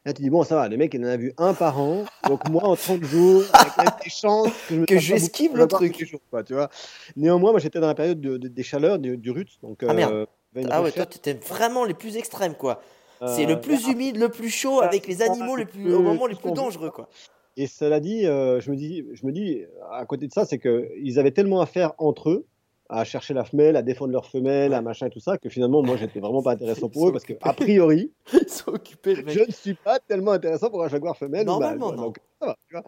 Là, 0.10 0.14
tu 0.14 0.24
dis, 0.24 0.32
bon, 0.32 0.43
ça 0.43 0.55
va, 0.55 0.68
le 0.68 0.76
mec, 0.76 0.91
il 0.95 1.05
en 1.05 1.07
a 1.07 1.18
vu 1.18 1.34
un 1.38 1.53
par 1.53 1.80
an. 1.80 2.03
Donc, 2.28 2.49
moi, 2.49 2.64
en 2.64 2.76
30 2.76 3.03
jours, 3.03 3.43
avec 3.53 4.03
des 4.03 4.10
chances 4.10 4.49
que, 4.68 4.95
je 4.95 4.99
j'esquive 4.99 5.55
le 5.55 5.68
truc. 5.68 5.95
tu 5.97 6.53
vois. 6.55 6.70
Néanmoins, 7.16 7.51
moi, 7.51 7.60
j'étais 7.60 7.80
dans 7.80 7.86
la 7.86 7.93
période 7.93 8.20
des 8.20 8.64
chaleurs 8.64 8.97
du, 8.97 9.18
du 9.18 9.30
RUT. 9.30 9.45
Donc, 9.62 9.84
ah, 9.88 9.93
merde. 9.93 10.12
Euh, 10.55 10.64
ah 10.72 10.82
ouais, 10.82 10.91
toi, 10.91 11.05
tu 11.05 11.20
étais 11.20 11.34
vraiment 11.34 11.86
les 11.86 11.93
plus 11.93 12.18
extrêmes, 12.18 12.55
quoi. 12.55 12.82
C'est 13.28 13.45
le 13.45 13.62
plus 13.62 13.88
humide, 13.88 14.18
le 14.18 14.30
plus 14.30 14.49
chaud, 14.49 14.82
avec 14.82 15.05
les 15.05 15.22
animaux 15.22 15.55
les 15.55 15.66
plus, 15.66 15.93
au 15.93 16.01
moment 16.01 16.26
les 16.26 16.34
plus 16.34 16.53
dangereux, 16.53 16.89
quoi. 16.89 17.07
Et 17.55 17.68
cela 17.68 17.99
dit, 17.99 18.24
je 18.24 18.72
me 18.72 18.76
dis, 18.76 19.05
je 19.14 19.28
me 19.28 19.32
dis, 19.32 19.62
à 19.91 20.07
côté 20.07 20.26
de 20.26 20.34
ça, 20.34 20.43
c'est 20.43 20.57
que 20.57 20.89
ils 21.03 21.20
avaient 21.20 21.30
tellement 21.30 21.62
à 21.62 21.68
faire 21.68 21.93
entre 21.99 22.32
eux 22.32 22.47
à 22.90 23.04
chercher 23.04 23.34
la 23.36 23.44
femelle, 23.44 23.76
à 23.76 23.82
défendre 23.84 24.12
leur 24.12 24.26
femelle, 24.26 24.74
à 24.74 24.82
machin 24.82 25.08
et 25.08 25.10
tout 25.12 25.20
ça, 25.20 25.38
que 25.38 25.48
finalement, 25.50 25.84
moi, 25.84 25.96
j'étais 25.96 26.20
vraiment 26.20 26.42
pas 26.42 26.52
intéressant 26.54 26.90
pour 26.90 27.08
eux 27.08 27.12
parce 27.12 27.24
que, 27.24 27.34
a 27.42 27.54
priori, 27.54 28.12
Ils 28.34 28.50
sont 28.50 28.72
occupés, 28.72 29.16
le 29.16 29.24
mec. 29.24 29.38
je 29.38 29.44
ne 29.46 29.52
suis 29.52 29.76
pas 29.76 30.00
tellement 30.00 30.32
intéressant 30.32 30.70
pour 30.70 30.84
un 30.84 30.88
jaguar 30.90 31.16
femelle. 31.16 31.46
Normalement, 31.46 31.92
non. 31.92 32.04
Donc, 32.04 32.18
ça 32.42 32.48
va, 32.48 32.58
tu 32.68 32.74
vois. 32.76 32.84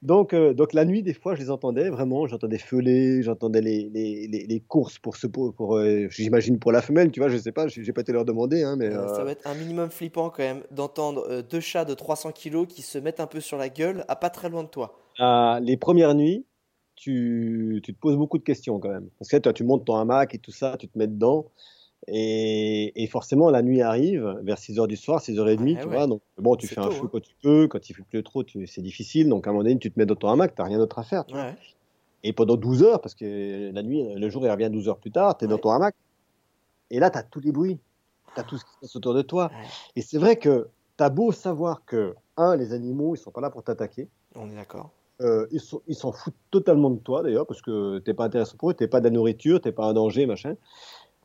Donc, 0.00 0.32
euh, 0.32 0.54
donc, 0.54 0.74
la 0.74 0.84
nuit, 0.84 1.02
des 1.02 1.12
fois, 1.14 1.34
je 1.34 1.40
les 1.40 1.50
entendais 1.50 1.88
vraiment. 1.90 2.26
J'entendais 2.28 2.58
feuler, 2.58 3.20
j'entendais 3.22 3.60
les, 3.60 3.90
les, 3.92 4.28
les, 4.28 4.46
les 4.46 4.60
courses 4.60 4.98
pour 5.00 5.16
ce 5.16 5.26
pour, 5.26 5.52
pour, 5.54 5.76
euh, 5.76 6.06
j'imagine 6.10 6.60
pour 6.60 6.70
la 6.70 6.82
femelle, 6.82 7.10
tu 7.10 7.18
vois. 7.18 7.28
Je 7.28 7.36
sais 7.36 7.50
pas, 7.50 7.66
j'ai 7.66 7.92
pas 7.92 8.02
été 8.02 8.12
leur 8.12 8.24
demander, 8.24 8.62
hein, 8.62 8.76
mais. 8.78 8.86
Euh, 8.94 9.08
Ça 9.14 9.24
va 9.24 9.32
être 9.32 9.44
un 9.46 9.54
minimum 9.54 9.90
flippant 9.90 10.30
quand 10.30 10.44
même 10.44 10.62
d'entendre 10.70 11.42
deux 11.42 11.58
chats 11.60 11.84
de 11.84 11.94
300 11.94 12.30
kilos 12.30 12.66
qui 12.68 12.82
se 12.82 12.96
mettent 12.98 13.18
un 13.18 13.26
peu 13.26 13.40
sur 13.40 13.56
la 13.58 13.68
gueule 13.70 14.04
à 14.06 14.14
pas 14.14 14.30
très 14.30 14.48
loin 14.50 14.62
de 14.62 14.68
toi. 14.68 15.00
euh, 15.20 15.58
les 15.58 15.76
premières 15.76 16.14
nuits, 16.14 16.44
tu, 17.00 17.80
tu 17.82 17.94
te 17.94 17.98
poses 17.98 18.16
beaucoup 18.16 18.38
de 18.38 18.42
questions 18.42 18.78
quand 18.78 18.90
même. 18.90 19.08
Parce 19.18 19.30
que 19.30 19.36
toi, 19.36 19.52
tu 19.52 19.64
montes 19.64 19.84
ton 19.84 19.96
hamac 19.96 20.34
et 20.34 20.38
tout 20.38 20.50
ça, 20.52 20.76
tu 20.78 20.88
te 20.88 20.98
mets 20.98 21.06
dedans. 21.06 21.46
Et, 22.06 23.02
et 23.02 23.06
forcément, 23.06 23.50
la 23.50 23.62
nuit 23.62 23.82
arrive 23.82 24.38
vers 24.42 24.56
6h 24.56 24.86
du 24.86 24.96
soir, 24.96 25.20
6h30, 25.20 25.60
Ouais, 25.60 25.80
tu 25.80 25.88
ouais. 25.88 25.94
vois. 25.96 26.06
Donc, 26.06 26.22
bon, 26.38 26.56
tu 26.56 26.66
fais 26.66 26.78
un 26.80 26.90
feu 26.90 27.02
hein. 27.04 27.08
quand 27.12 27.20
tu 27.20 27.34
peux. 27.42 27.68
Quand 27.68 27.88
il 27.90 27.92
fait 27.94 28.02
plus 28.02 28.22
trop, 28.22 28.42
c'est 28.66 28.82
difficile. 28.82 29.28
Donc, 29.28 29.46
à 29.46 29.50
un 29.50 29.52
moment 29.52 29.64
donné, 29.64 29.78
tu 29.78 29.90
te 29.90 29.98
mets 29.98 30.06
dans 30.06 30.14
ton 30.14 30.28
hamac, 30.28 30.54
tu 30.54 30.62
rien 30.62 30.78
d'autre 30.78 30.98
à 30.98 31.02
faire. 31.02 31.24
tu 31.26 31.34
vois. 31.34 31.44
Ouais. 31.46 31.56
Et 32.24 32.32
pendant 32.32 32.56
12 32.56 32.82
heures, 32.82 33.00
parce 33.00 33.14
que 33.14 33.70
la 33.72 33.82
nuit, 33.82 34.02
le 34.14 34.30
jour, 34.30 34.44
il 34.44 34.50
revient 34.50 34.70
12 34.72 34.88
heures 34.88 34.98
plus 34.98 35.10
tard, 35.12 35.36
tu 35.38 35.44
es 35.44 35.48
dans 35.48 35.58
ton 35.58 35.70
hamac. 35.70 35.94
Et 36.90 36.98
là, 36.98 37.10
tu 37.10 37.18
as 37.18 37.22
tous 37.22 37.40
les 37.40 37.52
bruits. 37.52 37.78
Tu 38.34 38.40
as 38.40 38.44
tout 38.44 38.56
ce 38.58 38.64
qui 38.64 38.70
se 38.72 38.78
passe 38.80 38.96
autour 38.96 39.14
de 39.14 39.22
toi. 39.22 39.50
Et 39.96 40.02
c'est 40.02 40.18
vrai 40.18 40.36
que 40.36 40.68
tu 40.96 41.04
as 41.04 41.10
beau 41.10 41.32
savoir 41.32 41.84
que, 41.84 42.14
un, 42.36 42.56
les 42.56 42.72
animaux, 42.72 43.14
ils 43.14 43.18
sont 43.18 43.30
pas 43.32 43.40
là 43.40 43.50
pour 43.50 43.62
t'attaquer. 43.62 44.08
On 44.34 44.48
est 44.50 44.54
d'accord. 44.54 44.90
Euh, 45.20 45.46
ils 45.50 45.60
s'en 45.60 45.82
ils 45.88 45.96
foutent 45.96 46.34
totalement 46.50 46.90
de 46.90 46.98
toi 47.00 47.22
d'ailleurs 47.24 47.46
parce 47.46 47.60
que 47.60 47.98
t'es 47.98 48.14
pas 48.14 48.24
intéressant 48.24 48.56
pour 48.56 48.70
eux, 48.70 48.74
t'es 48.74 48.86
pas 48.86 49.00
de 49.00 49.04
la 49.04 49.10
nourriture, 49.10 49.60
t'es 49.60 49.72
pas 49.72 49.86
un 49.86 49.92
danger, 49.92 50.26
machin. 50.26 50.54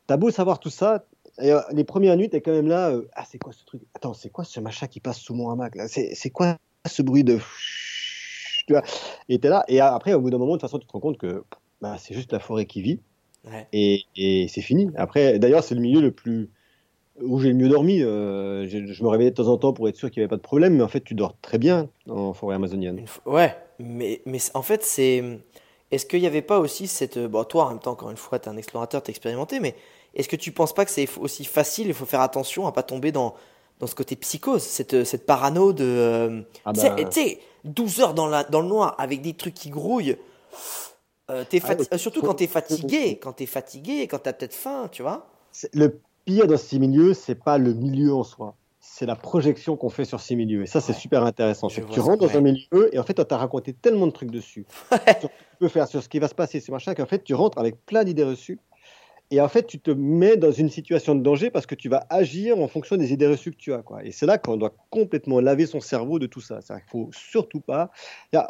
T'as 0.07 0.17
beau 0.17 0.31
savoir 0.31 0.59
tout 0.59 0.71
ça, 0.71 1.05
et, 1.41 1.51
euh, 1.51 1.61
les 1.71 1.83
premières 1.83 2.17
nuits 2.17 2.29
t'es 2.29 2.41
quand 2.41 2.51
même 2.51 2.67
là. 2.67 2.89
euh, 2.89 3.07
ah 3.13 3.23
c'est 3.29 3.37
quoi 3.37 3.53
ce 3.53 3.63
truc? 3.65 3.81
Attends 3.93 4.13
c'est 4.13 4.29
quoi 4.29 4.43
ce 4.45 4.59
machin 4.59 4.87
qui 4.87 4.99
passe 4.99 5.19
sous 5.19 5.35
mon 5.35 5.49
hamac 5.51 5.77
C'est 5.87 6.15
c'est 6.15 6.31
quoi 6.31 6.57
ce 6.87 7.01
bruit 7.03 7.23
de 7.23 7.37
tu 8.67 8.73
vois? 8.73 8.83
Et 9.29 9.39
t'es 9.39 9.49
là 9.49 9.63
et 9.67 9.79
après 9.79 10.13
au 10.13 10.21
bout 10.21 10.29
d'un 10.31 10.37
moment 10.39 10.53
de 10.53 10.57
toute 10.57 10.61
façon 10.69 10.79
tu 10.79 10.87
te 10.87 10.91
rends 10.91 10.99
compte 10.99 11.17
que 11.17 11.43
bah, 11.81 11.97
c'est 11.99 12.13
juste 12.13 12.31
la 12.31 12.39
forêt 12.39 12.65
qui 12.65 12.81
vit 12.81 12.99
Ouais. 13.45 13.67
et, 13.73 14.03
et 14.15 14.47
c'est 14.47 14.61
fini. 14.61 14.89
Après 14.95 15.37
d'ailleurs 15.37 15.63
c'est 15.65 15.75
le 15.75 15.81
milieu 15.81 15.99
le 16.01 16.11
plus 16.11 16.49
où 17.21 17.39
j'ai 17.39 17.49
le 17.49 17.55
mieux 17.55 17.69
dormi. 17.69 18.01
euh, 18.01 18.67
je, 18.67 18.85
je 18.85 19.03
me 19.03 19.07
réveillais 19.09 19.31
de 19.31 19.35
temps 19.35 19.47
en 19.47 19.57
temps 19.57 19.73
pour 19.73 19.87
être 19.87 19.95
sûr 19.95 20.09
qu'il 20.11 20.21
n'y 20.21 20.23
avait 20.23 20.29
pas 20.29 20.35
de 20.37 20.41
problème, 20.41 20.75
mais 20.75 20.83
en 20.83 20.87
fait 20.87 21.01
tu 21.01 21.13
dors 21.13 21.35
très 21.41 21.57
bien 21.57 21.89
en 22.09 22.33
forêt 22.33 22.55
amazonienne. 22.55 23.03
Ouais, 23.25 23.55
mais, 23.79 24.21
mais 24.25 24.39
en 24.53 24.61
fait, 24.61 24.83
c'est. 24.83 25.23
Est-ce 25.91 26.07
qu'il 26.07 26.21
n'y 26.21 26.27
avait 26.27 26.41
pas 26.41 26.59
aussi 26.59 26.87
cette. 26.87 27.19
Bon, 27.19 27.43
toi, 27.43 27.65
en 27.65 27.69
même 27.69 27.79
temps, 27.79 27.91
encore 27.91 28.09
une 28.09 28.17
fois, 28.17 28.39
tu 28.39 28.49
es 28.49 28.51
un 28.51 28.57
explorateur, 28.57 29.03
tu 29.03 29.11
expérimenté, 29.11 29.59
mais 29.59 29.75
est-ce 30.15 30.27
que 30.27 30.35
tu 30.35 30.51
penses 30.51 30.73
pas 30.73 30.85
que 30.85 30.91
c'est 30.91 31.07
aussi 31.19 31.45
facile 31.45 31.87
Il 31.87 31.93
faut 31.93 32.05
faire 32.05 32.21
attention 32.21 32.65
à 32.65 32.71
pas 32.71 32.81
tomber 32.83 33.11
dans, 33.11 33.35
dans 33.79 33.85
ce 33.85 33.93
côté 33.93 34.15
psychose, 34.15 34.63
cette, 34.63 35.03
cette 35.03 35.25
parano 35.27 35.71
de. 35.71 35.83
euh, 35.85 36.41
Ah 36.65 36.73
tu 36.73 36.79
sais- 36.79 36.89
bah. 36.89 37.03
tu 37.05 37.21
sais, 37.21 37.39
12 37.63 37.99
heures 38.01 38.13
dans, 38.15 38.25
la, 38.27 38.43
dans 38.43 38.61
le 38.61 38.67
noir 38.67 38.95
avec 38.97 39.21
des 39.21 39.33
trucs 39.35 39.53
qui 39.53 39.69
grouillent. 39.69 40.17
euh, 41.29 41.43
Ah, 41.63 41.75
euh, 41.91 41.97
surtout 41.97 42.21
quand 42.21 42.33
t'es 42.33 42.47
faut- 42.47 42.53
fatigué, 42.59 43.19
quand 43.21 43.33
t'es 43.33 43.45
fatigué, 43.45 44.07
quand 44.07 44.19
t'as 44.19 44.33
peut-être 44.33 44.53
faim, 44.55 44.89
tu 44.91 45.03
vois. 45.03 45.27
Le 45.73 45.99
pire 46.25 46.47
dans 46.47 46.57
ces 46.57 46.79
milieux, 46.79 47.13
c'est 47.13 47.35
pas 47.35 47.57
le 47.57 47.73
milieu 47.73 48.13
en 48.13 48.23
soi, 48.23 48.55
c'est 48.79 49.05
la 49.05 49.15
projection 49.15 49.75
qu'on 49.77 49.89
fait 49.89 50.05
sur 50.05 50.19
ces 50.19 50.35
milieux. 50.35 50.63
Et 50.63 50.67
ça, 50.67 50.81
c'est 50.81 50.93
Ouais. 50.93 50.99
super 50.99 51.23
intéressant. 51.23 51.69
C'est 51.69 51.81
que 51.81 51.91
tu 51.91 51.99
rentres 51.99 52.25
dans 52.27 52.37
un 52.37 52.41
milieu 52.41 52.89
et 52.93 52.99
en 52.99 53.03
fait, 53.03 53.19
on 53.19 53.23
t'a 53.23 53.37
raconté 53.37 53.73
tellement 53.73 54.07
de 54.07 54.11
trucs 54.11 54.31
dessus. 54.31 54.65
sur 54.91 54.99
ce 54.99 55.21
que 55.21 55.27
tu 55.27 55.57
peux 55.59 55.67
faire, 55.69 55.87
sur 55.87 56.03
ce 56.03 56.09
qui 56.09 56.19
va 56.19 56.27
se 56.27 56.35
passer, 56.35 56.59
ce 56.59 56.71
machin, 56.71 56.93
qu'en 56.93 57.05
fait, 57.05 57.23
tu 57.23 57.33
rentres 57.33 57.57
avec 57.57 57.85
plein 57.85 58.03
d'idées 58.03 58.23
reçues. 58.23 58.59
Et 59.31 59.41
en 59.41 59.47
fait, 59.47 59.65
tu 59.65 59.79
te 59.79 59.89
mets 59.89 60.37
dans 60.37 60.51
une 60.51 60.69
situation 60.69 61.15
de 61.15 61.21
danger 61.23 61.49
parce 61.49 61.65
que 61.65 61.73
tu 61.73 61.89
vas 61.89 62.05
agir 62.11 62.59
en 62.59 62.67
fonction 62.67 62.97
des 62.97 63.13
idées 63.13 63.25
reçues 63.25 63.49
que 63.51 63.57
tu 63.57 63.73
as. 63.73 63.81
Quoi. 63.81 64.03
Et 64.05 64.11
c'est 64.11 64.27
là 64.27 64.37
qu'on 64.37 64.57
doit 64.57 64.75
complètement 64.91 65.39
laver 65.39 65.65
son 65.65 65.79
cerveau 65.79 66.19
de 66.19 66.27
tout 66.27 66.41
ça. 66.41 66.59
Il 66.69 66.75
faut 66.91 67.09
surtout 67.13 67.59
pas. 67.61 67.89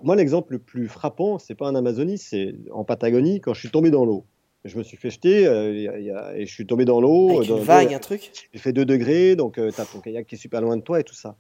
Moi, 0.02 0.18
l'exemple 0.18 0.54
le 0.54 0.60
plus 0.60 0.90
frappant, 0.90 1.40
c'est 1.40 1.56
pas 1.56 1.68
en 1.70 1.76
Amazonie, 1.76 2.18
c'est 2.18 2.54
en 2.74 2.84
Patagonie, 2.84 3.40
quand 3.40 3.54
je 3.54 3.62
suis 3.62 3.70
tombé 3.72 3.92
dans 3.92 4.04
l'eau. 4.04 4.26
Je 4.66 4.78
me 4.78 4.84
suis 4.84 4.95
fait 4.97 5.09
jeter 5.09 5.45
euh, 5.45 5.74
y 5.74 6.09
a- 6.09 6.38
et 6.38 6.45
je 6.45 6.53
suis 6.53 6.66
tombé 6.66 6.86
dans 6.86 7.01
l'eau. 7.01 7.38
Avec 7.38 7.49
dans- 7.49 7.57
une 7.57 7.64
vague, 7.64 7.89
dans- 7.89 7.95
un 7.95 7.99
truc. 7.99 8.49
il 8.53 8.59
fait 8.59 8.72
2 8.74 8.86
degrés, 8.86 9.36
donc 9.36 9.55
tu 9.55 9.61
as 9.61 9.86
ton 9.86 9.99
kayak 9.99 10.26
qui 10.28 10.36
est 10.36 10.38
super 10.38 10.61
loin 10.61 10.78
de 10.78 10.82
toi 10.82 10.99
et 10.99 11.03
tout 11.03 11.16
ça. 11.16 11.36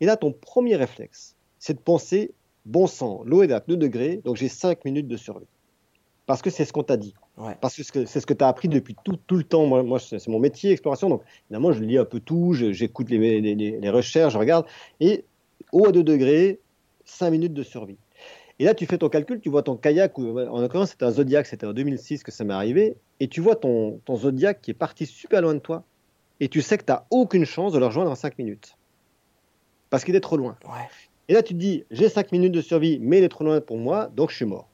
Et 0.00 0.06
là, 0.06 0.16
ton 0.16 0.32
premier 0.32 0.76
réflexe, 0.76 1.36
c'est 1.58 1.74
de 1.74 1.80
penser 1.80 2.32
bon 2.64 2.86
sang, 2.86 3.22
l'eau 3.26 3.42
est 3.42 3.52
à 3.52 3.60
2 3.60 3.76
degrés, 3.76 4.20
donc 4.24 4.36
j'ai 4.36 4.48
5 4.48 4.84
minutes 4.84 5.08
de 5.08 5.16
survie. 5.16 5.46
Parce 6.24 6.40
que 6.40 6.50
c'est 6.50 6.64
ce 6.64 6.72
qu'on 6.72 6.84
t'a 6.84 6.96
dit. 6.96 7.14
Ouais. 7.36 7.56
Parce 7.60 7.76
que 7.76 7.82
c'est 8.06 8.20
ce 8.20 8.26
que- 8.26 8.32
tu 8.34 8.44
as 8.44 8.48
appris 8.48 8.68
depuis 8.68 8.94
tout, 9.04 9.18
tout 9.26 9.36
le 9.36 9.42
temps. 9.44 9.66
Moi, 9.66 9.82
moi 9.82 9.98
c'est 9.98 10.26
mon 10.28 10.38
métier, 10.38 10.70
exploration. 10.70 11.08
Donc, 11.10 11.22
évidemment, 11.50 11.72
je 11.72 11.82
lis 11.82 11.98
un 11.98 12.04
peu 12.04 12.20
tout, 12.20 12.52
j'écoute 12.54 13.10
les, 13.10 13.40
les- 13.40 13.54
les- 13.54 13.78
les 13.80 13.90
recherches, 13.90 14.32
je 14.34 14.38
regarde. 14.38 14.64
Et 15.00 15.24
eau 15.72 15.86
à 15.86 15.92
2 15.92 16.04
degrés, 16.04 16.60
5 17.04 17.30
minutes 17.30 17.54
de 17.54 17.62
survie. 17.64 17.96
Et 18.62 18.64
là, 18.64 18.74
tu 18.74 18.86
fais 18.86 18.96
ton 18.96 19.08
calcul, 19.08 19.40
tu 19.40 19.48
vois 19.48 19.64
ton 19.64 19.76
kayak, 19.76 20.16
ou, 20.18 20.38
en 20.38 20.60
l'occurrence, 20.60 20.90
c'était 20.90 21.04
un 21.04 21.10
Zodiac, 21.10 21.46
c'était 21.46 21.66
en 21.66 21.72
2006 21.72 22.22
que 22.22 22.30
ça 22.30 22.44
m'est 22.44 22.54
arrivé, 22.54 22.94
et 23.18 23.26
tu 23.26 23.40
vois 23.40 23.56
ton, 23.56 24.00
ton 24.04 24.14
Zodiac 24.14 24.60
qui 24.60 24.70
est 24.70 24.74
parti 24.74 25.04
super 25.04 25.42
loin 25.42 25.54
de 25.54 25.58
toi, 25.58 25.82
et 26.38 26.48
tu 26.48 26.62
sais 26.62 26.78
que 26.78 26.84
tu 26.84 26.92
n'as 26.92 27.02
aucune 27.10 27.44
chance 27.44 27.72
de 27.72 27.80
le 27.80 27.86
rejoindre 27.86 28.12
en 28.12 28.14
5 28.14 28.38
minutes. 28.38 28.76
Parce 29.90 30.04
qu'il 30.04 30.14
est 30.14 30.20
trop 30.20 30.36
loin. 30.36 30.56
Ouais. 30.62 30.86
Et 31.26 31.32
là, 31.32 31.42
tu 31.42 31.54
te 31.54 31.58
dis, 31.58 31.84
j'ai 31.90 32.08
5 32.08 32.30
minutes 32.30 32.52
de 32.52 32.60
survie, 32.60 33.00
mais 33.00 33.18
il 33.18 33.24
est 33.24 33.28
trop 33.28 33.42
loin 33.42 33.60
pour 33.60 33.78
moi, 33.78 34.08
donc 34.14 34.30
je 34.30 34.36
suis 34.36 34.44
mort. 34.44 34.68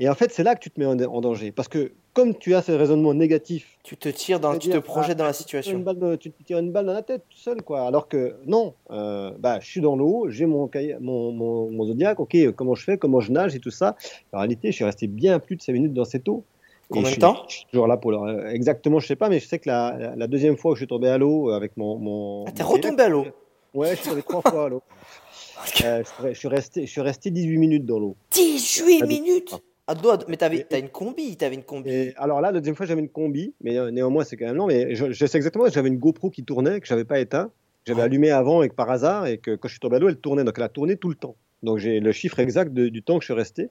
Et 0.00 0.08
en 0.08 0.16
fait, 0.16 0.32
c'est 0.32 0.42
là 0.42 0.56
que 0.56 0.60
tu 0.60 0.72
te 0.72 0.80
mets 0.80 0.86
en, 0.86 0.98
en 0.98 1.20
danger. 1.20 1.52
Parce 1.52 1.68
que 1.68 1.92
comme 2.12 2.34
tu 2.36 2.54
as 2.54 2.62
ce 2.62 2.72
raisonnement 2.72 3.14
négatif, 3.14 3.78
Tu 3.82 3.96
te 3.96 4.08
tires 4.08 4.40
dans, 4.40 4.56
tu 4.58 4.68
te 4.68 4.78
projettes 4.78 5.16
dans 5.18 5.24
la 5.24 5.30
tires 5.32 5.38
situation. 5.42 5.78
une 5.78 5.84
balle 5.84 5.98
dans- 5.98 6.16
tu 6.16 6.30
te 6.30 6.42
tires 6.42 6.58
une 6.58 6.72
balle 6.72 6.86
dans 6.86 6.92
la 6.92 7.02
tête 7.02 7.22
tout 7.30 7.38
seul, 7.38 7.62
quoi. 7.62 7.82
Alors 7.82 8.08
que 8.08 8.36
non, 8.46 8.74
euh, 8.90 9.30
bah, 9.38 9.58
je 9.60 9.66
suis 9.70 9.80
dans 9.80 9.96
l'eau, 9.96 10.26
j'ai 10.28 10.46
mon, 10.46 10.68
mon, 11.00 11.32
mon, 11.32 11.70
mon 11.70 11.84
Zodiac, 11.84 12.18
ok, 12.20 12.34
euh, 12.34 12.52
comment 12.52 12.74
je 12.74 12.84
fais, 12.84 12.98
comment 12.98 13.20
je 13.20 13.30
nage 13.32 13.54
et 13.54 13.60
tout 13.60 13.70
ça. 13.70 13.96
En 14.32 14.38
réalité, 14.38 14.70
je 14.70 14.76
suis 14.76 14.84
resté 14.84 15.06
bien 15.06 15.38
plus 15.38 15.56
de 15.56 15.62
5 15.62 15.72
minutes 15.72 15.94
dans 15.94 16.04
cette 16.04 16.28
eau. 16.28 16.44
Combien 16.88 17.10
de 17.12 17.16
temps 17.16 17.44
Je 17.48 17.54
suis 17.58 17.66
toujours 17.70 17.86
là 17.86 17.96
pour 17.96 18.10
le... 18.10 18.48
Exactement, 18.52 18.98
je 18.98 19.06
sais 19.06 19.14
pas, 19.16 19.28
mais 19.28 19.38
je 19.38 19.46
sais 19.46 19.60
que 19.60 19.68
la, 19.68 20.26
deuxième 20.26 20.56
fois 20.56 20.72
que 20.72 20.76
je 20.76 20.80
suis 20.80 20.88
tombé 20.88 21.08
à 21.08 21.18
l'eau 21.18 21.50
avec 21.50 21.76
mon. 21.76 21.96
mon 21.98 22.44
Ah, 22.46 22.50
t'es 22.52 22.64
retombé 22.64 23.02
à 23.04 23.08
l'eau. 23.08 23.26
Ouais, 23.72 23.90
je 23.94 24.00
suis 24.00 24.08
tombé 24.10 24.22
trois 24.24 24.42
fois 24.42 24.64
à 24.66 24.68
l'eau. 24.68 24.82
Euh, 25.84 26.02
je, 26.02 26.08
suis- 26.08 26.34
je 26.34 26.38
suis 26.38 26.48
resté, 26.48 26.86
je 26.86 26.90
suis 26.90 27.00
resté 27.02 27.30
18 27.30 27.58
minutes 27.58 27.84
dans 27.84 27.98
l'eau. 27.98 28.16
18 28.32 29.60
Ah, 29.92 29.94
Ah, 30.12 30.18
mais 30.28 30.36
t'avais, 30.36 30.64
t'as 30.68 30.78
une 30.78 30.88
combi, 30.88 31.36
t'avais 31.36 31.56
une 31.56 31.64
combi. 31.64 31.90
Et 31.90 32.14
alors 32.16 32.40
là, 32.40 32.52
la 32.52 32.60
deuxième 32.60 32.76
fois, 32.76 32.86
j'avais 32.86 33.00
une 33.00 33.08
combi, 33.08 33.54
mais 33.60 33.76
euh, 33.76 33.90
néanmoins, 33.90 34.22
c'est 34.24 34.36
quand 34.36 34.46
même 34.46 34.56
long. 34.56 34.66
Mais 34.68 34.94
je, 34.94 35.10
je 35.10 35.26
sais 35.26 35.36
exactement, 35.36 35.68
j'avais 35.68 35.88
une 35.88 35.98
GoPro 35.98 36.30
qui 36.30 36.44
tournait, 36.44 36.80
que 36.80 36.86
j'avais 36.86 37.04
pas 37.04 37.18
éteint, 37.18 37.46
que 37.46 37.52
j'avais 37.86 37.98
Ouais. 38.00 38.04
allumé 38.04 38.30
avant 38.30 38.62
et 38.62 38.68
que 38.68 38.74
par 38.74 38.88
hasard, 38.90 39.26
et 39.26 39.38
que 39.38 39.56
quand 39.56 39.66
je 39.68 39.72
suis 39.72 39.80
tombé 39.80 39.96
à 39.96 39.98
l'eau, 39.98 40.08
elle 40.08 40.16
tournait. 40.16 40.44
Donc 40.44 40.54
elle 40.58 40.64
a 40.64 40.68
tourné 40.68 40.96
tout 40.96 41.08
le 41.08 41.16
temps. 41.16 41.34
Donc 41.62 41.78
j'ai 41.78 41.98
le 42.00 42.12
chiffre 42.12 42.38
exact 42.38 42.72
de- 42.72 42.88
du 42.88 43.02
temps 43.02 43.16
que 43.18 43.22
je 43.22 43.26
suis 43.32 43.34
resté. 43.34 43.68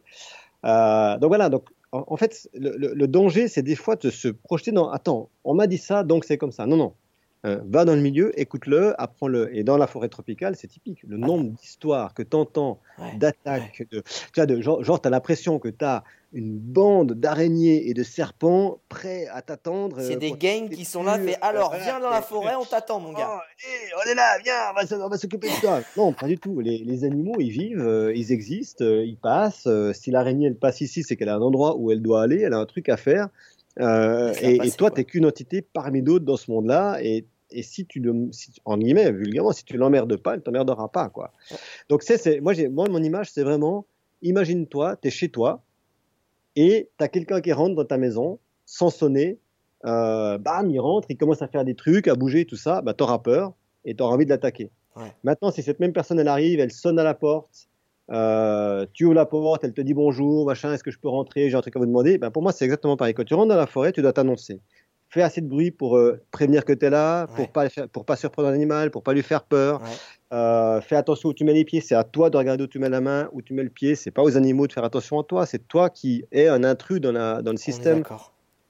Euh, 0.65 1.17
donc 1.17 1.29
voilà, 1.29 1.49
donc 1.49 1.69
en, 1.91 2.03
en 2.07 2.17
fait, 2.17 2.49
le, 2.53 2.75
le- 2.77 2.93
le 2.93 3.07
danger, 3.07 3.47
c'est 3.47 3.63
des 3.63 3.75
fois 3.75 3.95
de 3.95 4.09
se 4.09 4.27
projeter 4.27 4.71
dans 4.71 4.89
Attends, 4.89 5.29
on 5.45 5.53
m'a 5.53 5.67
dit 5.67 5.77
ça, 5.77 6.03
donc 6.03 6.25
c'est 6.25 6.37
comme 6.37 6.51
ça. 6.51 6.65
Non, 6.65 6.75
non. 6.77 6.93
Euh, 7.45 7.59
va 7.69 7.85
dans 7.85 7.95
le 7.95 8.01
milieu, 8.01 8.37
écoute-le, 8.37 8.99
apprends-le. 9.01 9.55
Et 9.55 9.63
dans 9.63 9.77
la 9.77 9.87
forêt 9.87 10.09
tropicale, 10.09 10.57
c'est 10.57 10.67
typique. 10.67 11.03
Le 11.07 11.15
nombre 11.15 11.51
d'histoires 11.51 12.13
que 12.13 12.21
tu 12.21 12.35
entends, 12.35 12.79
Ouais. 12.97 13.15
d'attaques, 13.17 13.83
de, 13.91 14.01
tu 14.01 14.31
vois, 14.35 14.45
de, 14.45 14.59
genre, 14.59 14.83
genre 14.83 15.01
tu 15.01 15.07
as 15.07 15.11
l'impression 15.11 15.57
que 15.57 15.69
tu 15.69 15.85
as 15.85 16.03
une 16.33 16.57
bande 16.59 17.13
d'araignées 17.13 17.87
et 17.89 17.93
de 17.93 18.03
serpents 18.03 18.79
prêts 18.89 19.27
à 19.31 19.41
t'attendre. 19.41 19.95
C'est 20.01 20.15
euh, 20.17 20.19
des 20.19 20.27
pour 20.27 20.37
gangs 20.37 20.69
qui 20.69 20.83
sont 20.83 21.01
là, 21.01 21.17
fait 21.17 21.37
alors, 21.41 21.73
viens 21.81 22.01
dans 22.01 22.09
la 22.09 22.21
forêt, 22.21 22.55
on 22.59 22.65
t'attend, 22.65 22.99
mon 22.99 23.13
gars. 23.13 23.29
Oh, 23.37 23.99
on 24.05 24.11
est 24.11 24.15
là, 24.15 24.37
viens, 24.43 24.53
on 24.71 24.75
va, 24.75 24.81
s- 24.83 24.91
on 24.91 25.07
va 25.07 25.17
s'occuper 25.17 25.47
de 25.47 25.59
toi. 25.61 25.81
Non, 25.95 26.11
pas 26.11 26.27
du 26.27 26.37
tout. 26.37 26.59
Les, 26.59 26.79
les 26.79 27.03
animaux, 27.05 27.35
ils 27.39 27.51
vivent, 27.51 27.79
euh, 27.81 28.13
ils 28.13 28.33
existent, 28.33 28.83
euh, 28.83 29.03
ils 29.05 29.15
passent. 29.17 29.65
Euh, 29.65 29.93
si 29.93 30.11
l'araignée, 30.11 30.47
elle 30.47 30.55
passe 30.57 30.81
ici, 30.81 31.03
c'est 31.03 31.15
qu'elle 31.15 31.29
a 31.29 31.35
un 31.35 31.41
endroit 31.41 31.77
où 31.77 31.89
elle 31.89 32.01
doit 32.01 32.21
aller, 32.21 32.41
elle 32.41 32.53
a 32.53 32.57
un 32.59 32.65
truc 32.65 32.89
à 32.89 32.97
faire. 32.97 33.29
Euh, 33.79 34.33
et, 34.41 34.71
toi, 34.71 34.91
tu 34.91 34.99
n'es 34.99 35.05
qu'une 35.05 35.25
entité 35.25 35.61
parmi 35.61 36.01
d'autres 36.01 36.25
dans 36.25 36.37
ce 36.37 36.51
monde-là. 36.51 36.99
Et, 37.01 37.25
et 37.51 37.63
si 37.63 37.85
tu, 37.85 37.99
le, 37.99 38.29
si, 38.31 38.53
en 38.65 38.77
guillemets, 38.77 39.11
vulgairement, 39.11 39.51
si 39.51 39.63
tu 39.63 39.77
l'emmerdes 39.77 40.17
pas, 40.17 40.35
elle 40.35 40.41
t'emmerdera 40.41 40.91
pas. 40.91 41.09
Quoi. 41.09 41.31
Donc, 41.89 42.03
c'est, 42.03 42.41
moi, 42.41 42.53
moi, 42.69 42.87
mon 42.89 43.01
image, 43.01 43.31
c'est 43.31 43.43
vraiment, 43.43 43.85
imagine-toi, 44.21 44.97
tu 44.97 45.07
es 45.07 45.11
chez 45.11 45.29
toi 45.29 45.61
et 46.55 46.89
tu 46.97 47.03
as 47.03 47.07
quelqu'un 47.07 47.41
qui 47.41 47.53
rentre 47.53 47.75
dans 47.75 47.85
ta 47.85 47.97
maison 47.97 48.39
sans 48.65 48.89
sonner. 48.89 49.39
Euh, 49.85 50.37
bam, 50.37 50.69
il 50.69 50.79
rentre, 50.79 51.07
il 51.09 51.17
commence 51.17 51.41
à 51.41 51.47
faire 51.47 51.63
des 51.63 51.75
trucs, 51.75 52.07
à 52.07 52.15
bouger, 52.15 52.45
tout 52.45 52.57
ça. 52.57 52.81
Bah, 52.81 52.93
tu 52.93 53.03
auras 53.03 53.19
peur 53.19 53.53
et 53.85 53.95
tu 53.95 54.03
auras 54.03 54.13
envie 54.13 54.25
de 54.25 54.29
l'attaquer. 54.29 54.71
Ouais. 54.95 55.13
Maintenant, 55.23 55.51
si 55.51 55.63
cette 55.63 55.79
même 55.79 55.93
personne, 55.93 56.19
elle 56.19 56.27
arrive, 56.27 56.59
elle 56.59 56.71
sonne 56.71 56.99
à 56.99 57.03
la 57.03 57.13
porte, 57.13 57.69
euh, 58.11 58.85
tu 58.93 59.05
ouvres 59.05 59.15
la 59.15 59.25
porte, 59.25 59.63
elle 59.63 59.73
te 59.73 59.81
dit 59.81 59.93
bonjour, 59.93 60.45
machin, 60.45 60.73
est-ce 60.73 60.83
que 60.83 60.91
je 60.91 60.99
peux 60.99 61.09
rentrer, 61.09 61.49
j'ai 61.49 61.55
un 61.55 61.61
truc 61.61 61.75
à 61.75 61.79
vous 61.79 61.85
demander. 61.85 62.17
Ben, 62.17 62.31
pour 62.31 62.41
moi, 62.41 62.51
c'est 62.51 62.65
exactement 62.65 62.97
pareil. 62.97 63.13
Quand 63.13 63.23
tu 63.23 63.33
rentres 63.33 63.49
dans 63.49 63.55
la 63.55 63.67
forêt, 63.67 63.91
tu 63.91 64.01
dois 64.01 64.13
t'annoncer. 64.13 64.59
fais 65.09 65.21
assez 65.21 65.41
de 65.41 65.47
bruit 65.47 65.71
pour 65.71 65.97
euh, 65.97 66.19
prévenir 66.31 66.65
que 66.65 66.73
tu 66.73 66.85
es 66.85 66.89
là, 66.89 67.27
pour 67.27 67.49
pas 67.49 67.67
pour 67.91 68.05
pas 68.05 68.15
surprendre 68.15 68.49
l'animal, 68.49 68.91
pour 68.91 69.03
pas 69.03 69.13
lui 69.13 69.21
faire 69.21 69.43
peur. 69.43 69.81
Ouais. 69.81 69.87
Euh, 70.31 70.81
fais 70.81 70.95
attention 70.95 71.29
où 71.29 71.33
tu 71.33 71.43
mets 71.43 71.53
les 71.53 71.65
pieds. 71.65 71.81
C'est 71.81 71.95
à 71.95 72.03
toi 72.03 72.29
de 72.29 72.37
regarder 72.37 72.63
où 72.63 72.67
tu 72.67 72.79
mets 72.79 72.89
la 72.89 73.01
main, 73.01 73.29
où 73.31 73.41
tu 73.41 73.53
mets 73.53 73.63
le 73.63 73.69
pied. 73.69 73.95
C'est 73.95 74.11
pas 74.11 74.23
aux 74.23 74.37
animaux 74.37 74.67
de 74.67 74.73
faire 74.73 74.83
attention 74.83 75.19
à 75.19 75.23
toi. 75.23 75.45
C'est 75.45 75.67
toi 75.67 75.89
qui 75.89 76.25
es 76.31 76.47
un 76.47 76.63
intrus 76.63 77.01
dans, 77.01 77.11
la, 77.11 77.41
dans 77.41 77.51
le 77.51 77.57
système. 77.57 78.03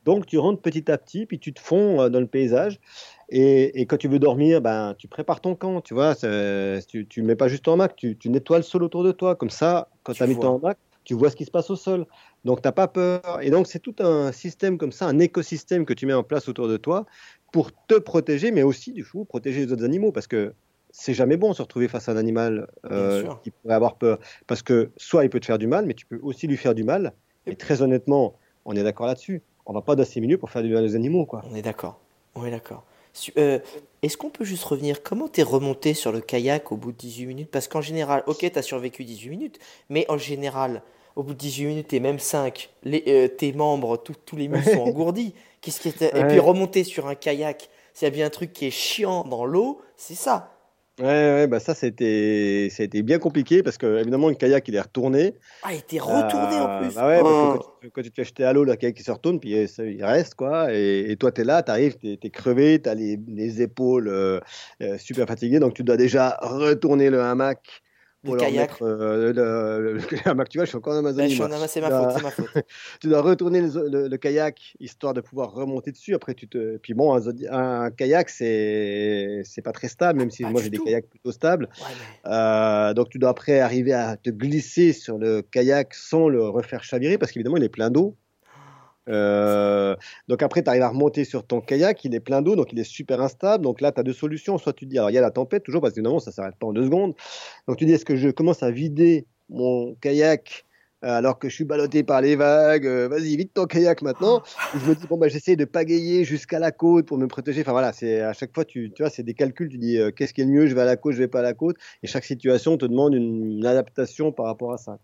Donc 0.05 0.25
tu 0.25 0.37
rentres 0.37 0.61
petit 0.61 0.89
à 0.91 0.97
petit, 0.97 1.25
puis 1.25 1.39
tu 1.39 1.53
te 1.53 1.59
fonds 1.59 2.09
dans 2.09 2.19
le 2.19 2.27
paysage. 2.27 2.79
Et, 3.31 3.81
et 3.81 3.85
quand 3.85 3.97
tu 3.97 4.07
veux 4.07 4.19
dormir, 4.19 4.61
ben, 4.61 4.95
tu 4.97 5.07
prépares 5.07 5.41
ton 5.41 5.55
camp. 5.55 5.81
Tu 5.81 5.93
vois, 5.93 6.15
tu 6.15 7.21
mets 7.21 7.35
pas 7.35 7.47
juste 7.47 7.67
en 7.67 7.77
mac, 7.77 7.95
tu, 7.95 8.17
tu 8.17 8.29
nettoies 8.29 8.57
le 8.57 8.63
sol 8.63 8.83
autour 8.83 9.03
de 9.03 9.11
toi. 9.11 9.35
Comme 9.35 9.49
ça, 9.49 9.89
quand 10.03 10.13
Tu 10.13 10.23
as 10.23 10.27
mis 10.27 10.37
ton 10.37 10.55
hamac, 10.55 10.77
tu 11.03 11.13
vois 11.13 11.29
ce 11.29 11.35
qui 11.35 11.45
se 11.45 11.51
passe 11.51 11.69
au 11.69 11.75
sol. 11.75 12.05
Donc 12.45 12.61
tu 12.61 12.67
n'as 12.67 12.71
pas 12.71 12.87
peur. 12.87 13.39
Et 13.41 13.49
donc 13.49 13.67
c'est 13.67 13.79
tout 13.79 13.95
un 13.99 14.31
système 14.31 14.77
comme 14.77 14.91
ça, 14.91 15.05
un 15.05 15.19
écosystème 15.19 15.85
que 15.85 15.93
tu 15.93 16.05
mets 16.05 16.13
en 16.13 16.23
place 16.23 16.47
autour 16.47 16.67
de 16.67 16.77
toi 16.77 17.05
pour 17.51 17.71
te 17.87 17.95
protéger, 17.95 18.51
mais 18.51 18.63
aussi 18.63 18.91
du 18.93 19.05
coup 19.05 19.25
protéger 19.25 19.65
les 19.65 19.71
autres 19.71 19.83
animaux. 19.83 20.11
Parce 20.11 20.27
que 20.27 20.53
c'est 20.91 21.13
jamais 21.13 21.37
bon 21.37 21.51
de 21.51 21.55
se 21.55 21.61
retrouver 21.61 21.87
face 21.87 22.09
à 22.09 22.13
un 22.13 22.17
animal 22.17 22.67
euh, 22.91 23.27
qui 23.43 23.51
pourrait 23.51 23.75
avoir 23.75 23.95
peur. 23.95 24.19
Parce 24.47 24.63
que 24.63 24.91
soit 24.97 25.23
il 25.23 25.29
peut 25.29 25.39
te 25.39 25.45
faire 25.45 25.59
du 25.59 25.67
mal, 25.67 25.85
mais 25.85 25.93
tu 25.93 26.05
peux 26.05 26.19
aussi 26.23 26.47
lui 26.47 26.57
faire 26.57 26.73
du 26.73 26.83
mal. 26.83 27.13
Et 27.45 27.55
très 27.55 27.81
honnêtement, 27.81 28.35
on 28.65 28.75
est 28.75 28.83
d'accord 28.83 29.07
là-dessus. 29.07 29.41
On 29.65 29.73
va 29.73 29.81
pas 29.81 29.95
dans 29.95 30.05
ces 30.05 30.19
milieux 30.19 30.37
pour 30.37 30.49
faire 30.49 30.63
du 30.63 30.73
mal 30.73 30.83
aux 30.83 30.95
animaux, 30.95 31.25
quoi. 31.25 31.43
On 31.49 31.55
est 31.55 31.61
d'accord. 31.61 31.99
On 32.35 32.45
est 32.45 32.51
d'accord. 32.51 32.83
Euh, 33.37 33.59
Est-ce 34.01 34.17
qu'on 34.17 34.29
peut 34.29 34.45
juste 34.45 34.63
revenir 34.63 35.03
Comment 35.03 35.27
t'es 35.27 35.43
remonté 35.43 35.93
sur 35.93 36.11
le 36.11 36.21
kayak 36.21 36.71
au 36.71 36.77
bout 36.77 36.91
de 36.91 36.97
18 36.97 37.25
minutes? 37.25 37.51
Parce 37.51 37.67
qu'en 37.67 37.81
général, 37.81 38.23
ok, 38.27 38.49
t'as 38.51 38.61
survécu 38.61 39.03
18 39.03 39.29
minutes, 39.29 39.59
mais 39.89 40.05
en 40.09 40.17
général, 40.17 40.81
au 41.15 41.23
bout 41.23 41.33
de 41.33 41.39
18 41.39 41.65
minutes 41.65 41.93
et 41.93 41.99
même 41.99 42.19
5, 42.19 42.69
les, 42.83 43.03
euh, 43.07 43.27
tes 43.27 43.51
membres, 43.51 43.97
tous 43.97 44.15
tous 44.25 44.35
les 44.37 44.47
muscles 44.47 44.71
sont 44.73 44.81
engourdis. 44.87 45.33
Qu'est-ce 45.61 45.81
qui. 45.81 45.89
Et 45.89 46.23
puis 46.25 46.39
remonter 46.39 46.83
sur 46.83 47.07
un 47.07 47.15
kayak, 47.15 47.69
s'il 47.93 48.05
y 48.05 48.07
a 48.07 48.11
bien 48.11 48.27
un 48.27 48.29
truc 48.29 48.53
qui 48.53 48.65
est 48.65 48.71
chiant 48.71 49.23
dans 49.25 49.45
l'eau, 49.45 49.81
c'est 49.97 50.15
ça. 50.15 50.58
Ouais, 50.99 51.05
ouais, 51.05 51.47
bah 51.47 51.61
ça, 51.61 51.73
c'était, 51.73 52.65
été 52.67 53.01
bien 53.03 53.19
compliqué 53.19 53.63
parce 53.63 53.77
que, 53.77 53.99
évidemment, 54.01 54.27
le 54.27 54.35
kayak, 54.35 54.67
il 54.67 54.75
est 54.75 54.81
retourné. 54.81 55.33
Ah, 55.63 55.73
il 55.73 55.77
était 55.79 55.97
retourné 55.99 56.59
en 56.59 56.69
Euh, 56.69 56.79
plus. 56.81 56.93
bah 56.95 57.07
ouais, 57.07 57.21
parce 57.21 57.29
que 57.29 57.45
Oh. 57.45 57.53
quand 57.53 57.79
tu, 57.81 57.89
quand 57.91 58.01
tu 58.01 58.09
te 58.11 58.15
fais 58.15 58.25
jeter 58.25 58.43
à 58.43 58.51
l'eau, 58.51 58.65
le 58.65 58.75
kayak, 58.75 58.99
il 58.99 59.03
se 59.03 59.11
retourne, 59.11 59.39
puis 59.39 59.55
euh, 59.57 59.65
ça, 59.67 59.85
il 59.85 60.03
reste, 60.03 60.35
quoi. 60.35 60.73
Et, 60.73 61.09
et 61.09 61.15
toi, 61.15 61.31
tu 61.31 61.39
es 61.41 61.43
là, 61.45 61.63
tu 61.63 61.71
arrives, 61.71 61.95
tu 61.97 62.17
es, 62.21 62.29
crevé, 62.29 62.81
tu 62.81 62.89
as 62.89 62.95
les, 62.95 63.17
les 63.27 63.61
épaules 63.61 64.09
euh, 64.09 64.41
super 64.97 65.25
fatiguées, 65.25 65.59
donc 65.59 65.73
tu 65.73 65.83
dois 65.83 65.95
déjà 65.95 66.37
retourner 66.41 67.09
le 67.09 67.21
hamac. 67.21 67.81
Le 68.23 68.27
Pour 68.27 68.35
leur 68.35 68.45
kayak. 68.47 68.69
mettre, 68.71 68.81
euh, 68.83 69.31
le, 69.31 69.81
le- 69.81 69.93
le 69.93 69.99
hamac, 70.27 70.49
tu 70.49 70.57
vois, 70.57 70.65
je 70.65 70.69
suis 70.69 70.77
encore 70.77 70.93
en 70.93 70.97
Amazonie. 70.97 71.29
je 71.29 71.33
suis 71.35 71.39
moi. 71.41 71.47
en 71.49 71.53
Ama- 71.53 71.67
c'est 71.69 71.79
ma 71.79 71.89
faute, 71.89 72.17
c'est 72.17 72.23
ma 72.23 72.31
faute. 72.31 72.47
tu 73.01 73.07
dois 73.07 73.21
retourner 73.21 73.61
le, 73.61 74.17
kayak 74.17 74.59
histoire 74.81 75.13
de 75.13 75.21
pouvoir 75.21 75.53
remonter 75.53 75.91
dessus. 75.93 76.13
Après, 76.13 76.33
tu 76.33 76.47
te. 76.49 76.77
Puis 76.79 76.93
bon, 76.93 77.17
un, 77.49 77.91
kayak, 77.91 78.29
c'est 78.29 79.41
c'est 79.45 79.61
pas 79.61 79.71
très 79.71 79.87
stable, 79.87 80.19
même 80.19 80.31
si 80.31 80.43
Pas 80.43 80.49
moi 80.49 80.61
j'ai 80.61 80.69
des 80.69 80.79
kayaks 80.79 81.09
plutôt 81.09 81.31
stables. 81.31 81.69
Ouais, 81.79 81.85
mais- 82.25 82.29
Euh, 82.31 82.93
donc, 82.93 83.09
tu 83.09 83.19
dois 83.19 83.29
après 83.29 83.59
arriver 83.61 83.93
à 83.93 84.17
te 84.17 84.29
glisser 84.29 84.91
sur 84.91 85.17
le 85.17 85.41
kayak 85.41 85.93
sans 85.93 86.27
le 86.27 86.43
refaire 86.49 86.83
chavirer 86.83 87.17
parce 87.17 87.31
qu'évidemment, 87.31 87.55
il 87.57 87.63
est 87.63 87.69
plein 87.69 87.89
d'eau. 87.89 88.17
Euh, 89.09 89.95
donc 90.27 90.43
après, 90.43 90.63
tu 90.63 90.69
arrives 90.69 90.83
à 90.83 90.89
remonter 90.89 91.25
sur 91.25 91.45
ton 91.45 91.61
kayak, 91.61 92.03
il 92.05 92.15
est 92.15 92.19
plein 92.19 92.41
d'eau, 92.41 92.55
donc 92.55 92.71
il 92.73 92.79
est 92.79 92.83
super 92.83 93.21
instable. 93.21 93.63
Donc 93.63 93.81
là, 93.81 93.91
tu 93.91 93.99
as 93.99 94.03
deux 94.03 94.13
solutions. 94.13 94.57
Soit 94.57 94.73
tu 94.73 94.85
te 94.85 94.91
dis, 94.91 94.97
alors 94.97 95.09
il 95.09 95.13
y 95.13 95.17
a 95.17 95.21
la 95.21 95.31
tempête 95.31 95.63
toujours, 95.63 95.81
parce 95.81 95.93
que 95.93 95.99
évidemment, 95.99 96.19
ça 96.19 96.31
s'arrête 96.31 96.55
pas 96.59 96.67
en 96.67 96.73
deux 96.73 96.85
secondes. 96.85 97.13
Donc 97.67 97.77
tu 97.77 97.85
dis, 97.85 97.93
est-ce 97.93 98.05
que 98.05 98.15
je 98.15 98.29
commence 98.29 98.63
à 98.63 98.71
vider 98.71 99.25
mon 99.49 99.95
kayak 99.95 100.65
euh, 101.05 101.07
alors 101.17 101.39
que 101.39 101.47
je 101.47 101.55
suis 101.55 101.63
ballotté 101.63 102.03
par 102.03 102.21
les 102.21 102.35
vagues 102.35 102.85
euh, 102.85 103.07
Vas-y, 103.07 103.37
vide 103.37 103.53
ton 103.53 103.65
kayak 103.65 104.01
maintenant. 104.01 104.43
Je 104.73 104.89
me 104.89 104.95
dis, 104.95 105.07
bon, 105.07 105.17
bah, 105.17 105.29
j'essaie 105.29 105.55
de 105.55 105.63
pagayer 105.63 106.25
jusqu'à 106.25 106.59
la 106.59 106.71
côte 106.71 107.05
pour 107.05 107.17
me 107.17 107.27
protéger. 107.27 107.61
Enfin 107.61 107.71
voilà, 107.71 107.93
c'est 107.93 108.19
à 108.19 108.33
chaque 108.33 108.53
fois, 108.53 108.65
tu, 108.65 108.91
tu 108.93 109.01
vois, 109.01 109.09
c'est 109.09 109.23
des 109.23 109.33
calculs. 109.33 109.69
Tu 109.69 109.77
dis, 109.77 109.97
euh, 109.97 110.11
qu'est-ce 110.11 110.33
qui 110.33 110.41
est 110.41 110.45
le 110.45 110.51
mieux? 110.51 110.67
Je 110.67 110.75
vais 110.75 110.81
à 110.81 110.85
la 110.85 110.97
côte, 110.97 111.13
je 111.13 111.19
vais 111.19 111.29
pas 111.29 111.39
à 111.39 111.43
la 111.43 111.53
côte. 111.53 111.77
Et 112.03 112.07
chaque 112.07 112.25
situation 112.25 112.77
te 112.77 112.85
demande 112.85 113.13
une, 113.13 113.59
une 113.59 113.65
adaptation 113.65 114.33
par 114.33 114.45
rapport 114.47 114.73
à 114.73 114.77
ça. 114.77 114.99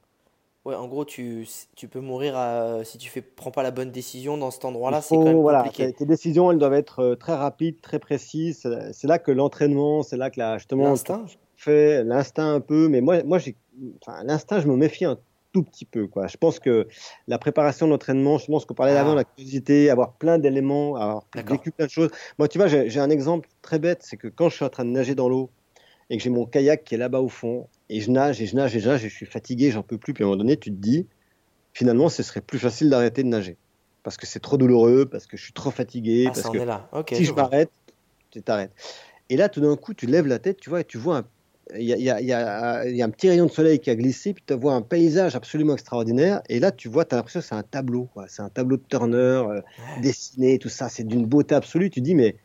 Ouais, 0.65 0.73
en 0.73 0.87
gros, 0.87 1.05
tu, 1.05 1.47
tu 1.75 1.87
peux 1.87 1.99
mourir 1.99 2.35
à- 2.35 2.83
si 2.83 2.97
tu 2.97 3.09
fais, 3.09 3.21
prends 3.21 3.51
pas 3.51 3.61
la 3.61 3.69
bonne 3.69 3.91
décision 3.91 4.35
dans 4.35 4.49
cet 4.49 4.65
endroit-là, 4.65 5.01
c'est 5.01 5.15
quand 5.15 5.23
même 5.23 5.37
voilà, 5.37 5.63
compliqué. 5.63 5.93
tes, 5.93 6.05
décisions, 6.05 6.51
elles 6.51 6.57
doivent 6.57 6.73
être 6.73 6.99
euh, 6.99 7.15
très 7.15 7.35
rapides, 7.35 7.81
très 7.81 7.99
précises. 7.99 8.67
C'est 8.91 9.07
là 9.07 9.19
que 9.19 9.31
l'entraînement, 9.31 10.01
c'est 10.01 10.17
là 10.17 10.31
que 10.31 10.39
la, 10.39 10.57
justement, 10.57 10.85
L'instinct, 10.85 11.25
fait 11.55 12.03
l'instinct 12.03 12.55
un 12.55 12.61
peu. 12.61 12.87
Mais 12.87 13.01
moi, 13.01 13.23
moi 13.23 13.37
j'ai, 13.37 13.55
enfin, 14.01 14.23
l'instinct, 14.23 14.59
je 14.59 14.67
me 14.67 14.75
méfie 14.75 15.05
un 15.05 15.19
tout 15.53 15.61
petit 15.61 15.85
peu. 15.85 16.07
Quoi. 16.07 16.25
Je 16.27 16.37
pense 16.37 16.59
que 16.59 16.87
la 17.27 17.37
préparation 17.37 17.85
de 17.85 17.91
l'entraînement, 17.91 18.39
je 18.39 18.47
pense 18.47 18.65
qu'on 18.65 18.73
parlait 18.73 18.97
Ah. 18.97 19.01
avant, 19.01 19.13
la 19.13 19.23
curiosité, 19.23 19.91
avoir 19.91 20.13
plein 20.13 20.39
d'éléments, 20.39 20.95
avoir 20.95 21.25
vécu 21.45 21.71
plein 21.71 21.85
de 21.85 21.91
choses. 21.91 22.09
Moi, 22.39 22.47
tu 22.47 22.57
vois, 22.57 22.67
j'ai 22.67 22.89
j'ai 22.89 22.99
un 22.99 23.11
exemple 23.11 23.47
très 23.61 23.77
bête, 23.77 23.99
c'est 24.01 24.17
que 24.17 24.27
quand 24.27 24.49
je 24.49 24.55
suis 24.55 24.65
en 24.65 24.69
train 24.69 24.83
de 24.83 24.89
nager 24.89 25.13
dans 25.13 25.29
l'eau 25.29 25.51
et 26.09 26.17
que 26.17 26.23
j'ai 26.23 26.29
mon 26.29 26.45
kayak 26.45 26.83
qui 26.83 26.95
est 26.95 26.97
là-bas 26.97 27.21
au 27.21 27.29
fond, 27.29 27.67
et 27.89 28.01
je 28.01 28.11
nage 28.11 28.41
et 28.41 28.45
je 28.47 28.55
nage 28.55 28.75
et 28.75 28.79
je 28.79 28.87
nage 28.89 29.05
et 29.05 29.09
je 29.09 29.15
suis 29.15 29.25
fatigué, 29.25 29.71
j'en 29.71 29.83
peux 29.83 29.97
plus, 29.97 30.13
puis 30.13 30.23
à 30.23 30.27
un 30.27 30.29
moment 30.29 30.37
donné, 30.37 30.57
tu 30.57 30.69
te 30.71 30.75
dis, 30.75 31.07
finalement, 31.73 32.09
ce 32.09 32.23
serait 32.23 32.41
plus 32.41 32.59
facile 32.59 32.89
d'arrêter 32.89 33.23
de 33.23 33.29
nager. 33.29 33.57
Parce 34.03 34.17
que 34.17 34.27
c'est 34.27 34.39
trop 34.39 34.57
douloureux, 34.57 35.05
parce 35.07 35.25
que 35.25 35.35
je 35.37 35.43
suis 35.43 35.53
trop 35.53 35.71
fatigué, 35.71 36.25
Ah, 36.27 36.31
parce 36.33 36.49
que 36.49 36.57
là. 36.59 36.89
Ok, 36.93 37.13
si 37.15 37.25
je 37.25 37.33
m'arrête, 37.33 37.71
tu 38.31 38.41
t'arrêtes. 38.41 38.73
Et 39.29 39.37
là, 39.37 39.49
tout 39.49 39.61
d'un 39.61 39.75
coup, 39.75 39.93
tu 39.93 40.05
lèves 40.05 40.27
la 40.27 40.39
tête, 40.39 40.57
tu 40.57 40.69
vois, 40.69 40.81
et 40.81 40.85
tu 40.85 40.97
vois 40.97 41.17
un, 41.17 41.25
il 41.77 41.83
y 41.83 41.93
a, 41.93 41.97
il 41.97 42.03
y 42.03 42.11
a- 42.11 42.21
il 42.87 42.95
y 42.95 43.01
a- 43.01 43.05
un 43.05 43.09
petit 43.09 43.27
rayon 43.29 43.47
de 43.47 43.51
soleil 43.51 43.79
qui 43.79 43.89
a 43.89 43.95
glissé, 43.95 44.33
puis 44.33 44.43
tu 44.45 44.53
vois 44.53 44.73
un 44.73 44.83
paysage 44.83 45.35
absolument 45.35 45.73
extraordinaire. 45.73 46.41
Et 46.49 46.59
là, 46.59 46.71
tu 46.71 46.89
vois, 46.89 47.05
tu 47.05 47.15
as 47.15 47.17
l'impression 47.17 47.39
que 47.39 47.45
c'est 47.47 47.55
un 47.55 47.63
tableau. 47.63 48.09
C'est 48.27 48.43
un 48.43 48.49
tableau 48.49 48.77
de 48.77 48.83
Turner, 48.87 49.17
euh, 49.17 49.61
dessiné, 49.95 50.59
tout 50.59 50.69
ça. 50.69 50.89
C'est 50.89 51.03
d'une 51.05 51.25
beauté 51.25 51.55
absolue. 51.55 51.89
Tu 51.89 52.01
dis, 52.01 52.13
mais 52.13 52.37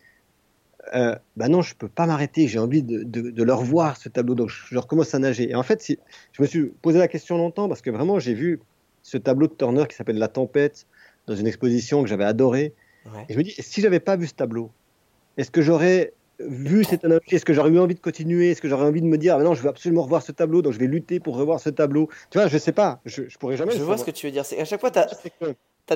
euh, 0.94 1.14
bah 1.36 1.48
non, 1.48 1.62
je 1.62 1.74
peux 1.74 1.88
pas 1.88 2.06
m'arrêter. 2.06 2.48
J'ai 2.48 2.58
envie 2.58 2.82
de, 2.82 3.02
de- 3.02 3.30
de 3.30 3.42
le 3.42 3.52
revoir, 3.54 3.96
ce 3.96 4.08
tableau. 4.08 4.34
Donc, 4.34 4.48
je, 4.48 4.66
je 4.70 4.78
recommence 4.78 5.14
à 5.14 5.18
nager. 5.18 5.50
Et 5.50 5.54
en 5.54 5.62
fait, 5.62 5.80
si, 5.82 5.98
je 6.32 6.42
me 6.42 6.46
suis 6.46 6.66
posé 6.82 6.98
la 6.98 7.08
question 7.08 7.36
longtemps 7.36 7.68
parce 7.68 7.82
que 7.82 7.90
vraiment, 7.90 8.18
j'ai 8.18 8.34
vu 8.34 8.60
ce 9.02 9.18
tableau 9.18 9.46
de 9.46 9.54
Turner 9.54 9.84
qui 9.88 9.96
s'appelle 9.96 10.18
La 10.18 10.28
Tempête 10.28 10.86
dans 11.26 11.34
une 11.34 11.46
exposition 11.46 12.02
que 12.02 12.08
j'avais 12.08 12.24
adorée. 12.24 12.74
Ouais. 13.06 13.26
Et 13.28 13.32
je 13.34 13.38
me 13.38 13.44
dis, 13.44 13.54
si 13.58 13.80
j'avais 13.80 14.00
pas 14.00 14.16
vu 14.16 14.26
ce 14.26 14.34
tableau, 14.34 14.70
est-ce 15.36 15.50
que 15.50 15.62
j'aurais 15.62 16.12
vu 16.38 16.84
cette 16.84 17.04
analogie? 17.04 17.34
Est-ce 17.34 17.44
que 17.44 17.52
j'aurais 17.52 17.70
eu 17.70 17.78
envie 17.78 17.94
de 17.94 18.00
continuer? 18.00 18.50
Est-ce 18.50 18.62
que 18.62 18.68
j'aurais 18.68 18.86
envie 18.86 19.02
de 19.02 19.06
me 19.06 19.18
dire, 19.18 19.36
ah, 19.36 19.42
non, 19.42 19.54
je 19.54 19.62
veux 19.62 19.68
absolument 19.68 20.02
revoir 20.02 20.22
ce 20.22 20.32
tableau, 20.32 20.62
donc 20.62 20.72
je 20.72 20.78
vais 20.78 20.86
lutter 20.86 21.20
pour 21.20 21.36
revoir 21.36 21.60
ce 21.60 21.70
tableau? 21.70 22.08
Tu 22.30 22.38
vois, 22.38 22.48
je 22.48 22.58
sais 22.58 22.72
pas, 22.72 23.00
je, 23.04 23.28
je 23.28 23.38
pourrais 23.38 23.56
jamais. 23.56 23.72
Je 23.72 23.82
vois 23.82 23.98
ce 23.98 24.04
que 24.04 24.10
tu 24.10 24.26
veux 24.26 24.32
dire. 24.32 24.44
C'est 24.44 24.58
à 24.60 24.64
chaque 24.64 24.80
fois, 24.80 24.90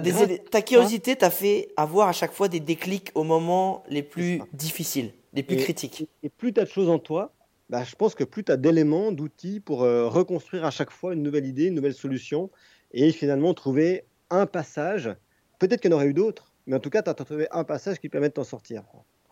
des, 0.01 0.39
ta 0.39 0.63
curiosité 0.63 1.17
t'a 1.17 1.31
fait 1.31 1.69
avoir 1.77 2.09
à 2.09 2.13
chaque 2.13 2.33
fois 2.33 2.49
des 2.49 2.61
déclics 2.61 3.11
au 3.15 3.23
moment 3.25 3.83
les 3.89 4.03
plus 4.03 4.41
difficiles, 4.53 5.13
les 5.33 5.43
plus 5.43 5.57
Et- 5.57 5.63
critiques. 5.63 6.09
Et 6.23 6.29
plus 6.29 6.53
tu 6.53 6.61
as 6.61 6.65
de 6.65 6.69
choses 6.71 6.89
en 6.89 6.99
toi, 6.99 7.33
bah, 7.71 7.85
je 7.85 7.95
pense 7.95 8.15
que 8.15 8.25
plus 8.25 8.45
tu 8.45 8.53
as 8.53 8.57
d'éléments, 8.57 9.13
d'outils 9.13 9.61
pour 9.61 9.83
euh, 9.83 10.09
reconstruire 10.09 10.65
à 10.65 10.71
chaque 10.71 10.91
fois 10.91 11.15
une 11.15 11.23
nouvelle 11.23 11.47
idée, 11.47 11.67
une 11.67 11.75
nouvelle 11.75 11.95
solution, 11.95 12.51
et 12.93 13.11
finalement 13.13 13.55
trouver 13.55 14.05
un 14.31 14.47
passage. 14.47 15.11
Peut-être 15.59 15.81
qu'il 15.81 15.91
y 15.91 15.95
en 15.95 15.97
aurait 15.97 16.07
eu 16.07 16.15
d'autres, 16.15 16.53
mais 16.67 16.77
en 16.77 16.81
tout 16.81 16.91
cas, 16.91 17.03
tu 17.03 17.11
as 17.11 17.15
trouvé 17.15 17.47
un 17.51 17.65
passage 17.65 17.99
qui 17.99 18.09
permet 18.09 18.29
de 18.29 18.35
t'en 18.35 18.45
sortir. 18.45 18.83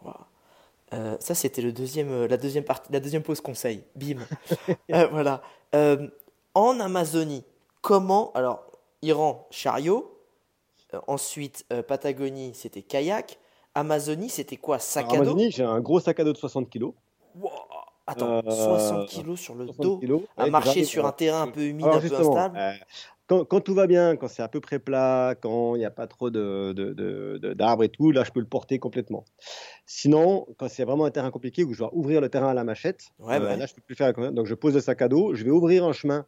Wow. 0.04 0.12
Euh, 0.92 1.16
ça, 1.20 1.34
c'était 1.34 1.62
le 1.62 1.72
deuxième, 1.72 2.10
euh, 2.10 2.28
la 2.28 2.36
deuxième 2.36 2.64
partie, 2.64 2.92
la 2.92 3.00
deuxième 3.00 3.22
pause 3.22 3.40
conseil. 3.40 3.82
Bim. 3.96 4.18
Euh, 4.92 5.06
voilà. 5.10 5.42
Euh, 5.74 6.08
en 6.54 6.78
Amazonie, 6.80 7.44
comment 7.80 8.30
Alors, 8.34 8.66
Iran, 9.00 9.46
chariot. 9.50 10.11
Euh, 10.94 11.00
ensuite, 11.06 11.64
euh, 11.72 11.82
Patagonie, 11.82 12.52
c'était 12.54 12.82
kayak. 12.82 13.38
Amazonie, 13.74 14.28
c'était 14.28 14.58
quoi 14.58 14.78
Sac 14.78 15.06
à 15.06 15.08
dos 15.08 15.14
Amazonie, 15.16 15.50
j'ai 15.50 15.62
un 15.64 15.80
gros 15.80 15.98
sac 16.00 16.20
à 16.20 16.24
dos 16.24 16.32
de 16.32 16.38
60 16.38 16.68
kg. 16.70 16.92
Wow. 17.34 17.50
Attends, 18.06 18.42
Euh, 18.46 18.50
60 18.50 19.08
kilos 19.08 19.40
sur 19.40 19.54
le 19.54 19.66
60 19.66 19.82
dos. 19.82 19.98
kilos, 19.98 20.22
À 20.36 20.46
marcher 20.50 20.84
sur 20.84 21.06
un 21.06 21.12
terrain 21.12 21.42
un 21.42 21.48
peu 21.48 21.62
humide, 21.62 21.86
un 21.86 21.98
peu 22.00 22.14
instable. 22.14 22.58
euh, 22.58 22.72
quand, 23.28 23.44
quand 23.46 23.60
tout 23.60 23.72
va 23.74 23.86
bien, 23.86 24.16
quand 24.16 24.28
c'est 24.28 24.42
à 24.42 24.48
peu 24.48 24.60
près 24.60 24.78
plat, 24.78 25.34
quand 25.40 25.76
il 25.76 25.78
n'y 25.78 25.84
a 25.86 25.90
pas 25.90 26.06
trop 26.06 26.28
de, 26.28 26.72
de- 26.76 26.92
de- 26.92 27.38
de- 27.40 27.54
d'arbres 27.54 27.84
et 27.84 27.88
tout, 27.88 28.10
là, 28.10 28.24
je 28.24 28.30
peux 28.32 28.40
le 28.40 28.46
porter 28.46 28.78
complètement. 28.78 29.24
Sinon, 29.86 30.46
quand 30.58 30.68
c'est 30.68 30.84
vraiment 30.84 31.04
un 31.06 31.10
terrain 31.10 31.30
compliqué 31.30 31.64
où 31.64 31.72
je 31.72 31.78
dois 31.78 31.94
ouvrir 31.94 32.20
le 32.20 32.28
terrain 32.28 32.48
à 32.48 32.54
la 32.54 32.64
machette, 32.64 33.04
Ouais, 33.18 33.36
euh, 33.36 33.38
bah 33.40 33.46
ouais. 33.46 33.56
là, 33.56 33.66
je 33.66 33.74
peux 33.74 33.80
plus 33.80 33.94
faire. 33.94 34.12
Donc, 34.32 34.46
je 34.46 34.54
pose 34.54 34.74
le 34.74 34.80
sac 34.80 35.00
à 35.00 35.08
dos, 35.08 35.34
je 35.34 35.44
vais 35.44 35.50
ouvrir 35.50 35.84
un 35.84 35.92
chemin 35.92 36.26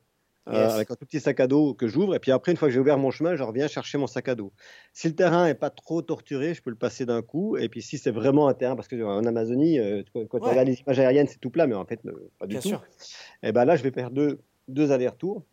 euh, 0.48 0.74
avec 0.74 0.90
un 0.90 0.94
tout 0.96 1.06
petit 1.06 1.20
sac 1.20 1.40
à 1.40 1.46
dos 1.46 1.74
que 1.74 1.88
j'ouvre, 1.88 2.14
et 2.14 2.18
puis 2.20 2.30
après, 2.32 2.52
une 2.52 2.58
fois 2.58 2.68
que 2.68 2.74
j'ai 2.74 2.80
ouvert 2.80 2.98
mon 2.98 3.10
chemin, 3.10 3.34
je 3.36 3.42
reviens 3.42 3.66
chercher 3.68 3.98
mon 3.98 4.06
sac 4.06 4.28
à 4.28 4.34
dos. 4.34 4.52
Si 4.92 5.08
le 5.08 5.14
terrain 5.14 5.46
est 5.46 5.54
pas 5.54 5.70
trop 5.70 6.02
torturé, 6.02 6.54
je 6.54 6.62
peux 6.62 6.70
le 6.70 6.76
passer 6.76 7.06
d'un 7.06 7.22
coup, 7.22 7.56
et 7.56 7.68
puis 7.68 7.80
si 7.82 7.96
c'est 7.98 8.10
vraiment 8.10 8.48
un 8.48 8.54
terrain, 8.54 8.76
parce 8.76 8.88
que 8.88 8.96
euh, 8.96 9.06
en 9.06 9.24
Amazonie, 9.24 9.78
euh, 9.78 10.02
quand 10.12 10.38
tu 10.40 10.44
Ouais. 10.44 10.50
regardes 10.50 10.68
les 10.68 10.80
images 10.80 10.98
aériennes, 11.00 11.26
c'est 11.28 11.38
tout 11.40 11.50
plat, 11.50 11.66
mais 11.66 11.74
en 11.74 11.86
fait, 11.86 12.00
euh, 12.06 12.30
pas 12.38 12.46
du 12.46 12.54
Bien 12.54 12.60
tout. 12.60 12.68
sûr. 12.68 12.84
Et 13.42 13.52
ben 13.52 13.64
là, 13.64 13.76
je 13.76 13.82
vais 13.82 13.90
faire 13.90 14.10
deux, 14.10 14.40
deux 14.68 14.92
allers-retours 14.92 15.44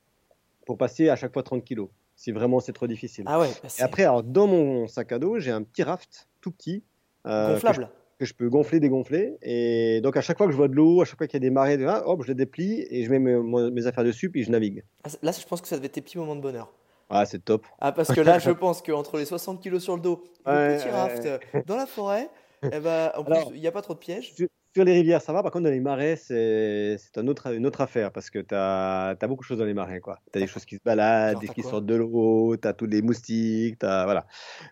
pour 0.66 0.78
passer 0.78 1.10
à 1.10 1.16
chaque 1.16 1.34
fois 1.34 1.44
30 1.44 1.64
kilos, 1.64 1.90
si 2.16 2.32
vraiment 2.32 2.60
c'est 2.60 2.74
trop 2.74 2.88
difficile. 2.88 3.26
Ah 3.28 3.40
ouais, 3.40 3.48
bah 3.64 3.70
Et 3.80 3.82
après, 3.82 4.04
alors, 4.04 4.24
dans 4.24 4.48
mon 4.48 4.88
sac 4.88 5.12
à 5.12 5.20
dos, 5.20 5.40
j'ai 5.40 5.52
un 5.52 5.64
petit 5.64 5.84
raft 5.84 6.30
tout 6.42 6.52
petit 6.52 6.84
euh, 7.28 7.54
gonflable. 7.54 7.90
Que 8.22 8.28
je 8.28 8.34
peux 8.36 8.50
gonfler, 8.50 8.80
dégonfler. 8.80 9.38
Et 9.42 10.00
donc, 10.02 10.16
à 10.16 10.22
chaque 10.22 10.38
fois 10.38 10.46
que 10.46 10.52
je 10.52 10.58
vois 10.58 10.68
de 10.68 10.76
l'eau, 10.76 11.02
à 11.02 11.06
chaque 11.06 11.18
fois 11.18 11.28
qu'il 11.28 11.36
y 11.36 11.44
a 11.44 11.48
des 11.48 11.50
marées, 11.50 11.84
ah, 11.86 12.04
hop, 12.08 12.22
je 12.24 12.28
le 12.30 12.36
déplie 12.36 12.86
et 12.90 13.04
je 13.04 13.10
mets 13.10 13.20
mes, 13.20 13.88
affaires 13.88 14.04
dessus, 14.04 14.30
puis 14.30 14.44
je 14.44 14.52
navigue. 14.52 14.84
Ah, 15.04 15.10
Là, 15.24 15.32
je 15.32 15.46
pense 15.46 15.60
que 15.60 15.68
ça 15.68 15.76
devait 15.76 15.88
être 15.88 15.94
tes 15.94 16.02
petits 16.02 16.20
moments 16.20 16.36
de 16.36 16.42
bonheur. 16.42 16.72
Ah, 17.10 17.26
c'est 17.26 17.44
top. 17.44 17.66
Ah, 17.80 17.92
parce 17.92 18.14
que 18.14 18.22
là, 18.22 18.40
je 18.40 18.52
pense 18.52 18.82
qu'entre 18.82 19.18
les 19.18 19.26
60 19.26 19.60
kilos 19.60 19.84
sur 19.84 19.96
le 19.96 20.02
dos, 20.02 20.24
le 20.46 20.52
Ouais, 20.52 20.78
petit 20.78 20.90
raft 20.90 21.28
dans 21.66 21.76
la 21.76 21.88
forêt, 21.88 22.30
eh 22.64 22.80
ben, 22.80 23.12
en 23.18 23.24
plus, 23.24 23.34
Alors, 23.34 23.52
il 23.54 23.60
n'y 23.60 23.68
a 23.68 23.72
pas 23.72 23.82
trop 23.82 23.96
de 23.96 24.00
pièges. 24.00 24.34
Sur, 24.74 24.86
les 24.86 24.94
rivières, 24.94 25.22
ça 25.22 25.34
va. 25.34 25.44
Par 25.44 25.52
contre, 25.52 25.66
dans 25.66 25.70
les 25.70 25.80
marais, 25.82 26.16
c'est 26.16 26.98
un 27.18 27.28
autre, 27.28 27.54
une 27.54 27.66
autre 27.66 27.82
affaire 27.82 28.12
parce 28.12 28.30
que 28.30 28.40
tu 28.40 28.56
as, 28.56 29.16
beaucoup 29.28 29.42
de 29.44 29.48
choses 29.48 29.58
dans 29.60 29.66
les 29.66 29.74
marais. 29.74 30.00
Tu 30.32 30.38
as 30.38 30.42
des 30.42 30.48
choses 30.48 30.64
qui 30.66 30.76
se 30.76 30.82
baladent, 30.84 31.40
des 31.40 31.48
qui 31.48 31.62
sortent 31.62 31.86
de 31.86 31.96
l'eau, 31.96 32.56
tu 32.56 32.68
as 32.68 32.74
tous 32.74 32.86
les 32.86 33.02
moustiques. 33.02 33.80
t'as- 33.80 34.06
Voilà. 34.06 34.26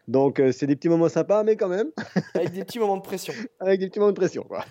Donc, 0.08 0.40
euh, 0.40 0.52
c'est 0.54 0.68
des 0.68 0.76
petits 0.76 0.90
moments 0.90 1.10
sympas, 1.10 1.44
mais 1.44 1.56
quand 1.58 1.68
même, 1.70 1.90
Avec 2.36 2.52
des 2.52 2.64
petits 2.64 2.80
moments 2.80 2.98
de 2.98 3.02
pression. 3.02 3.34
avec 3.60 3.80
des 3.80 3.88
petits 3.90 4.00
moments 4.00 4.12
de 4.14 4.18
pression. 4.18 4.44
Quoi. 4.44 4.64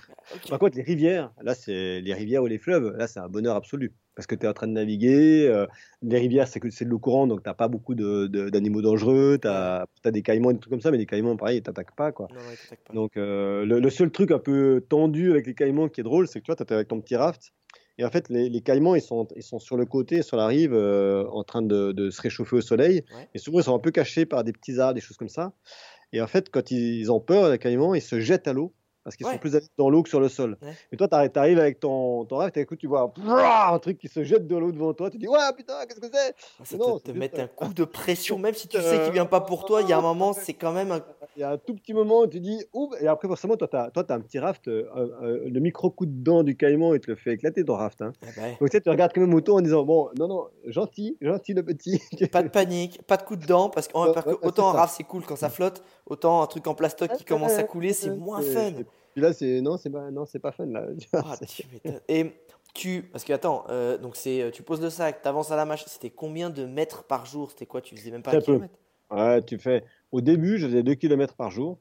Par 0.49 0.59
contre, 0.59 0.77
les 0.77 0.83
rivières, 0.83 1.33
là, 1.43 1.55
c'est 1.55 2.01
les 2.01 2.15
rivières 2.15 2.43
ou 2.43 2.47
les 2.47 2.59
fleuves, 2.59 2.97
là, 2.97 3.07
c'est 3.07 3.21
un 3.21 3.29
bonheur 3.29 3.57
absolu. 3.57 3.93
Parce 4.19 4.27
que 4.27 4.35
tu 4.35 4.47
es 4.47 4.49
en 4.49 4.53
train 4.53 4.67
de 4.67 4.73
naviguer. 4.73 5.47
euh, 5.47 5.69
les 6.03 6.19
rivières, 6.19 6.49
c'est 6.49 6.59
que 6.59 6.69
c'est 6.71 6.85
de 6.85 6.91
l'eau 6.91 6.99
courante, 6.99 7.29
donc 7.29 7.45
tu 7.45 7.55
pas 7.55 7.69
beaucoup 7.69 7.95
d'animaux 7.95 8.83
dangereux. 8.83 9.39
Tu 9.41 9.47
as, 9.47 9.87
des 10.07 10.23
caïmans, 10.23 10.51
des 10.51 10.59
trucs 10.59 10.73
comme 10.73 10.81
ça, 10.81 10.91
mais 10.91 10.99
les 10.99 11.07
caïmans, 11.07 11.37
pareil, 11.37 11.59
ils 11.59 11.63
t'attaquent 11.63 11.95
pas. 11.95 12.11
Quoi. 12.11 12.27
Non, 12.35 12.41
pas. 12.85 12.95
Donc, 12.95 13.17
euh, 13.17 13.65
le, 13.65 13.79
le 13.79 13.91
seul 13.91 14.11
truc 14.11 14.33
un 14.33 14.41
peu 14.41 14.85
tendu 14.89 15.31
avec 15.31 15.47
les 15.47 15.55
caïmans 15.55 15.89
qui 15.89 16.01
est 16.01 16.03
drôle, 16.03 16.27
c'est 16.27 16.41
que 16.41 16.47
tu 16.47 16.49
vois, 16.49 16.57
tu 16.57 16.65
es 16.65 16.73
avec 16.73 16.89
ton 16.89 17.01
petit 17.01 17.15
raft. 17.15 17.53
Et 17.97 18.05
en 18.05 18.11
fait, 18.11 18.29
les, 18.29 18.49
les 18.49 18.61
caïmans, 18.61 18.97
ils 18.97 19.01
sont, 19.01 19.29
ils 19.37 19.45
sont 19.45 19.61
sur 19.61 19.77
le 19.77 19.87
côté, 19.87 20.23
sur 20.23 20.37
la 20.37 20.49
rive, 20.49 20.75
euh, 20.75 21.25
en 21.31 21.45
train 21.45 21.63
de, 21.63 21.93
de 21.93 22.11
se 22.11 22.21
réchauffer 22.21 22.57
au 22.57 22.61
soleil. 22.61 23.05
Ouais. 23.15 23.29
Et 23.35 23.39
souvent, 23.39 23.61
ils 23.61 23.65
sont 23.65 23.77
un 23.77 23.79
peu 23.79 23.93
cachés 23.93 24.27
par 24.27 24.43
des 24.43 24.51
petits 24.53 24.81
arbres, 24.81 24.95
des 24.95 25.01
choses 25.01 25.17
comme 25.17 25.29
ça. 25.29 25.53
Et 26.13 26.21
en 26.21 26.27
fait, 26.27 26.51
quand 26.51 26.73
ils, 26.73 26.99
ils 26.99 27.13
ont 27.13 27.21
peur, 27.21 27.53
les 27.53 27.59
caïmans, 27.59 27.95
ils 27.95 28.03
se 28.03 28.19
jettent 28.19 28.49
à 28.49 28.53
l'eau. 28.53 28.73
Parce 29.09 29.17
qu'ils 29.17 29.27
Ouais. 29.27 29.33
sont 29.33 29.39
plus 29.39 29.57
dans 29.79 29.89
l'eau 29.89 30.03
que 30.03 30.09
sur 30.11 30.21
le 30.21 30.29
sol. 30.29 30.59
Ouais. 30.63 30.73
Et 30.93 30.97
toi, 30.99 31.09
tu 31.09 31.39
arrives 31.39 31.59
avec 31.59 31.81
ton, 31.81 32.25
ton 32.27 32.37
raft, 32.37 32.57
et 32.57 32.61
écoute, 32.61 32.79
tu 32.79 32.87
vois 32.87 33.11
un 33.73 33.79
truc 33.79 33.99
qui 33.99 34.09
se 34.09 34.23
jette 34.23 34.47
de 34.47 34.57
l'eau 34.57 34.71
devant 34.71 34.93
toi. 34.93 35.09
Tu 35.11 35.17
dis, 35.19 35.27
ouais, 35.27 35.39
putain, 35.57 35.75
qu'est-ce 35.87 36.01
que 36.01 36.07
c'est? 36.13 36.35
Ah, 36.61 36.65
Ça 36.65 36.77
non, 36.77 36.99
te, 36.99 37.05
te 37.05 37.13
juste 37.13 37.19
met 37.19 37.41
un- 37.41 37.47
coup 37.47 37.73
de 37.73 37.85
pression, 37.85 38.39
même 38.39 38.55
si 38.55 38.69
tu 38.69 38.77
Euh, 38.77 38.83
sais 38.83 39.03
qu'il 39.05 39.13
vient 39.13 39.25
pas 39.27 39.41
pour 39.41 39.65
toi, 39.65 39.81
il 39.83 39.89
y 39.89 39.93
a 39.93 39.99
un 39.99 40.03
moment, 40.03 40.33
c'est 40.35 40.53
quand 40.55 40.73
même 40.73 40.93
un. 40.93 41.01
Il 41.37 41.41
y 41.41 41.45
a 41.45 41.51
un 41.53 41.57
tout 41.59 41.75
petit 41.75 41.95
moment 41.95 42.23
où 42.23 42.27
tu 42.27 42.41
dis, 42.41 42.65
ouh, 42.73 42.91
et 43.01 43.07
après, 43.07 43.29
forcément, 43.29 43.57
toi, 43.57 43.69
tu 43.69 43.77
as, 43.77 43.91
toi, 43.91 44.03
t'as 44.05 44.15
un 44.17 44.21
petit 44.21 44.39
raft, 44.41 44.67
euh, 44.69 44.85
euh, 45.23 45.49
le 45.49 45.61
micro 45.61 45.89
coup 45.91 46.05
de 46.07 46.11
dent 46.23 46.43
du 46.43 46.57
caïman, 46.57 46.95
il 46.95 47.01
te 47.01 47.11
le 47.11 47.17
fait 47.17 47.33
éclater 47.33 47.65
ton 47.65 47.75
raft. 47.77 48.03
Hein. 48.03 48.13
Eh 48.23 48.27
ben, 48.41 48.51
Donc, 48.61 48.71
tu 48.71 48.77
sais, 48.77 48.81
tu 48.81 48.91
regardes 48.91 49.13
quand 49.15 49.21
même 49.21 49.35
autour 49.35 49.57
en 49.57 49.61
disant, 49.61 49.85
bon, 49.85 50.11
non, 50.19 50.27
non, 50.29 50.47
gentil, 50.67 51.17
gentil 51.21 51.55
le 51.55 51.63
petit. 51.65 52.03
pas 52.33 52.43
de 52.43 52.49
panique, 52.49 53.01
pas 53.07 53.17
de 53.17 53.23
coup 53.23 53.37
de 53.37 53.47
dent, 53.47 53.71
parce 53.71 53.87
que 53.89 53.97
ouais, 53.97 54.35
autant 54.43 54.71
un 54.71 54.73
raft 54.73 54.95
c'est 54.97 55.05
cool 55.05 55.23
quand 55.25 55.37
ça 55.37 55.49
flotte, 55.49 55.83
autant 56.09 56.43
un 56.43 56.47
truc 56.47 56.67
en 56.67 56.75
plastoc 56.75 57.13
qui 57.17 57.25
commence 57.25 57.59
à 57.59 57.63
couler, 57.63 57.93
c'est 57.93 58.11
moins 58.11 58.43
fun. 58.43 58.73
Puis 59.13 59.23
là, 59.23 59.33
c'est, 59.33 59.61
non, 59.61 59.77
c'est 59.77 59.91
pas, 59.91 60.11
non, 60.11 60.27
c'est 60.27 60.39
pas 60.39 60.53
fun, 60.53 60.67
là. 60.67 60.87
Ah, 61.13 61.37
tu. 61.47 61.65
Et 62.09 62.33
tu, 62.75 63.03
parce 63.03 63.25
que 63.25 63.33
attends, 63.33 63.65
euh, 63.69 63.99
donc 63.99 64.17
c'est, 64.17 64.43
euh, 64.43 64.51
tu 64.51 64.63
poses 64.63 64.81
le 64.81 64.91
sac, 64.91 65.23
tu 65.23 65.29
avances 65.29 65.51
à 65.51 65.57
la 65.57 65.65
machine, 65.65 65.89
c'était 65.89 66.11
combien 66.11 66.51
de 66.51 66.65
mètres 66.65 67.05
par 67.05 67.27
jour? 67.27 67.51
C'était 67.51 67.67
quoi? 67.67 67.81
Tu 67.81 67.97
faisais 67.97 68.11
même 68.11 68.23
pas 68.23 68.37
un 68.37 68.41
kilomètre? 68.41 68.75
Ouais, 69.11 69.43
tu 69.43 69.59
fais, 69.59 69.85
au 70.13 70.21
début, 70.21 70.59
je 70.59 70.67
faisais 70.67 70.83
2 70.83 70.95
km 70.95 71.35
par 71.35 71.51
jour. 71.51 71.79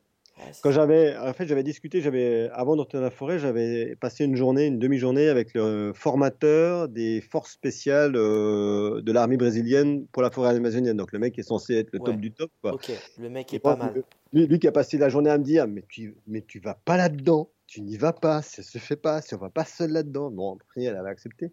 Quand 0.61 0.71
j'avais, 0.71 1.17
en 1.17 1.33
fait, 1.33 1.47
j'avais 1.47 1.63
discuté, 1.63 2.01
j'avais, 2.01 2.49
avant 2.53 2.75
de 2.75 2.81
retourner 2.81 3.05
à 3.05 3.09
la 3.09 3.11
forêt, 3.11 3.39
j'avais 3.39 3.95
passé 3.95 4.23
une 4.23 4.35
journée, 4.35 4.65
une 4.65 4.79
demi-journée 4.79 5.29
avec 5.29 5.53
le 5.53 5.91
formateur 5.93 6.87
des 6.87 7.21
forces 7.21 7.51
spéciales 7.51 8.15
euh, 8.15 9.01
de 9.01 9.11
l'armée 9.11 9.37
brésilienne 9.37 10.05
pour 10.07 10.21
la 10.21 10.29
forêt 10.29 10.55
amazonienne. 10.55 10.97
Donc 10.97 11.11
le 11.11 11.19
mec 11.19 11.37
est 11.39 11.43
censé 11.43 11.75
être 11.75 11.91
le 11.91 11.99
top 11.99 12.17
du 12.17 12.31
top, 12.31 12.51
quoi. 12.61 12.73
Ok, 12.73 12.91
le 13.19 13.29
mec 13.29 13.51
est 13.53 13.57
Et 13.57 13.59
pas 13.59 13.75
moi, 13.75 13.85
mal. 13.87 14.03
Lui, 14.33 14.47
lui 14.47 14.59
qui 14.59 14.67
a 14.67 14.71
passé 14.71 14.97
la 14.97 15.09
journée 15.09 15.29
à 15.29 15.37
me 15.37 15.43
dire, 15.43 15.67
mais 15.67 15.83
tu, 15.89 16.15
mais 16.27 16.41
tu 16.41 16.59
vas 16.59 16.75
pas 16.75 16.97
là-dedans, 16.97 17.49
tu 17.65 17.81
n'y 17.81 17.97
vas 17.97 18.13
pas, 18.13 18.41
ça 18.41 18.63
se 18.63 18.77
fait 18.77 18.95
pas, 18.95 19.21
si 19.21 19.33
on 19.35 19.39
va 19.39 19.49
pas 19.49 19.65
seul 19.65 19.91
là-dedans. 19.91 20.31
Bon, 20.31 20.55
après, 20.55 20.83
elle 20.83 20.95
avait 20.95 21.09
accepté. 21.09 21.51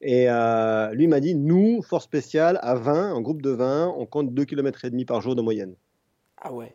Et 0.00 0.28
euh, 0.28 0.92
lui 0.92 1.06
m'a 1.06 1.20
dit, 1.20 1.34
nous, 1.34 1.80
force 1.82 2.04
spéciale, 2.04 2.58
à 2.62 2.74
20, 2.74 3.12
en 3.12 3.20
groupe 3.20 3.40
de 3.40 3.50
20, 3.50 3.94
on 3.96 4.06
compte 4.06 4.34
2 4.34 4.44
km 4.44 4.84
et 4.84 4.90
demi 4.90 5.04
par 5.04 5.20
jour 5.20 5.36
de 5.36 5.42
moyenne. 5.42 5.74
Ah 6.36 6.52
ouais. 6.52 6.74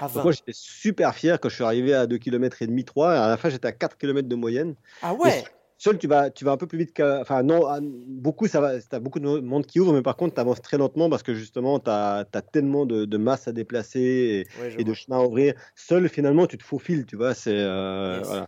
À 0.00 0.06
Donc 0.06 0.16
20. 0.16 0.22
moi, 0.24 0.32
j'étais 0.32 0.52
super 0.54 1.14
fier 1.14 1.38
quand 1.40 1.48
je 1.48 1.54
suis 1.56 1.64
arrivé 1.64 1.94
à 1.94 2.06
2 2.06 2.18
km 2.18 2.62
et 2.62 2.66
demi, 2.66 2.84
3, 2.84 3.14
et 3.14 3.18
à 3.18 3.28
la 3.28 3.36
fin, 3.36 3.48
j'étais 3.48 3.68
à 3.68 3.72
4 3.72 3.96
km 3.96 4.28
de 4.28 4.34
moyenne. 4.36 4.74
Ah 5.02 5.14
ouais. 5.14 5.44
Seul, 5.78 5.98
tu 5.98 6.06
vas, 6.08 6.28
tu 6.30 6.44
vas 6.44 6.52
un 6.52 6.56
peu 6.58 6.66
plus 6.66 6.76
vite 6.76 6.92
qu'à. 6.92 7.20
Enfin, 7.22 7.42
non, 7.42 7.62
beaucoup, 7.80 8.46
ça 8.46 8.60
va. 8.60 8.78
Tu 8.78 8.86
as 8.92 9.00
beaucoup 9.00 9.18
de 9.18 9.26
monde 9.40 9.64
qui 9.64 9.80
ouvre, 9.80 9.94
mais 9.94 10.02
par 10.02 10.14
contre, 10.16 10.34
tu 10.34 10.40
avances 10.40 10.60
très 10.60 10.76
lentement 10.76 11.08
parce 11.08 11.22
que 11.22 11.32
justement, 11.32 11.80
tu 11.80 11.88
as, 11.90 12.26
tellement 12.52 12.84
de, 12.84 13.06
de 13.06 13.16
masse 13.16 13.48
à 13.48 13.52
déplacer 13.52 14.00
et, 14.00 14.60
Ouais, 14.60 14.70
je 14.70 14.78
et 14.78 14.84
de 14.84 14.92
chemin 14.92 15.20
à 15.20 15.24
ouvrir. 15.24 15.54
Seul, 15.74 16.08
finalement, 16.10 16.46
tu 16.46 16.58
te 16.58 16.64
faufiles, 16.64 17.06
tu 17.06 17.16
vois. 17.16 17.32
C'est. 17.32 17.54
euh, 17.56 18.18
Yes. 18.18 18.26
voilà. 18.26 18.46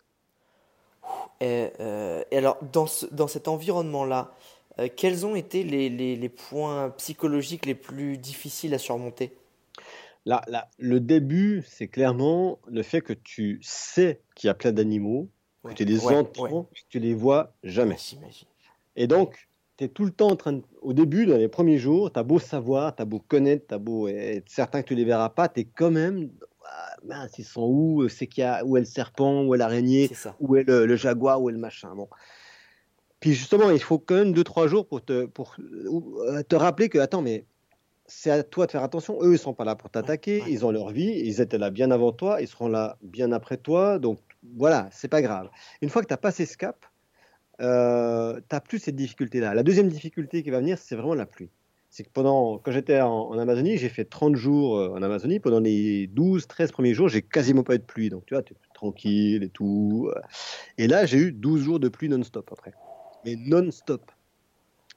Et, 1.41 1.71
euh, 1.81 2.23
et 2.31 2.37
alors, 2.39 2.59
dans, 2.73 2.87
ce- 2.87 3.07
dans 3.07 3.27
cet 3.29 3.49
environnement-là, 3.49 4.33
euh, 4.79 4.89
quels 4.95 5.25
ont 5.27 5.35
été 5.35 5.65
les, 5.65 5.89
les- 5.89 6.17
les 6.17 6.29
points 6.29 6.91
psychologiques 6.99 7.67
les 7.67 7.75
plus 7.75 8.19
difficiles 8.19 8.75
à 8.75 8.79
surmonter? 8.79 9.33
Là, 10.25 10.43
là, 10.47 10.71
le 10.79 11.01
début, 11.01 11.65
c'est 11.67 11.89
clairement 11.89 12.61
le 12.69 12.83
fait 12.83 13.01
que 13.01 13.13
tu 13.13 13.59
sais 13.63 14.21
qu'il 14.35 14.49
y 14.49 14.51
a 14.51 14.55
plein 14.55 14.73
d'animaux, 14.73 15.29
que 15.69 15.75
tu 15.75 15.85
les 15.85 16.05
ouais, 16.05 16.17
entends, 16.17 16.49
ouais. 16.49 16.65
que 16.73 16.81
tu 16.89 16.99
les 17.01 17.15
vois 17.15 17.55
jamais. 17.65 17.97
Et 18.95 19.07
donc, 19.07 19.49
tu 19.77 19.85
es 19.85 19.89
tout 19.89 20.05
le 20.05 20.13
temps 20.13 20.29
en 20.29 20.37
train 20.37 20.53
de... 20.53 20.63
Au 20.81 20.93
début, 20.93 21.27
dans 21.27 21.37
les 21.37 21.49
premiers 21.49 21.79
jours, 21.79 22.13
tu 22.13 22.19
as 22.19 22.23
beau 22.23 22.39
savoir, 22.39 22.95
tu 22.95 23.03
as 23.03 23.05
beau 23.05 23.19
connaître, 23.19 23.67
tu 23.69 23.75
as 23.75 23.79
beau 23.79 24.07
être 24.09 24.49
certain 24.49 24.83
que 24.83 24.89
tu 24.89 24.95
les 24.95 25.05
verras 25.05 25.31
pas, 25.31 25.49
tu 25.49 25.61
es 25.61 25.65
quand 25.65 25.91
même... 25.91 26.31
Ah, 26.65 26.97
mince, 27.05 27.39
ils 27.39 27.45
sont 27.45 27.67
où 27.67 28.09
C'est 28.09 28.29
qu'il 28.29 28.43
y 28.43 28.47
a... 28.47 28.65
Où 28.65 28.77
est 28.77 28.81
le 28.81 28.87
serpent 28.87 29.45
Où 29.45 29.55
est 29.55 29.59
l'araignée. 29.59 30.09
Où 30.39 30.55
est 30.57 30.63
le, 30.63 30.87
le 30.87 30.97
jaguar 30.97 31.43
Où 31.43 31.51
est 31.51 31.53
le 31.53 31.59
machin 31.59 31.95
Bon. 31.97 32.09
Puis 33.23 33.35
justement, 33.35 33.71
il 33.71 33.81
faut 33.81 34.01
quand 34.01 34.17
même 34.17 34.33
2-3 34.33 34.67
jours 34.67 34.87
pour 34.87 35.05
te, 35.05 35.27
pour 35.27 35.55
euh, 35.59 36.43
te 36.43 36.57
rappeler 36.57 36.89
que, 36.89 36.99
attends, 36.99 37.23
mais 37.23 37.45
c'est 38.07 38.31
à 38.31 38.43
toi 38.43 38.67
de 38.67 38.71
faire 38.73 38.83
attention. 38.83 39.19
Eux, 39.23 39.33
ils 39.35 39.39
sont 39.39 39.55
pas 39.55 39.65
là 39.65 39.75
pour 39.77 39.89
t'attaquer. 39.91 40.43
Ils 40.49 40.65
ont 40.67 40.71
leur 40.71 40.91
vie. 40.91 41.21
Ils 41.25 41.41
étaient 41.41 41.59
là 41.59 41.71
bien 41.71 41.91
avant 41.91 42.13
toi. 42.13 42.41
Ils 42.41 42.49
seront 42.49 42.69
là 42.69 42.97
bien 43.03 43.33
après 43.33 43.57
toi. 43.57 43.99
Donc 43.99 44.19
voilà, 44.57 44.89
c'est 44.93 45.09
pas 45.09 45.23
grave. 45.23 45.49
Une 45.81 45.89
fois 45.89 46.03
que 46.03 46.09
tu 46.09 46.15
as 46.15 46.19
passé 46.19 46.45
ce 46.47 46.57
cap, 46.57 46.85
euh, 47.61 48.37
tu 48.37 48.45
n'as 48.53 48.61
plus 48.61 48.79
cette 48.81 48.97
difficulté-là. 48.97 49.55
La 49.55 49.63
deuxième 49.63 49.89
difficulté 49.89 50.43
qui 50.43 50.51
va 50.51 50.59
venir, 50.59 50.79
c'est 50.79 50.97
vraiment 50.97 51.15
la 51.15 51.27
pluie. 51.27 51.51
C'est 51.91 52.05
que 52.05 52.09
pendant, 52.11 52.59
quand 52.59 52.73
j'étais 52.73 53.01
en, 53.03 53.11
en 53.11 53.39
Amazonie, 53.39 53.77
j'ai 53.77 53.91
fait 53.91 54.07
30 54.07 54.35
jours 54.35 54.79
euh, 54.79 54.89
en 54.95 55.03
Amazonie. 55.03 55.41
Pendant 55.41 55.61
les 55.61 56.07
12, 56.07 56.47
13 56.49 56.73
premiers 56.73 56.95
jours, 56.95 57.09
j'ai 57.09 57.21
quasiment 57.23 57.63
pas 57.63 57.75
eu 57.75 57.79
de 57.79 57.85
pluie. 57.85 58.09
Donc, 58.09 58.25
tu 58.27 58.35
vois, 58.35 58.43
tu 58.43 58.55
es 58.55 58.57
tranquille 58.75 59.43
et 59.43 59.49
tout. 59.51 60.11
euh. 60.15 60.21
Et 60.79 60.89
là, 60.89 61.05
j'ai 61.05 61.19
eu 61.19 61.33
12 61.33 61.63
jours 61.63 61.81
de 61.81 61.89
pluie 61.91 62.09
non-stop 62.09 62.49
après. 62.51 62.73
Mais 63.27 63.37
non-stop. 63.37 64.11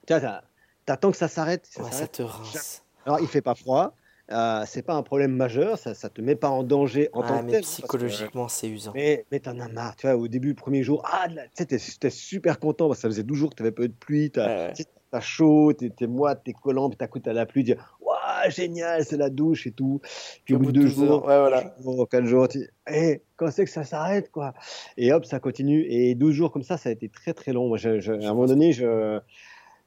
Tu 0.06 0.18
vois, 0.18 0.42
t'attends 0.86 1.10
que 1.10 1.18
ça 1.18 1.28
s'arrête. 1.28 1.66
ça 1.66 1.82
Ouais, 1.82 1.92
ça 1.92 2.08
te 2.08 2.22
rince. 2.22 2.82
Alors, 3.06 3.20
il 3.20 3.28
fait 3.28 3.40
pas 3.40 3.54
froid. 3.54 3.94
Euh, 4.32 4.64
c'est 4.66 4.82
pas 4.82 4.94
un 4.94 5.02
problème 5.04 5.30
majeur. 5.30 5.78
Ça, 5.78 5.94
ça 5.94 6.08
te 6.10 6.20
met 6.20 6.34
pas 6.34 6.48
en 6.50 6.64
danger 6.64 7.08
en 7.12 7.20
Ah, 7.22 7.28
tant 7.28 7.44
que 7.44 7.50
tel. 7.52 7.60
que- 7.60 7.66
psychologiquement, 7.66 8.48
c'est 8.48 8.68
usant. 8.68 8.90
mais, 8.92 9.24
mais 9.30 9.38
t'en 9.38 9.58
as 9.60 9.68
marre, 9.68 9.94
tu 9.94 10.08
vois, 10.08 10.16
au 10.16 10.26
début, 10.26 10.54
premier 10.54 10.82
jour, 10.82 11.00
ah, 11.04 11.28
t'es- 11.54 11.64
t'es 11.66 12.10
super 12.10 12.58
content 12.58 12.88
parce 12.88 12.98
que 12.98 13.02
ça 13.02 13.08
faisait 13.08 13.22
12 13.22 13.38
jours 13.38 13.50
que 13.50 13.54
t'avais 13.54 13.70
pas 13.70 13.84
eu 13.84 13.88
de 13.88 13.94
pluie, 13.94 14.32
t'as 14.32 14.70
Ouais, 14.70 14.72
t'as 15.12 15.20
chaud, 15.20 15.72
t'es 15.72 15.90
t'es 15.90 16.08
moite, 16.08 16.42
t'es 16.44 16.52
collant, 16.52 16.88
puis 16.90 16.96
t'as 16.98 17.06
coup, 17.06 17.20
t'as 17.20 17.32
la 17.32 17.46
pluie, 17.46 17.62
tu 17.62 17.74
dis, 17.74 17.80
waouh, 18.00 18.50
génial, 18.50 19.04
c'est 19.04 19.16
la 19.16 19.30
douche 19.30 19.68
et 19.68 19.70
tout. 19.70 20.00
Puis 20.44 20.54
au 20.56 20.58
bout 20.58 20.72
de 20.72 20.80
deux 20.80 20.86
12 20.88 21.02
heures, 21.04 21.06
jours, 21.20 21.26
ouais, 21.26 21.38
voilà. 21.38 21.76
jours, 21.80 22.08
quatre 22.08 22.26
jours, 22.26 22.48
tu 22.48 22.58
dis, 22.58 22.66
Eh, 22.90 23.22
quand 23.36 23.52
c'est 23.52 23.64
que 23.64 23.70
ça 23.70 23.84
s'arrête, 23.84 24.32
quoi? 24.32 24.54
Et 24.96 25.12
hop, 25.12 25.24
ça 25.24 25.38
continue. 25.38 25.84
Et 25.88 26.16
12 26.16 26.34
jours 26.34 26.50
comme 26.50 26.64
ça, 26.64 26.76
ça 26.76 26.88
a 26.88 26.92
été 26.92 27.08
très 27.08 27.32
très 27.32 27.52
long. 27.52 27.68
Moi, 27.68 27.78
je- 27.78 28.00
je- 28.00 28.12
à 28.12 28.16
un 28.16 28.34
moment 28.34 28.46
donné, 28.46 28.72
je, 28.72 29.20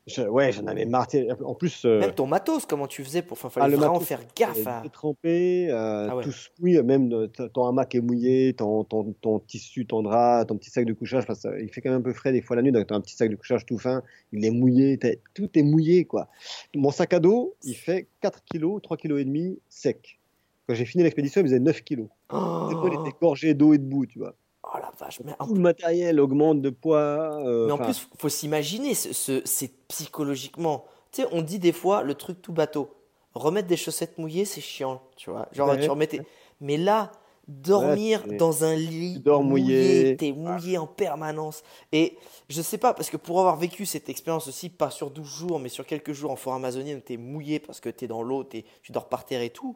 je- 0.10 0.22
ouais, 0.24 0.52
j'en 0.52 0.66
avais 0.68 0.86
marre. 0.86 1.08
En 1.46 1.54
plus, 1.56 1.86
euh, 1.86 2.00
Même 2.00 2.12
ton 2.14 2.28
matos, 2.28 2.66
comment 2.66 2.88
tu 2.88 3.04
faisais 3.04 3.22
pour. 3.22 3.38
Enfin, 3.38 3.48
ah, 3.48 3.60
fallait 3.62 3.72
le 3.72 3.78
vraiment 3.78 3.94
matos, 3.94 4.08
faire 4.08 4.22
gaffe 4.36 4.68
à. 4.68 4.82
détrempé, 4.82 5.68
euh, 5.70 6.08
Ah 6.10 6.18
ouais. 6.18 6.24
tout 6.24 6.32
mouille, 6.60 6.82
même 6.84 7.28
ton 7.54 7.66
hamac 7.68 7.96
est 7.96 8.02
mouillé, 8.02 8.54
ton, 8.54 8.84
ton, 8.84 9.14
ton 9.22 9.40
tissu, 9.40 9.86
ton 9.86 10.02
drap, 10.02 10.46
ton 10.46 10.58
petit 10.58 10.70
sac 10.70 10.86
de 10.86 10.94
couchage, 10.94 11.26
parce 11.26 11.44
que 11.44 11.62
il 11.62 11.70
fait 11.70 11.82
quand 11.82 11.90
même 11.92 12.00
un 12.00 12.04
peu 12.04 12.14
frais 12.14 12.32
des 12.32 12.42
fois 12.42 12.56
la 12.56 12.62
nuit, 12.62 12.72
donc 12.72 12.88
tu 12.88 12.94
as 12.94 12.98
un 12.98 13.02
petit 13.02 13.16
sac 13.16 13.30
de 13.30 13.36
couchage 13.36 13.66
tout 13.66 13.78
fin, 13.78 14.04
il 14.34 14.44
est 14.44 14.52
mouillé, 14.52 14.98
t'as- 14.98 15.16
tout 15.34 15.50
est 15.58 15.64
mouillé 15.64 16.06
quoi. 16.06 16.28
Mon 16.76 16.92
sac 16.92 17.14
à 17.14 17.20
dos, 17.20 17.56
il 17.64 17.76
fait 17.76 18.08
4 18.22 18.42
kg, 18.44 18.82
3 18.82 18.98
kg 18.98 19.18
et 19.20 19.26
demi 19.26 19.60
sec. 19.70 20.20
Quand 20.68 20.76
j'ai 20.76 20.86
fini 20.86 21.04
l'expédition, 21.04 21.42
il 21.42 21.46
faisait 21.46 21.60
9 21.60 21.82
kg. 21.84 22.06
Oh, 22.32 22.70
il 22.86 22.94
était 23.08 23.18
gorgé 23.20 23.54
d'eau 23.56 23.74
et 23.74 23.78
de 23.80 23.84
boue, 23.84 24.06
tu 24.06 24.20
vois. 24.20 24.36
Oh 24.64 24.78
la 24.78 24.92
vache. 25.00 25.20
Mais 25.24 25.34
en, 25.40 25.48
Tout 25.48 25.56
le 25.56 25.62
matériel 25.62 26.20
augmente 26.20 26.62
de 26.62 26.70
poids. 26.70 27.40
euh, 27.46 27.66
mais 27.68 27.72
en 27.72 27.76
enfin, 27.76 27.86
plus, 27.86 28.08
faut 28.18 28.30
s'imaginer, 28.30 28.94
ce, 28.94 29.14
ce- 29.14 29.42
c'est 29.46 29.72
psychologiquement. 29.88 30.86
Tu 31.12 31.22
sais, 31.24 31.28
on 31.32 31.42
dit 31.42 31.60
des 31.60 31.72
fois 31.72 32.04
le 32.04 32.14
truc 32.16 32.42
tout 32.42 32.54
bateau. 32.54 32.90
Remettre 33.36 33.68
des 33.68 33.78
chaussettes 33.78 34.18
mouillées, 34.18 34.46
c'est 34.46 34.62
chiant, 34.62 35.02
tu 35.16 35.30
vois. 35.30 35.48
Genre, 35.52 35.70
Ouais, 35.70 35.80
tu 35.80 35.90
remettais. 35.90 36.22
Mais 36.62 36.78
là, 36.78 37.12
dormir 37.50 38.24
dans 38.38 38.64
un 38.64 38.76
lit 38.76 39.16
tu 39.16 39.20
dors 39.22 39.44
mouillé. 39.44 40.16
t'es 40.18 40.32
mouillé 40.32 40.78
en 40.78 40.88
permanence. 40.88 41.64
Et 41.92 42.18
je 42.48 42.62
sais 42.62 42.78
pas, 42.78 42.94
parce 42.94 43.10
que 43.10 43.18
pour 43.18 43.40
avoir 43.40 43.58
vécu 43.58 43.86
cette 43.86 44.08
expérience 44.08 44.48
aussi, 44.48 44.70
pas 44.70 44.90
sur 44.92 45.10
12 45.12 45.28
jours, 45.28 45.60
mais 45.60 45.70
sur 45.70 45.86
quelques 45.86 46.14
jours 46.14 46.32
en 46.32 46.36
forêt 46.36 46.56
amazonienne, 46.58 47.02
t'es 47.02 47.18
mouillé 47.18 47.60
parce 47.60 47.80
que 47.80 47.90
t'es 47.90 48.08
dans 48.08 48.22
l'eau, 48.22 48.44
t'es- 48.44 48.66
tu 48.84 48.92
dors 48.92 49.10
par 49.10 49.26
terre 49.26 49.42
et 49.42 49.50
tout. 49.50 49.76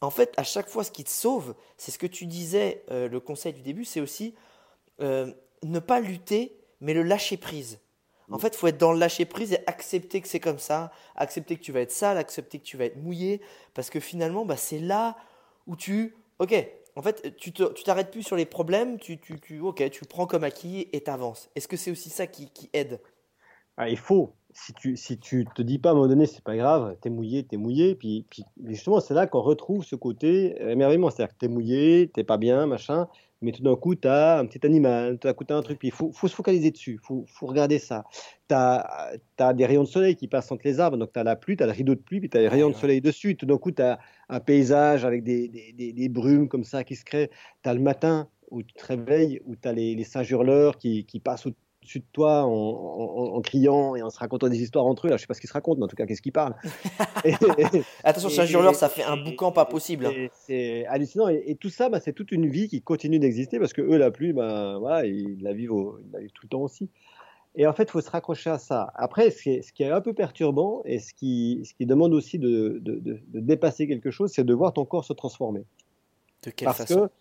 En 0.00 0.10
fait, 0.10 0.32
à 0.36 0.44
chaque 0.44 0.68
fois, 0.68 0.84
ce 0.84 0.90
qui 0.90 1.04
te 1.04 1.10
sauve, 1.10 1.54
c'est 1.76 1.90
ce 1.90 1.98
que 1.98 2.06
tu 2.06 2.26
disais, 2.26 2.84
euh, 2.90 3.08
le 3.08 3.20
conseil 3.20 3.52
du 3.52 3.62
début, 3.62 3.84
c'est 3.84 4.00
aussi 4.00 4.34
euh, 5.00 5.32
ne 5.64 5.78
pas 5.78 6.00
lutter, 6.00 6.56
mais 6.80 6.94
le 6.94 7.02
lâcher 7.02 7.36
prise. 7.36 7.80
En 8.32 8.38
fait, 8.38 8.48
il 8.54 8.56
faut 8.58 8.68
être 8.68 8.78
dans 8.78 8.92
le 8.92 8.98
lâcher 9.00 9.24
prise 9.24 9.52
et 9.54 9.58
accepter 9.66 10.20
que 10.20 10.28
c'est 10.28 10.38
comme 10.38 10.60
ça, 10.60 10.92
accepter 11.16 11.56
que 11.56 11.62
tu 11.62 11.72
vas 11.72 11.80
être 11.80 11.90
sale, 11.90 12.16
accepter 12.16 12.60
que 12.60 12.64
tu 12.64 12.76
vas 12.76 12.84
être 12.84 12.96
mouillé, 12.96 13.40
parce 13.74 13.90
que 13.90 13.98
finalement, 13.98 14.44
bah, 14.44 14.56
c'est 14.56 14.78
là 14.78 15.16
où 15.66 15.74
tu, 15.74 16.14
ok, 16.38 16.54
en 16.96 17.02
fait, 17.02 17.36
tu 17.36 17.52
t'arrêtes 17.52 18.10
plus 18.10 18.22
sur 18.22 18.36
les 18.36 18.46
problèmes, 18.46 18.98
tu, 18.98 19.18
tu, 19.18 19.40
tu, 19.40 19.60
ok, 19.60 19.90
tu 19.90 20.04
prends 20.04 20.26
comme 20.26 20.44
acquis 20.44 20.88
et 20.92 21.00
t'avances. 21.02 21.50
Est-ce 21.54 21.68
que 21.68 21.76
c'est 21.76 21.90
aussi 21.90 22.10
ça 22.10 22.26
qui, 22.26 22.50
qui 22.50 22.70
aide? 22.72 23.00
Ah, 23.76 23.88
Il 23.88 23.96
faut. 23.98 24.34
Si 24.52 24.74
tu, 24.74 24.96
si 24.96 25.18
tu 25.18 25.46
te 25.54 25.62
dis 25.62 25.78
pas 25.78 25.90
à 25.90 25.92
un 25.92 25.94
moment 25.94 26.08
donné, 26.08 26.26
c'est 26.26 26.42
pas 26.42 26.56
grave, 26.56 26.96
t'es 27.00 27.08
mouillé, 27.08 27.44
t'es 27.44 27.56
mouillé, 27.56 27.94
puis, 27.94 28.26
puis 28.28 28.44
justement, 28.64 28.98
c'est 28.98 29.14
là 29.14 29.28
qu'on 29.28 29.42
retrouve 29.42 29.84
ce 29.84 29.94
côté 29.94 30.60
émerveillement. 30.60 31.08
C'est-à-dire 31.10 31.34
que 31.34 31.38
t'es 31.38 31.48
mouillé, 31.48 32.10
t'es 32.12 32.24
pas 32.24 32.36
bien, 32.36 32.66
machin, 32.66 33.06
mais 33.42 33.52
tout 33.52 33.62
d'un 33.62 33.76
coup, 33.76 33.94
tu 33.94 34.06
as 34.06 34.38
un 34.38 34.46
petit 34.46 34.64
animal, 34.66 35.18
tout 35.18 35.28
d'un 35.28 35.34
coup, 35.34 35.44
tu 35.44 35.52
as 35.52 35.56
un 35.56 35.62
truc, 35.62 35.78
puis 35.78 35.88
il 35.88 35.94
faut, 35.94 36.12
faut, 36.12 36.28
se 36.28 36.34
focaliser 36.34 36.70
dessus, 36.70 36.98
il 37.00 37.06
faut, 37.06 37.24
faut, 37.26 37.46
regarder 37.46 37.78
ça. 37.78 38.04
Tu 38.48 38.54
as, 38.54 39.12
as, 39.38 39.54
des 39.54 39.66
rayons 39.66 39.84
de 39.84 39.88
soleil 39.88 40.16
qui 40.16 40.28
passent 40.28 40.52
entre 40.52 40.62
les 40.64 40.80
arbres, 40.80 40.96
donc 40.96 41.12
tu 41.12 41.18
as 41.18 41.24
la 41.24 41.36
pluie, 41.36 41.56
tu 41.56 41.62
as 41.62 41.66
le 41.66 41.72
rideau 41.72 41.94
de 41.94 42.00
pluie, 42.00 42.20
puis 42.20 42.28
tu 42.28 42.36
as 42.36 42.40
les 42.40 42.48
rayons 42.48 42.70
de 42.70 42.74
soleil 42.74 43.00
dessus. 43.00 43.36
Tout 43.36 43.46
d'un 43.46 43.58
coup, 43.58 43.72
tu 43.72 43.82
as 43.82 43.98
un 44.28 44.40
paysage 44.40 45.04
avec 45.04 45.24
des, 45.24 45.48
des, 45.48 45.92
des, 45.92 46.08
brumes 46.08 46.48
comme 46.48 46.64
ça 46.64 46.84
qui 46.84 46.96
se 46.96 47.04
créent. 47.04 47.30
Tu 47.62 47.68
as 47.68 47.74
le 47.74 47.80
matin 47.80 48.28
où 48.50 48.62
tu 48.62 48.74
te 48.74 48.84
réveilles, 48.84 49.40
où 49.46 49.56
tu 49.56 49.68
as 49.68 49.72
les, 49.72 49.94
les 49.94 50.04
singes 50.04 50.30
hurleurs 50.30 50.76
qui, 50.76 51.06
qui 51.06 51.20
passent 51.20 51.46
dessus 51.90 51.98
de 51.98 52.04
toi 52.12 52.44
en, 52.44 53.40
criant 53.40 53.96
et 53.96 54.02
en 54.02 54.10
se 54.10 54.18
racontant 54.18 54.48
des 54.48 54.62
histoires 54.62 54.86
entre 54.86 55.06
eux. 55.06 55.10
Là, 55.10 55.16
je 55.16 55.22
sais 55.22 55.26
pas 55.26 55.34
ce 55.34 55.40
qu'ils 55.40 55.48
se 55.48 55.54
racontent, 55.54 55.78
mais 55.78 55.84
en 55.84 55.88
tout 55.88 55.96
cas, 55.96 56.06
qu'est-ce 56.06 56.22
qu'ils 56.22 56.32
parlent. 56.32 56.54
Attention, 58.04 58.28
c'est 58.28 58.54
un 58.54 58.72
ça 58.72 58.88
fait 58.88 59.02
un 59.02 59.16
boucan 59.16 59.50
pas 59.50 59.64
possible. 59.64 60.06
Hein. 60.06 60.28
C'est 60.32 60.86
hallucinant. 60.86 61.28
Et, 61.28 61.56
tout 61.60 61.70
ça, 61.70 61.88
bah, 61.88 61.98
c'est 62.00 62.12
toute 62.12 62.30
une 62.30 62.46
vie 62.46 62.68
qui 62.68 62.80
continue 62.80 63.18
d'exister 63.18 63.58
parce 63.58 63.72
que 63.72 63.82
eux, 63.82 63.96
la 63.96 64.10
pluie, 64.10 64.32
bah, 64.32 64.78
voilà, 64.78 65.06
ils 65.06 65.42
la 65.42 65.52
vivent, 65.52 65.72
ils 66.04 66.12
la 66.12 66.20
vivent 66.20 66.32
tout 66.32 66.44
le 66.44 66.48
temps 66.48 66.62
aussi. 66.62 66.88
Et 67.56 67.66
en 67.66 67.72
fait, 67.72 67.84
il 67.84 67.90
faut 67.90 68.00
se 68.00 68.10
raccrocher 68.10 68.50
à 68.50 68.58
ça. 68.58 68.92
Après, 68.94 69.30
ce 69.30 69.42
qui 69.42 69.50
est, 69.50 69.62
ce 69.62 69.72
qui 69.72 69.82
est 69.82 69.90
un 69.90 70.00
peu 70.00 70.14
perturbant 70.14 70.82
et 70.84 71.00
ce 71.00 71.12
qui, 71.12 71.62
ce 71.64 71.74
qui 71.74 71.84
demande 71.84 72.14
aussi 72.14 72.38
de, 72.38 72.78
de, 72.80 73.00
de, 73.00 73.20
dépasser 73.40 73.88
quelque 73.88 74.12
chose, 74.12 74.30
c'est 74.32 74.44
de 74.44 74.54
voir 74.54 74.72
ton 74.72 74.84
corps 74.84 75.04
se 75.04 75.12
transformer. 75.12 75.64
De 76.44 76.50
quelle 76.50 76.66
Parce 76.66 76.78
façon? 76.78 77.08
que 77.08 77.12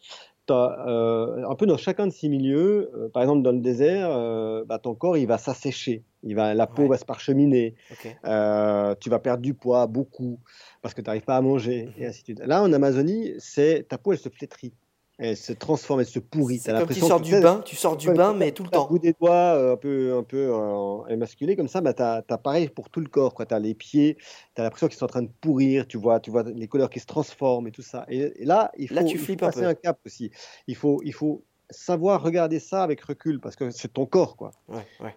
euh, 0.52 1.48
un 1.48 1.56
peu 1.56 1.66
dans 1.66 1.78
chacun 1.78 2.08
de 2.08 2.12
ces 2.12 2.30
milieux, 2.30 2.92
euh, 2.96 3.10
par 3.10 3.24
exemple 3.24 3.42
dans 3.42 3.52
le 3.52 3.60
désert, 3.60 4.10
euh, 4.12 4.64
bah, 4.66 4.80
ton 4.80 4.96
corps 4.96 5.18
il 5.18 5.28
va 5.28 5.38
s'assécher, 5.38 6.04
il 6.24 6.36
va, 6.36 6.54
la 6.54 6.68
peau 6.68 6.88
va 6.88 6.98
se 6.98 7.06
parcheminer, 7.06 7.76
tu 7.90 9.10
vas 9.10 9.20
perdre 9.22 9.42
du 9.42 9.54
poids 9.54 9.88
beaucoup 9.88 10.40
parce 10.82 10.94
que 10.94 11.02
tu 11.02 11.08
n'arrives 11.08 11.26
pas 11.26 11.38
à 11.38 11.42
manger 11.42 11.90
et 11.98 12.04
mhm. 12.04 12.10
ainsi 12.10 12.22
de 12.22 12.26
suite. 12.26 12.40
Là 12.40 12.62
en 12.64 12.72
Amazonie, 12.74 13.34
c'est 13.38 13.88
ta 13.88 13.98
peau 13.98 14.14
elle 14.14 14.20
se 14.20 14.30
flétrit 14.30 14.74
elle 15.20 15.36
se 15.36 15.52
transforme, 15.52 16.00
elle 16.00 16.06
se 16.06 16.20
pourrit. 16.20 16.60
C'est 16.60 16.72
comme 16.72 16.88
tu 16.88 17.02
sors 17.02 17.20
du 17.20 17.40
bain, 17.40 17.62
tu 17.66 17.76
sors 17.76 17.98
du 17.98 18.12
bain, 18.12 18.34
mais 18.34 18.52
tout 18.52 18.64
le 18.64 18.70
temps. 18.70 18.88
bout 18.88 19.00
des 19.00 19.14
doigts 19.14 19.34
euh, 19.34 19.74
un 19.74 19.78
peu, 19.78 20.16
un 20.16 20.24
peu 20.24 20.50
euh, 20.54 21.06
émasculé 21.08 21.58
comme 21.58 21.68
ça, 21.68 21.82
bah, 21.82 21.94
tu 21.94 22.02
as, 22.02 22.38
pareil 22.38 22.70
pour 22.70 22.90
tout 22.90 23.02
le 23.02 23.08
corps. 23.08 23.36
Tu 23.36 23.54
as 23.54 23.60
les 23.60 23.76
pieds, 23.76 24.18
tu 24.56 24.62
as 24.62 24.64
l'impression 24.64 24.88
qu'ils 24.88 24.98
sont 24.98 25.06
en 25.06 25.10
train 25.10 25.22
de 25.22 25.32
pourrir, 25.42 25.88
tu 25.88 25.98
vois, 25.98 26.22
tu 26.22 26.32
vois 26.32 26.44
les 26.44 26.68
couleurs 26.68 26.90
qui 26.90 27.02
se 27.02 27.06
transforment 27.06 27.68
et 27.68 27.72
tout 27.72 27.82
ça. 27.82 28.06
Et, 28.08 28.34
là, 28.46 28.72
il 28.78 28.88
faut, 28.88 29.36
passer 29.36 29.66
un, 29.66 29.74
cap 29.74 30.00
aussi. 30.06 30.32
Il 30.68 30.76
faut, 30.76 31.02
il 31.04 31.14
faut 31.14 31.44
savoir 31.70 32.24
regarder 32.24 32.60
ça 32.60 32.82
avec 32.82 33.02
recul 33.02 33.42
parce 33.42 33.58
que 33.58 33.70
c'est 33.72 33.94
ton 33.94 34.06
corps. 34.06 34.38
Quoi. 34.38 34.52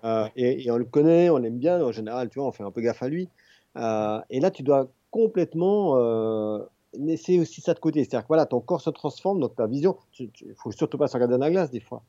Euh, 0.05 0.29
et, 0.35 0.69
on 0.71 0.77
le 0.77 0.85
connaît, 0.85 1.31
on 1.31 1.39
l'aime 1.39 1.59
bien. 1.59 1.81
En 1.81 1.93
général, 1.93 2.29
tu 2.29 2.41
vois, 2.41 2.49
on 2.49 2.53
fait 2.53 2.65
un 2.65 2.73
peu 2.73 2.81
gaffe 2.81 3.05
à 3.05 3.09
lui. 3.09 3.29
et 3.77 4.41
là, 4.41 4.51
tu 4.51 4.65
dois 4.65 4.91
complètement 5.13 5.97
c'est 7.17 7.39
aussi 7.39 7.61
ça 7.61 7.75
de 7.75 7.81
côté. 7.81 8.01
C'est-à-dire 8.01 8.23
que 8.23 8.29
voilà, 8.29 8.47
ton 8.47 8.61
corps 8.61 8.81
se 8.81 8.91
transforme, 8.91 9.41
donc 9.41 9.55
ta 9.57 9.67
vision, 9.67 9.97
il 10.19 10.31
ne 10.47 10.55
faut 10.55 10.73
surtout 10.73 10.99
pas 10.99 11.09
se 11.09 11.15
regarder 11.15 11.35
dans 11.35 11.41
la 11.41 11.51
glace 11.51 11.71
des 11.71 11.81
fois. 11.81 12.03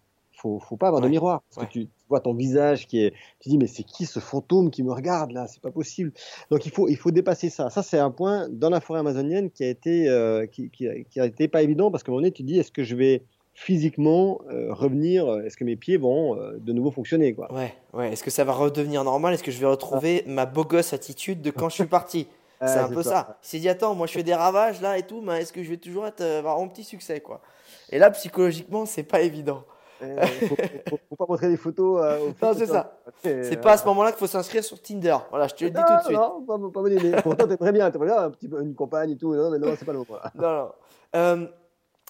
Il 0.45 0.55
ne 0.55 0.59
faut 0.59 0.77
pas 0.77 0.87
avoir 0.87 1.01
de 1.01 1.07
miroir. 1.07 1.41
Parce 1.53 1.67
que 1.67 1.71
tu, 1.71 1.87
vois 2.09 2.19
ton 2.19 2.33
visage 2.33 2.87
qui 2.87 3.01
est. 3.01 3.13
Tu 3.39 3.49
dis, 3.49 3.57
mais 3.57 3.67
c'est 3.67 3.83
qui 3.83 4.05
ce 4.05 4.19
fantôme 4.19 4.71
qui 4.71 4.83
me 4.83 4.91
regarde 4.91 5.31
là? 5.31 5.47
C'est 5.47 5.61
pas 5.61 5.71
possible. 5.71 6.11
Donc 6.49 6.65
il 6.65 6.71
faut, 6.71 6.87
il 6.89 6.97
faut 6.97 7.11
dépasser 7.11 7.49
ça. 7.49 7.69
Ça, 7.69 7.81
c'est 7.81 7.99
un 7.99 8.11
point 8.11 8.49
dans 8.49 8.69
la 8.69 8.81
forêt 8.81 8.99
amazonienne 8.99 9.51
qui 9.51 9.63
a 9.63 9.69
été, 9.69 10.09
euh, 10.09 10.45
qui, 10.45 10.69
qui, 10.69 10.87
a 10.87 11.25
été 11.25 11.47
pas 11.47 11.61
évident 11.61 11.91
parce 11.91 12.03
qu'à 12.03 12.11
un 12.11 12.13
moment 12.13 12.21
donné, 12.21 12.31
tu 12.31 12.43
dis, 12.43 12.59
est-ce 12.59 12.71
que 12.71 12.83
je 12.83 12.95
vais 12.95 13.23
physiquement 13.53 14.41
euh, 14.51 14.73
revenir? 14.73 15.29
Est-ce 15.45 15.55
que 15.55 15.63
mes 15.63 15.75
pieds 15.75 15.97
vont 15.97 16.37
euh, 16.37 16.57
de 16.59 16.73
nouveau 16.73 16.91
fonctionner 16.91 17.33
quoi? 17.33 17.53
Ouais, 17.53 17.73
ouais. 17.93 18.11
Est-ce 18.11 18.23
que 18.23 18.31
ça 18.31 18.43
va 18.43 18.53
redevenir 18.53 19.03
normal? 19.03 19.33
Est-ce 19.33 19.43
que 19.43 19.51
je 19.51 19.59
vais 19.59 19.67
retrouver 19.67 20.23
ma 20.27 20.45
beau 20.45 20.65
gosse 20.65 20.91
attitude 20.91 21.41
de 21.41 21.51
quand 21.51 21.69
je 21.69 21.75
suis 21.75 21.85
parti? 21.85 22.27
C'est 22.61 22.79
un 22.79 22.89
peu 22.89 23.03
ça. 23.03 23.37
Il 23.43 23.47
s'est 23.47 23.59
dit, 23.59 23.69
attends, 23.69 23.95
moi 23.95 24.07
je 24.07 24.13
fais 24.13 24.23
des 24.23 24.33
ravages 24.33 24.81
là 24.81 24.97
et 24.97 25.03
tout, 25.03 25.21
mais 25.21 25.41
est-ce 25.41 25.53
que 25.53 25.63
je 25.63 25.69
vais 25.69 25.77
toujours 25.77 26.07
être, 26.07 26.21
euh, 26.21 26.39
avoir 26.39 26.59
un 26.59 26.67
petit 26.67 26.83
succès 26.83 27.19
quoi 27.19 27.41
Et 27.89 27.99
là, 27.99 28.09
psychologiquement, 28.11 28.85
c'est 28.85 29.03
pas 29.03 29.21
évident. 29.21 29.63
Il 30.01 30.47
faut, 30.49 30.55
faut, 30.89 31.15
pas 31.15 31.25
montrer 31.29 31.47
des 31.47 31.57
photos. 31.57 32.03
Euh, 32.03 32.31
non, 32.41 32.53
c'est 32.53 32.65
ça. 32.65 32.97
C'est 33.23 33.61
pas 33.61 33.73
à 33.73 33.77
ce 33.77 33.85
moment-là 33.85 34.11
qu'il 34.11 34.19
faut 34.19 34.27
s'inscrire 34.27 34.63
sur 34.63 34.81
Tinder. 34.81 35.15
Voilà, 35.29 35.47
je 35.47 35.55
te 35.55 35.63
le 35.63 35.69
dis 35.69 35.79
tout 35.79 35.95
de 35.95 36.03
suite. 36.03 36.17
Non, 36.17 36.41
pas, 36.45 36.57
pas 36.57 36.81
bonne 36.81 36.93
idée. 36.93 37.15
Pourtant, 37.23 37.47
t'es 37.47 37.55
très 37.55 37.71
bien. 37.71 37.89
T'es 37.89 37.99
bien, 37.99 38.17
un 38.17 38.29
petit, 38.29 38.47
une 38.47 38.75
compagne 38.75 39.11
et 39.11 39.17
tout. 39.17 39.33
Non, 39.33 39.49
mais 39.49 39.59
non, 39.59 39.73
c'est 39.77 39.85
pas 39.85 39.93
le 39.93 39.99
moment. 39.99 40.19
Non, 40.35 40.51
non. 40.51 40.71
Euh, 41.15 41.47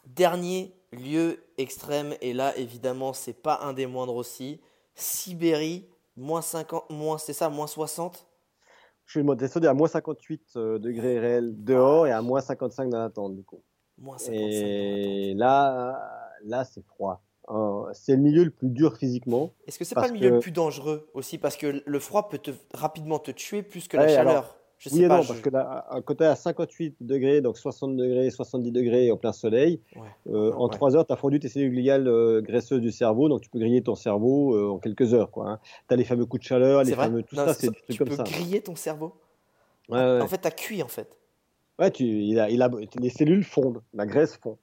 dernier 0.07 0.73
lieu 0.91 1.43
extrême, 1.57 2.13
et 2.21 2.33
là, 2.33 2.55
évidemment, 2.57 3.13
c'est 3.13 3.33
pas 3.33 3.59
un 3.63 3.73
des 3.73 3.85
moindres 3.85 4.15
aussi. 4.15 4.59
Sibérie, 4.95 5.87
moins 6.15 6.41
50, 6.41 6.89
moins, 6.89 7.17
c'est 7.17 7.33
ça, 7.33 7.49
moins 7.49 7.67
60 7.67 8.27
je 9.13 9.19
suis 9.19 9.37
descendu 9.37 9.67
à 9.67 9.73
moins 9.73 9.87
58 9.87 10.41
euh, 10.55 10.79
degrés 10.79 11.19
réels 11.19 11.63
dehors 11.63 12.07
et 12.07 12.11
à 12.11 12.21
moins 12.21 12.41
55 12.41 12.89
dans 12.89 12.99
la 12.99 13.09
tente, 13.09 13.35
du 13.35 13.43
coup. 13.43 13.61
Moins 13.99 14.17
55 14.17 14.39
et 14.41 15.33
là, 15.35 15.99
là 16.43 16.65
c'est 16.65 16.83
froid. 16.83 17.23
Euh, 17.49 17.85
c'est 17.93 18.15
le 18.15 18.21
milieu 18.21 18.43
le 18.43 18.49
plus 18.49 18.69
dur 18.69 18.97
physiquement. 18.97 19.53
Est-ce 19.67 19.77
que 19.77 19.85
c'est 19.85 19.95
pas 19.95 20.07
le 20.07 20.13
milieu 20.13 20.29
le 20.31 20.39
plus 20.39 20.51
dangereux 20.51 21.09
aussi? 21.13 21.37
Parce 21.37 21.57
que 21.57 21.83
le 21.85 21.99
froid 21.99 22.29
peut 22.29 22.37
te, 22.37 22.51
rapidement 22.73 23.19
te 23.19 23.31
tuer 23.31 23.61
plus 23.61 23.87
que 23.87 23.97
la 23.97 24.07
chaleur. 24.07 24.57
Je 24.83 24.89
sais 24.89 24.95
oui 24.95 25.07
pas, 25.07 25.19
non, 25.19 25.25
parce 25.25 25.39
que 25.39 25.49
là, 25.49 25.87
quand 26.03 26.15
tu 26.15 26.23
es 26.23 26.25
à 26.25 26.35
58 26.35 26.97
degrés, 26.99 27.39
donc 27.39 27.57
60 27.57 27.95
degrés, 27.95 28.29
70 28.29 28.73
degrés 28.73 29.11
au 29.11 29.15
plein 29.15 29.31
soleil, 29.31 29.79
euh, 30.27 30.51
en 30.51 30.67
3 30.67 30.97
heures, 30.97 31.07
tu 31.07 31.13
as 31.13 31.15
fondu 31.15 31.39
tes 31.39 31.47
cellules 31.47 31.71
gliales 31.71 32.09
euh, 32.09 32.41
graisseuses 32.41 32.81
du 32.81 32.91
cerveau, 32.91 33.29
donc 33.29 33.39
tu 33.39 33.49
peux 33.49 33.59
griller 33.59 33.81
ton 33.81 33.95
cerveau 33.95 34.57
euh, 34.57 34.71
en 34.71 34.79
quelques 34.79 35.13
heures. 35.13 35.29
Hein. 35.37 35.57
Tu 35.87 35.93
as 35.93 35.95
les 35.95 36.03
fameux 36.03 36.25
coups 36.25 36.41
de 36.41 36.47
chaleur, 36.47 36.83
les 36.83 36.95
fameux. 36.95 37.23
Tout 37.23 37.37
ça, 37.37 37.53
c'est 37.53 37.69
des 37.69 37.75
trucs 37.75 37.97
comme 37.97 38.11
ça. 38.11 38.23
Tu 38.23 38.33
peux 38.33 38.37
griller 38.39 38.59
ton 38.59 38.75
cerveau 38.75 39.13
ouais, 39.87 40.19
En 40.21 40.27
fait, 40.27 40.39
tu 40.41 40.47
as 40.47 40.51
cuit 40.51 40.83
en 40.83 40.89
fait. 40.89 41.07
Ouais, 41.79 41.89
tu, 41.89 42.03
il 42.03 42.37
a, 42.37 42.49
il 42.49 42.61
a, 42.61 42.69
les 42.99 43.09
cellules 43.09 43.45
fondent, 43.45 43.81
la 43.93 44.05
graisse 44.05 44.35
fond. 44.35 44.57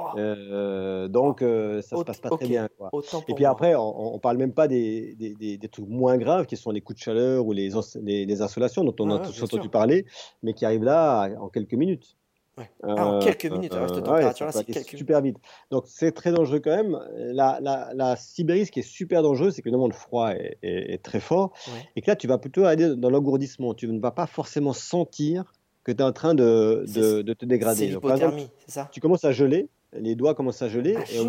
Oh. 0.00 0.16
Euh, 0.16 1.08
donc 1.08 1.42
euh, 1.42 1.82
ça 1.82 1.96
se 1.96 2.04
passe 2.04 2.20
pas 2.20 2.30
très 2.30 2.46
bien. 2.46 2.68
Quoi. 2.78 2.90
Et 3.26 3.34
puis 3.34 3.44
après, 3.44 3.74
on, 3.74 4.14
on, 4.14 4.18
parle 4.20 4.36
même 4.36 4.52
pas 4.52 4.68
des, 4.68 5.16
des, 5.16 5.56
des, 5.58 5.68
trucs 5.68 5.88
moins 5.88 6.16
graves 6.16 6.46
qui 6.46 6.56
sont 6.56 6.70
les 6.70 6.80
coups 6.80 7.00
de 7.00 7.02
chaleur 7.02 7.44
ou 7.44 7.52
les, 7.52 7.70
les, 8.04 8.42
insolations 8.42 8.84
dont 8.84 8.94
on 9.00 9.10
a 9.10 9.18
tous 9.18 9.42
entendu 9.42 9.68
parler, 9.68 10.06
mais 10.44 10.54
qui 10.54 10.64
arrivent 10.64 10.84
là 10.84 11.28
en 11.40 11.48
quelques 11.48 11.74
minutes. 11.74 12.16
Ouais. 12.56 12.70
Ah, 12.84 13.06
en 13.06 13.18
quelques 13.18 13.46
minutes, 13.46 13.74
euh, 13.74 13.88
cette 13.88 14.52
c'est 14.52 14.64
quelques 14.64 14.98
super 14.98 15.20
vite. 15.20 15.36
Donc 15.72 15.84
c'est 15.86 16.12
très 16.12 16.30
dangereux 16.30 16.60
quand 16.60 16.76
même. 16.76 16.96
La, 17.16 17.58
la, 17.60 17.90
la, 17.94 18.14
Sibérie, 18.14 18.66
ce 18.66 18.72
qui 18.72 18.80
est 18.80 18.88
super 18.88 19.24
dangereux, 19.24 19.50
c'est 19.50 19.62
que 19.62 19.70
le 19.70 19.92
froid 19.92 20.30
est, 20.30 20.58
est, 20.62 21.02
très 21.02 21.20
fort 21.20 21.52
et 21.96 22.02
que 22.02 22.10
là, 22.10 22.14
tu 22.14 22.28
vas 22.28 22.38
plutôt 22.38 22.64
aller 22.64 22.94
dans 22.94 23.10
l'engourdissement. 23.10 23.74
Tu 23.74 23.88
ne 23.88 24.00
vas 24.00 24.12
pas 24.12 24.26
forcément 24.26 24.72
sentir 24.72 25.52
que 25.82 25.90
tu 25.90 25.98
es 25.98 26.02
en 26.02 26.12
train 26.12 26.34
de, 26.34 26.84
de, 26.94 27.22
de 27.22 27.32
te 27.32 27.44
dégrader. 27.44 27.86
C'est 27.88 27.94
l'hypothermie, 27.94 28.48
c'est 28.58 28.72
ça? 28.72 28.88
Tu 28.92 29.00
commences 29.00 29.24
à 29.24 29.32
geler 29.32 29.68
les 29.92 30.14
doigts 30.14 30.34
commencent 30.34 30.62
à 30.62 30.68
geler. 30.68 30.96
et 31.12 31.20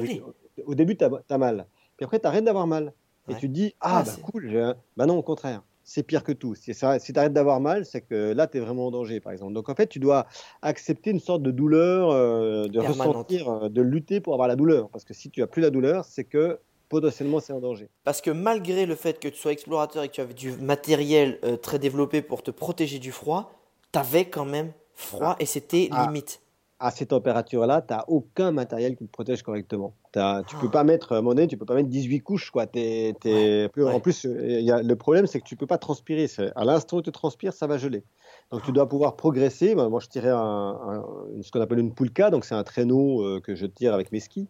au, 0.65 0.75
début, 0.75 0.97
tu 0.97 1.05
as, 1.05 1.37
mal. 1.37 1.65
Puis 1.97 2.05
après, 2.05 2.19
tu 2.19 2.27
arrêtes 2.27 2.43
d'avoir 2.43 2.67
mal. 2.67 2.93
Et 3.29 3.35
tu 3.35 3.47
te 3.47 3.53
dis, 3.53 3.75
ah, 3.79 3.99
ah 3.99 4.03
bah 4.03 4.29
cool. 4.31 4.75
Bah 4.97 5.05
non, 5.05 5.17
au 5.17 5.21
contraire. 5.21 5.61
C'est 5.83 6.03
pire 6.03 6.23
que 6.23 6.31
tout. 6.31 6.55
Si, 6.55 6.73
tu 6.73 6.85
arrêtes 6.85 7.33
d'avoir 7.33 7.59
mal, 7.59 7.85
c'est 7.85 8.01
que 8.01 8.33
là, 8.33 8.47
tu 8.47 8.57
es 8.57 8.59
vraiment 8.59 8.87
en 8.87 8.91
danger, 8.91 9.19
par 9.19 9.31
exemple. 9.31 9.53
Donc, 9.53 9.69
en 9.69 9.75
fait, 9.75 9.87
tu 9.87 9.99
dois 9.99 10.27
accepter 10.61 11.11
une 11.11 11.19
sorte 11.19 11.41
de 11.41 11.51
douleur, 11.51 12.11
euh, 12.11 12.67
de 12.67 12.79
ressentir, 12.79 13.49
euh, 13.49 13.69
de 13.69 13.81
lutter 13.81 14.19
pour 14.19 14.33
avoir 14.33 14.47
la 14.47 14.55
douleur. 14.55 14.89
Parce 14.89 15.03
que 15.03 15.13
si 15.13 15.29
tu 15.29 15.41
as 15.41 15.47
plus 15.47 15.61
la 15.61 15.71
douleur, 15.71 16.05
c'est 16.05 16.25
que 16.25 16.59
potentiellement 16.89 17.39
c'est 17.39 17.53
en 17.53 17.59
danger. 17.59 17.89
Parce 18.03 18.19
que 18.19 18.31
malgré 18.31 18.85
le 18.85 18.95
fait 18.95 19.19
que 19.19 19.27
tu 19.27 19.37
sois 19.37 19.51
explorateur 19.51 20.03
et 20.03 20.09
que 20.09 20.13
tu 20.13 20.21
avais 20.21 20.33
du 20.33 20.51
matériel 20.53 21.39
euh, 21.43 21.55
très 21.55 21.79
développé 21.79 22.21
pour 22.21 22.43
te 22.43 22.51
protéger 22.51 22.99
du 22.99 23.11
froid, 23.11 23.53
tu 23.91 23.99
avais 23.99 24.25
quand 24.25 24.45
même 24.45 24.73
froid 24.95 25.35
ah. 25.35 25.37
et 25.39 25.45
c'était 25.45 25.87
ah. 25.91 26.05
limite 26.07 26.41
à 26.79 26.91
ces 26.91 27.07
températures-là, 27.07 27.81
tu 27.81 27.93
n'as 27.93 28.05
aucun 28.07 28.51
matériel 28.51 28.95
qui 28.95 29.05
te 29.05 29.11
protège 29.11 29.43
correctement. 29.43 29.95
As, 30.15 30.43
tu 30.47 30.55
peux 30.55 30.71
pas 30.71 30.83
mettre, 30.83 31.17
à 31.17 31.21
mon 31.21 31.35
tu 31.45 31.57
peux 31.57 31.65
pas 31.65 31.75
mettre 31.75 31.89
18 31.89 32.21
couches. 32.21 32.51
Quoi. 32.51 32.65
En 32.65 33.99
plus, 33.99 34.23
y 34.25 34.71
a, 34.71 34.81
le 34.81 34.95
problème, 34.95 35.27
c'est 35.27 35.39
que 35.39 35.45
tu 35.45 35.55
peux 35.55 35.67
pas 35.67 35.77
transpirer. 35.77 36.27
À 36.55 36.63
l'instant 36.63 36.97
où 36.97 37.01
tu 37.01 37.11
transpires, 37.11 37.53
ça 37.53 37.67
va 37.67 37.77
geler. 37.77 38.03
Donc 38.51 38.63
tu 38.63 38.71
dois 38.71 38.87
pouvoir 38.87 39.15
progresser. 39.15 39.75
Moi, 39.75 39.99
je 39.99 40.07
tirais 40.07 40.31
un, 40.31 41.03
ce 41.41 41.51
qu'on 41.51 41.61
appelle 41.61 41.79
une 41.79 41.93
poulka, 41.93 42.29
donc 42.29 42.45
c'est 42.45 42.55
un 42.55 42.63
traîneau 42.63 43.21
euh, 43.23 43.41
que 43.41 43.55
je 43.55 43.65
tire 43.65 43.93
avec 43.93 44.11
mes 44.11 44.19
skis. 44.19 44.47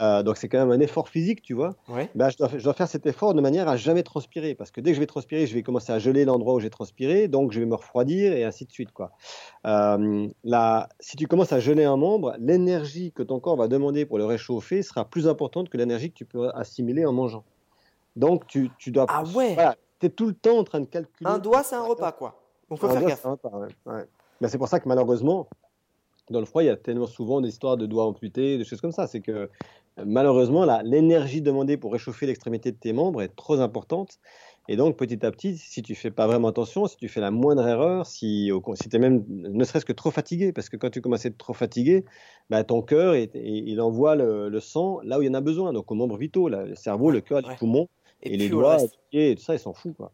Euh, 0.00 0.22
donc 0.22 0.36
c'est 0.36 0.48
quand 0.48 0.58
même 0.58 0.70
un 0.70 0.80
effort 0.80 1.08
physique, 1.08 1.42
tu 1.42 1.54
vois. 1.54 1.74
Ben, 2.14 2.30
je, 2.30 2.36
dois, 2.36 2.74
faire 2.74 2.88
cet 2.88 3.06
effort 3.06 3.34
de 3.34 3.40
manière 3.40 3.68
à 3.68 3.76
jamais 3.76 4.02
transpirer, 4.02 4.54
parce 4.54 4.70
que 4.70 4.80
dès 4.80 4.90
que 4.90 4.94
je 4.96 5.00
vais 5.00 5.06
transpirer, 5.06 5.46
je 5.46 5.54
vais 5.54 5.62
commencer 5.62 5.92
à 5.92 5.98
geler 5.98 6.24
l'endroit 6.24 6.54
où 6.54 6.60
j'ai 6.60 6.70
transpiré, 6.70 7.28
donc 7.28 7.52
je 7.52 7.60
vais 7.60 7.66
me 7.66 7.74
refroidir 7.74 8.32
et 8.32 8.44
ainsi 8.44 8.64
de 8.64 8.72
suite, 8.72 8.92
quoi. 8.92 9.12
Euh, 9.66 10.28
si 11.00 11.16
tu 11.16 11.26
commences 11.26 11.52
à 11.52 11.60
geler 11.60 11.84
un 11.84 11.96
membre, 11.96 12.34
l'énergie 12.38 13.12
que 13.12 13.22
ton 13.22 13.40
corps 13.40 13.56
va 13.56 13.68
demander 13.68 14.06
pour 14.06 14.18
le 14.18 14.24
réchauffer 14.24 14.82
sera 14.82 15.04
plus 15.04 15.28
importante 15.28 15.68
que 15.68 15.76
l'énergie 15.76 16.10
que 16.10 16.16
tu 16.16 16.24
peux 16.24 16.50
assimiler 16.50 17.06
en 17.06 17.12
mangeant. 17.12 17.44
Donc, 18.16 18.46
tu, 18.46 18.70
tu 18.78 18.90
dois. 18.90 19.06
Ah 19.08 19.24
ouais. 19.34 19.54
Voilà, 19.54 19.76
tu 20.00 20.06
es 20.06 20.10
tout 20.10 20.26
le 20.26 20.34
temps 20.34 20.58
en 20.58 20.64
train 20.64 20.80
de 20.80 20.86
calculer. 20.86 21.28
Un 21.28 21.38
doigt, 21.38 21.62
c'est 21.62 21.74
un 21.74 21.82
repas, 21.82 22.12
quoi. 22.12 22.40
Donc, 22.70 22.78
faut 22.78 22.86
Un 22.86 22.90
faire 22.90 23.00
doigt, 23.00 23.10
gaffe. 23.10 23.20
c'est 23.22 23.48
ouais, 23.48 23.68
ouais. 23.86 24.04
Ben, 24.40 24.48
c'est 24.48 24.58
pour 24.58 24.68
ça 24.68 24.80
que 24.80 24.88
malheureusement, 24.88 25.48
dans 26.30 26.40
le 26.40 26.46
froid, 26.46 26.62
il 26.62 26.66
y 26.66 26.70
a 26.70 26.76
tellement 26.76 27.06
souvent 27.06 27.40
des 27.40 27.48
histoires 27.50 27.76
de 27.76 27.86
doigts 27.86 28.06
amputés, 28.06 28.58
des 28.58 28.64
choses 28.64 28.80
comme 28.80 28.92
ça. 28.92 29.06
C'est 29.06 29.20
que 29.20 29.32
euh, 29.32 29.46
malheureusement, 30.04 30.64
l'énergie 30.82 31.42
demandée 31.42 31.76
pour 31.76 31.92
réchauffer 31.92 32.26
l'extrémité 32.26 32.72
de 32.72 32.76
tes 32.76 32.92
membres 32.92 33.22
est 33.22 33.34
trop 33.34 33.60
importante. 33.60 34.18
Et 34.66 34.76
donc, 34.76 34.96
petit 34.96 35.24
à 35.26 35.30
petit, 35.30 35.58
si 35.58 35.82
tu 35.82 35.94
fais 35.94 36.10
pas 36.10 36.26
vraiment 36.26 36.48
attention, 36.48 36.86
si 36.86 36.96
tu 36.96 37.08
fais 37.08 37.20
la 37.20 37.30
moindre 37.30 37.68
erreur, 37.68 38.06
si, 38.06 38.50
si 38.76 38.88
tu 38.88 38.96
es 38.96 38.98
même 38.98 39.22
ne 39.28 39.62
serait-ce 39.62 39.84
que 39.84 39.92
trop 39.92 40.10
fatigué, 40.10 40.52
parce 40.52 40.70
que 40.70 40.78
quand 40.78 40.88
tu 40.88 41.02
commences 41.02 41.26
à 41.26 41.28
être 41.28 41.36
trop 41.36 41.52
fatigué, 41.52 42.06
bah, 42.48 42.64
ton 42.64 42.80
cœur, 42.80 43.14
il, 43.14 43.30
il- 43.34 43.80
envoie 43.82 44.14
le, 44.16 44.48
le 44.48 44.60
sang 44.60 45.00
là 45.02 45.18
où 45.18 45.22
il 45.22 45.26
y 45.26 45.28
en 45.28 45.34
a 45.34 45.42
besoin, 45.42 45.74
donc 45.74 45.92
aux 45.92 45.94
membres 45.94 46.16
vitaux, 46.16 46.48
là, 46.48 46.64
le 46.64 46.74
cerveau, 46.74 47.10
le 47.10 47.20
cœur, 47.20 47.42
Ouais. 47.42 47.50
les 47.50 47.56
poumons, 47.56 47.88
et, 48.22 48.32
Et, 48.34 48.36
les 48.38 48.48
doigts, 48.48 48.78
et 49.12 49.34
tout 49.34 49.42
ça, 49.42 49.52
ils 49.54 49.58
s'en 49.58 49.74
foutent. 49.74 49.98
Quoi. 49.98 50.12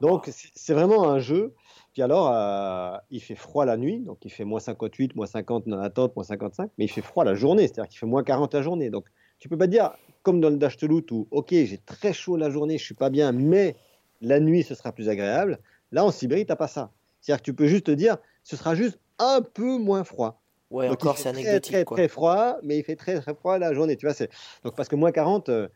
Donc, 0.00 0.28
c'est 0.28 0.74
vraiment 0.74 1.08
un 1.08 1.20
jeu. 1.20 1.54
Puis 1.94 2.02
alors, 2.02 2.28
euh, 2.34 2.98
il 3.10 3.20
fait 3.20 3.36
froid 3.36 3.64
la 3.64 3.76
nuit, 3.76 4.00
donc 4.00 4.18
il 4.24 4.30
fait 4.30 4.44
moins 4.44 4.58
58, 4.58 5.14
moins 5.14 5.26
50 5.26 5.68
dans 5.68 5.76
la 5.76 5.90
tente, 5.90 6.14
moins 6.16 6.24
55, 6.24 6.70
mais 6.76 6.86
il 6.86 6.88
fait 6.88 7.02
froid 7.02 7.24
la 7.24 7.36
journée, 7.36 7.68
c'est-à-dire 7.68 7.88
qu'il 7.88 8.00
fait 8.00 8.06
moins 8.06 8.24
40 8.24 8.52
la 8.52 8.62
journée. 8.62 8.90
Donc, 8.90 9.06
tu 9.38 9.48
peux 9.48 9.56
pas 9.56 9.68
dire, 9.68 9.92
comme 10.22 10.40
dans 10.40 10.50
le 10.50 10.86
Loot, 10.88 11.10
où, 11.12 11.28
ok, 11.30 11.50
j'ai 11.50 11.78
très 11.78 12.12
chaud 12.12 12.36
la 12.36 12.50
journée, 12.50 12.78
je 12.78 12.84
suis 12.84 12.94
pas 12.94 13.10
bien, 13.10 13.30
mais 13.30 13.76
la 14.20 14.40
nuit, 14.40 14.64
ce 14.64 14.74
sera 14.74 14.90
plus 14.90 15.08
agréable. 15.08 15.60
Là, 15.92 16.04
en 16.04 16.10
Sibérie, 16.10 16.44
t'as 16.44 16.56
pas 16.56 16.66
ça. 16.66 16.90
C'est-à-dire 17.20 17.42
que 17.42 17.44
tu 17.44 17.54
peux 17.54 17.68
juste 17.68 17.86
te 17.86 17.92
dire, 17.92 18.16
ce 18.42 18.56
sera 18.56 18.74
juste 18.74 18.98
un 19.20 19.40
peu 19.40 19.78
moins 19.78 20.02
froid. 20.02 20.42
Ouais, 20.70 20.88
Donc, 20.88 20.96
encore, 20.96 21.16
c'est 21.16 21.30
très, 21.30 21.42
anecdotique, 21.42 21.74
Très, 21.74 21.84
quoi. 21.84 21.96
très 21.96 22.08
froid, 22.08 22.56
mais 22.64 22.76
il 22.76 22.82
fait 22.82 22.96
très, 22.96 23.20
très 23.20 23.34
froid 23.36 23.56
la 23.58 23.72
journée. 23.72 23.96
Tu 23.96 24.06
vois, 24.06 24.14
c'est... 24.14 24.30
Donc, 24.64 24.74
parce 24.74 24.88
que 24.88 24.96
moins 24.96 25.12
40, 25.12 25.48
euh, 25.48 25.68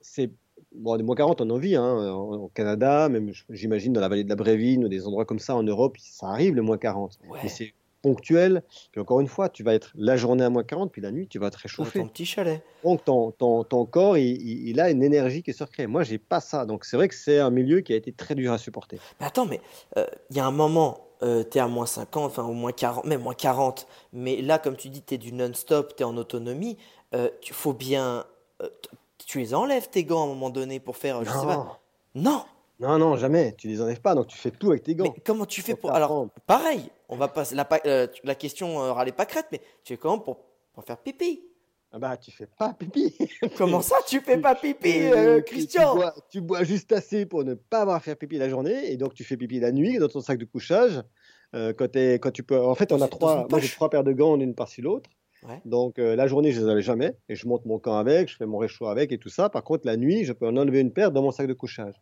c'est. 0.00 0.32
Bon, 0.74 0.96
des 0.96 1.02
moins 1.02 1.16
40, 1.16 1.40
on 1.40 1.50
en 1.50 1.56
vit, 1.58 1.76
hein, 1.76 2.12
au 2.12 2.48
Canada, 2.54 3.08
même 3.08 3.32
j'imagine 3.50 3.92
dans 3.92 4.00
la 4.02 4.08
vallée 4.08 4.24
de 4.24 4.28
la 4.28 4.36
Brévine 4.36 4.84
ou 4.84 4.88
des 4.88 5.06
endroits 5.06 5.24
comme 5.24 5.38
ça 5.38 5.54
en 5.56 5.62
Europe, 5.62 5.96
ça 5.98 6.28
arrive 6.28 6.54
le 6.54 6.62
moins 6.62 6.76
40. 6.78 7.18
Ouais. 7.30 7.38
Mais 7.42 7.48
c'est 7.48 7.72
ponctuel. 8.02 8.62
Puis 8.92 9.00
encore 9.00 9.20
une 9.20 9.26
fois, 9.28 9.48
tu 9.48 9.62
vas 9.64 9.74
être 9.74 9.90
la 9.96 10.16
journée 10.16 10.44
à 10.44 10.50
moins 10.50 10.62
40, 10.62 10.92
puis 10.92 11.00
la 11.02 11.10
nuit, 11.10 11.26
tu 11.26 11.38
vas 11.38 11.50
te 11.50 11.56
Dans 11.56 11.62
réchauffer. 11.62 11.98
ton 12.00 12.06
petit 12.06 12.26
chalet. 12.26 12.62
Donc 12.84 13.04
ton, 13.04 13.30
ton, 13.32 13.64
ton 13.64 13.86
corps, 13.86 14.18
il, 14.18 14.40
il- 14.40 14.68
il 14.68 14.80
a 14.80 14.90
une 14.90 15.02
énergie 15.02 15.42
qui 15.42 15.50
est 15.50 15.54
surcréée. 15.54 15.86
Moi, 15.88 16.04
j'ai 16.04 16.18
pas 16.18 16.40
ça. 16.40 16.64
Donc 16.66 16.84
c'est 16.84 16.96
vrai 16.96 17.08
que 17.08 17.14
c'est 17.14 17.38
un 17.40 17.50
milieu 17.50 17.80
qui 17.80 17.92
a 17.94 17.96
été 17.96 18.12
très 18.12 18.34
dur 18.34 18.52
à 18.52 18.58
supporter. 18.58 19.00
Mais 19.20 19.26
attends, 19.26 19.46
mais 19.46 19.60
euh, 19.96 20.06
il 20.30 20.36
y 20.36 20.40
a 20.40 20.46
un 20.46 20.52
moment, 20.52 20.98
euh, 21.22 21.42
t'es 21.42 21.58
à 21.58 21.66
moins 21.66 21.86
50, 21.86 22.26
enfin 22.30 22.44
au 22.44 22.52
moins 22.52 22.72
40, 22.72 23.04
même 23.06 23.22
moins 23.22 23.34
40. 23.34 23.88
Mais 24.12 24.42
là, 24.42 24.58
comme 24.60 24.76
tu 24.76 24.90
dis, 24.90 25.02
t'es 25.02 25.18
du 25.18 25.32
non-stop, 25.32 25.96
t'es 25.96 26.04
en 26.04 26.16
autonomie. 26.18 26.76
Euh, 27.14 27.30
tu 27.40 27.52
faut 27.54 27.72
bien. 27.72 28.26
Tu 29.28 29.38
les 29.38 29.54
enlèves 29.54 29.90
tes 29.90 30.04
gants 30.04 30.22
à 30.22 30.24
un 30.24 30.28
moment 30.28 30.48
donné 30.48 30.80
pour 30.80 30.96
faire. 30.96 31.22
Je 31.22 31.30
sais 31.30 31.46
pas. 31.46 31.80
Non! 32.14 32.44
non, 32.80 32.98
non, 32.98 33.16
jamais. 33.16 33.54
Tu 33.58 33.68
les 33.68 33.82
enlèves 33.82 34.00
pas. 34.00 34.14
Donc 34.14 34.26
tu 34.26 34.38
fais 34.38 34.50
tout 34.50 34.70
avec 34.70 34.82
tes 34.82 34.94
gants. 34.94 35.04
Mais 35.04 35.22
comment 35.24 35.44
tu 35.44 35.60
fais 35.60 35.74
pour. 35.74 35.92
Alors, 35.92 36.28
pareil, 36.46 36.88
on 37.10 37.16
va 37.16 37.28
pas. 37.28 37.44
La, 37.52 37.68
euh, 37.84 38.06
la 38.24 38.34
question 38.34 38.82
euh, 38.82 39.10
pas 39.12 39.26
crête, 39.26 39.46
mais 39.52 39.60
tu 39.84 39.92
fais 39.92 39.96
comment 39.98 40.18
pour, 40.18 40.38
pour 40.72 40.82
faire 40.82 40.96
pipi? 40.96 41.42
Ah 41.92 41.98
bah, 41.98 42.16
tu 42.16 42.30
fais 42.30 42.46
pas 42.46 42.74
pipi. 42.74 43.16
Comment 43.56 43.80
ça, 43.80 43.96
tu 44.06 44.20
fais 44.20 44.36
pas 44.36 44.54
pipi, 44.54 45.04
euh, 45.04 45.40
Christian? 45.40 45.92
Tu 45.92 45.96
bois, 45.96 46.14
tu 46.30 46.40
bois 46.42 46.62
juste 46.62 46.92
assez 46.92 47.24
pour 47.24 47.44
ne 47.44 47.54
pas 47.54 47.80
avoir 47.80 47.96
à 47.96 48.00
faire 48.00 48.14
pipi 48.14 48.36
la 48.36 48.50
journée, 48.50 48.92
et 48.92 48.98
donc 48.98 49.14
tu 49.14 49.24
fais 49.24 49.38
pipi 49.38 49.58
la 49.58 49.72
nuit 49.72 49.96
dans 49.96 50.08
ton 50.08 50.20
sac 50.20 50.36
de 50.36 50.44
couchage. 50.44 51.02
Euh, 51.54 51.72
quand, 51.72 52.30
tu 52.30 52.42
peux, 52.42 52.60
en 52.60 52.74
fait, 52.74 52.92
on 52.92 53.00
a 53.00 53.08
trois, 53.08 53.46
moi 53.48 53.58
j'ai 53.58 53.70
trois 53.70 53.88
paires 53.88 54.04
de 54.04 54.12
gants, 54.12 54.36
l'une 54.36 54.54
par-ci 54.54 54.82
l'autre. 54.82 55.08
Ouais. 55.46 55.60
Donc 55.64 55.98
euh, 55.98 56.16
la 56.16 56.26
journée, 56.26 56.50
je 56.52 56.60
les 56.60 56.68
avais 56.68 56.82
jamais, 56.82 57.16
et 57.28 57.34
je 57.36 57.46
monte 57.46 57.64
mon 57.64 57.78
camp 57.78 57.96
avec, 57.96 58.28
je 58.28 58.36
fais 58.36 58.46
mon 58.46 58.58
réchaud 58.58 58.86
avec 58.88 59.12
et 59.12 59.18
tout 59.18 59.28
ça. 59.28 59.48
Par 59.48 59.62
contre, 59.62 59.86
la 59.86 59.96
nuit, 59.96 60.24
je 60.24 60.32
peux 60.32 60.46
en 60.46 60.56
enlever 60.56 60.80
une 60.80 60.92
paire 60.92 61.12
dans 61.12 61.22
mon 61.22 61.30
sac 61.30 61.46
de 61.46 61.52
couchage. 61.54 61.94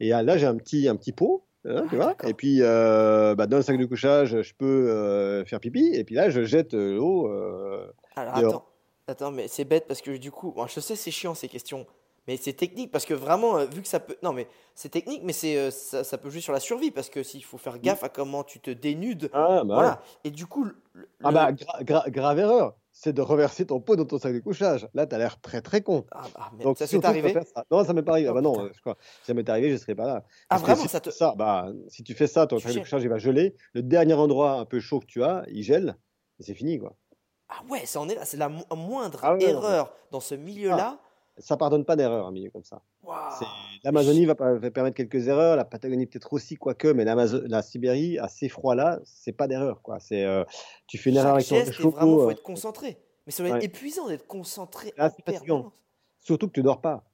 Et 0.00 0.10
là, 0.10 0.36
j'ai 0.36 0.46
un 0.46 0.56
petit, 0.56 0.88
un 0.88 0.96
petit 0.96 1.12
pot. 1.12 1.46
hein, 1.64 1.84
tu 1.88 1.94
Ah, 1.94 1.96
vois 1.96 2.06
d'accord. 2.08 2.28
et 2.30 2.34
puis, 2.34 2.58
euh, 2.60 3.34
bah, 3.34 3.46
dans 3.46 3.56
le 3.56 3.62
sac 3.62 3.78
de 3.78 3.86
couchage, 3.86 4.42
je 4.42 4.52
peux 4.54 4.88
euh, 4.90 5.44
faire 5.44 5.60
pipi. 5.60 5.90
Et 5.94 6.04
puis 6.04 6.14
là, 6.14 6.28
je 6.30 6.42
jette 6.44 6.74
euh, 6.74 6.96
l'eau. 6.96 7.28
Alors 8.16 8.34
dehors. 8.34 8.54
attends, 8.54 8.64
attends, 9.06 9.30
mais 9.30 9.48
c'est 9.48 9.64
bête 9.64 9.86
parce 9.88 10.02
que 10.02 10.16
du 10.16 10.30
coup, 10.30 10.52
bon, 10.52 10.66
je 10.66 10.80
sais 10.80 10.96
c'est 10.96 11.10
chiant 11.10 11.34
ces 11.34 11.48
questions, 11.48 11.86
mais 12.28 12.36
c'est 12.36 12.52
technique 12.52 12.90
parce 12.90 13.04
que 13.06 13.14
vraiment, 13.14 13.64
vu 13.64 13.80
que 13.82 13.88
ça 13.88 14.00
peut, 14.00 14.16
non 14.22 14.32
mais 14.32 14.46
c'est 14.74 14.90
technique, 14.90 15.22
mais 15.24 15.32
c'est 15.32 15.70
ça, 15.70 16.04
ça 16.04 16.18
peut 16.18 16.28
jouer 16.30 16.40
sur 16.42 16.52
la 16.52 16.60
survie 16.60 16.90
parce 16.90 17.08
que 17.08 17.22
s'il 17.22 17.42
faut 17.42 17.58
faire 17.58 17.78
gaffe 17.78 18.04
à 18.04 18.08
comment 18.10 18.44
tu 18.44 18.60
te 18.60 18.70
dénudes, 18.70 19.30
Ah, 19.32 19.62
bah, 19.64 19.74
voilà. 19.74 20.02
Et 20.24 20.30
du 20.30 20.46
coup, 20.46 20.64
le- 20.64 21.08
Ah 21.24 21.32
bah, 21.32 21.52
gra- 21.52 21.82
gra- 21.84 22.10
grave 22.10 22.38
erreur, 22.38 22.74
c'est 22.92 23.12
de 23.12 23.22
reverser 23.22 23.66
ton 23.66 23.80
pot 23.80 23.96
dans 23.96 24.04
ton 24.04 24.18
sac 24.18 24.34
de 24.34 24.40
couchage. 24.40 24.86
Là, 24.94 25.06
t'as 25.06 25.18
l'air 25.18 25.40
très 25.40 25.60
très 25.62 25.80
con. 25.82 26.04
ah, 26.12 26.22
ah, 26.34 26.50
merde, 26.52 26.62
Donc, 26.64 26.78
ça 26.78 26.86
s'est 26.86 27.04
arrivé. 27.04 27.32
ça. 27.32 27.64
Non, 27.70 27.84
ça 27.84 27.92
m'est 27.94 28.02
pas 28.02 28.12
arrivé. 28.12 28.28
Oh, 28.28 28.32
ah 28.32 28.34
bah 28.34 28.40
non, 28.42 28.68
je 28.72 28.80
crois. 28.80 28.96
Si 29.20 29.26
ça 29.26 29.34
m'est 29.34 29.48
arrivé, 29.48 29.70
je 29.70 29.76
serais 29.76 29.94
pas 29.94 30.06
là. 30.06 30.24
Ah 30.24 30.28
Parce 30.50 30.62
vraiment, 30.62 30.82
si 30.82 30.88
ça 30.88 31.00
tu 31.00 31.08
te, 31.08 31.10
fais 31.14 31.18
ça, 31.18 31.34
bah, 31.36 31.68
si 31.88 32.02
tu 32.04 32.14
fais 32.14 32.26
ça, 32.26 32.46
ton 32.46 32.56
Tu 32.58 32.64
sac 32.66 32.74
de 32.74 32.78
couchage, 32.80 33.02
il 33.02 33.08
va 33.08 33.18
geler. 33.18 33.54
Le 33.72 33.82
dernier 33.82 34.14
endroit 34.14 34.52
un 34.52 34.64
peu 34.66 34.78
chaud 34.80 35.00
que 35.00 35.06
tu 35.06 35.22
as, 35.24 35.44
il 35.48 35.62
gèle. 35.62 35.96
Et 36.38 36.42
c'est 36.44 36.54
fini, 36.54 36.78
quoi. 36.78 36.94
ah 37.48 37.62
ouais, 37.70 37.86
ça 37.86 38.00
en 38.00 38.08
est 38.08 38.14
là, 38.14 38.24
c'est 38.24 38.36
la 38.36 38.48
mo- 38.48 38.64
moindre 38.76 39.20
Ah 39.22 39.32
ouais, 39.32 39.38
mais- 39.38 39.50
erreur 39.50 39.92
dans 40.10 40.20
ce 40.20 40.34
milieu-là. 40.34 41.00
Ça 41.38 41.56
pardonne 41.56 41.84
pas 41.84 41.96
d'erreur, 41.96 42.26
un 42.26 42.30
milieu 42.30 42.50
comme 42.50 42.64
ça. 42.64 42.82
L'Amazonie 43.84 44.26
va, 44.26 44.34
permettre 44.34 44.94
quelques 44.96 45.28
erreurs, 45.28 45.56
la 45.56 45.64
Patagonie 45.64 46.06
peut-être 46.06 46.32
aussi, 46.32 46.56
quoique, 46.56 46.88
mais 46.88 47.04
la 47.04 47.62
Sibérie, 47.62 48.18
à 48.18 48.28
ces 48.28 48.48
froids-là, 48.48 49.00
c'est 49.04 49.32
pas 49.32 49.48
d'erreur, 49.48 49.82
quoi. 49.82 49.98
C'est, 49.98 50.24
euh, 50.24 50.44
tu 50.86 50.98
fais 50.98 51.10
une 51.10 51.16
erreur 51.16 51.34
avec 51.34 51.46
ton 51.48 51.56
geste, 51.56 51.68
et 51.68 51.70
réchaud, 51.70 51.90
vraiment, 51.90 52.18
faut 52.18 52.28
euh, 52.28 52.32
être 52.32 52.42
concentré. 52.42 52.98
Mais 53.26 53.32
ça 53.32 53.42
doit 53.42 53.50
être 53.56 53.60
ouais. 53.62 53.66
épuisant 53.66 54.08
d'être 54.08 54.26
concentré 54.26 54.92
Ah, 54.98 55.10
surtout 56.20 56.48
que 56.48 56.52
tu 56.52 56.62
dors 56.62 56.80
pas. 56.80 57.04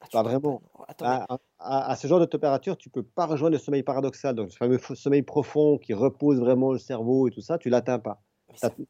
Ah, 0.00 0.06
Pas 0.12 0.22
vraiment. 0.22 0.62
À, 1.00 1.26
à- 1.58 1.90
à 1.90 1.96
ce 1.96 2.06
genre 2.06 2.20
de 2.20 2.26
température, 2.26 2.76
tu 2.76 2.90
peux 2.90 3.02
pas 3.02 3.26
rejoindre 3.26 3.54
le 3.54 3.58
sommeil 3.58 3.82
paradoxal. 3.82 4.34
Donc, 4.34 4.52
ce 4.52 4.56
fameux 4.56 4.78
sommeil 4.94 5.22
profond 5.22 5.78
qui 5.78 5.94
repose 5.94 6.38
vraiment 6.38 6.72
le 6.72 6.78
cerveau 6.78 7.28
et 7.28 7.30
tout 7.30 7.40
ça, 7.40 7.58
tu 7.58 7.70
l'atteins 7.70 7.98
pas. 7.98 8.22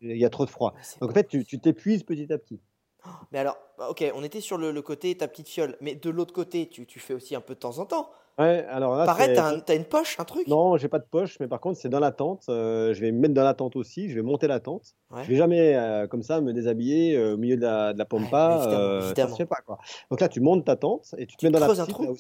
Il 0.00 0.16
y 0.16 0.24
a 0.24 0.30
trop 0.30 0.44
de 0.44 0.50
froid. 0.50 0.74
Donc, 1.00 1.10
en 1.10 1.14
fait, 1.14 1.28
tu 1.28 1.60
t'épuises 1.60 2.02
petit 2.02 2.30
à 2.32 2.38
petit. 2.38 2.60
Mais 3.32 3.38
alors, 3.38 3.56
bah, 3.78 3.88
ok, 3.90 4.04
on 4.14 4.22
était 4.24 4.40
sur 4.40 4.56
le, 4.58 4.70
le 4.70 4.82
côté 4.82 5.16
ta 5.16 5.28
petite 5.28 5.48
fiole, 5.48 5.76
mais 5.80 5.94
de 5.94 6.10
l'autre 6.10 6.32
côté, 6.32 6.68
tu, 6.68 6.86
tu 6.86 6.98
fais 7.00 7.14
aussi 7.14 7.34
un 7.34 7.40
peu 7.40 7.54
de 7.54 7.58
temps 7.60 7.78
en 7.78 7.86
temps. 7.86 8.08
Ouais, 8.38 8.66
alors 8.68 8.96
là, 8.96 9.06
Pareil, 9.06 9.32
t'as 9.34 9.48
un- 9.48 9.60
t'as 9.60 9.74
une 9.74 9.86
poche, 9.86 10.20
un 10.20 10.24
truc? 10.24 10.46
Non, 10.46 10.76
j'ai 10.76 10.88
pas 10.88 10.98
de 10.98 11.06
poche, 11.10 11.38
mais 11.40 11.48
par 11.48 11.58
contre, 11.58 11.80
c'est 11.80 11.88
dans 11.88 12.00
la 12.00 12.12
tente. 12.12 12.44
Euh, 12.50 12.92
je 12.92 13.00
vais 13.00 13.10
me 13.10 13.18
mettre 13.18 13.32
dans 13.32 13.42
la 13.44 13.54
tente 13.54 13.76
aussi. 13.76 14.10
Je 14.10 14.14
vais 14.14 14.20
monter 14.22 14.46
la 14.46 14.60
tente. 14.60 14.94
Ouais. 15.10 15.24
Je 15.24 15.30
vais 15.30 15.36
jamais 15.36 15.74
euh, 15.74 16.06
comme 16.06 16.22
ça 16.22 16.42
me 16.42 16.52
déshabiller 16.52 17.16
euh, 17.16 17.32
au 17.34 17.36
milieu 17.38 17.56
de 17.56 17.62
la, 17.62 17.94
de 17.94 17.98
la 17.98 18.04
pampa. 18.04 18.48
Ouais, 18.50 18.56
évidemment, 19.06 19.14
ça 19.14 19.28
se 19.30 19.36
fait 19.36 19.46
pas 19.46 19.60
quoi. 19.64 19.78
Donc 20.10 20.20
là, 20.20 20.28
tu 20.28 20.40
montes 20.40 20.66
ta 20.66 20.76
tente 20.76 21.14
et 21.16 21.26
tu 21.26 21.36
te 21.36 21.40
Tu 21.40 21.46
mets 21.46 21.50
dans 21.52 21.60
la 21.60 21.66
creuses 21.66 21.80
un 21.80 21.86
trou 21.86 22.04
où 22.04 22.16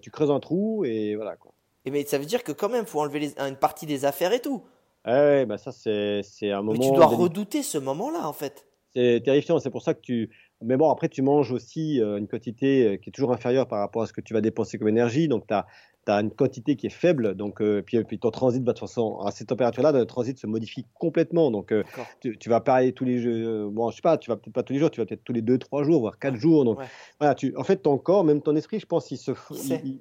tu 0.00 0.10
creuses 0.12 0.30
un 0.30 0.38
trou 0.40 0.84
et 0.84 1.16
voilà 1.16 1.34
quoi. 1.36 1.50
Et 1.84 1.90
mais 1.90 2.04
ça 2.06 2.18
veut 2.18 2.26
dire 2.26 2.44
que 2.44 2.52
quand 2.52 2.68
même, 2.68 2.86
faut 2.86 3.00
enlever 3.00 3.18
les- 3.18 3.38
une 3.40 3.56
partie 3.56 3.86
des 3.86 4.04
affaires 4.04 4.32
et 4.32 4.40
tout. 4.40 4.62
Ouais, 5.04 5.12
ouais, 5.12 5.46
bah 5.46 5.58
ça 5.58 5.72
c'est 5.72 6.22
un 6.50 6.62
moment. 6.62 6.72
Mais 6.72 6.78
tu 6.78 6.92
dois 6.92 7.06
redouter 7.06 7.64
ce 7.64 7.78
moment-là, 7.78 8.28
en 8.28 8.32
fait. 8.32 8.66
C'est 8.96 9.20
terrifiant, 9.22 9.58
c'est 9.58 9.68
pour 9.70 9.82
ça 9.82 9.92
que 9.92 10.00
tu. 10.00 10.30
Mais 10.62 10.78
bon, 10.78 10.90
après, 10.90 11.10
tu 11.10 11.20
manges 11.20 11.52
aussi 11.52 12.00
euh, 12.00 12.16
une 12.16 12.26
quantité 12.26 12.86
euh, 12.86 12.96
qui 12.96 13.10
est 13.10 13.12
toujours 13.12 13.30
inférieure 13.30 13.68
par 13.68 13.80
rapport 13.80 14.00
à 14.00 14.06
ce 14.06 14.14
que 14.14 14.22
tu 14.22 14.32
vas 14.32 14.40
dépenser 14.40 14.78
comme 14.78 14.88
énergie. 14.88 15.28
Donc, 15.28 15.46
tu 15.46 15.52
as, 15.52 15.66
une 16.08 16.30
quantité 16.30 16.76
qui 16.76 16.86
est 16.86 16.90
faible. 16.90 17.34
Donc, 17.34 17.60
euh, 17.60 17.82
puis, 17.82 18.02
puis 18.04 18.18
ton 18.18 18.30
transit, 18.30 18.62
va 18.62 18.72
de 18.72 18.78
toute 18.78 18.88
façon, 18.88 19.18
à 19.20 19.30
ces 19.30 19.44
températures-là, 19.46 19.92
le 19.92 20.06
transit 20.06 20.38
se 20.38 20.46
modifie 20.46 20.86
complètement. 20.94 21.50
Donc, 21.50 21.72
euh, 21.72 21.82
tu, 22.20 22.38
tu 22.38 22.48
vas 22.48 22.60
pas 22.60 22.74
aller 22.76 22.92
tous 22.92 23.04
les 23.04 23.18
jours. 23.18 23.70
Bon, 23.72 23.90
je 23.90 23.96
sais 23.96 24.02
pas, 24.02 24.16
tu 24.18 24.30
vas 24.30 24.36
peut-être 24.36 24.54
pas 24.54 24.62
tous 24.62 24.72
les 24.72 24.78
jours, 24.78 24.90
tu 24.90 25.00
vas 25.00 25.06
peut-être 25.06 25.24
tous 25.24 25.32
les 25.32 25.42
2-3 25.42 25.84
jours, 25.84 26.00
voire 26.00 26.18
4 26.18 26.36
jours. 26.36 26.64
Donc, 26.64 26.78
Ouais. 26.78 26.86
voilà, 27.20 27.34
tu, 27.34 27.54
en 27.56 27.64
fait, 27.64 27.76
ton 27.78 27.98
corps, 27.98 28.24
même 28.24 28.42
ton 28.42 28.54
esprit, 28.56 28.78
je 28.80 28.86
pense, 28.86 29.10
il, 29.10 29.16
se, 29.16 29.32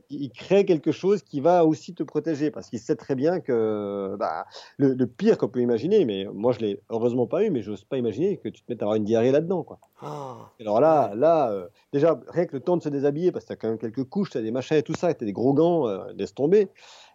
Il 0.10 0.30
crée 0.32 0.66
quelque 0.66 0.92
chose 0.92 1.22
qui 1.24 1.40
va 1.40 1.66
aussi 1.66 1.94
te 1.94 2.04
protéger 2.04 2.52
parce 2.52 2.70
qu'il 2.70 2.80
sait 2.80 2.96
très 2.96 3.16
bien 3.16 3.40
que 3.40 4.16
bah, 4.20 4.46
le, 4.78 4.94
le 4.94 5.08
pire 5.08 5.38
qu'on 5.38 5.48
peut 5.48 5.62
imaginer, 5.62 6.06
mais 6.06 6.26
moi, 6.34 6.52
je 6.52 6.60
l'ai 6.60 6.80
heureusement 6.90 7.28
pas 7.28 7.44
eu, 7.44 7.50
mais 7.50 7.62
j'ose 7.62 7.84
pas 7.84 7.98
imaginer 7.98 8.38
que 8.38 8.50
tu 8.50 8.62
te 8.62 8.72
mettes 8.72 8.82
à 8.82 8.86
avoir 8.86 8.96
une 8.96 9.04
diarrhée 9.06 9.32
là-dedans. 9.32 9.64
Quoi. 9.64 9.80
Ah, 10.02 10.52
Alors 10.60 10.82
là, 10.82 11.14
là 11.16 11.52
euh, 11.52 11.68
déjà, 11.94 12.20
rien 12.30 12.46
que 12.46 12.54
le 12.54 12.60
temps 12.60 12.78
de 12.78 12.84
se 12.84 12.90
déshabiller, 12.90 13.32
parce 13.32 13.46
que 13.46 13.50
tu 13.50 13.54
as 13.54 13.56
quand 13.56 13.70
même 13.70 13.78
quelques 13.78 14.04
couches, 14.04 14.32
tu 14.32 14.38
as 14.38 14.42
des 14.42 14.52
machins 14.52 14.78
et 14.78 14.84
tout 14.84 14.94
ça, 14.96 15.14
tu 15.14 15.24
as 15.24 15.28
des 15.28 15.34
gros 15.34 15.54
gants, 15.54 15.88
euh, 15.96 16.14
laisse 16.16 16.34
tomber. 16.34 16.70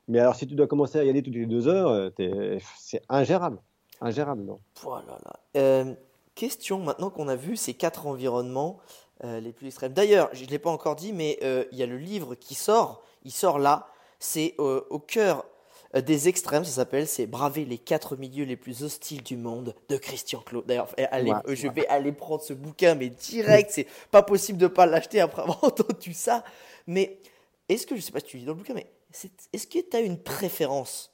Mais 0.09 0.19
alors, 0.19 0.35
si 0.35 0.47
tu 0.47 0.55
dois 0.55 0.67
commencer 0.67 0.99
à 0.99 1.05
y 1.05 1.11
aller 1.11 1.23
toutes 1.23 1.35
les 1.35 1.47
deux 1.47 1.69
heures, 1.69 1.91
euh, 1.91 2.59
c'est 2.79 3.03
ingérable. 3.09 3.59
Ingérable, 4.01 4.43
non 4.43 4.61
voilà. 4.83 5.19
là. 5.25 5.41
Euh, 5.57 5.95
question, 6.35 6.79
maintenant 6.79 7.11
qu'on 7.11 7.29
a 7.29 7.37
vu 7.37 7.57
ces 7.57 7.75
quatre 7.75 8.07
environnements 8.07 8.79
euh, 9.25 9.41
les 9.41 9.53
plus 9.53 9.67
extrêmes. 9.67 9.93
D'ailleurs, 9.93 10.31
je 10.33 10.45
ne 10.45 10.49
l'ai 10.49 10.59
pas 10.59 10.71
encore 10.71 10.97
dit, 10.97 11.13
mais 11.13 11.39
euh, 11.43 11.65
il 11.73 11.79
y 11.79 11.83
a 11.83 11.87
le 11.87 11.99
livre 11.99 12.35
qui 12.35 12.55
sort. 12.55 13.03
Il 13.25 13.31
sort 13.33 13.59
là. 13.59 13.87
C'est 14.19 14.55
au 14.59 14.99
cœur 14.99 15.47
des 15.95 16.29
extrêmes, 16.29 16.65
ça 16.65 16.71
s'appelle. 16.71 17.07
C'est 17.07 17.27
Braver 17.27 17.65
les 17.65 17.79
quatre 17.79 18.17
milieux 18.17 18.45
les 18.45 18.57
plus 18.57 18.83
hostiles 18.83 19.23
du 19.23 19.37
monde 19.37 19.75
de 19.89 19.97
Christian 19.97 20.41
Claude. 20.41 20.67
D'ailleurs, 20.67 20.89
eh, 20.97 21.05
allez, 21.07 21.33
Ouais, 21.33 21.39
euh, 21.49 21.55
je 21.55 21.69
vais 21.69 21.87
aller 21.89 22.13
prendre 22.13 22.43
ce 22.43 22.53
bouquin, 22.53 22.95
mais 22.95 23.09
direct. 23.09 23.71
C'est 23.73 23.87
pas 24.11 24.23
possible 24.23 24.59
de 24.59 24.67
pas 24.67 24.87
l'acheter 24.87 25.21
après 25.21 25.43
avoir 25.43 25.65
entendu 25.65 26.13
ça. 26.13 26.45
Mais 26.87 27.19
est-ce 27.75 27.87
que, 27.87 27.97
je 27.97 28.01
sais 28.01 28.13
pas 28.13 28.21
si 28.21 28.27
tu 28.27 28.37
lis 28.39 28.45
dans 28.45 28.53
le 28.53 28.59
bouquin, 28.59 28.75
mais 28.75 28.91
est-ce 29.53 29.67
que 29.67 29.79
tu 29.79 29.97
as 29.97 30.01
une 30.01 30.23
préférence? 30.23 31.13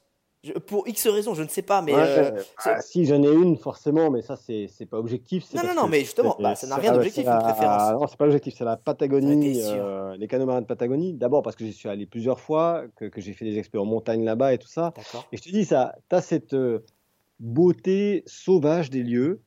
Pour 0.67 0.87
X 0.87 1.07
raisons, 1.07 1.33
je 1.33 1.43
ne 1.43 1.47
sais 1.47 1.63
pas, 1.63 1.81
mais. 1.81 1.93
Ouais, 1.93 2.17
euh, 2.17 2.43
ah, 2.63 2.79
si 2.81 3.05
j'en 3.05 3.21
ai 3.23 3.31
une, 3.31 3.57
forcément, 3.57 4.11
mais 4.11 4.21
ça, 4.21 4.35
c'est 4.37 4.85
pas 4.89 4.97
objectif. 4.97 5.51
Non, 5.53 5.63
non, 5.63 5.73
non, 5.75 5.87
mais 5.87 6.01
justement, 6.01 6.37
bah, 6.39 6.55
ça 6.55 6.67
n'a 6.67 6.77
rien 6.77 6.91
ah, 6.91 6.93
d'objectif, 6.93 7.25
une 7.25 7.29
la- 7.31 7.39
préférence. 7.39 7.99
Non, 7.99 8.07
c'est 8.07 8.17
pas 8.17 8.25
l'objectif, 8.25 8.53
c'est 8.55 8.63
la 8.63 8.77
Patagonie, 8.77 9.61
euh, 9.65 10.15
les 10.15 10.27
canaux 10.27 10.45
marins 10.45 10.61
de 10.61 10.67
Patagonie. 10.67 11.13
D'abord 11.13 11.41
parce 11.41 11.55
que 11.55 11.65
j'y 11.65 11.73
suis 11.73 11.89
allé 11.89 12.05
plusieurs 12.05 12.39
fois, 12.39 12.83
que, 12.95 13.05
que 13.05 13.19
j'ai 13.19 13.33
fait 13.33 13.45
des 13.45 13.57
expériences 13.57 13.87
en 13.87 13.91
montagne 13.91 14.23
là-bas 14.23 14.53
et 14.53 14.57
tout 14.57 14.67
ça. 14.67 14.93
Et 15.31 15.37
je 15.37 15.41
te 15.41 15.49
dis, 15.49 15.65
ça, 15.65 15.95
tu 16.09 16.15
as 16.15 16.21
cette 16.21 16.53
euh, 16.53 16.85
beauté 17.39 18.23
sauvage 18.25 18.89
des 18.89 19.03
lieux. 19.03 19.41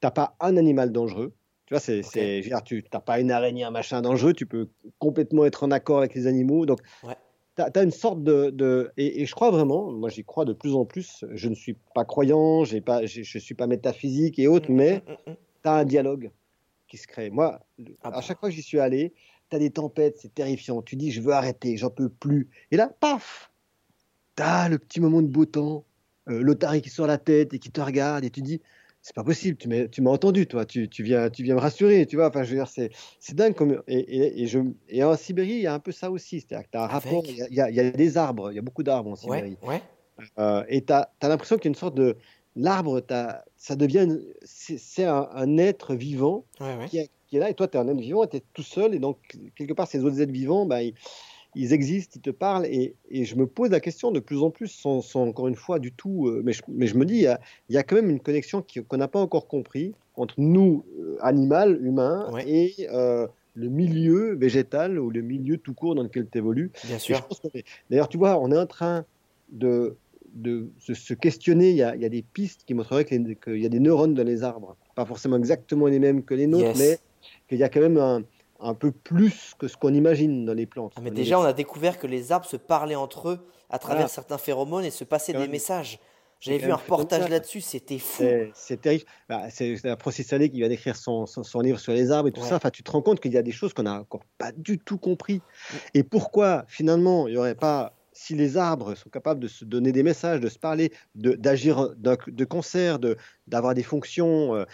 T'as 0.00 0.12
pas 0.12 0.36
un 0.40 0.56
animal 0.56 0.92
dangereux. 0.92 1.34
Tu 1.68 1.74
vois, 1.74 1.80
c'est, 1.80 2.00
tu 2.64 2.84
n'as 2.94 3.00
pas 3.00 3.20
une 3.20 3.30
araignée, 3.30 3.62
un 3.62 3.70
machin 3.70 4.00
dangereux. 4.00 4.32
Tu 4.32 4.46
peux 4.46 4.70
complètement 4.98 5.44
être 5.44 5.64
en 5.64 5.70
accord 5.70 5.98
avec 5.98 6.14
les 6.14 6.26
animaux. 6.26 6.64
Donc, 6.64 6.80
Ouais. 7.02 7.14
tu 7.56 7.62
as, 7.62 7.82
une 7.82 7.90
sorte 7.90 8.22
de. 8.24 8.48
de- 8.48 8.90
et, 8.96 9.20
et 9.20 9.26
je 9.26 9.34
crois 9.34 9.50
vraiment, 9.50 9.92
moi 9.92 10.08
j'y 10.08 10.24
crois 10.24 10.46
de 10.46 10.54
plus 10.54 10.74
en 10.74 10.86
plus. 10.86 11.26
Je 11.30 11.48
ne 11.50 11.54
suis 11.54 11.76
pas 11.94 12.06
croyant, 12.06 12.64
j'ai 12.64 12.80
pas, 12.80 13.04
j'ai- 13.04 13.22
je 13.22 13.36
ne 13.36 13.42
suis 13.42 13.54
pas 13.54 13.66
métaphysique 13.66 14.38
et 14.38 14.48
autres, 14.48 14.70
Mm, 14.70 14.76
mais 14.76 15.02
mm, 15.06 15.10
mm, 15.10 15.32
mm. 15.32 15.36
tu 15.62 15.68
as 15.68 15.74
un 15.74 15.84
dialogue 15.84 16.30
qui 16.88 16.96
se 16.96 17.06
crée. 17.06 17.28
Moi, 17.28 17.60
Ah 18.00 18.08
à 18.08 18.10
bah. 18.12 18.20
chaque 18.22 18.40
fois 18.40 18.48
que 18.48 18.54
j'y 18.54 18.62
suis 18.62 18.80
allé, 18.80 19.12
tu 19.50 19.56
as 19.56 19.58
des 19.58 19.70
tempêtes, 19.70 20.16
c'est 20.16 20.34
terrifiant. 20.34 20.80
Tu 20.80 20.96
dis, 20.96 21.10
je 21.10 21.20
veux 21.20 21.34
arrêter, 21.34 21.76
j'en 21.76 21.90
peux 21.90 22.08
plus. 22.08 22.48
Et 22.70 22.78
là, 22.78 22.88
paf 22.88 23.52
Tu 24.36 24.42
as 24.42 24.70
le 24.70 24.78
petit 24.78 25.00
moment 25.00 25.20
de 25.20 25.26
beau 25.28 25.44
temps, 25.44 25.84
euh, 26.30 26.40
l'otarie 26.40 26.80
qui 26.80 26.88
sort 26.88 27.06
la 27.06 27.18
tête 27.18 27.52
et 27.52 27.58
qui 27.58 27.70
te 27.70 27.80
regarde, 27.82 28.24
et 28.24 28.30
tu 28.30 28.40
dis, 28.40 28.62
c'est 29.08 29.14
pas 29.14 29.24
possible, 29.24 29.56
tu 29.56 29.68
m'as, 29.68 29.88
tu 29.88 30.02
m'as 30.02 30.10
entendu, 30.10 30.46
toi, 30.46 30.66
tu, 30.66 30.86
tu, 30.86 31.02
viens, 31.02 31.30
tu 31.30 31.42
viens 31.42 31.54
me 31.54 31.60
rassurer, 31.60 32.04
tu 32.04 32.16
vois. 32.16 32.28
Enfin, 32.28 32.42
je 32.42 32.50
veux 32.50 32.56
dire, 32.56 32.68
c'est, 32.68 32.90
c'est 33.18 33.34
dingue. 33.34 33.54
Comme, 33.54 33.82
et, 33.88 33.98
et, 34.00 34.42
et 34.42 34.46
je, 34.46 34.58
et 34.90 35.02
en 35.02 35.16
Sibérie, 35.16 35.52
il 35.52 35.60
y 35.62 35.66
a 35.66 35.72
un 35.72 35.78
peu 35.78 35.92
ça 35.92 36.10
aussi. 36.10 36.42
C'est-à-dire 36.42 36.66
que 36.66 36.72
tu 36.72 36.76
as 36.76 36.82
un 36.84 36.86
rapport, 36.88 37.24
Avec 37.24 37.30
il 37.30 37.36
y 37.38 37.42
a- 37.42 37.46
il 37.48 37.54
y, 37.56 37.60
a, 37.62 37.70
il 37.70 37.76
y 37.76 37.80
a 37.80 37.90
des 37.90 38.18
arbres, 38.18 38.52
il 38.52 38.56
y 38.56 38.58
a 38.58 38.62
beaucoup 38.62 38.82
d'arbres 38.82 39.10
en 39.12 39.16
Sibérie. 39.16 39.56
Ouais, 39.62 39.80
ouais. 40.18 40.24
Euh, 40.38 40.62
et 40.68 40.84
tu 40.84 40.92
as, 40.92 41.10
l'impression 41.22 41.56
qu'il 41.56 41.64
y 41.64 41.68
a 41.68 41.70
une 41.70 41.74
sorte 41.74 41.94
de. 41.94 42.18
L'arbre, 42.54 43.00
t'as- 43.00 43.44
ça 43.56 43.76
devient. 43.76 44.00
une- 44.04 44.22
C'est, 44.42 44.76
c'est 44.78 45.04
un, 45.06 45.26
un 45.32 45.56
être 45.56 45.94
vivant 45.94 46.44
ouais, 46.60 46.86
qui 46.90 46.98
est 46.98 47.10
là, 47.32 47.48
et 47.48 47.54
toi, 47.54 47.66
tu 47.66 47.78
es 47.78 47.80
un 47.80 47.88
être 47.88 47.98
vivant, 48.00 48.26
tu 48.26 48.36
es 48.36 48.42
tout 48.52 48.62
seul, 48.62 48.94
et 48.94 48.98
donc, 48.98 49.16
quelque 49.56 49.72
part, 49.72 49.86
ces 49.86 50.04
autres 50.04 50.20
êtres 50.20 50.32
vivants, 50.32 50.66
bah, 50.66 50.82
ils, 50.82 50.92
ils 51.60 51.72
existent, 51.72 52.14
ils 52.16 52.22
te 52.22 52.30
parlent, 52.30 52.66
et, 52.66 52.94
et 53.10 53.24
je 53.24 53.34
me 53.36 53.46
pose 53.46 53.70
la 53.70 53.80
question 53.80 54.10
de 54.12 54.20
plus 54.20 54.42
en 54.42 54.50
plus, 54.50 54.68
sans, 54.68 55.00
sans 55.02 55.22
encore 55.28 55.48
une 55.48 55.56
fois 55.56 55.78
du 55.78 55.92
tout, 55.92 56.28
euh, 56.28 56.40
mais, 56.44 56.52
je, 56.52 56.62
mais 56.68 56.86
je 56.86 56.96
me 56.96 57.04
dis, 57.04 57.14
il 57.16 57.22
y 57.22 57.26
a, 57.26 57.40
il 57.68 57.74
y 57.74 57.78
a 57.78 57.82
quand 57.82 57.96
même 57.96 58.10
une 58.10 58.20
connexion 58.20 58.64
qu'on 58.88 58.96
n'a 58.96 59.08
pas 59.08 59.20
encore 59.20 59.48
compris 59.48 59.92
entre 60.14 60.34
nous, 60.38 60.84
euh, 60.98 61.16
animal, 61.20 61.78
humain, 61.84 62.28
Ouais. 62.32 62.44
et 62.48 62.88
euh, 62.92 63.26
le 63.54 63.68
milieu 63.68 64.34
végétal, 64.36 64.98
ou 64.98 65.10
le 65.10 65.20
milieu 65.20 65.56
tout 65.58 65.74
court 65.74 65.94
dans 65.96 66.02
lequel 66.04 66.28
tu 66.30 66.38
évolues. 66.38 66.70
Bien 66.84 66.98
sûr. 66.98 67.28
D'ailleurs, 67.90 68.08
tu 68.08 68.18
vois, 68.18 68.38
on 68.40 68.52
est 68.52 68.58
en 68.58 68.66
train 68.66 69.04
de, 69.50 69.96
de 70.34 70.68
se, 70.78 70.94
se 70.94 71.12
questionner. 71.14 71.70
Il 71.70 71.76
y, 71.76 71.82
a, 71.82 71.96
il 71.96 72.02
y 72.02 72.04
a 72.04 72.08
des 72.08 72.22
pistes 72.22 72.62
qui 72.64 72.74
montreraient 72.74 73.04
qu'il 73.04 73.36
y 73.58 73.66
a 73.66 73.68
des 73.68 73.80
neurones 73.80 74.14
dans 74.14 74.22
les 74.22 74.44
arbres. 74.44 74.76
Pas 74.94 75.04
forcément 75.06 75.36
exactement 75.38 75.86
les 75.86 75.98
mêmes 75.98 76.22
que 76.22 76.34
les 76.34 76.46
nôtres, 76.46 76.66
Yes. 76.66 76.78
mais 76.78 76.98
qu'il 77.48 77.58
y 77.58 77.64
a 77.64 77.68
quand 77.68 77.80
même 77.80 77.96
un, 77.96 78.22
un 78.60 78.74
peu 78.74 78.90
plus 78.92 79.54
que 79.58 79.68
ce 79.68 79.76
qu'on 79.76 79.94
imagine 79.94 80.44
dans 80.44 80.54
les 80.54 80.66
plantes. 80.66 80.92
Ah, 80.96 81.00
mais 81.00 81.10
les- 81.10 81.16
déjà, 81.16 81.38
on 81.38 81.44
a 81.44 81.52
découvert 81.52 81.98
que 81.98 82.06
les 82.06 82.32
arbres 82.32 82.46
se 82.46 82.56
parlaient 82.56 82.94
entre 82.96 83.28
eux 83.28 83.38
à 83.70 83.78
travers 83.78 83.98
Voilà. 83.98 84.08
certains 84.08 84.38
phéromones 84.38 84.84
et 84.84 84.90
se 84.90 85.04
passaient 85.04 85.32
des 85.32 85.38
même. 85.40 85.50
messages. 85.50 85.98
J'avais 86.40 86.58
vu 86.58 86.70
un 86.70 86.76
reportage 86.76 87.28
là-dessus, 87.28 87.60
c'était 87.60 87.98
fou. 87.98 88.22
C'est 88.54 88.80
terrible. 88.80 89.04
Bah, 89.28 89.50
c'est 89.50 89.76
Francis 89.98 90.24
Salé 90.28 90.48
qui 90.50 90.58
vient 90.58 90.68
d'écrire 90.68 90.94
son, 90.94 91.26
son, 91.26 91.42
son 91.42 91.60
livre 91.60 91.80
sur 91.80 91.92
les 91.92 92.12
arbres 92.12 92.28
et 92.28 92.32
tout 92.32 92.40
Ouais. 92.40 92.46
ça. 92.48 92.54
Enfin, 92.56 92.70
tu 92.70 92.84
te 92.84 92.90
rends 92.92 93.02
compte 93.02 93.18
qu'il 93.18 93.32
y 93.32 93.36
a 93.36 93.42
des 93.42 93.50
choses 93.50 93.74
qu'on 93.74 93.82
n'a 93.82 93.94
encore 94.00 94.22
pas 94.38 94.52
du 94.52 94.78
tout 94.78 94.98
compris. 94.98 95.40
Et 95.94 96.04
pourquoi, 96.04 96.64
finalement, 96.68 97.26
il 97.26 97.32
n'y 97.32 97.38
aurait 97.38 97.56
pas, 97.56 97.92
si 98.12 98.36
les 98.36 98.56
arbres 98.56 98.94
sont 98.94 99.10
capables 99.10 99.40
de 99.40 99.48
se 99.48 99.64
donner 99.64 99.90
des 99.90 100.04
messages, 100.04 100.38
de 100.40 100.48
se 100.48 100.60
parler, 100.60 100.92
de- 101.16 101.32
d'agir 101.34 101.90
de, 101.96 102.16
de 102.28 102.44
concert, 102.44 103.00
de- 103.00 103.16
d'avoir 103.48 103.74
des 103.74 103.82
fonctions, 103.82 104.54
euh, 104.54 104.64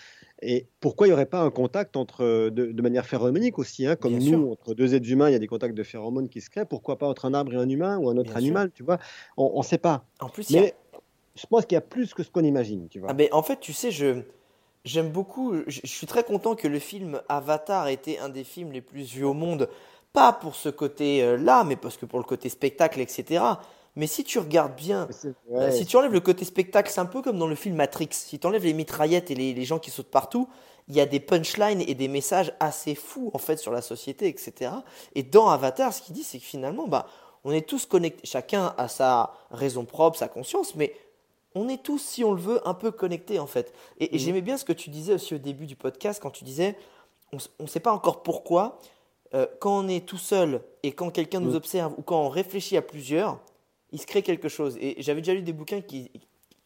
et 0.47 0.69
pourquoi 0.81 1.07
il 1.07 1.11
n'y 1.11 1.15
aurait 1.15 1.27
pas 1.27 1.41
un 1.41 1.51
contact 1.51 1.97
entre, 1.97 2.23
euh, 2.25 2.51
de, 2.51 2.73
de 2.73 2.83
manière 2.83 3.07
phéromonique 3.07 3.59
aussi, 3.59 3.87
hein, 3.87 3.97
comme 3.97 4.17
Bien 4.17 4.31
nous, 4.33 4.39
sûr. 4.43 4.51
entre 4.53 4.75
deux 4.75 4.95
êtres 4.95 5.11
humains, 5.11 5.29
il 5.29 5.33
y 5.33 5.37
a 5.37 5.39
des 5.39 5.47
contacts 5.47 5.75
de 5.75 5.83
phéromones 5.83 6.29
qui 6.29 6.41
se 6.41 6.51
créent. 6.51 6.65
Pourquoi 6.67 6.99
pas 6.99 7.07
entre 7.09 7.25
un 7.25 7.35
arbre 7.35 7.53
et 7.55 7.57
un 7.57 7.69
humain 7.69 7.99
ou 7.99 8.09
un 8.11 8.17
autre 8.17 8.25
Bien 8.31 8.33
sûr. 8.33 8.37
animal, 8.39 8.71
tu 8.73 8.83
vois? 8.83 8.99
On 9.37 9.59
ne 9.59 9.65
sait 9.65 9.79
pas. 9.79 10.05
En 10.21 10.29
plus, 10.29 10.51
y 10.51 10.59
a- 10.59 10.63
Mais 10.63 10.75
je 11.35 11.47
pense 11.47 11.67
qu'il 11.67 11.75
y 11.75 11.79
a 11.79 11.81
plus 11.81 12.15
que 12.15 12.23
ce 12.23 12.31
qu'on 12.31 12.45
imagine, 12.45 12.89
tu 12.89 12.99
vois. 13.01 13.09
Ah 13.11 13.15
ben, 13.15 13.29
en 13.33 13.43
fait, 13.43 13.59
tu 13.61 13.73
sais, 13.73 13.91
je 13.91 14.23
j'aime 14.85 15.11
beaucoup. 15.11 15.55
Je, 15.67 15.81
je 15.83 15.91
suis 15.91 16.07
très 16.07 16.25
content 16.25 16.55
que 16.55 16.69
le 16.69 16.79
film 16.79 17.21
Avatar 17.29 17.89
ait 17.89 17.95
été 17.95 18.19
un 18.19 18.29
des 18.29 18.45
films 18.45 18.71
les 18.73 18.81
plus 18.83 19.15
vus 19.15 19.25
au 19.25 19.35
monde. 19.35 19.69
Pas 20.13 20.33
pour 20.33 20.55
ce 20.55 20.69
côté-là, 20.69 21.65
mais 21.65 21.75
parce 21.77 21.97
que 21.97 22.07
pour 22.07 22.21
le 22.21 22.25
côté 22.25 22.49
spectacle, 22.49 23.01
etc. 23.01 23.43
Mais 23.97 24.07
si 24.07 24.25
tu 24.25 24.39
regardes 24.39 24.75
bien, 24.75 25.07
ouais, 25.49 25.71
si 25.71 25.87
tu 25.87 25.97
enlèves 25.97 26.13
le 26.13 26.21
côté 26.21 26.45
spectacle, 26.45 26.91
c'est 26.91 27.01
un 27.01 27.07
peu 27.07 27.23
comme 27.23 27.39
dans 27.39 27.47
le 27.47 27.55
film 27.55 27.77
Matrix. 27.77 28.09
Si 28.11 28.39
tu 28.39 28.47
enlèves 28.47 28.65
les 28.65 28.73
mitraillettes 28.73 29.31
et 29.31 29.35
les, 29.35 29.55
les 29.55 29.65
gens 29.65 29.79
qui 29.79 29.91
sautent 29.91 30.11
partout, 30.11 30.49
il 30.89 30.95
y 30.97 31.01
a 31.01 31.07
des 31.07 31.21
punchlines 31.21 31.81
et 31.81 31.95
des 31.95 32.09
messages 32.09 32.53
assez 32.61 32.95
fous 32.95 33.31
en 33.35 33.39
fait 33.39 33.57
sur 33.57 33.73
la 33.73 33.81
société, 33.83 34.27
etc. 34.29 34.73
Et 35.15 35.23
dans 35.23 35.49
Avatar, 35.49 35.93
ce 35.95 36.03
qu'il 36.03 36.15
dit, 36.15 36.25
c'est 36.25 36.39
que 36.39 36.45
finalement, 36.45 36.87
bah, 36.89 37.07
on 37.45 37.53
est 37.53 37.67
tous 37.69 37.87
connectés. 37.87 38.27
Chacun 38.27 38.75
a 38.79 38.89
sa 38.89 39.33
raison 39.51 39.85
propre, 39.85 40.19
sa 40.19 40.29
conscience, 40.29 40.75
mais 40.75 40.95
on 41.55 41.69
est 41.69 41.83
tous, 41.83 41.99
si 41.99 42.25
on 42.25 42.33
le 42.33 42.41
veut, 42.41 42.67
un 42.69 42.75
peu 42.75 42.91
connectés 42.91 43.39
en 43.39 43.47
fait. 43.47 43.73
Et, 44.01 44.17
et 44.17 44.19
Mhm. 44.19 44.25
j'aimais 44.25 44.41
bien 44.43 44.57
ce 44.57 44.65
que 44.65 44.73
tu 44.73 44.91
disais 44.91 45.15
aussi 45.15 45.35
au 45.35 45.39
début 45.39 45.67
du 45.67 45.77
podcast 45.77 46.21
quand 46.21 46.31
tu 46.31 46.43
disais, 46.45 46.77
on 47.33 47.39
ne 47.63 47.69
sait 47.69 47.81
pas 47.81 47.93
encore 47.93 48.23
pourquoi, 48.23 48.79
euh, 49.35 49.47
quand 49.61 49.85
on 49.85 49.89
est 49.89 50.05
tout 50.05 50.19
seul 50.19 50.63
et 50.83 50.93
quand 50.93 51.11
quelqu'un 51.11 51.41
nous 51.41 51.51
Mhm. 51.51 51.57
observe 51.57 51.95
ou 51.97 52.03
quand 52.03 52.21
on 52.21 52.29
réfléchit 52.29 52.77
à 52.77 52.83
plusieurs, 52.83 53.39
il 53.95 54.01
se 54.01 54.07
crée 54.07 54.23
quelque 54.23 54.49
chose. 54.49 54.77
Et 54.81 54.97
j'avais 54.99 55.21
déjà 55.23 55.33
lu 55.35 55.43
des 55.43 55.53
bouquins 55.55 55.81
qui, 55.81 56.11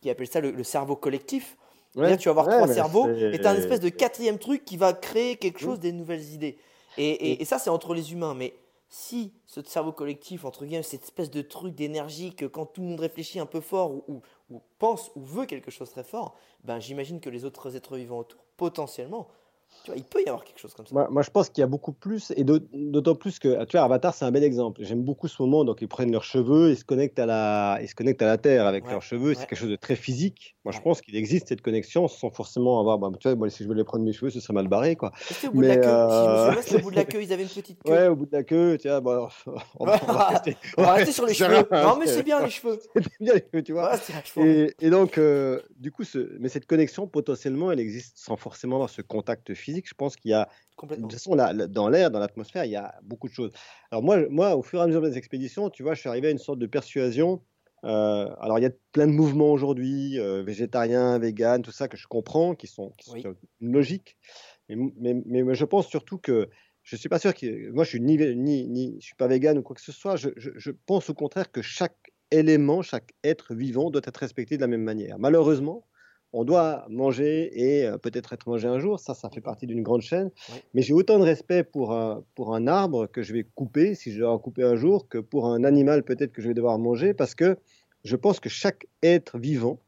qui 0.00 0.10
appellent 0.10 0.26
ça 0.26 0.40
le, 0.40 0.50
le 0.50 0.64
cerveau 0.64 0.96
collectif. 0.96 1.56
ouais, 1.94 2.02
C'est-à-dire, 2.02 2.18
tu 2.18 2.28
vas 2.28 2.30
avoir 2.32 2.46
ouais, 2.48 2.54
trois 2.56 2.66
cerveaux 2.74 3.08
et 3.08 3.38
tu 3.38 3.46
as 3.46 3.52
une 3.54 3.60
espèce 3.60 3.80
de 3.80 3.88
quatrième 3.90 4.38
truc 4.38 4.64
qui 4.64 4.76
va 4.76 4.92
créer 4.94 5.36
quelque 5.36 5.60
chose, 5.60 5.76
Mhm. 5.76 5.82
des 5.82 5.92
nouvelles 5.92 6.24
idées. 6.32 6.58
Et, 6.96 7.08
et- 7.10 7.30
Et- 7.32 7.42
et 7.42 7.44
ça, 7.44 7.58
c'est 7.58 7.70
entre 7.70 7.94
les 7.94 8.12
humains. 8.12 8.34
Mais 8.34 8.54
si 8.88 9.32
ce 9.46 9.62
cerveau 9.62 9.92
collectif, 9.92 10.44
entre 10.44 10.64
guillemets, 10.64 10.82
cette 10.82 11.04
espèce 11.04 11.30
de 11.30 11.42
truc 11.42 11.74
d'énergie 11.74 12.34
que 12.34 12.46
quand 12.46 12.66
tout 12.66 12.80
le 12.80 12.88
monde 12.88 13.00
réfléchit 13.00 13.38
un 13.38 13.46
peu 13.46 13.60
fort 13.60 13.90
ou, 13.92 14.04
ou- 14.08 14.20
ou 14.50 14.62
pense 14.78 15.10
ou 15.14 15.20
veut 15.20 15.44
quelque 15.46 15.70
chose 15.70 15.90
très 15.90 16.04
fort, 16.04 16.34
ben, 16.64 16.80
j'imagine 16.80 17.20
que 17.20 17.28
les 17.30 17.44
autres 17.44 17.76
êtres 17.76 17.96
vivants 17.98 18.20
autour, 18.20 18.40
potentiellement, 18.56 19.28
tu 19.84 19.90
vois, 19.92 19.96
il 19.96 20.04
peut 20.04 20.20
y 20.22 20.28
avoir 20.28 20.44
quelque 20.44 20.58
chose 20.58 20.74
comme 20.74 20.86
ça. 20.86 20.94
Moi, 20.94 21.08
moi, 21.10 21.22
je 21.22 21.30
pense 21.30 21.48
qu'il 21.48 21.62
y 21.62 21.64
a 21.64 21.66
beaucoup 21.66 21.92
plus, 21.92 22.32
et 22.36 22.44
d'aut- 22.44 22.58
d'autant 22.72 23.14
plus 23.14 23.38
que, 23.38 23.64
tu 23.64 23.76
vois, 23.76 23.84
Avatar, 23.86 24.12
c'est 24.14 24.24
un 24.24 24.30
bel 24.30 24.44
exemple. 24.44 24.82
J'aime 24.84 25.02
beaucoup 25.02 25.28
ce 25.28 25.40
moment, 25.40 25.64
donc 25.64 25.80
ils 25.80 25.88
prennent 25.88 26.12
leurs 26.12 26.24
cheveux, 26.24 26.70
ils 26.70 26.76
se 26.76 26.84
connectent 26.84 27.18
à 27.18 27.26
la, 27.26 27.78
ils 27.80 27.88
se 27.88 27.94
connectent 27.94 28.20
à 28.22 28.26
la 28.26 28.36
Terre 28.38 28.66
avec 28.66 28.84
Ouais, 28.84 28.90
leurs 28.90 29.02
cheveux, 29.02 29.34
c'est 29.34 29.46
quelque 29.46 29.58
chose 29.58 29.70
de 29.70 29.76
très 29.76 29.96
physique. 29.96 30.56
Moi, 30.64 30.72
je 30.72 30.80
pense 30.80 31.00
qu'il 31.00 31.16
existe 31.16 31.48
cette 31.48 31.62
connexion 31.62 32.06
sans 32.08 32.30
forcément 32.30 32.80
avoir, 32.80 32.98
bah, 32.98 33.08
tu 33.18 33.28
vois, 33.28 33.36
moi, 33.36 33.48
si 33.50 33.62
je 33.62 33.68
voulais 33.68 33.84
prendre 33.84 34.04
mes 34.04 34.12
cheveux, 34.12 34.30
ce 34.30 34.40
serait 34.40 34.52
mal 34.54 34.68
barré, 34.68 34.96
quoi. 34.96 35.12
C'était 35.20 35.48
au 35.48 35.52
bout 35.52 35.62
de 35.62 35.68
la 35.68 35.76
Mais, 35.76 35.82
queue. 35.82 36.10
Si 36.10 36.24
je 36.24 36.30
me 36.30 36.34
euh, 36.36 36.62
souviens, 36.62 36.78
au 36.78 36.82
bout 36.82 36.90
de 36.90 36.96
la 36.96 37.04
queue, 37.04 37.22
ils 37.22 37.32
avaient 37.32 37.42
une 37.44 37.48
petite 37.48 37.82
queue? 37.82 37.90
Ouais, 37.92 38.08
au 38.08 38.16
bout 38.16 38.26
de 38.26 38.32
la 38.32 38.42
queue, 38.42 38.76
tu 38.78 38.88
vois, 38.88 39.00
bon, 39.00 39.28
on 39.80 39.86
va, 39.86 40.00
on 40.02 40.12
va 40.12 40.28
rester, 40.28 40.56
On 40.76 40.82
va 40.82 40.92
rester 40.92 41.12
sur 41.12 41.24
les 41.24 41.34
cheveux. 41.34 41.66
Non, 41.72 41.96
mais 41.98 42.06
c'est- 42.06 42.22
bien 42.22 42.42
les 42.44 42.50
cheveux. 42.50 42.78
c'est 42.94 43.02
bien 43.20 43.34
les 43.34 43.40
cheveux, 43.50 43.62
tu 43.62 43.72
vois. 43.72 43.92
Et, 44.36 44.74
et 44.80 44.90
donc, 44.90 45.18
euh, 45.18 45.60
du 45.76 45.90
coup, 45.92 46.04
ce, 46.04 46.36
mais 46.40 46.48
cette 46.48 46.66
connexion, 46.66 47.06
potentiellement, 47.06 47.70
elle 47.72 47.80
existe 47.80 48.18
sans 48.18 48.36
forcément 48.36 48.76
avoir 48.76 48.90
ce 48.90 49.02
contact 49.02 49.54
physique. 49.58 49.88
Je 49.88 49.94
pense 49.94 50.16
qu'il 50.16 50.30
y 50.30 50.34
a, 50.34 50.48
de 50.82 50.94
toute 50.96 51.12
façon, 51.12 51.34
là, 51.34 51.52
dans 51.54 51.88
l'air, 51.88 52.10
dans 52.10 52.18
l'atmosphère, 52.20 52.64
il 52.64 52.70
y 52.70 52.76
a 52.76 52.94
beaucoup 53.02 53.28
de 53.28 53.34
choses. 53.34 53.52
Alors 53.90 54.02
moi, 54.02 54.28
moi, 54.30 54.56
au 54.56 54.62
fur 54.62 54.80
et 54.80 54.82
à 54.82 54.86
mesure 54.86 55.02
des 55.02 55.18
expéditions, 55.18 55.70
tu 55.70 55.82
vois, 55.82 55.94
je 55.94 56.00
suis 56.00 56.08
arrivé 56.08 56.28
à 56.28 56.30
une 56.30 56.38
sorte 56.38 56.58
de 56.58 56.66
persuasion. 56.66 57.42
euh, 57.84 58.34
alors, 58.40 58.58
il 58.58 58.62
y 58.62 58.66
a 58.66 58.70
plein 58.92 59.06
de 59.06 59.12
mouvements 59.12 59.52
aujourd'hui, 59.52 60.18
euh, 60.18 60.42
végétariens, 60.42 61.18
véganes, 61.18 61.62
tout 61.62 61.70
ça, 61.72 61.88
que 61.88 61.96
je 61.96 62.06
comprends, 62.08 62.54
qui 62.54 62.66
sont, 62.66 62.90
qui 62.98 63.06
sont 63.08 63.14
Oui. 63.14 63.24
une 63.60 63.72
logique. 63.72 64.16
Mais, 64.68 65.14
mais, 65.24 65.54
je 65.54 65.64
pense 65.64 65.88
surtout 65.88 66.18
que 66.18 66.50
je 66.82 66.96
suis 66.96 67.08
pas 67.08 67.18
sûr 67.18 67.34
que 67.34 67.70
moi, 67.70 67.84
je 67.84 67.90
suis 67.90 68.00
ni, 68.00 68.16
ni, 68.36 68.66
ni 68.68 68.96
je 69.00 69.06
suis 69.06 69.14
pas 69.14 69.28
végane 69.28 69.58
ou 69.58 69.62
quoi 69.62 69.74
que 69.76 69.82
ce 69.82 69.92
soit. 69.92 70.16
Je, 70.16 70.30
je, 70.36 70.50
je 70.56 70.70
pense 70.70 71.10
au 71.10 71.14
contraire 71.14 71.50
que 71.52 71.62
chaque 71.62 72.12
élément, 72.30 72.82
chaque 72.82 73.14
être 73.24 73.54
vivant 73.54 73.90
doit 73.90 74.02
être 74.04 74.18
respecté 74.18 74.56
de 74.56 74.62
la 74.62 74.68
même 74.68 74.82
manière. 74.82 75.18
Malheureusement, 75.18 75.87
on 76.32 76.44
doit 76.44 76.86
manger 76.88 77.50
et 77.54 77.86
euh, 77.86 77.98
peut-être 77.98 78.32
être 78.32 78.48
mangé 78.48 78.68
un 78.68 78.78
jour, 78.78 79.00
ça, 79.00 79.14
ça 79.14 79.30
fait 79.30 79.40
partie 79.40 79.66
d'une 79.66 79.82
grande 79.82 80.02
chaîne. 80.02 80.30
Mais 80.74 80.82
j'ai 80.82 80.92
autant 80.92 81.18
de 81.18 81.24
respect 81.24 81.64
pour 81.64 81.92
un, 81.92 82.22
pour 82.34 82.54
un 82.54 82.66
arbre 82.66 83.06
que 83.06 83.22
je 83.22 83.32
vais 83.32 83.44
couper, 83.44 83.94
si 83.94 84.12
je 84.12 84.20
dois 84.20 84.30
en 84.30 84.38
couper 84.38 84.62
un 84.62 84.76
jour, 84.76 85.08
que 85.08 85.18
pour 85.18 85.46
un 85.46 85.64
animal 85.64 86.02
peut-être 86.02 86.32
que 86.32 86.42
je 86.42 86.48
vais 86.48 86.54
devoir 86.54 86.78
manger, 86.78 87.14
parce 87.14 87.34
que 87.34 87.56
je 88.04 88.16
pense 88.16 88.40
que 88.40 88.48
chaque 88.48 88.86
être 89.02 89.38
vivant 89.38 89.80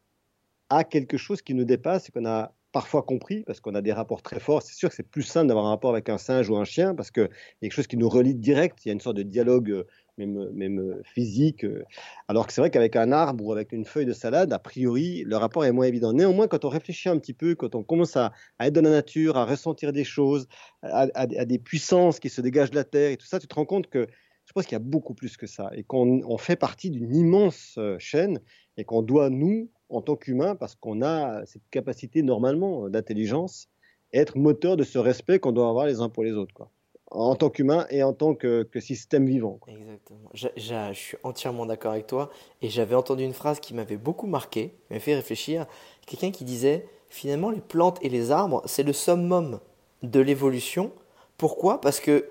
a 0.71 0.85
quelque 0.85 1.17
chose 1.17 1.43
qui 1.43 1.55
nous 1.55 1.65
dépasse 1.65 2.09
et 2.09 2.13
qu'on 2.13 2.27
a 2.27 2.53
parfois 2.73 3.03
compris, 3.03 3.43
parce 3.45 3.61
qu'on 3.61 3.75
a 3.75 3.83
des 3.83 3.93
rapports 3.93 4.23
très 4.23 4.39
forts. 4.39 4.63
C'est 4.63 4.75
sûr 4.75 4.89
que 4.89 4.95
c'est 4.95 5.09
plus 5.09 5.23
simple 5.23 5.49
d'avoir 5.49 5.67
un 5.67 5.71
rapport 5.71 5.91
avec 5.91 6.09
un 6.09 6.19
singe 6.19 6.49
ou 6.49 6.57
un 6.57 6.65
chien, 6.65 6.95
parce 6.95 7.11
qu'il 7.11 7.25
y 7.25 7.27
a 7.27 7.29
quelque 7.63 7.73
chose 7.73 7.89
qui 7.89 7.97
nous 7.97 8.09
relie 8.09 8.35
direct, 8.35 8.85
il 8.85 8.89
y 8.89 8.91
a 8.91 8.93
une 8.93 9.01
sorte 9.01 9.17
de 9.17 9.23
dialogue 9.23 9.71
euh, 9.71 9.87
même, 10.19 10.79
euh, 10.81 11.03
physique. 11.05 11.65
euh, 11.65 11.85
alors 12.29 12.47
que 12.47 12.53
c'est 12.53 12.61
vrai 12.61 12.71
qu'avec 12.71 12.97
un 12.97 13.13
arbre 13.13 13.45
ou 13.45 13.53
avec 13.53 13.73
une 13.73 13.85
feuille 13.85 14.07
de 14.07 14.13
salade, 14.13 14.53
a 14.53 14.59
priori, 14.59 15.23
le 15.25 15.37
rapport 15.37 15.65
est 15.65 15.73
moins 15.73 15.87
évident. 15.87 16.13
Néanmoins, 16.13 16.49
quand 16.49 16.65
on 16.65 16.69
réfléchit 16.69 17.09
un 17.09 17.19
petit 17.19 17.35
peu, 17.35 17.55
quand 17.55 17.75
on 17.75 17.83
commence 17.83 18.17
à, 18.17 18.33
être 18.61 18.75
dans 18.75 18.83
la 18.83 18.91
nature, 18.91 19.37
à 19.37 19.45
ressentir 19.45 19.93
des 19.93 20.05
choses, 20.05 20.49
à, 20.83 21.27
des 21.27 21.59
puissances 21.59 22.21
qui 22.21 22.29
se 22.29 22.41
dégagent 22.41 22.71
de 22.71 22.77
la 22.77 22.85
terre 22.85 23.11
et 23.11 23.17
tout 23.17 23.27
ça, 23.27 23.39
tu 23.39 23.47
te 23.47 23.55
rends 23.55 23.67
compte 23.67 23.89
que 23.89 24.07
Je 24.47 24.53
pense 24.53 24.65
qu'il 24.65 24.73
y 24.73 24.77
a 24.77 24.81
beaucoup 24.81 25.15
plus 25.15 25.37
que 25.37 25.47
ça 25.47 25.71
et 25.75 25.85
qu'on 25.85 26.23
on 26.25 26.39
fait 26.39 26.57
partie 26.57 26.91
d'une 26.91 27.15
immense 27.15 27.77
euh, 27.79 27.97
chaîne 27.99 28.41
et 28.77 28.85
qu'on 28.85 29.03
doit, 29.03 29.31
nous, 29.31 29.71
en 29.89 30.03
tant 30.03 30.17
qu'humains, 30.17 30.57
parce 30.57 30.75
qu'on 30.75 31.03
a 31.03 31.45
cette 31.47 31.69
capacité 31.71 32.23
normalement 32.23 32.89
d'intelligence, 32.89 33.69
être 34.13 34.37
moteur 34.39 34.77
de 34.77 34.85
ce 34.85 34.99
respect 34.99 35.39
qu'on 35.39 35.53
doit 35.53 35.69
avoir 35.69 35.87
les 35.87 36.01
uns 36.01 36.09
pour 36.09 36.25
les 36.25 36.33
autres. 36.33 36.55
Quoi 36.55 36.71
en 37.11 37.35
tant 37.35 37.51
qu'humain 37.51 37.87
et 37.91 38.03
en 38.03 38.13
tant 38.13 38.35
que, 38.35 38.63
que 38.63 38.81
système 38.81 39.27
vivant. 39.27 39.59
Quoi. 39.61 39.73
Exactement. 39.73 40.31
Je, 40.33 40.49
je, 40.57 40.75
je, 40.93 40.99
suis 40.99 41.19
entièrement 41.23 41.67
d'accord 41.67 41.93
avec 41.93 42.07
toi. 42.07 42.31
Et 42.63 42.69
j'avais 42.69 42.95
entendu 42.95 43.25
une 43.25 43.33
phrase 43.33 43.61
qui 43.61 43.75
m'avait 43.75 43.97
beaucoup 43.97 44.27
marqué, 44.27 44.75
qui 44.87 44.95
m'a 44.95 45.01
fait 45.01 45.15
réfléchir. 45.15 45.67
Quelqu'un 46.07 46.31
qui 46.31 46.45
disait 46.45 46.87
finalement, 47.09 47.51
les 47.51 47.61
plantes 47.61 47.99
et 48.03 48.09
les 48.09 48.31
arbres, 48.31 48.63
c'est 48.65 48.85
le 48.85 48.93
summum 48.93 49.61
de 50.03 50.21
l'évolution. 50.21 50.93
Pourquoi? 51.37 51.81
Parce 51.81 52.01
que 52.01 52.29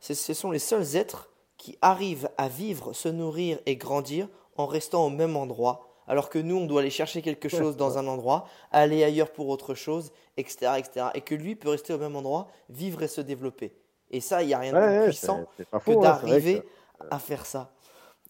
ce 0.00 0.14
sont 0.14 0.50
les 0.50 0.58
seuls 0.58 0.96
êtres 0.96 1.30
qui 1.56 1.76
arrivent 1.82 2.30
à 2.36 2.48
vivre, 2.48 2.92
se 2.92 3.08
nourrir 3.08 3.58
et 3.66 3.76
grandir 3.76 4.28
en 4.56 4.66
restant 4.66 5.06
au 5.06 5.10
même 5.10 5.36
endroit. 5.36 5.88
Alors 6.06 6.30
que 6.30 6.38
nous, 6.38 6.56
on 6.56 6.66
doit 6.66 6.80
aller 6.80 6.90
chercher 6.90 7.20
quelque 7.20 7.48
chose 7.48 7.76
dans 7.76 7.98
un 7.98 8.06
endroit, 8.06 8.46
aller 8.70 9.04
ailleurs 9.04 9.30
pour 9.30 9.48
autre 9.48 9.74
chose, 9.74 10.12
etc., 10.36 10.72
etc. 10.78 11.06
Et 11.14 11.20
que 11.20 11.34
lui 11.34 11.54
peut 11.54 11.68
rester 11.68 11.92
au 11.92 11.98
même 11.98 12.16
endroit, 12.16 12.48
vivre 12.70 13.02
et 13.02 13.08
se 13.08 13.20
développer. 13.20 13.72
Et 14.10 14.20
ça, 14.20 14.42
il 14.42 14.46
n'y 14.46 14.54
a 14.54 14.58
rien 14.58 14.72
de 14.72 15.00
plus 15.00 15.08
puissant 15.10 15.44
que 15.56 15.78
faux, 15.78 15.98
hein, 15.98 16.02
d'arriver 16.02 16.62
à 17.10 17.18
faire 17.18 17.46
ça. 17.46 17.70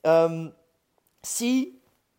Euh, 0.06 0.48
si. 1.22 1.74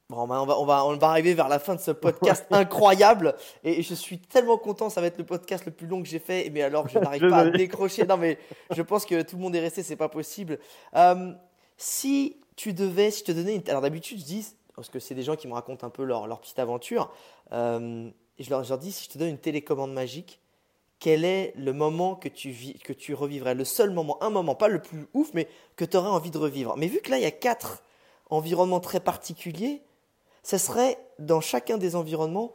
Bon, 0.10 0.27
ben, 0.27 0.40
on, 0.41 0.45
va, 0.48 0.60
on, 0.60 0.65
va, 0.65 0.86
on 0.86 0.98
va 0.98 1.10
arriver 1.10 1.36
vers 1.36 1.48
la 1.49 1.60
fin 1.60 1.76
de 1.76 1.80
ce 1.80 1.91
podcast 1.91 2.48
incroyable 2.49 3.36
et 3.64 3.84
je 3.84 3.94
suis 3.94 4.18
tellement 4.18 4.57
content, 4.57 4.90
ça 4.90 5.02
va 5.02 5.07
être 5.07 5.19
le 5.19 5.23
podcast 5.23 5.68
le 5.68 5.72
plus 5.72 5.86
long 5.86 6.02
que 6.02 6.07
j'ai 6.07 6.18
fait, 6.18 6.49
mais 6.49 6.64
alors 6.64 6.88
je 6.88 6.98
n'arrive 6.98 7.30
pas 7.30 7.41
à 7.41 7.49
décrocher. 7.52 8.07
Non, 8.07 8.18
mais 8.18 8.40
je 8.72 8.81
pense 8.81 9.06
que 9.06 9.22
tout 9.22 9.36
le 9.36 9.44
monde 9.44 9.56
est 9.56 9.60
resté, 9.60 9.84
c'est 9.84 9.95
pas 9.95 10.10
possible. 10.10 10.57
Euh, 10.95 11.31
si 11.77 12.38
tu 12.56 12.73
devais, 12.73 13.11
si 13.11 13.19
je 13.19 13.26
te 13.26 13.31
donnais 13.34 13.56
une. 13.56 13.69
Alors 13.69 13.84
d'habitude, 13.84 14.19
je 14.19 14.26
dis, 14.26 14.48
parce 14.76 14.90
que 14.90 14.98
c'est 14.98 15.14
des 15.14 15.22
gens 15.22 15.36
qui 15.36 15.48
me 15.48 15.53
racontent 15.53 15.86
un 15.86 15.91
peu 15.91 16.03
leur, 16.03 16.26
leur 16.26 16.41
petite 16.41 16.57
aventure, 16.57 17.14
euh, 17.52 18.10
et 18.40 18.44
je 18.44 18.49
leur, 18.49 18.64
je 18.64 18.69
leur 18.69 18.80
dis, 18.80 18.91
si 18.91 19.06
je 19.06 19.10
te 19.10 19.19
donne 19.19 19.30
une 19.30 19.38
télécommande 19.38 19.94
magique, 19.94 20.40
quel 20.99 21.23
est 21.23 21.53
le 21.55 21.71
moment 21.73 22.15
que 22.15 22.27
tu, 22.27 22.51
vis, 22.51 22.73
que 22.80 22.93
tu 22.93 23.13
revivrais? 23.13 23.55
Le 23.55 23.63
seul 23.63 23.91
moment, 23.91 24.21
un 24.21 24.30
moment, 24.30 24.55
pas 24.55 24.67
le 24.67 24.81
plus 24.81 25.07
ouf, 25.13 25.34
mais 25.34 25.47
que 25.76 25.85
tu 25.85 25.97
aurais 25.97 26.09
envie 26.09 26.31
de 26.31 26.38
revivre. 26.38 26.76
Mais 26.77 26.88
vu 26.88 26.99
que 26.99 27.09
là, 27.09 27.17
il 27.17 27.23
y 27.23 27.27
a 27.27 27.31
quatre 27.31 27.84
environnements 28.30 28.81
très 28.81 28.99
particuliers, 28.99 29.81
ça 30.43 30.59
serait 30.59 30.97
dans 31.17 31.41
chacun 31.41 31.77
des 31.77 31.95
environnements, 31.95 32.51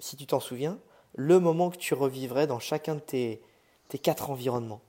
si 0.00 0.16
tu 0.16 0.26
t'en 0.26 0.40
souviens, 0.40 0.78
le 1.14 1.38
moment 1.40 1.70
que 1.70 1.76
tu 1.76 1.94
revivrais 1.94 2.46
dans 2.46 2.58
chacun 2.58 2.96
de 2.96 3.00
tes, 3.00 3.40
tes 3.88 3.98
quatre 3.98 4.30
environnements. 4.30 4.80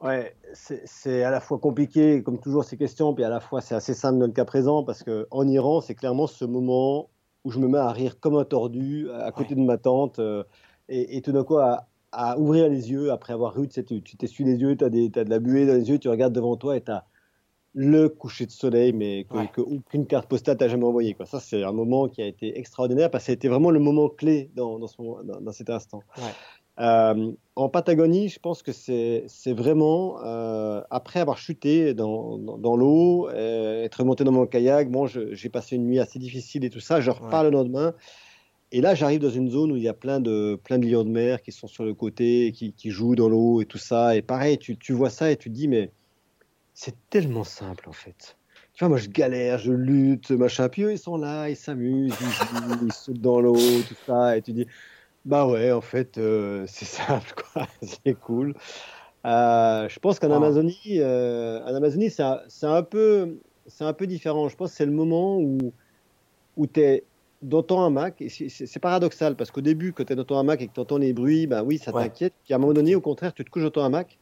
Ouais, 0.00 0.34
c'est 0.52 0.82
c'est 0.86 1.22
à 1.22 1.30
la 1.30 1.40
fois 1.40 1.58
compliqué, 1.58 2.22
comme 2.24 2.40
toujours, 2.40 2.64
ces 2.64 2.76
questions, 2.76 3.14
puis 3.14 3.22
à 3.22 3.28
la 3.28 3.38
fois 3.38 3.60
c'est 3.60 3.74
assez 3.74 3.94
simple 3.94 4.18
dans 4.18 4.26
le 4.26 4.32
cas 4.32 4.44
présent, 4.44 4.82
parce 4.82 5.04
qu'en 5.04 5.46
Iran, 5.46 5.80
c'est 5.80 5.94
clairement 5.94 6.26
ce 6.26 6.44
moment 6.44 7.08
où 7.44 7.52
je 7.52 7.60
me 7.60 7.68
mets 7.68 7.78
à 7.78 7.92
rire 7.92 8.18
comme 8.18 8.36
un 8.36 8.44
tordu 8.44 9.10
à 9.12 9.30
côté 9.30 9.54
de 9.54 9.60
ma 9.60 9.78
tante, 9.78 10.18
euh, 10.18 10.42
et, 10.88 11.16
et 11.16 11.22
tout 11.22 11.30
d'un 11.30 11.44
coup 11.44 11.58
à, 11.58 11.86
à 12.12 12.38
ouvrir 12.38 12.68
les 12.68 12.90
yeux 12.90 13.10
après 13.10 13.32
avoir 13.32 13.54
ru, 13.54 13.68
tu 13.68 13.82
t'essuies 14.02 14.44
les 14.44 14.56
yeux, 14.56 14.76
tu 14.76 14.84
as, 14.84 14.90
de 14.90 15.30
la 15.30 15.38
buée 15.38 15.66
dans 15.66 15.74
les 15.74 15.88
yeux, 15.88 15.98
tu 15.98 16.08
regardes 16.08 16.32
devant 16.34 16.56
toi 16.56 16.76
et 16.76 16.80
tu 16.82 16.90
as 16.90 17.04
le 17.74 18.08
coucher 18.10 18.44
de 18.44 18.50
soleil, 18.50 18.92
mais 18.92 19.24
que, 19.24 19.36
Ouais. 19.38 19.48
que 19.50 19.62
aucune 19.62 20.06
carte 20.06 20.26
postale 20.28 20.58
t'a 20.58 20.68
jamais 20.68 20.84
envoyé. 20.84 21.14
Quoi. 21.14 21.24
Ça, 21.24 21.40
c'est 21.40 21.62
un 21.62 21.72
moment 21.72 22.06
qui 22.06 22.20
a 22.20 22.26
été 22.26 22.58
extraordinaire, 22.58 23.10
parce 23.10 23.24
que 23.24 23.26
ça 23.26 23.32
a 23.32 23.34
été 23.34 23.48
vraiment 23.48 23.70
le 23.70 23.80
moment 23.80 24.10
clé 24.10 24.50
dans, 24.54 24.78
dans, 24.78 24.88
dans- 25.24 25.40
dans 25.40 25.52
cet 25.52 25.70
instant. 25.70 26.02
Ouais. 26.18 26.22
Euh, 26.80 27.32
en 27.56 27.68
Patagonie, 27.68 28.28
je 28.28 28.38
pense 28.40 28.62
que 28.62 28.72
c'est 28.72 29.26
vraiment, 29.52 30.16
euh, 30.24 30.82
après 30.90 31.20
avoir 31.20 31.38
chuté 31.38 31.94
dans, 31.94 32.36
dans, 32.38 32.76
l'eau, 32.76 33.28
euh, 33.30 33.84
être 33.84 33.96
remonté 33.96 34.24
dans 34.24 34.32
mon 34.32 34.46
kayak, 34.46 34.90
bon, 34.90 35.06
j'ai 35.06 35.48
passé 35.48 35.76
une 35.76 35.84
nuit 35.84 35.98
assez 35.98 36.18
difficile 36.18 36.64
et 36.64 36.70
tout 36.70 36.80
ça, 36.80 37.00
je 37.00 37.10
repars 37.10 37.44
le 37.44 37.50
lendemain, 37.50 37.94
et 38.72 38.80
là 38.80 38.94
j'arrive 38.94 39.20
dans 39.20 39.30
une 39.30 39.48
zone 39.50 39.70
où 39.70 39.76
il 39.76 39.82
y 39.82 39.88
a 39.88 39.94
plein 39.94 40.18
de, 40.18 40.58
plein 40.64 40.78
de 40.78 40.86
lions 40.86 41.04
de 41.04 41.10
mer 41.10 41.40
qui 41.42 41.52
sont 41.52 41.68
sur 41.68 41.84
le 41.84 41.94
côté, 41.94 42.52
qui, 42.52 42.72
qui 42.72 42.90
jouent 42.90 43.14
dans 43.14 43.28
l'eau 43.28 43.60
et 43.60 43.66
tout 43.66 43.78
ça, 43.78 44.16
et 44.16 44.22
pareil, 44.22 44.58
tu, 44.58 44.76
tu 44.76 44.92
vois 44.92 45.10
ça 45.10 45.30
et 45.30 45.36
tu 45.36 45.48
te 45.50 45.54
dis, 45.54 45.68
mais 45.68 45.90
c'est 46.74 46.96
tellement 47.10 47.44
simple 47.44 47.88
en 47.88 47.92
fait. 47.92 48.36
Tu 48.74 48.84
vois, 48.84 48.88
moi 48.88 48.98
je 48.98 49.08
galère, 49.08 49.58
je 49.58 49.72
lutte, 49.72 50.30
machin, 50.32 50.68
puis 50.68 50.82
eux 50.82 50.92
ils 50.92 50.98
sont 50.98 51.18
là, 51.18 51.48
ils 51.48 51.56
s'amusent, 51.56 52.14
ils, 52.18 52.26
jouent, 52.26 52.86
ils 52.86 52.92
sautent 52.92 53.20
dans 53.20 53.40
l'eau, 53.40 53.54
tout 53.54 53.96
ça, 54.06 54.36
et 54.36 54.42
tu 54.42 54.52
dis, 54.52 54.66
bah 55.24 55.46
ouais, 55.46 55.70
en 55.70 55.80
fait, 55.80 56.18
euh, 56.18 56.64
c'est 56.66 56.84
simple, 56.84 57.32
quoi. 57.36 57.66
C'est 57.82 58.14
cool. 58.14 58.54
Euh, 59.24 59.88
je 59.88 59.98
pense 60.00 60.18
qu'en 60.18 60.30
Wow. 60.30 60.36
Amazonie, 60.36 60.98
euh, 60.98 61.62
en 61.62 61.74
Amazonie, 61.74 62.10
c'est 62.10 62.24
un, 62.24 62.40
c'est 62.48 62.66
un 62.66 62.82
peu, 62.82 63.38
c'est 63.68 63.84
un 63.84 63.92
peu 63.92 64.08
différent. 64.08 64.48
Je 64.48 64.56
pense 64.56 64.70
que 64.70 64.76
c'est 64.76 64.86
le 64.86 64.92
moment 64.92 65.38
où, 65.38 65.72
où 66.56 66.66
tu 66.66 66.80
es 66.80 67.04
ton 67.62 67.84
hamac. 67.84 68.20
Et 68.20 68.28
c'est- 68.28 68.78
paradoxal 68.78 69.34
parce 69.36 69.50
qu'au 69.50 69.60
début, 69.60 69.92
quand 69.92 70.04
tu 70.04 70.12
es 70.12 70.16
dans 70.16 70.24
ton 70.24 70.38
hamac 70.38 70.60
et 70.62 70.68
que 70.68 70.72
tu 70.72 70.80
entends 70.80 70.98
les 70.98 71.12
bruits, 71.12 71.46
bah 71.46 71.62
oui, 71.62 71.78
ça 71.78 71.92
Ouais. 71.94 72.04
t'inquiète. 72.04 72.34
Puis 72.44 72.52
à 72.54 72.56
un 72.56 72.60
moment 72.60 72.72
donné, 72.72 72.94
au 72.94 73.00
contraire, 73.00 73.32
tu 73.34 73.44
te 73.44 73.50
couches 73.50 73.64
dans 73.64 73.70
ton 73.70 73.84
hamac 73.84 74.18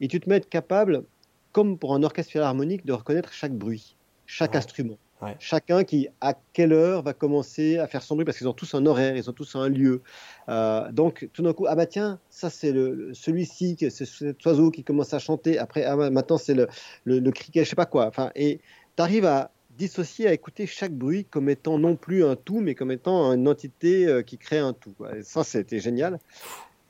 et 0.00 0.08
tu 0.08 0.20
te 0.20 0.28
mets 0.28 0.40
capable, 0.40 1.04
comme 1.52 1.78
pour 1.78 1.94
un 1.94 2.02
orchestre 2.02 2.32
philharmonique, 2.32 2.86
de 2.86 2.92
reconnaître 2.92 3.32
chaque 3.32 3.52
bruit, 3.52 3.96
chaque 4.26 4.52
Ouais. 4.52 4.58
instrument. 4.58 4.98
Ouais. 5.22 5.36
Chacun 5.38 5.84
qui, 5.84 6.08
à 6.22 6.32
quelle 6.54 6.72
heure, 6.72 7.02
va 7.02 7.12
commencer 7.12 7.76
à 7.76 7.86
faire 7.86 8.02
son 8.02 8.14
bruit 8.14 8.24
parce 8.24 8.38
qu'ils 8.38 8.48
ont 8.48 8.54
tous 8.54 8.72
un 8.74 8.86
horaire, 8.86 9.16
ils 9.16 9.28
ont 9.28 9.34
tous 9.34 9.54
un 9.54 9.68
lieu. 9.68 10.00
Euh, 10.48 10.90
donc, 10.92 11.28
tout 11.34 11.42
d'un 11.42 11.52
coup, 11.52 11.66
ah 11.68 11.74
bah 11.74 11.84
tiens, 11.84 12.18
ça 12.30 12.48
c'est 12.48 12.72
celui-ci, 13.12 13.76
c'est 13.90 14.06
cet 14.06 14.42
oiseau 14.46 14.70
qui 14.70 14.82
commence 14.82 15.12
à 15.12 15.18
chanter. 15.18 15.58
Après, 15.58 15.84
ah 15.84 15.94
maintenant 15.96 16.38
c'est 16.38 16.54
le, 16.54 16.68
le, 17.04 17.18
le 17.18 17.30
criquet, 17.32 17.64
je 17.64 17.68
sais 17.68 17.76
pas 17.76 17.84
quoi. 17.84 18.06
Enfin, 18.06 18.30
et 18.34 18.60
tu 18.96 19.02
arrives 19.02 19.26
à 19.26 19.50
dissocier, 19.80 20.26
à 20.28 20.32
écouter 20.32 20.66
chaque 20.66 20.92
bruit 20.92 21.24
comme 21.24 21.48
étant 21.48 21.78
non 21.78 21.96
plus 21.96 22.24
un 22.24 22.36
tout, 22.36 22.60
mais 22.60 22.74
comme 22.74 22.90
étant 22.92 23.32
une 23.32 23.48
entité 23.48 24.06
euh, 24.06 24.22
qui 24.22 24.36
crée 24.38 24.58
un 24.58 24.72
tout. 24.74 24.92
quoi. 24.92 25.16
Et 25.16 25.22
ça, 25.22 25.42
c'était 25.42 25.80
génial. 25.80 26.18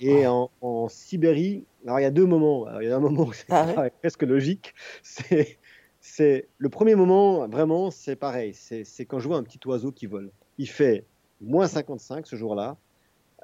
Et 0.01 0.27
en, 0.27 0.51
en 0.61 0.89
Sibérie, 0.89 1.65
alors 1.85 2.01
il 2.01 2.03
y 2.03 2.07
a 2.07 2.11
deux 2.11 2.27
moments. 2.27 2.65
Alors, 2.67 2.83
il 2.83 2.89
y 2.89 2.93
a 2.93 2.97
un 2.97 3.01
moment 3.01 3.25
où 3.25 3.33
c'est 3.33 3.47
Ah 3.51 3.89
presque 4.01 4.23
logique. 4.23 4.75
C'est, 5.03 5.59
c'est 6.01 6.49
le 6.59 6.69
premier 6.69 6.95
moment, 6.95 7.47
vraiment, 7.49 7.91
c'est 7.91 8.17
pareil. 8.17 8.55
C'est, 8.55 8.85
c'est 8.85 9.05
quand 9.05 9.19
je 9.21 9.29
vois 9.29 9.37
un 9.37 9.43
petit 9.43 9.61
oiseau 9.67 9.93
qui 9.93 10.07
vole. 10.07 10.31
Il 10.59 10.69
fait 10.69 11.05
moins 11.41 11.67
55 11.69 12.27
ce 12.27 12.35
jour-là. 12.37 12.77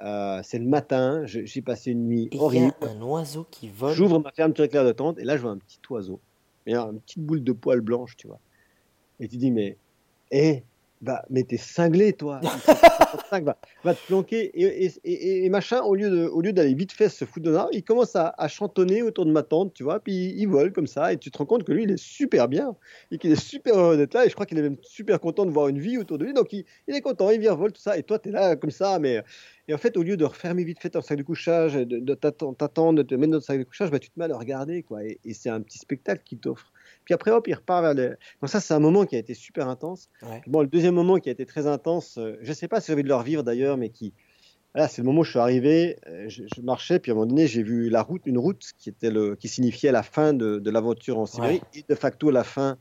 Euh, 0.03 0.41
c'est 0.43 0.59
le 0.59 0.67
matin. 0.67 1.23
j'ai 1.25 1.63
passé 1.63 1.93
une 1.93 2.07
nuit 2.09 2.25
Et 2.33 2.37
il 2.37 2.39
y 2.39 2.41
horrible. 2.41 2.75
a 2.83 2.87
un 2.87 3.01
oiseau 3.03 3.47
qui 3.51 3.69
vole. 3.69 3.95
J'ouvre 3.95 4.19
ma 4.19 4.33
fermeture 4.33 4.65
éclair 4.65 4.85
de 4.85 4.93
tente 4.93 5.19
et 5.19 5.25
là 5.25 5.37
je 5.37 5.43
vois 5.43 5.53
un 5.53 5.59
petit 5.59 5.81
oiseau. 5.89 6.21
Mais 6.67 6.75
une 6.75 7.01
petite 7.01 7.23
boule 7.23 7.45
de 7.45 7.53
poils 7.53 7.81
blanche, 7.81 8.17
tu 8.17 8.27
vois. 8.27 8.41
Et 9.21 9.29
tu 9.29 9.37
dis, 9.37 9.51
mais, 9.51 9.77
eh, 10.31 10.63
bah, 11.03 11.25
mais 11.29 11.43
t'es 11.45 11.59
cinglé, 11.59 12.15
toi. 12.15 12.41
Il 12.43 12.49
fait 12.49 12.73
55, 12.73 13.45
va, 13.45 13.59
va 13.85 13.95
te 13.95 14.07
planquer. 14.07 14.51
Et, 14.59 14.87
et, 14.87 14.93
et- 15.05 15.45
et 15.45 15.49
machin, 15.51 15.83
au 15.83 15.95
lieu, 15.95 16.09
de, 16.09 16.25
au 16.27 16.41
lieu 16.41 16.53
d'aller 16.55 16.73
vite 16.75 16.91
fait 16.93 17.09
se 17.11 17.25
foutre 17.27 17.45
de 17.51 17.57
il 17.73 17.85
commence 17.85 18.17
à, 18.17 18.35
à 18.39 18.49
chantonner 18.49 19.03
autour 19.03 19.27
de 19.27 19.31
ma 19.31 19.43
tente, 19.43 19.75
tu 19.75 19.83
vois. 19.85 20.01
Puis 20.01 20.35
il, 20.37 20.47
vole 20.47 20.73
comme 20.73 20.87
ça. 20.87 21.13
Et 21.13 21.19
tu 21.19 21.31
te 21.31 21.37
rends 21.39 21.45
compte 21.45 21.65
que 21.65 21.73
lui, 21.73 21.83
il 21.85 21.91
est 21.91 21.99
super 21.99 22.49
bien. 22.49 22.75
Et 23.11 23.19
qu'il 23.19 23.31
est 23.31 23.41
super 23.41 23.79
heureux 23.79 23.97
d'être 23.99 24.15
là. 24.15 24.25
Et 24.25 24.29
je 24.31 24.35
crois 24.35 24.47
qu'il 24.47 24.57
est 24.59 24.63
même 24.63 24.79
super 24.83 25.21
content 25.21 25.45
de 25.45 25.51
voir 25.51 25.69
une 25.69 25.79
vie 25.79 25.99
autour 25.99 26.17
de 26.19 26.25
lui. 26.25 26.33
Donc 26.33 26.53
il, 26.55 26.65
il 26.89 26.95
est 26.97 27.03
content, 27.03 27.29
il 27.31 27.41
vient, 27.41 27.55
vole, 27.55 27.73
tout 27.73 27.81
ça. 27.83 27.99
Et 27.99 28.03
toi, 28.03 28.19
tu 28.19 28.31
es 28.31 28.33
là 28.33 28.57
comme 28.57 28.71
ça. 28.71 28.99
Mais, 28.99 29.23
et 29.69 29.75
en 29.75 29.79
fait, 29.79 29.97
au 29.99 30.03
lieu 30.03 30.17
de 30.17 30.25
refermer 30.25 30.65
vite 30.65 30.81
fait 30.81 30.91
ton 30.91 31.03
sac 31.03 31.19
de 31.19 31.23
couchage, 31.23 31.75
de, 31.75 31.99
de 31.99 32.15
t'attendre, 32.15 32.95
de 32.95 33.03
te 33.03 33.15
mettre 33.15 33.33
dans 33.33 33.37
le 33.39 33.43
sac 33.43 33.59
de 33.59 33.65
couchage, 33.65 33.91
bah, 33.91 33.99
tu 33.99 34.09
te 34.11 34.19
mets 34.19 34.25
à 34.25 34.29
le 34.29 34.37
regarder. 34.37 34.83
Quoi. 34.83 35.05
Et 35.05 35.35
c'est 35.35 35.51
un 35.51 35.61
petit 35.61 35.79
spectacle 35.79 36.23
qu'il 36.25 36.39
t'offre. 36.39 36.73
Puis 37.07 37.15
après, 37.15 37.31
hop, 37.31 37.49
il 37.49 37.55
repart 37.55 37.83
vers 37.83 37.95
le. 37.95 38.19
Donc, 38.43 38.51
ça, 38.51 38.61
c'est 38.61 38.75
un 38.75 38.79
moment 38.81 39.07
qui 39.07 39.17
a 39.17 39.19
été 39.19 39.33
super 39.33 39.69
intense. 39.69 40.11
Ouais. 40.23 40.43
Bon, 40.47 40.61
le 40.61 40.67
deuxième 40.67 40.95
moment 40.95 41.17
qui 41.19 41.31
a 41.31 41.33
été 41.33 41.47
très 41.47 41.67
intense, 41.67 42.19
euh, 42.19 42.37
je 42.43 42.49
ne 42.51 42.55
sais 42.55 42.69
pas 42.69 42.81
si 42.83 42.89
j'ai 42.89 42.93
envie 42.93 43.03
de 43.05 43.09
le 43.09 43.15
revivre 43.15 43.43
d'ailleurs, 43.43 43.79
mais 43.79 43.89
qui. 43.89 44.13
Voilà, 44.75 44.89
c'est 44.89 45.01
le 45.01 45.07
moment 45.07 45.21
où 45.21 45.25
je 45.25 45.31
suis 45.31 45.39
arrivé, 45.39 45.99
euh, 46.07 46.27
je, 46.29 46.43
je 46.55 46.61
marchais, 46.61 46.99
puis 46.99 47.11
à 47.11 47.15
un 47.15 47.15
moment 47.15 47.27
donné, 47.29 47.47
j'ai 47.47 47.63
vu 47.63 47.89
la 47.89 48.03
route, 48.03 48.21
une 48.27 48.37
route 48.37 48.63
qui, 48.77 48.91
était 48.91 49.09
le, 49.11 49.35
qui 49.35 49.49
signifiait 49.49 49.91
la 49.91 50.03
fin 50.03 50.35
de, 50.35 50.59
de 50.59 50.71
l'aventure 50.71 51.19
en 51.19 51.25
Sibérie 51.25 51.63
et 51.73 51.83
de 51.89 51.95
facto 51.95 52.31
la 52.31 52.45
fin 52.45 52.77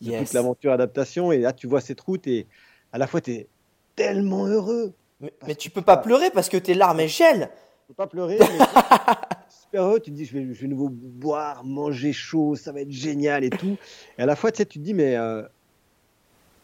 de 0.00 0.10
Yes. 0.12 0.18
toute 0.28 0.32
l'aventure 0.34 0.72
adaptation. 0.72 1.32
Et 1.32 1.38
là, 1.38 1.52
tu 1.52 1.66
vois 1.66 1.80
cette 1.80 2.00
route 2.00 2.24
et 2.28 2.46
à 2.92 2.98
la 2.98 3.06
fois, 3.08 3.20
tu 3.20 3.32
es 3.32 3.48
tellement 3.96 4.46
heureux. 4.46 4.94
Mais, 5.20 5.32
mais 5.46 5.54
tu 5.56 5.70
peux 5.70 5.82
pas 5.82 5.96
pleurer 5.96 6.30
parce 6.30 6.48
que 6.48 6.56
tes 6.56 6.72
larmes 6.74 7.00
elles 7.00 7.08
gèlent. 7.08 7.50
Tu 7.82 7.88
peux 7.88 7.94
pas 7.94 8.06
pleurer, 8.06 8.38
mais 8.38 8.46
super 9.70 9.84
heureux. 9.84 10.00
Tu 10.00 10.10
te 10.10 10.16
dis, 10.16 10.24
je 10.24 10.32
vais, 10.38 10.52
je 10.54 10.60
vais 10.62 10.68
nouveau 10.68 10.88
boire, 10.90 11.64
manger 11.64 12.12
chaud, 12.12 12.56
ça 12.56 12.72
va 12.72 12.80
être 12.80 12.90
génial 12.90 13.44
et 13.44 13.54
tout. 13.54 13.78
Et 14.18 14.22
à 14.22 14.26
la 14.26 14.36
fois, 14.36 14.52
tu 14.52 14.58
sais, 14.58 14.66
tu 14.66 14.78
te 14.78 14.84
dis, 14.84 14.94
mais 14.94 15.16
euh, 15.16 15.42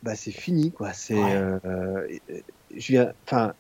bah, 0.02 0.14
c'est 0.16 0.32
fini, 0.32 0.72
quoi. 0.72 0.92
C'est, 0.92 1.32
Ouais. 1.32 1.34
euh, 1.34 1.58
je 2.70 2.98
enfin, 3.28 3.54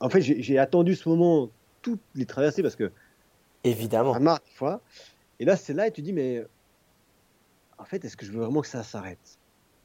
en 0.00 0.10
fait, 0.10 0.22
j'ai 0.22 0.58
attendu 0.58 0.96
ce 0.96 1.08
moment 1.08 1.52
toutes 1.82 2.04
les 2.14 2.26
traversées 2.26 2.62
parce 2.62 2.76
que 2.76 2.92
Évidemment. 3.64 4.20
marre 4.20 4.40
des 4.44 4.50
fois. 4.52 4.82
Et 5.40 5.44
là, 5.46 5.56
c'est 5.56 5.74
là 5.74 5.88
et 5.88 5.92
tu 5.92 6.02
te 6.02 6.06
dis, 6.06 6.12
mais 6.12 6.44
en 7.78 7.84
fait, 7.84 8.04
est-ce 8.04 8.16
que 8.16 8.26
je 8.26 8.32
veux 8.32 8.40
vraiment 8.40 8.60
que 8.60 8.68
ça 8.68 8.82
s'arrête? 8.82 9.38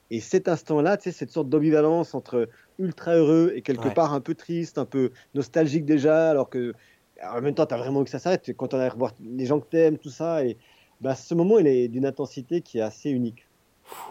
Et 0.10 0.22
cet 0.22 0.48
instant-là, 0.48 0.98
tu 0.98 1.06
sais, 1.06 1.12
cette 1.12 1.32
sorte 1.32 1.50
d'ambivalence 1.50 2.16
entre 2.16 2.50
ultra 2.80 3.16
heureux 3.16 3.54
et 3.56 3.62
quelque 3.64 3.88
Ouais. 3.88 3.90
part 3.90 4.14
un 4.14 4.22
peu 4.22 4.36
triste, 4.36 4.78
un 4.78 4.86
peu 4.86 5.12
nostalgique 5.34 5.86
déjà, 5.86 6.32
alors 6.32 6.50
que 6.50 6.76
en 7.24 7.42
même 7.42 7.54
temps, 7.54 7.66
tu 7.66 7.74
as 7.74 7.78
vraiment 7.78 8.00
envie 8.00 8.06
que 8.06 8.12
ça 8.12 8.20
s'arrête. 8.20 8.42
Tu 8.44 8.52
es 8.52 8.54
content 8.54 8.78
d'aller 8.78 8.90
revoir 8.90 9.14
les 9.22 9.46
gens 9.46 9.60
que 9.60 9.68
tu 9.70 9.78
aimes, 9.78 9.98
tout 9.98 10.10
ça. 10.10 10.44
Et 10.46 10.58
bah, 11.02 11.16
ce 11.16 11.34
moment, 11.34 11.58
il 11.60 11.68
est 11.68 11.88
d'une 11.88 12.06
intensité 12.06 12.62
qui 12.62 12.80
est 12.80 12.82
assez 12.82 13.10
unique. 13.10 13.46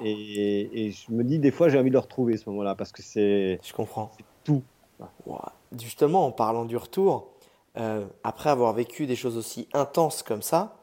Et, 0.03 0.87
et 0.87 0.93
je 0.93 1.12
me 1.12 1.23
dis, 1.23 1.39
des 1.39 1.51
fois, 1.51 1.69
j'ai 1.69 1.78
envie 1.78 1.91
de 1.91 1.95
le 1.95 2.01
retrouver 2.01 2.37
ce 2.37 2.49
moment-là, 2.51 2.74
parce 2.74 2.93
que 2.93 3.03
c'est 3.03 3.59
Je 3.62 3.73
comprends. 3.73 4.11
tout. 4.45 4.62
Justement, 5.78 6.27
en 6.27 6.33
parlant 6.33 6.65
du 6.65 6.77
retour, 6.77 7.28
euh, 7.77 8.07
après 8.24 8.51
avoir 8.51 8.73
vécu 8.73 9.07
des 9.07 9.16
choses 9.16 9.37
aussi 9.37 9.69
intenses 9.74 10.23
comme 10.23 10.43
ça, 10.43 10.77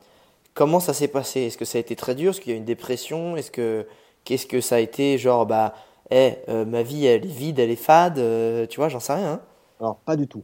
comment 0.54 0.80
ça 0.80 0.94
s'est 0.94 1.08
passé? 1.08 1.42
Est-ce 1.42 1.58
que 1.58 1.66
ça 1.66 1.78
a 1.78 1.82
été 1.82 1.96
très 1.96 2.14
dur? 2.14 2.32
Est-ce 2.32 2.42
qu'il 2.42 2.52
y 2.52 2.54
a 2.54 2.56
eu 2.56 2.60
une 2.60 2.66
dépression? 2.66 3.36
Est-ce 3.36 3.50
que 3.50 3.88
qu'est-ce 4.26 4.46
que 4.46 4.62
ça 4.62 4.76
a 4.76 4.80
été 4.80 5.18
Genre, 5.18 5.46
bah, 5.48 5.74
eh, 6.12 6.34
euh, 6.50 6.66
ma 6.66 6.84
vie, 6.84 7.06
elle 7.08 7.26
est 7.26 7.28
vide, 7.28 7.58
elle 7.60 7.72
est 7.72 7.76
fade, 7.76 8.20
euh, 8.20 8.68
tu 8.68 8.80
vois, 8.80 8.90
j'en 8.90 9.00
sais 9.00 9.14
rien. 9.14 9.34
hein. 9.34 9.42
Alors, 9.80 9.98
pas 9.98 10.16
du 10.16 10.28
tout. 10.28 10.44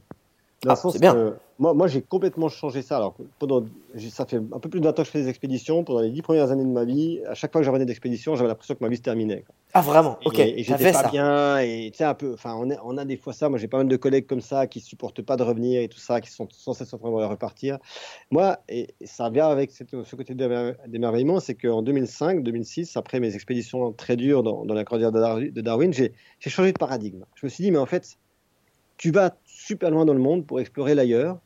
Dans 0.63 0.71
Ah, 0.71 0.75
c'est 0.75 0.99
bien. 0.99 1.13
que 1.13 1.35
moi, 1.59 1.73
moi 1.73 1.87
j'ai 1.87 2.01
complètement 2.01 2.47
changé 2.47 2.81
ça. 2.81 2.95
Alors, 2.97 3.15
pendant, 3.37 3.65
ça 4.09 4.25
fait 4.25 4.37
un 4.37 4.59
peu 4.59 4.69
plus 4.69 4.79
de 4.79 4.85
20 4.85 4.91
ans 4.97 5.01
que 5.03 5.07
je 5.07 5.11
fais 5.11 5.21
des 5.21 5.27
expéditions. 5.27 5.83
Pendant 5.83 5.99
les 5.99 6.09
10 6.09 6.21
premières 6.21 6.51
années 6.51 6.63
de 6.63 6.69
ma 6.69 6.85
vie, 6.85 7.19
à 7.27 7.35
chaque 7.35 7.51
fois 7.51 7.59
que 7.61 7.65
je 7.65 7.69
revenais 7.69 7.85
d'expédition, 7.85 8.35
j'avais 8.35 8.47
l'impression 8.47 8.75
que 8.75 8.83
ma 8.83 8.89
vie 8.89 8.97
se 8.97 9.01
terminait. 9.01 9.41
quoi. 9.41 9.53
Ah, 9.73 9.81
vraiment? 9.81 10.17
Ok, 10.25 10.39
et, 10.39 10.61
et 10.61 10.63
j'étais 10.63 10.91
pas 10.91 11.03
ça. 11.03 11.09
bien. 11.09 11.59
Et 11.59 11.89
tu 11.91 11.97
sais, 11.97 12.05
un 12.05 12.13
peu, 12.13 12.33
enfin, 12.33 12.55
on, 12.83 12.97
a 12.97 13.05
des 13.05 13.17
fois 13.17 13.33
ça. 13.33 13.49
Moi, 13.49 13.59
j'ai 13.59 13.67
pas 13.67 13.77
mal 13.77 13.87
de 13.87 13.97
collègues 13.97 14.25
comme 14.25 14.41
ça 14.41 14.67
qui 14.67 14.79
supportent 14.79 15.21
pas 15.21 15.35
de 15.37 15.43
revenir 15.43 15.81
et 15.81 15.89
tout 15.89 15.99
ça, 15.99 16.21
qui 16.21 16.31
sont 16.31 16.47
sans 16.49 16.73
cesse 16.73 16.93
en 16.93 16.97
train 16.97 17.09
de 17.09 17.25
repartir. 17.25 17.77
Moi, 18.31 18.57
et, 18.69 18.95
ça 19.05 19.29
vient 19.29 19.49
avec 19.49 19.71
cette- 19.71 20.03
ce 20.03 20.15
côté 20.15 20.33
d'émer- 20.33 20.73
d'émerveillement, 20.87 21.39
c'est 21.39 21.55
qu'en 21.55 21.81
2005, 21.81 22.41
2006, 22.41 22.95
après 22.97 23.19
mes 23.19 23.35
expéditions 23.35 23.91
très 23.91 24.15
dures 24.15 24.43
dans, 24.43 24.65
dans 24.65 24.73
la 24.73 24.85
cordillère 24.85 25.11
de 25.11 25.19
Dar- 25.19 25.37
de 25.39 25.61
Darwin, 25.61 25.93
j'ai 25.93 26.13
changé 26.39 26.71
de 26.71 26.77
paradigme. 26.77 27.25
Je 27.35 27.45
me 27.45 27.49
suis 27.49 27.65
dit, 27.65 27.71
mais 27.71 27.77
en 27.77 27.85
fait, 27.85 28.17
tu 28.97 29.11
vas 29.11 29.35
super 29.45 29.91
loin 29.91 30.05
dans 30.05 30.13
le 30.13 30.19
monde 30.19 30.45
pour 30.45 30.59
explorer 30.59 30.95
l'ailleurs. 30.95 31.39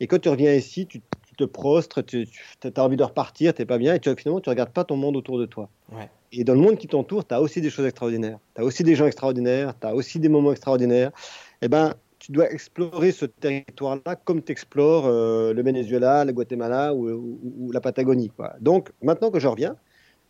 Et 0.00 0.06
quand 0.06 0.18
tu 0.18 0.28
reviens 0.28 0.54
ici, 0.54 0.86
tu, 0.86 1.00
tu 1.26 1.34
te 1.36 1.44
prostres, 1.44 2.02
tu, 2.02 2.26
as 2.64 2.82
envie 2.82 2.96
de 2.96 3.04
repartir, 3.04 3.54
tu 3.54 3.64
pas 3.66 3.78
bien, 3.78 3.94
et 3.94 4.00
tu, 4.00 4.10
finalement, 4.16 4.40
tu 4.40 4.48
regardes 4.48 4.72
pas 4.72 4.84
ton 4.84 4.96
monde 4.96 5.16
autour 5.16 5.38
de 5.38 5.46
toi. 5.46 5.68
Ouais. 5.92 6.08
Et 6.32 6.42
dans 6.44 6.54
le 6.54 6.60
monde 6.60 6.78
qui 6.78 6.86
t'entoure, 6.86 7.26
tu 7.26 7.34
as 7.34 7.40
aussi 7.40 7.60
des 7.60 7.70
choses 7.70 7.86
extraordinaires. 7.86 8.38
Tu 8.54 8.62
as 8.62 8.64
aussi 8.64 8.82
des 8.82 8.94
gens 8.94 9.06
extraordinaires, 9.06 9.74
tu 9.78 9.86
as 9.86 9.94
aussi 9.94 10.18
des 10.18 10.28
moments 10.28 10.52
extraordinaires. 10.52 11.10
Eh 11.60 11.68
ben, 11.68 11.94
tu 12.18 12.32
dois 12.32 12.50
explorer 12.50 13.12
ce 13.12 13.26
territoire-là 13.26 14.16
comme 14.16 14.42
tu 14.42 14.52
explores 14.52 15.08
le 15.08 15.62
Venezuela, 15.62 16.24
le 16.24 16.32
Guatemala 16.32 16.94
ou, 16.94 17.08
ou- 17.10 17.40
ou 17.58 17.72
la 17.72 17.80
Patagonie. 17.80 18.28
Quoi. 18.28 18.54
Donc, 18.60 18.90
maintenant 19.02 19.30
que 19.30 19.40
je 19.40 19.48
reviens, 19.48 19.76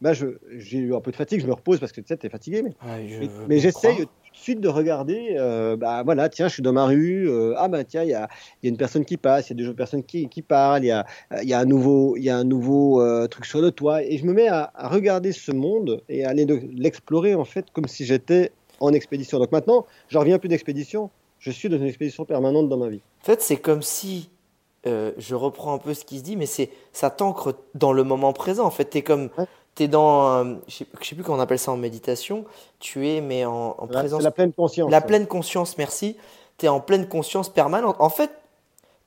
je- 0.02 0.38
j'ai 0.56 0.78
eu 0.78 0.94
un 0.94 1.00
peu 1.00 1.10
de 1.10 1.16
fatigue, 1.16 1.40
je 1.40 1.46
me 1.46 1.52
repose 1.52 1.78
parce 1.78 1.92
que 1.92 2.00
tu 2.00 2.14
sais, 2.20 2.28
fatigué. 2.28 2.62
Mais, 2.62 2.70
Ouais, 2.88 3.28
mais- 3.48 3.58
j'essaye 3.58 3.96
tout 3.98 4.02
de 4.04 4.08
suite 4.32 4.60
de 4.60 4.68
regarder, 4.68 5.34
euh, 5.38 5.76
bah 5.76 6.02
voilà, 6.04 6.28
tiens, 6.28 6.48
je 6.48 6.54
suis 6.54 6.62
dans 6.62 6.72
ma 6.72 6.86
rue, 6.86 7.28
euh, 7.28 7.54
ah 7.58 7.68
bah 7.68 7.84
tiens, 7.84 8.02
il 8.04 8.10
y 8.10 8.14
a, 8.14 8.28
y 8.62 8.66
a 8.66 8.70
une 8.70 8.76
personne 8.76 9.04
qui 9.04 9.16
passe, 9.16 9.50
il 9.50 9.58
y 9.58 9.62
a 9.62 9.66
deux 9.66 9.74
personnes 9.74 10.02
qui, 10.04 10.28
qui 10.28 10.40
parlent, 10.42 10.84
il 10.84 10.88
y 10.88 10.90
a, 10.90 11.04
y 11.42 11.52
a 11.52 11.58
un 11.58 11.64
nouveau, 11.66 12.16
y 12.16 12.30
a 12.30 12.36
un 12.36 12.44
nouveau 12.44 13.02
euh, 13.02 13.26
truc 13.26 13.44
sur 13.44 13.60
le 13.60 13.70
toit, 13.72 14.02
et 14.02 14.16
je 14.16 14.24
me 14.24 14.32
mets 14.32 14.48
à, 14.48 14.70
à 14.74 14.88
regarder 14.88 15.32
ce 15.32 15.52
monde 15.52 16.00
et 16.08 16.24
à 16.24 16.30
aller 16.30 16.46
le- 16.46 16.62
l'explorer 16.74 17.34
en 17.34 17.44
fait 17.44 17.66
comme 17.72 17.86
si 17.88 18.04
j'étais 18.06 18.52
en 18.78 18.92
expédition. 18.94 19.38
Donc 19.38 19.52
maintenant, 19.52 19.84
je 20.08 20.16
reviens 20.16 20.38
plus 20.38 20.48
d'expédition, 20.48 21.10
je 21.38 21.50
suis 21.50 21.68
dans 21.68 21.76
une 21.76 21.86
expédition 21.86 22.24
permanente 22.24 22.68
dans 22.70 22.78
ma 22.78 22.88
vie. 22.88 23.00
En 23.22 23.24
fait, 23.26 23.42
c'est 23.42 23.56
comme 23.58 23.82
si, 23.82 24.30
euh, 24.86 25.12
je 25.18 25.34
reprends 25.34 25.74
un 25.74 25.78
peu 25.78 25.92
ce 25.92 26.04
qui 26.06 26.18
se 26.18 26.22
dit, 26.22 26.36
mais 26.36 26.46
c'est 26.46 26.70
ça 26.92 27.10
t'ancre 27.10 27.54
dans 27.74 27.92
le 27.92 28.02
moment 28.04 28.32
présent. 28.32 28.64
En 28.64 28.70
fait, 28.70 28.86
t'es 28.86 29.02
comme, 29.02 29.28
Ouais. 29.36 29.44
T'es 29.74 29.88
dans, 29.88 30.28
euh, 30.44 30.54
je 30.68 30.74
sais, 30.74 30.86
je 31.00 31.06
sais 31.08 31.14
plus 31.14 31.24
comment 31.24 31.38
on 31.38 31.40
appelle 31.40 31.58
ça 31.58 31.72
en 31.72 31.76
méditation. 31.76 32.44
Tu 32.78 33.08
es, 33.08 33.20
mais 33.20 33.44
en, 33.44 33.74
en 33.78 33.86
présence, 33.86 34.22
la 34.22 34.30
pleine 34.30 34.52
conscience. 34.52 34.90
la 34.90 35.00
pleine 35.00 35.26
conscience. 35.26 35.78
Merci. 35.78 36.16
T'es 36.58 36.68
en 36.68 36.80
pleine 36.80 37.08
conscience 37.08 37.48
permanente. 37.48 37.96
En 38.00 38.10
fait, 38.10 38.30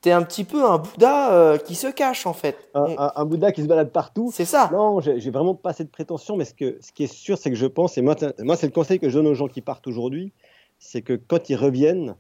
t'es 0.02 0.12
un 0.12 0.24
petit 0.24 0.44
peu 0.44 0.66
un 0.66 0.80
Bouddha 0.80 1.32
euh, 1.34 1.58
qui 1.58 1.76
se 1.76 1.88
cache. 1.88 2.26
En 2.26 2.34
fait, 2.34 2.58
Un, 2.74 2.82
On- 2.84 3.00
un- 3.00 3.12
un 3.16 3.26
Bouddha 3.26 3.52
qui 3.52 3.62
se 3.62 3.68
balade 3.68 3.92
partout. 3.92 4.32
c'est 4.34 4.46
ça. 4.46 4.70
Non, 4.74 5.00
j'ai 5.02 5.30
vraiment 5.30 5.54
pas 5.56 5.72
cette 5.74 5.92
prétention, 5.92 6.36
mais 6.36 6.46
ce, 6.46 6.54
que, 6.54 6.78
ce 6.82 6.92
qui 6.92 7.04
est 7.04 7.14
sûr, 7.14 7.38
c'est 7.38 7.50
que 7.52 7.56
je 7.56 7.68
pense, 7.68 7.98
et 7.98 8.02
moi 8.02 8.16
c'est 8.18 8.66
le 8.68 8.72
conseil 8.72 9.00
que 9.00 9.10
je 9.10 9.18
donne 9.18 9.28
aux 9.28 9.36
gens 9.36 9.48
qui 9.48 9.62
partent 9.62 9.86
aujourd'hui, 9.88 10.32
c'est 10.80 11.02
que 11.04 11.14
quand 11.14 11.50
ils 11.50 11.56
reviennent, 11.56 12.16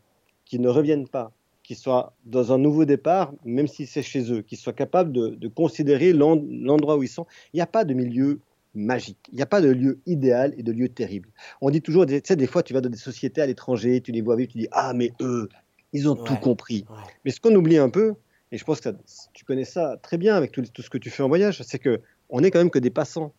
qu'ils 0.45 0.61
ne 0.61 0.69
reviennent 0.69 1.07
pas, 1.07 1.31
qu'ils 1.63 1.77
soient 1.77 2.13
dans 2.25 2.51
un 2.51 2.57
nouveau 2.57 2.85
départ, 2.85 3.33
même 3.45 3.67
si 3.67 3.87
c'est 3.87 4.03
chez 4.03 4.31
eux, 4.31 4.41
qu'ils 4.41 4.57
soient 4.57 4.73
capables 4.73 5.11
de, 5.11 5.29
de 5.29 5.47
considérer 5.47 6.13
l'en- 6.13 6.41
l'endroit 6.49 6.97
où 6.97 7.03
ils 7.03 7.09
sont. 7.09 7.25
Il 7.53 7.57
n'y 7.57 7.61
a 7.61 7.67
pas 7.67 7.85
de 7.85 7.93
milieu 7.93 8.39
magique, 8.75 9.19
il 9.31 9.35
n'y 9.35 9.41
a 9.41 9.45
pas 9.45 9.61
de 9.61 9.69
lieu 9.69 9.99
idéal 10.05 10.53
et 10.57 10.63
de 10.63 10.71
lieu 10.71 10.89
terrible. 10.89 11.29
On 11.61 11.69
dit 11.69 11.81
toujours, 11.81 12.05
tu 12.05 12.19
sais, 12.23 12.35
des 12.35 12.47
fois, 12.47 12.63
tu 12.63 12.73
vas 12.73 12.81
dans 12.81 12.89
des 12.89 12.97
sociétés 12.97 13.41
à 13.41 13.45
l'étranger, 13.45 14.01
tu 14.01 14.11
les 14.11 14.21
vois 14.21 14.35
vivre, 14.35 14.51
tu 14.51 14.57
dis, 14.57 14.67
ah, 14.71 14.93
mais 14.93 15.11
eux, 15.21 15.47
ils 15.93 16.09
ont 16.09 16.15
tout 16.15 16.35
compris. 16.37 16.85
Ouais. 16.89 16.97
Mais 17.23 17.31
ce 17.31 17.39
qu'on 17.39 17.53
oublie 17.55 17.77
un 17.77 17.89
peu, 17.89 18.15
et 18.51 18.57
je 18.57 18.63
pense 18.65 18.81
que 18.81 18.89
tu 19.33 19.45
connais 19.45 19.65
ça 19.65 19.97
très 20.01 20.17
bien 20.17 20.35
avec 20.35 20.51
tout, 20.51 20.63
tout 20.73 20.81
ce 20.81 20.89
que 20.89 20.97
tu 20.97 21.09
fais 21.09 21.23
en 21.23 21.27
voyage, 21.27 21.61
c'est 21.63 21.79
que 21.79 22.01
on 22.29 22.41
n'est 22.41 22.51
quand 22.51 22.59
même 22.59 22.71
que 22.71 22.79
des 22.79 22.89
passants. 22.89 23.31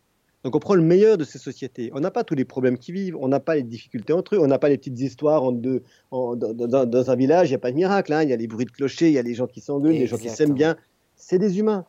Donc 0.44 0.54
on 0.54 0.58
prend 0.58 0.74
le 0.74 0.82
meilleur 0.82 1.16
de 1.18 1.24
ces 1.24 1.38
sociétés. 1.38 1.90
On 1.94 2.00
n'a 2.00 2.10
pas 2.10 2.22
tous 2.22 2.34
les 2.34 2.44
problèmes 2.44 2.76
qu'ils 2.78 2.94
vivent, 2.94 3.16
on 3.18 3.28
n'a 3.28 3.40
pas 3.40 3.54
les 3.56 3.62
difficultés 3.62 4.12
entre 4.12 4.34
eux, 4.36 4.38
on 4.38 4.46
n'a 4.46 4.58
pas 4.58 4.68
les 4.68 4.76
petites 4.76 5.00
histoires 5.00 5.42
en 5.42 5.52
deux, 5.52 5.82
en- 6.10 6.36
dans, 6.36 6.52
dans- 6.52 6.84
dans 6.84 7.10
un 7.10 7.16
village, 7.16 7.48
il 7.48 7.52
n'y 7.52 7.56
a 7.56 7.58
pas 7.60 7.70
de 7.70 7.76
miracle. 7.76 8.12
hein. 8.12 8.22
Il 8.22 8.28
y 8.28 8.32
a 8.32 8.36
les 8.36 8.46
bruits 8.46 8.66
de 8.66 8.70
clocher, 8.70 9.08
il 9.08 9.14
y 9.14 9.18
a 9.18 9.22
les 9.22 9.34
gens 9.34 9.46
qui 9.46 9.60
s'engueulent, 9.60 9.92
les 10.00 10.06
gens 10.06 10.16
qui 10.18 10.28
s'aiment 10.36 10.48
bien. 10.54 10.76
C'est 11.16 11.38
des 11.38 11.58
humains. 11.58 11.86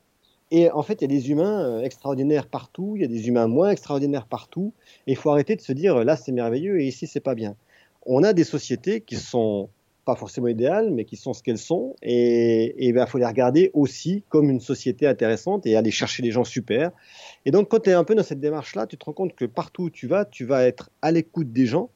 Et 0.51 0.71
en 0.71 0.83
fait, 0.83 1.01
il 1.01 1.11
y 1.11 1.15
a 1.15 1.19
des 1.19 1.29
humains 1.31 1.65
euh, 1.65 1.81
extraordinaires 1.81 2.47
partout, 2.47 2.93
il 2.95 3.01
y 3.01 3.05
a 3.05 3.07
des 3.07 3.27
humains 3.27 3.47
moins 3.47 3.71
extraordinaires 3.71 4.25
partout. 4.27 4.73
Et 5.05 5.11
il 5.11 5.17
faut 5.17 5.31
arrêter 5.31 5.55
de 5.55 5.61
se 5.61 5.73
dire 5.73 6.03
là 6.05 6.15
c'est 6.15 6.31
merveilleux 6.31 6.79
et 6.79 6.87
ici 6.87 7.07
c'est 7.07 7.19
pas 7.19 7.35
bien. 7.35 7.55
On 8.05 8.23
a 8.23 8.31
des 8.33 8.43
sociétés 8.45 9.01
qui 9.01 9.15
sont 9.15 9.69
pas 10.05 10.15
forcément 10.15 10.47
idéales, 10.47 10.91
mais 10.91 11.03
qui 11.03 11.17
sont 11.17 11.33
ce 11.33 11.41
qu'elles 11.43 11.57
sont. 11.57 11.95
Et 12.01 12.87
il 12.87 12.93
ben, 12.93 13.05
faut 13.07 13.17
les 13.17 13.25
regarder 13.25 13.71
aussi 13.73 14.23
comme 14.29 14.49
une 14.49 14.59
société 14.59 15.07
intéressante 15.07 15.65
et 15.65 15.75
aller 15.75 15.91
chercher 15.91 16.23
les 16.23 16.31
gens 16.31 16.43
super. 16.43 16.91
Et 17.45 17.51
donc, 17.51 17.69
quand 17.69 17.79
tu 17.81 17.89
es 17.89 17.93
un 17.93 18.03
peu 18.03 18.15
dans 18.15 18.23
cette 18.23 18.39
démarche-là, 18.39 18.87
tu 18.87 18.97
te 18.97 19.05
rends 19.05 19.13
compte 19.13 19.35
que 19.35 19.45
partout 19.45 19.83
où 19.83 19.89
tu 19.89 20.07
vas, 20.07 20.23
tu 20.23 20.45
vas 20.45 20.65
être 20.65 20.91
à 21.01 21.11
l'écoute 21.11 21.51
des 21.51 21.65
gens, 21.65 21.89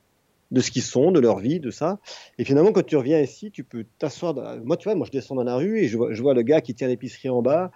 de 0.52 0.61
ce 0.61 0.72
qu'ils 0.72 0.81
sont, 0.81 1.11
de 1.11 1.19
leur 1.19 1.38
vie, 1.38 1.60
de 1.60 1.69
ça. 1.69 1.99
Et 2.38 2.44
finalement, 2.44 2.72
quand 2.72 2.86
tu 2.86 2.95
reviens 2.95 3.19
ici, 3.19 3.52
tu 3.52 3.64
peux 3.64 3.86
t'asseoir. 3.99 4.34
Moi, 4.64 4.77
tu 4.77 4.86
vois, 4.86 4.95
moi, 4.95 5.06
je 5.06 5.11
descends 5.11 5.36
dans 5.36 5.44
la 5.44 5.56
rue 5.56 5.80
et 5.80 5.88
je 5.88 5.98
vois, 5.98 6.34
le 6.34 6.41
gars 6.41 6.61
qui 6.61 6.73
tient 6.73 6.88
l'épicerie 6.88 7.30
en 7.30 7.41
bas. 7.41 7.72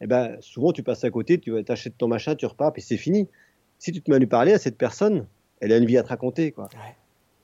Et 0.00 0.06
ben, 0.06 0.36
souvent, 0.40 0.72
tu 0.72 0.82
passes 0.82 1.04
à 1.04 1.10
côté, 1.10 1.38
tu 1.38 1.52
vas 1.52 1.62
t'acheter 1.62 1.90
ton 1.90 2.08
machin, 2.08 2.34
tu 2.34 2.44
repars, 2.46 2.72
puis 2.72 2.82
c'est 2.82 2.96
fini. 2.96 3.28
Si 3.78 3.92
tu 3.92 4.02
te 4.02 4.10
mets 4.10 4.16
à 4.16 4.18
lui 4.18 4.26
parler 4.26 4.52
à 4.52 4.58
cette 4.58 4.76
personne, 4.76 5.26
elle 5.60 5.72
a 5.72 5.76
une 5.76 5.86
vie 5.86 5.96
à 5.98 6.02
te 6.02 6.08
raconter, 6.08 6.52
quoi. 6.52 6.68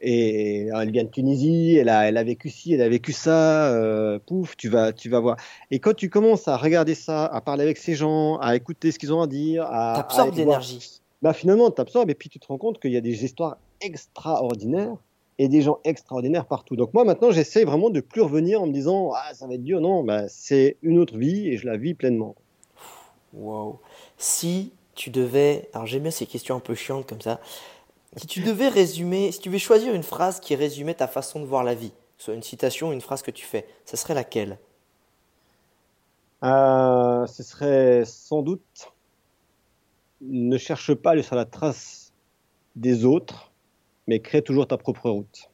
Et 0.04 0.68
alors, 0.68 0.82
elle 0.82 0.90
vient 0.90 1.04
de 1.04 1.10
Tunisie, 1.10 1.76
elle 1.76 1.88
a, 1.88 2.08
elle 2.08 2.16
a 2.16 2.24
vécu 2.24 2.50
ci, 2.50 2.74
elle 2.74 2.82
a 2.82 2.88
vécu 2.88 3.12
ça, 3.12 3.72
euh, 3.72 4.18
pouf, 4.18 4.56
tu 4.56 4.68
vas, 4.68 4.92
tu 4.92 5.08
vas 5.08 5.20
voir. 5.20 5.36
Et 5.70 5.78
quand 5.78 5.94
tu 5.94 6.10
commences 6.10 6.48
à 6.48 6.56
regarder 6.56 6.96
ça, 6.96 7.24
à 7.24 7.40
parler 7.40 7.62
avec 7.62 7.78
ces 7.78 7.94
gens, 7.94 8.36
à 8.38 8.56
écouter 8.56 8.90
ce 8.90 8.98
qu'ils 8.98 9.12
ont 9.12 9.22
à 9.22 9.28
dire, 9.28 9.64
à, 9.70 9.94
T'absorbes 9.96 10.34
l'énergie. 10.34 11.00
bah 11.22 11.32
finalement, 11.32 11.70
tu 11.70 11.80
absorbes 11.80 12.10
et 12.10 12.16
puis 12.16 12.28
tu 12.28 12.40
te 12.40 12.46
rends 12.48 12.58
compte 12.58 12.80
qu'il 12.80 12.90
y 12.90 12.96
a 12.96 13.00
des 13.00 13.24
histoires 13.24 13.58
extraordinaires 13.80 14.96
et 15.38 15.46
des 15.48 15.62
gens 15.62 15.78
extraordinaires 15.84 16.46
partout. 16.46 16.74
Donc 16.74 16.92
moi 16.94 17.04
maintenant, 17.04 17.30
j'essaie 17.30 17.64
vraiment 17.64 17.88
de 17.88 18.00
plus 18.00 18.22
revenir 18.22 18.60
en 18.60 18.66
me 18.66 18.72
disant 18.72 19.12
ah 19.14 19.32
ça 19.34 19.46
va 19.46 19.54
être 19.54 19.62
dur. 19.62 19.80
Non, 19.80 20.02
bah, 20.02 20.24
c'est 20.28 20.78
une 20.82 20.98
autre 20.98 21.16
vie 21.16 21.48
et 21.48 21.56
je 21.58 21.66
la 21.66 21.76
vis 21.76 21.94
pleinement. 21.94 22.34
Wow. 23.34 23.78
Si 24.18 24.72
tu 24.94 25.10
devais, 25.10 25.68
alors 25.72 25.86
j'aime 25.86 26.02
bien 26.02 26.10
ces 26.10 26.26
questions 26.26 26.56
un 26.56 26.60
peu 26.60 26.74
chiantes 26.74 27.06
comme 27.08 27.20
ça. 27.20 27.40
Si 28.16 28.26
tu 28.26 28.40
devais 28.40 28.68
résumer, 28.68 29.32
si 29.32 29.40
tu 29.40 29.48
devais 29.48 29.58
choisir 29.58 29.94
une 29.94 30.02
phrase 30.02 30.38
qui 30.38 30.54
résumait 30.54 30.94
ta 30.94 31.08
façon 31.08 31.40
de 31.40 31.46
voir 31.46 31.64
la 31.64 31.74
vie, 31.74 31.92
soit 32.18 32.34
une 32.34 32.42
citation, 32.42 32.92
une 32.92 33.00
phrase 33.00 33.22
que 33.22 33.30
tu 33.30 33.44
fais, 33.46 33.66
ça 33.84 33.96
serait 33.96 34.14
laquelle? 34.14 34.58
Euh, 36.44 37.26
ce 37.26 37.42
serait 37.42 38.04
sans 38.04 38.42
doute 38.42 38.92
ne 40.20 40.58
cherche 40.58 40.94
pas 40.94 41.10
à 41.10 41.12
aller 41.12 41.22
sur 41.22 41.36
la 41.36 41.44
trace 41.44 42.12
des 42.76 43.04
autres, 43.04 43.50
mais 44.06 44.20
crée 44.20 44.42
toujours 44.42 44.66
ta 44.66 44.76
propre 44.76 45.10
route. 45.10 45.48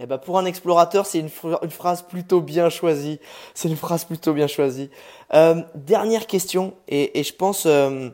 Eh 0.00 0.06
ben 0.06 0.18
pour 0.18 0.38
un 0.38 0.44
explorateur, 0.44 1.06
c'est 1.06 1.18
une, 1.18 1.28
phra- 1.28 1.58
une 1.64 1.70
phrase 1.70 2.02
plutôt 2.02 2.40
bien 2.40 2.70
choisie. 2.70 3.18
C'est 3.54 3.68
une 3.68 3.76
phrase 3.76 4.04
plutôt 4.04 4.32
bien 4.32 4.46
choisie. 4.46 4.90
Euh, 5.34 5.62
dernière 5.74 6.26
question, 6.26 6.74
et, 6.86 7.18
et 7.18 7.24
je 7.24 7.34
pense 7.34 7.66
euh, 7.66 8.10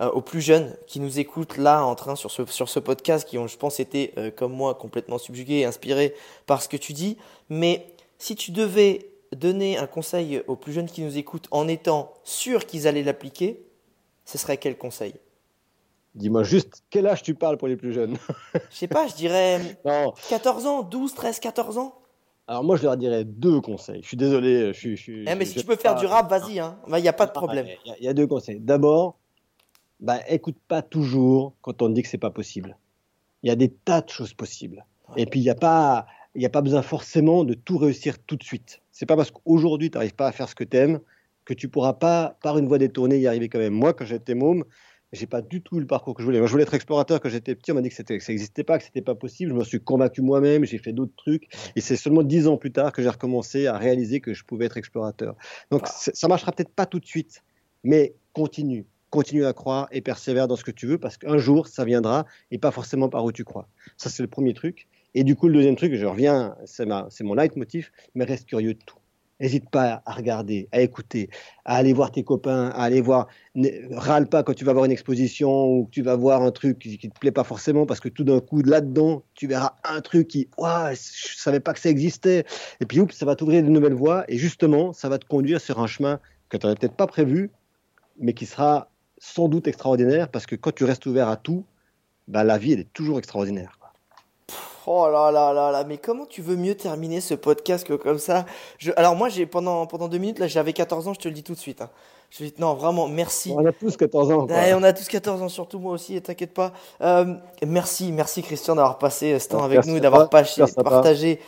euh, 0.00 0.10
aux 0.10 0.20
plus 0.22 0.40
jeunes 0.40 0.74
qui 0.86 1.00
nous 1.00 1.18
écoutent 1.18 1.56
là 1.58 1.84
en 1.84 1.94
train 1.94 2.16
sur 2.16 2.30
ce, 2.30 2.44
sur 2.46 2.68
ce 2.68 2.78
podcast, 2.80 3.28
qui 3.28 3.38
ont, 3.38 3.46
je 3.46 3.56
pense, 3.56 3.78
été 3.80 4.12
euh, 4.18 4.30
comme 4.30 4.52
moi 4.52 4.74
complètement 4.74 5.18
subjugués 5.18 5.58
et 5.60 5.64
inspirés 5.64 6.14
par 6.46 6.62
ce 6.62 6.68
que 6.68 6.76
tu 6.76 6.92
dis. 6.92 7.16
Mais 7.50 7.86
si 8.18 8.34
tu 8.34 8.50
devais 8.52 9.08
donner 9.36 9.76
un 9.78 9.86
conseil 9.86 10.42
aux 10.46 10.56
plus 10.56 10.72
jeunes 10.72 10.86
qui 10.88 11.02
nous 11.02 11.16
écoutent 11.18 11.48
en 11.50 11.68
étant 11.68 12.12
sûr 12.24 12.66
qu'ils 12.66 12.86
allaient 12.88 13.02
l'appliquer, 13.02 13.62
ce 14.24 14.38
serait 14.38 14.56
quel 14.58 14.76
conseil? 14.78 15.14
Dis-moi 16.14 16.42
juste 16.42 16.84
quel 16.90 17.06
âge 17.06 17.22
tu 17.22 17.34
parles 17.34 17.56
pour 17.56 17.68
les 17.68 17.76
plus 17.76 17.92
jeunes? 17.94 18.18
Je 18.70 18.76
sais 18.76 18.88
pas, 18.88 19.06
je 19.06 19.14
dirais 19.14 19.58
non. 19.84 20.12
14 20.28 20.66
ans, 20.66 20.82
12, 20.82 21.14
13, 21.14 21.40
14 21.40 21.78
ans? 21.78 21.94
Alors 22.46 22.64
moi 22.64 22.76
je 22.76 22.82
leur 22.82 22.96
dirais 22.98 23.24
deux 23.24 23.60
conseils. 23.62 24.02
Je 24.02 24.08
suis 24.08 24.16
désolé. 24.18 24.72
Je 24.74 24.78
suis. 24.78 24.96
je 24.96 25.12
Eh, 25.26 25.34
mais 25.34 25.44
si 25.46 25.54
je- 25.54 25.60
tu 25.60 25.66
peux 25.66 25.76
faire 25.76 25.94
du 25.94 26.04
rap, 26.04 26.28
vas-y, 26.28 26.58
hein. 26.58 26.76
Il 26.88 26.94
n'y 26.96 27.08
a 27.08 27.12
pas 27.14 27.24
de 27.26 27.30
Ah, 27.34 27.38
problème. 27.38 27.66
Il 27.84 27.88
y 27.88 27.92
a- 27.92 27.96
il 28.00 28.04
y, 28.04 28.08
a 28.08 28.12
deux 28.14 28.26
conseils. 28.26 28.60
D'abord, 28.60 29.16
bah, 30.02 30.20
écoute 30.28 30.58
pas 30.68 30.82
toujours 30.82 31.54
quand 31.62 31.80
on 31.80 31.88
te 31.88 31.94
dit 31.94 32.02
que 32.02 32.08
c'est 32.08 32.18
pas 32.18 32.30
possible. 32.30 32.76
Il 33.42 33.48
y 33.48 33.52
a 33.52 33.56
des 33.56 33.70
tas 33.70 34.02
de 34.02 34.10
choses 34.10 34.34
possibles. 34.34 34.84
Et 35.16 35.26
puis 35.26 35.40
il 35.40 35.44
n'y 35.44 35.50
a 35.50 35.54
pas, 35.54 36.06
il 36.34 36.44
a 36.44 36.50
pas 36.50 36.62
besoin 36.62 36.82
forcément 36.82 37.44
de 37.44 37.54
tout 37.54 37.78
réussir 37.78 38.18
tout 38.18 38.36
de 38.36 38.42
suite. 38.42 38.82
C'est 38.90 39.06
pas 39.06 39.16
parce 39.16 39.30
qu'aujourd'hui 39.30 39.90
tu 39.90 39.96
n'arrives 39.96 40.14
pas 40.14 40.28
à 40.28 40.32
faire 40.32 40.48
ce 40.48 40.54
que 40.54 40.64
tu 40.64 40.76
aimes 40.76 41.00
que 41.44 41.54
tu 41.54 41.68
pourras 41.68 41.94
pas, 41.94 42.36
par 42.42 42.58
une 42.58 42.66
voie 42.66 42.78
détournée, 42.78 43.18
y 43.18 43.26
arriver 43.26 43.48
quand 43.48 43.58
même. 43.58 43.74
Moi, 43.74 43.92
quand 43.92 44.04
j'étais 44.04 44.34
môme, 44.34 44.64
j'ai 45.12 45.26
pas 45.26 45.42
du 45.42 45.60
tout 45.60 45.78
le 45.78 45.86
parcours 45.86 46.14
que 46.14 46.22
je 46.22 46.24
voulais. 46.24 46.38
Moi, 46.38 46.46
je 46.46 46.52
voulais 46.52 46.62
être 46.62 46.74
explorateur 46.74 47.20
quand 47.20 47.28
j'étais 47.28 47.54
petit. 47.54 47.72
On 47.72 47.74
m'a 47.74 47.82
dit 47.82 47.90
que, 47.90 47.94
ça 47.94 48.04
n'existait 48.08 48.64
pas, 48.64 48.78
que 48.78 48.84
c'était 48.84 49.02
pas 49.02 49.14
possible. 49.14 49.50
Je 49.50 49.56
me 49.56 49.64
suis 49.64 49.80
convaincu 49.80 50.22
moi-même. 50.22 50.64
J'ai 50.64 50.78
fait 50.78 50.92
d'autres 50.92 51.14
trucs. 51.16 51.48
Et 51.76 51.80
c'est 51.80 51.96
seulement 51.96 52.22
dix 52.22 52.46
ans 52.46 52.56
plus 52.56 52.72
tard 52.72 52.92
que 52.92 53.02
j'ai 53.02 53.08
recommencé 53.08 53.66
à 53.66 53.76
réaliser 53.76 54.20
que 54.20 54.32
je 54.32 54.44
pouvais 54.44 54.66
être 54.66 54.76
explorateur. 54.76 55.36
Donc, 55.70 55.82
ah. 55.84 55.90
ça 55.92 56.28
marchera 56.28 56.52
peut-être 56.52 56.72
pas 56.74 56.86
tout 56.86 57.00
de 57.00 57.06
suite, 57.06 57.42
mais 57.84 58.14
continue. 58.32 58.86
Continue 59.12 59.44
à 59.44 59.52
croire 59.52 59.88
et 59.92 60.00
persévère 60.00 60.48
dans 60.48 60.56
ce 60.56 60.64
que 60.64 60.70
tu 60.70 60.86
veux 60.86 60.96
parce 60.96 61.18
qu'un 61.18 61.36
jour, 61.36 61.68
ça 61.68 61.84
viendra 61.84 62.24
et 62.50 62.56
pas 62.56 62.70
forcément 62.70 63.10
par 63.10 63.22
où 63.26 63.30
tu 63.30 63.44
crois. 63.44 63.68
Ça, 63.98 64.08
c'est 64.08 64.22
le 64.22 64.28
premier 64.28 64.54
truc. 64.54 64.88
Et 65.14 65.22
du 65.22 65.36
coup, 65.36 65.48
le 65.48 65.54
deuxième 65.54 65.76
truc, 65.76 65.94
je 65.94 66.06
reviens, 66.06 66.56
c'est 66.64 66.86
mon 67.20 67.34
leitmotiv, 67.34 67.90
mais 68.14 68.24
reste 68.24 68.48
curieux 68.48 68.72
de 68.72 68.78
tout. 68.78 68.96
N'hésite 69.38 69.68
pas 69.68 70.02
à 70.06 70.14
regarder, 70.14 70.66
à 70.72 70.80
écouter, 70.80 71.28
à 71.66 71.76
aller 71.76 71.92
voir 71.92 72.10
tes 72.10 72.24
copains, 72.24 72.68
à 72.68 72.84
aller 72.84 73.02
voir. 73.02 73.28
Râle 73.90 74.28
pas 74.28 74.42
quand 74.44 74.54
tu 74.54 74.64
vas 74.64 74.72
voir 74.72 74.86
une 74.86 74.92
exposition 74.92 75.66
ou 75.66 75.84
que 75.84 75.90
tu 75.90 76.00
vas 76.00 76.16
voir 76.16 76.40
un 76.40 76.52
truc 76.52 76.78
qui, 76.78 76.98
ne 77.04 77.10
te 77.10 77.18
plaît 77.18 77.32
pas 77.32 77.44
forcément 77.44 77.84
parce 77.84 78.00
que 78.00 78.08
tout 78.08 78.24
d'un 78.24 78.40
coup, 78.40 78.62
là-dedans, 78.62 79.24
tu 79.34 79.46
verras 79.46 79.74
un 79.84 80.00
truc 80.00 80.28
qui, 80.28 80.48
ouais, 80.56 80.94
je 80.94 81.36
savais 81.36 81.60
pas 81.60 81.74
que 81.74 81.80
ça 81.80 81.90
existait. 81.90 82.46
Et 82.80 82.86
puis, 82.86 83.00
oups, 83.00 83.14
ça 83.14 83.26
va 83.26 83.36
t'ouvrir 83.36 83.62
de 83.62 83.68
nouvelles 83.68 83.92
voies 83.92 84.24
et 84.28 84.38
justement, 84.38 84.94
ça 84.94 85.10
va 85.10 85.18
te 85.18 85.26
conduire 85.26 85.60
sur 85.60 85.80
un 85.80 85.86
chemin 85.86 86.18
que 86.48 86.56
tu 86.56 86.66
n'avais 86.66 86.78
peut-être 86.78 86.96
pas 86.96 87.06
prévu, 87.06 87.50
mais 88.18 88.32
qui 88.34 88.46
sera 88.46 88.91
sans 89.22 89.48
doute 89.48 89.68
extraordinaire 89.68 90.28
parce 90.28 90.46
que 90.46 90.56
quand 90.56 90.74
tu 90.74 90.84
restes 90.84 91.06
ouvert 91.06 91.28
à 91.28 91.36
tout, 91.36 91.64
bah, 92.26 92.42
la 92.42 92.58
vie, 92.58 92.72
elle 92.72 92.80
est 92.80 92.92
toujours 92.92 93.18
extraordinaire. 93.18 93.78
Oh 94.84 95.06
là 95.08 95.30
là 95.30 95.52
là 95.52 95.70
là, 95.70 95.84
mais 95.84 95.96
comment 95.96 96.26
tu 96.26 96.42
veux 96.42 96.56
mieux 96.56 96.74
terminer 96.74 97.20
ce 97.20 97.34
podcast 97.34 97.86
que 97.86 97.92
comme 97.92 98.18
ça? 98.18 98.46
Je... 98.78 98.90
Alors 98.96 99.14
moi, 99.14 99.28
j'ai 99.28 99.46
pendant, 99.46 99.86
pendant 99.86 100.08
deux 100.08 100.18
minutes, 100.18 100.40
là 100.40 100.48
j'avais 100.48 100.72
14 100.72 101.06
ans, 101.06 101.14
je 101.14 101.20
te 101.20 101.28
le 101.28 101.34
dis 101.34 101.44
tout 101.44 101.54
de 101.54 101.58
suite. 101.58 101.82
Hein. 101.82 101.90
Je 102.30 102.46
dis, 102.46 102.54
non, 102.58 102.74
vraiment, 102.74 103.06
merci. 103.06 103.54
On 103.56 103.64
a 103.64 103.70
tous 103.70 103.96
14 103.96 104.32
ans. 104.32 104.46
on 104.50 104.82
a 104.82 104.92
tous 104.92 105.06
14 105.06 105.42
ans, 105.42 105.48
surtout 105.48 105.78
moi 105.78 105.92
aussi, 105.92 106.20
t'inquiète 106.20 106.52
pas. 106.52 106.72
Euh, 107.00 107.36
merci, 107.64 108.10
merci 108.10 108.42
Christian 108.42 108.74
d'avoir 108.74 108.98
passé 108.98 109.38
ce 109.38 109.48
temps 109.48 109.62
avec 109.62 109.86
nous, 109.86 110.00
d'avoir 110.00 110.28
partagé 110.30 111.38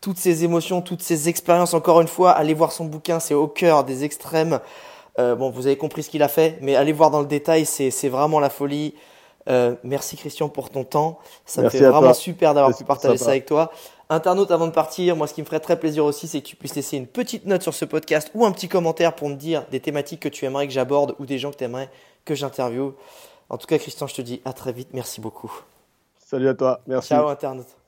toutes 0.00 0.18
ces 0.18 0.42
émotions, 0.42 0.82
toutes 0.82 1.02
ces 1.02 1.28
expériences. 1.28 1.72
Encore 1.72 2.00
une 2.00 2.08
fois, 2.08 2.32
allez 2.32 2.54
voir 2.54 2.72
son 2.72 2.86
bouquin, 2.86 3.20
c'est 3.20 3.34
au 3.34 3.46
cœur 3.46 3.84
des 3.84 4.02
extrêmes. 4.02 4.58
Euh, 5.18 5.34
bon, 5.34 5.50
vous 5.50 5.66
avez 5.66 5.76
compris 5.76 6.02
ce 6.02 6.10
qu'il 6.10 6.22
a 6.22 6.28
fait, 6.28 6.58
mais 6.60 6.74
allez 6.74 6.92
voir 6.92 7.10
dans 7.10 7.20
le 7.20 7.26
détail, 7.26 7.66
c'est 7.66 8.08
vraiment 8.08 8.40
la 8.40 8.50
folie. 8.50 8.94
Euh, 9.48 9.74
merci 9.82 10.16
Christian 10.16 10.48
pour 10.48 10.70
ton 10.70 10.84
temps. 10.84 11.18
Ça 11.44 11.62
me 11.62 11.68
fait 11.68 11.80
vraiment 11.80 12.14
super 12.14 12.54
d'avoir 12.54 12.76
pu 12.76 12.84
partager 12.84 13.18
ça 13.18 13.30
avec 13.30 13.46
toi. 13.46 13.72
Internaute, 14.08 14.50
avant 14.50 14.66
de 14.66 14.72
partir, 14.72 15.16
moi 15.16 15.26
ce 15.26 15.34
qui 15.34 15.40
me 15.40 15.46
ferait 15.46 15.60
très 15.60 15.78
plaisir 15.78 16.04
aussi, 16.04 16.28
c'est 16.28 16.42
que 16.42 16.46
tu 16.46 16.54
puisses 16.54 16.74
laisser 16.74 16.98
une 16.98 17.06
petite 17.06 17.46
note 17.46 17.62
sur 17.62 17.72
ce 17.72 17.84
podcast 17.84 18.30
ou 18.34 18.44
un 18.44 18.52
petit 18.52 18.68
commentaire 18.68 19.14
pour 19.14 19.28
me 19.28 19.34
dire 19.34 19.64
des 19.70 19.80
thématiques 19.80 20.20
que 20.20 20.28
tu 20.28 20.44
aimerais 20.44 20.66
que 20.66 20.72
j'aborde 20.72 21.14
ou 21.18 21.24
des 21.24 21.38
gens 21.38 21.50
que 21.50 21.56
tu 21.56 21.64
aimerais 21.64 21.88
que 22.24 22.34
j'interviewe. 22.34 22.92
En 23.48 23.56
tout 23.56 23.66
cas, 23.66 23.78
Christian, 23.78 24.06
je 24.06 24.14
te 24.14 24.22
dis 24.22 24.42
à 24.44 24.52
très 24.52 24.72
vite. 24.72 24.88
Merci 24.92 25.20
beaucoup. 25.20 25.52
Salut 26.18 26.48
à 26.48 26.54
toi. 26.54 26.80
Merci. 26.86 27.08
Ciao, 27.08 27.28
internaute. 27.28 27.81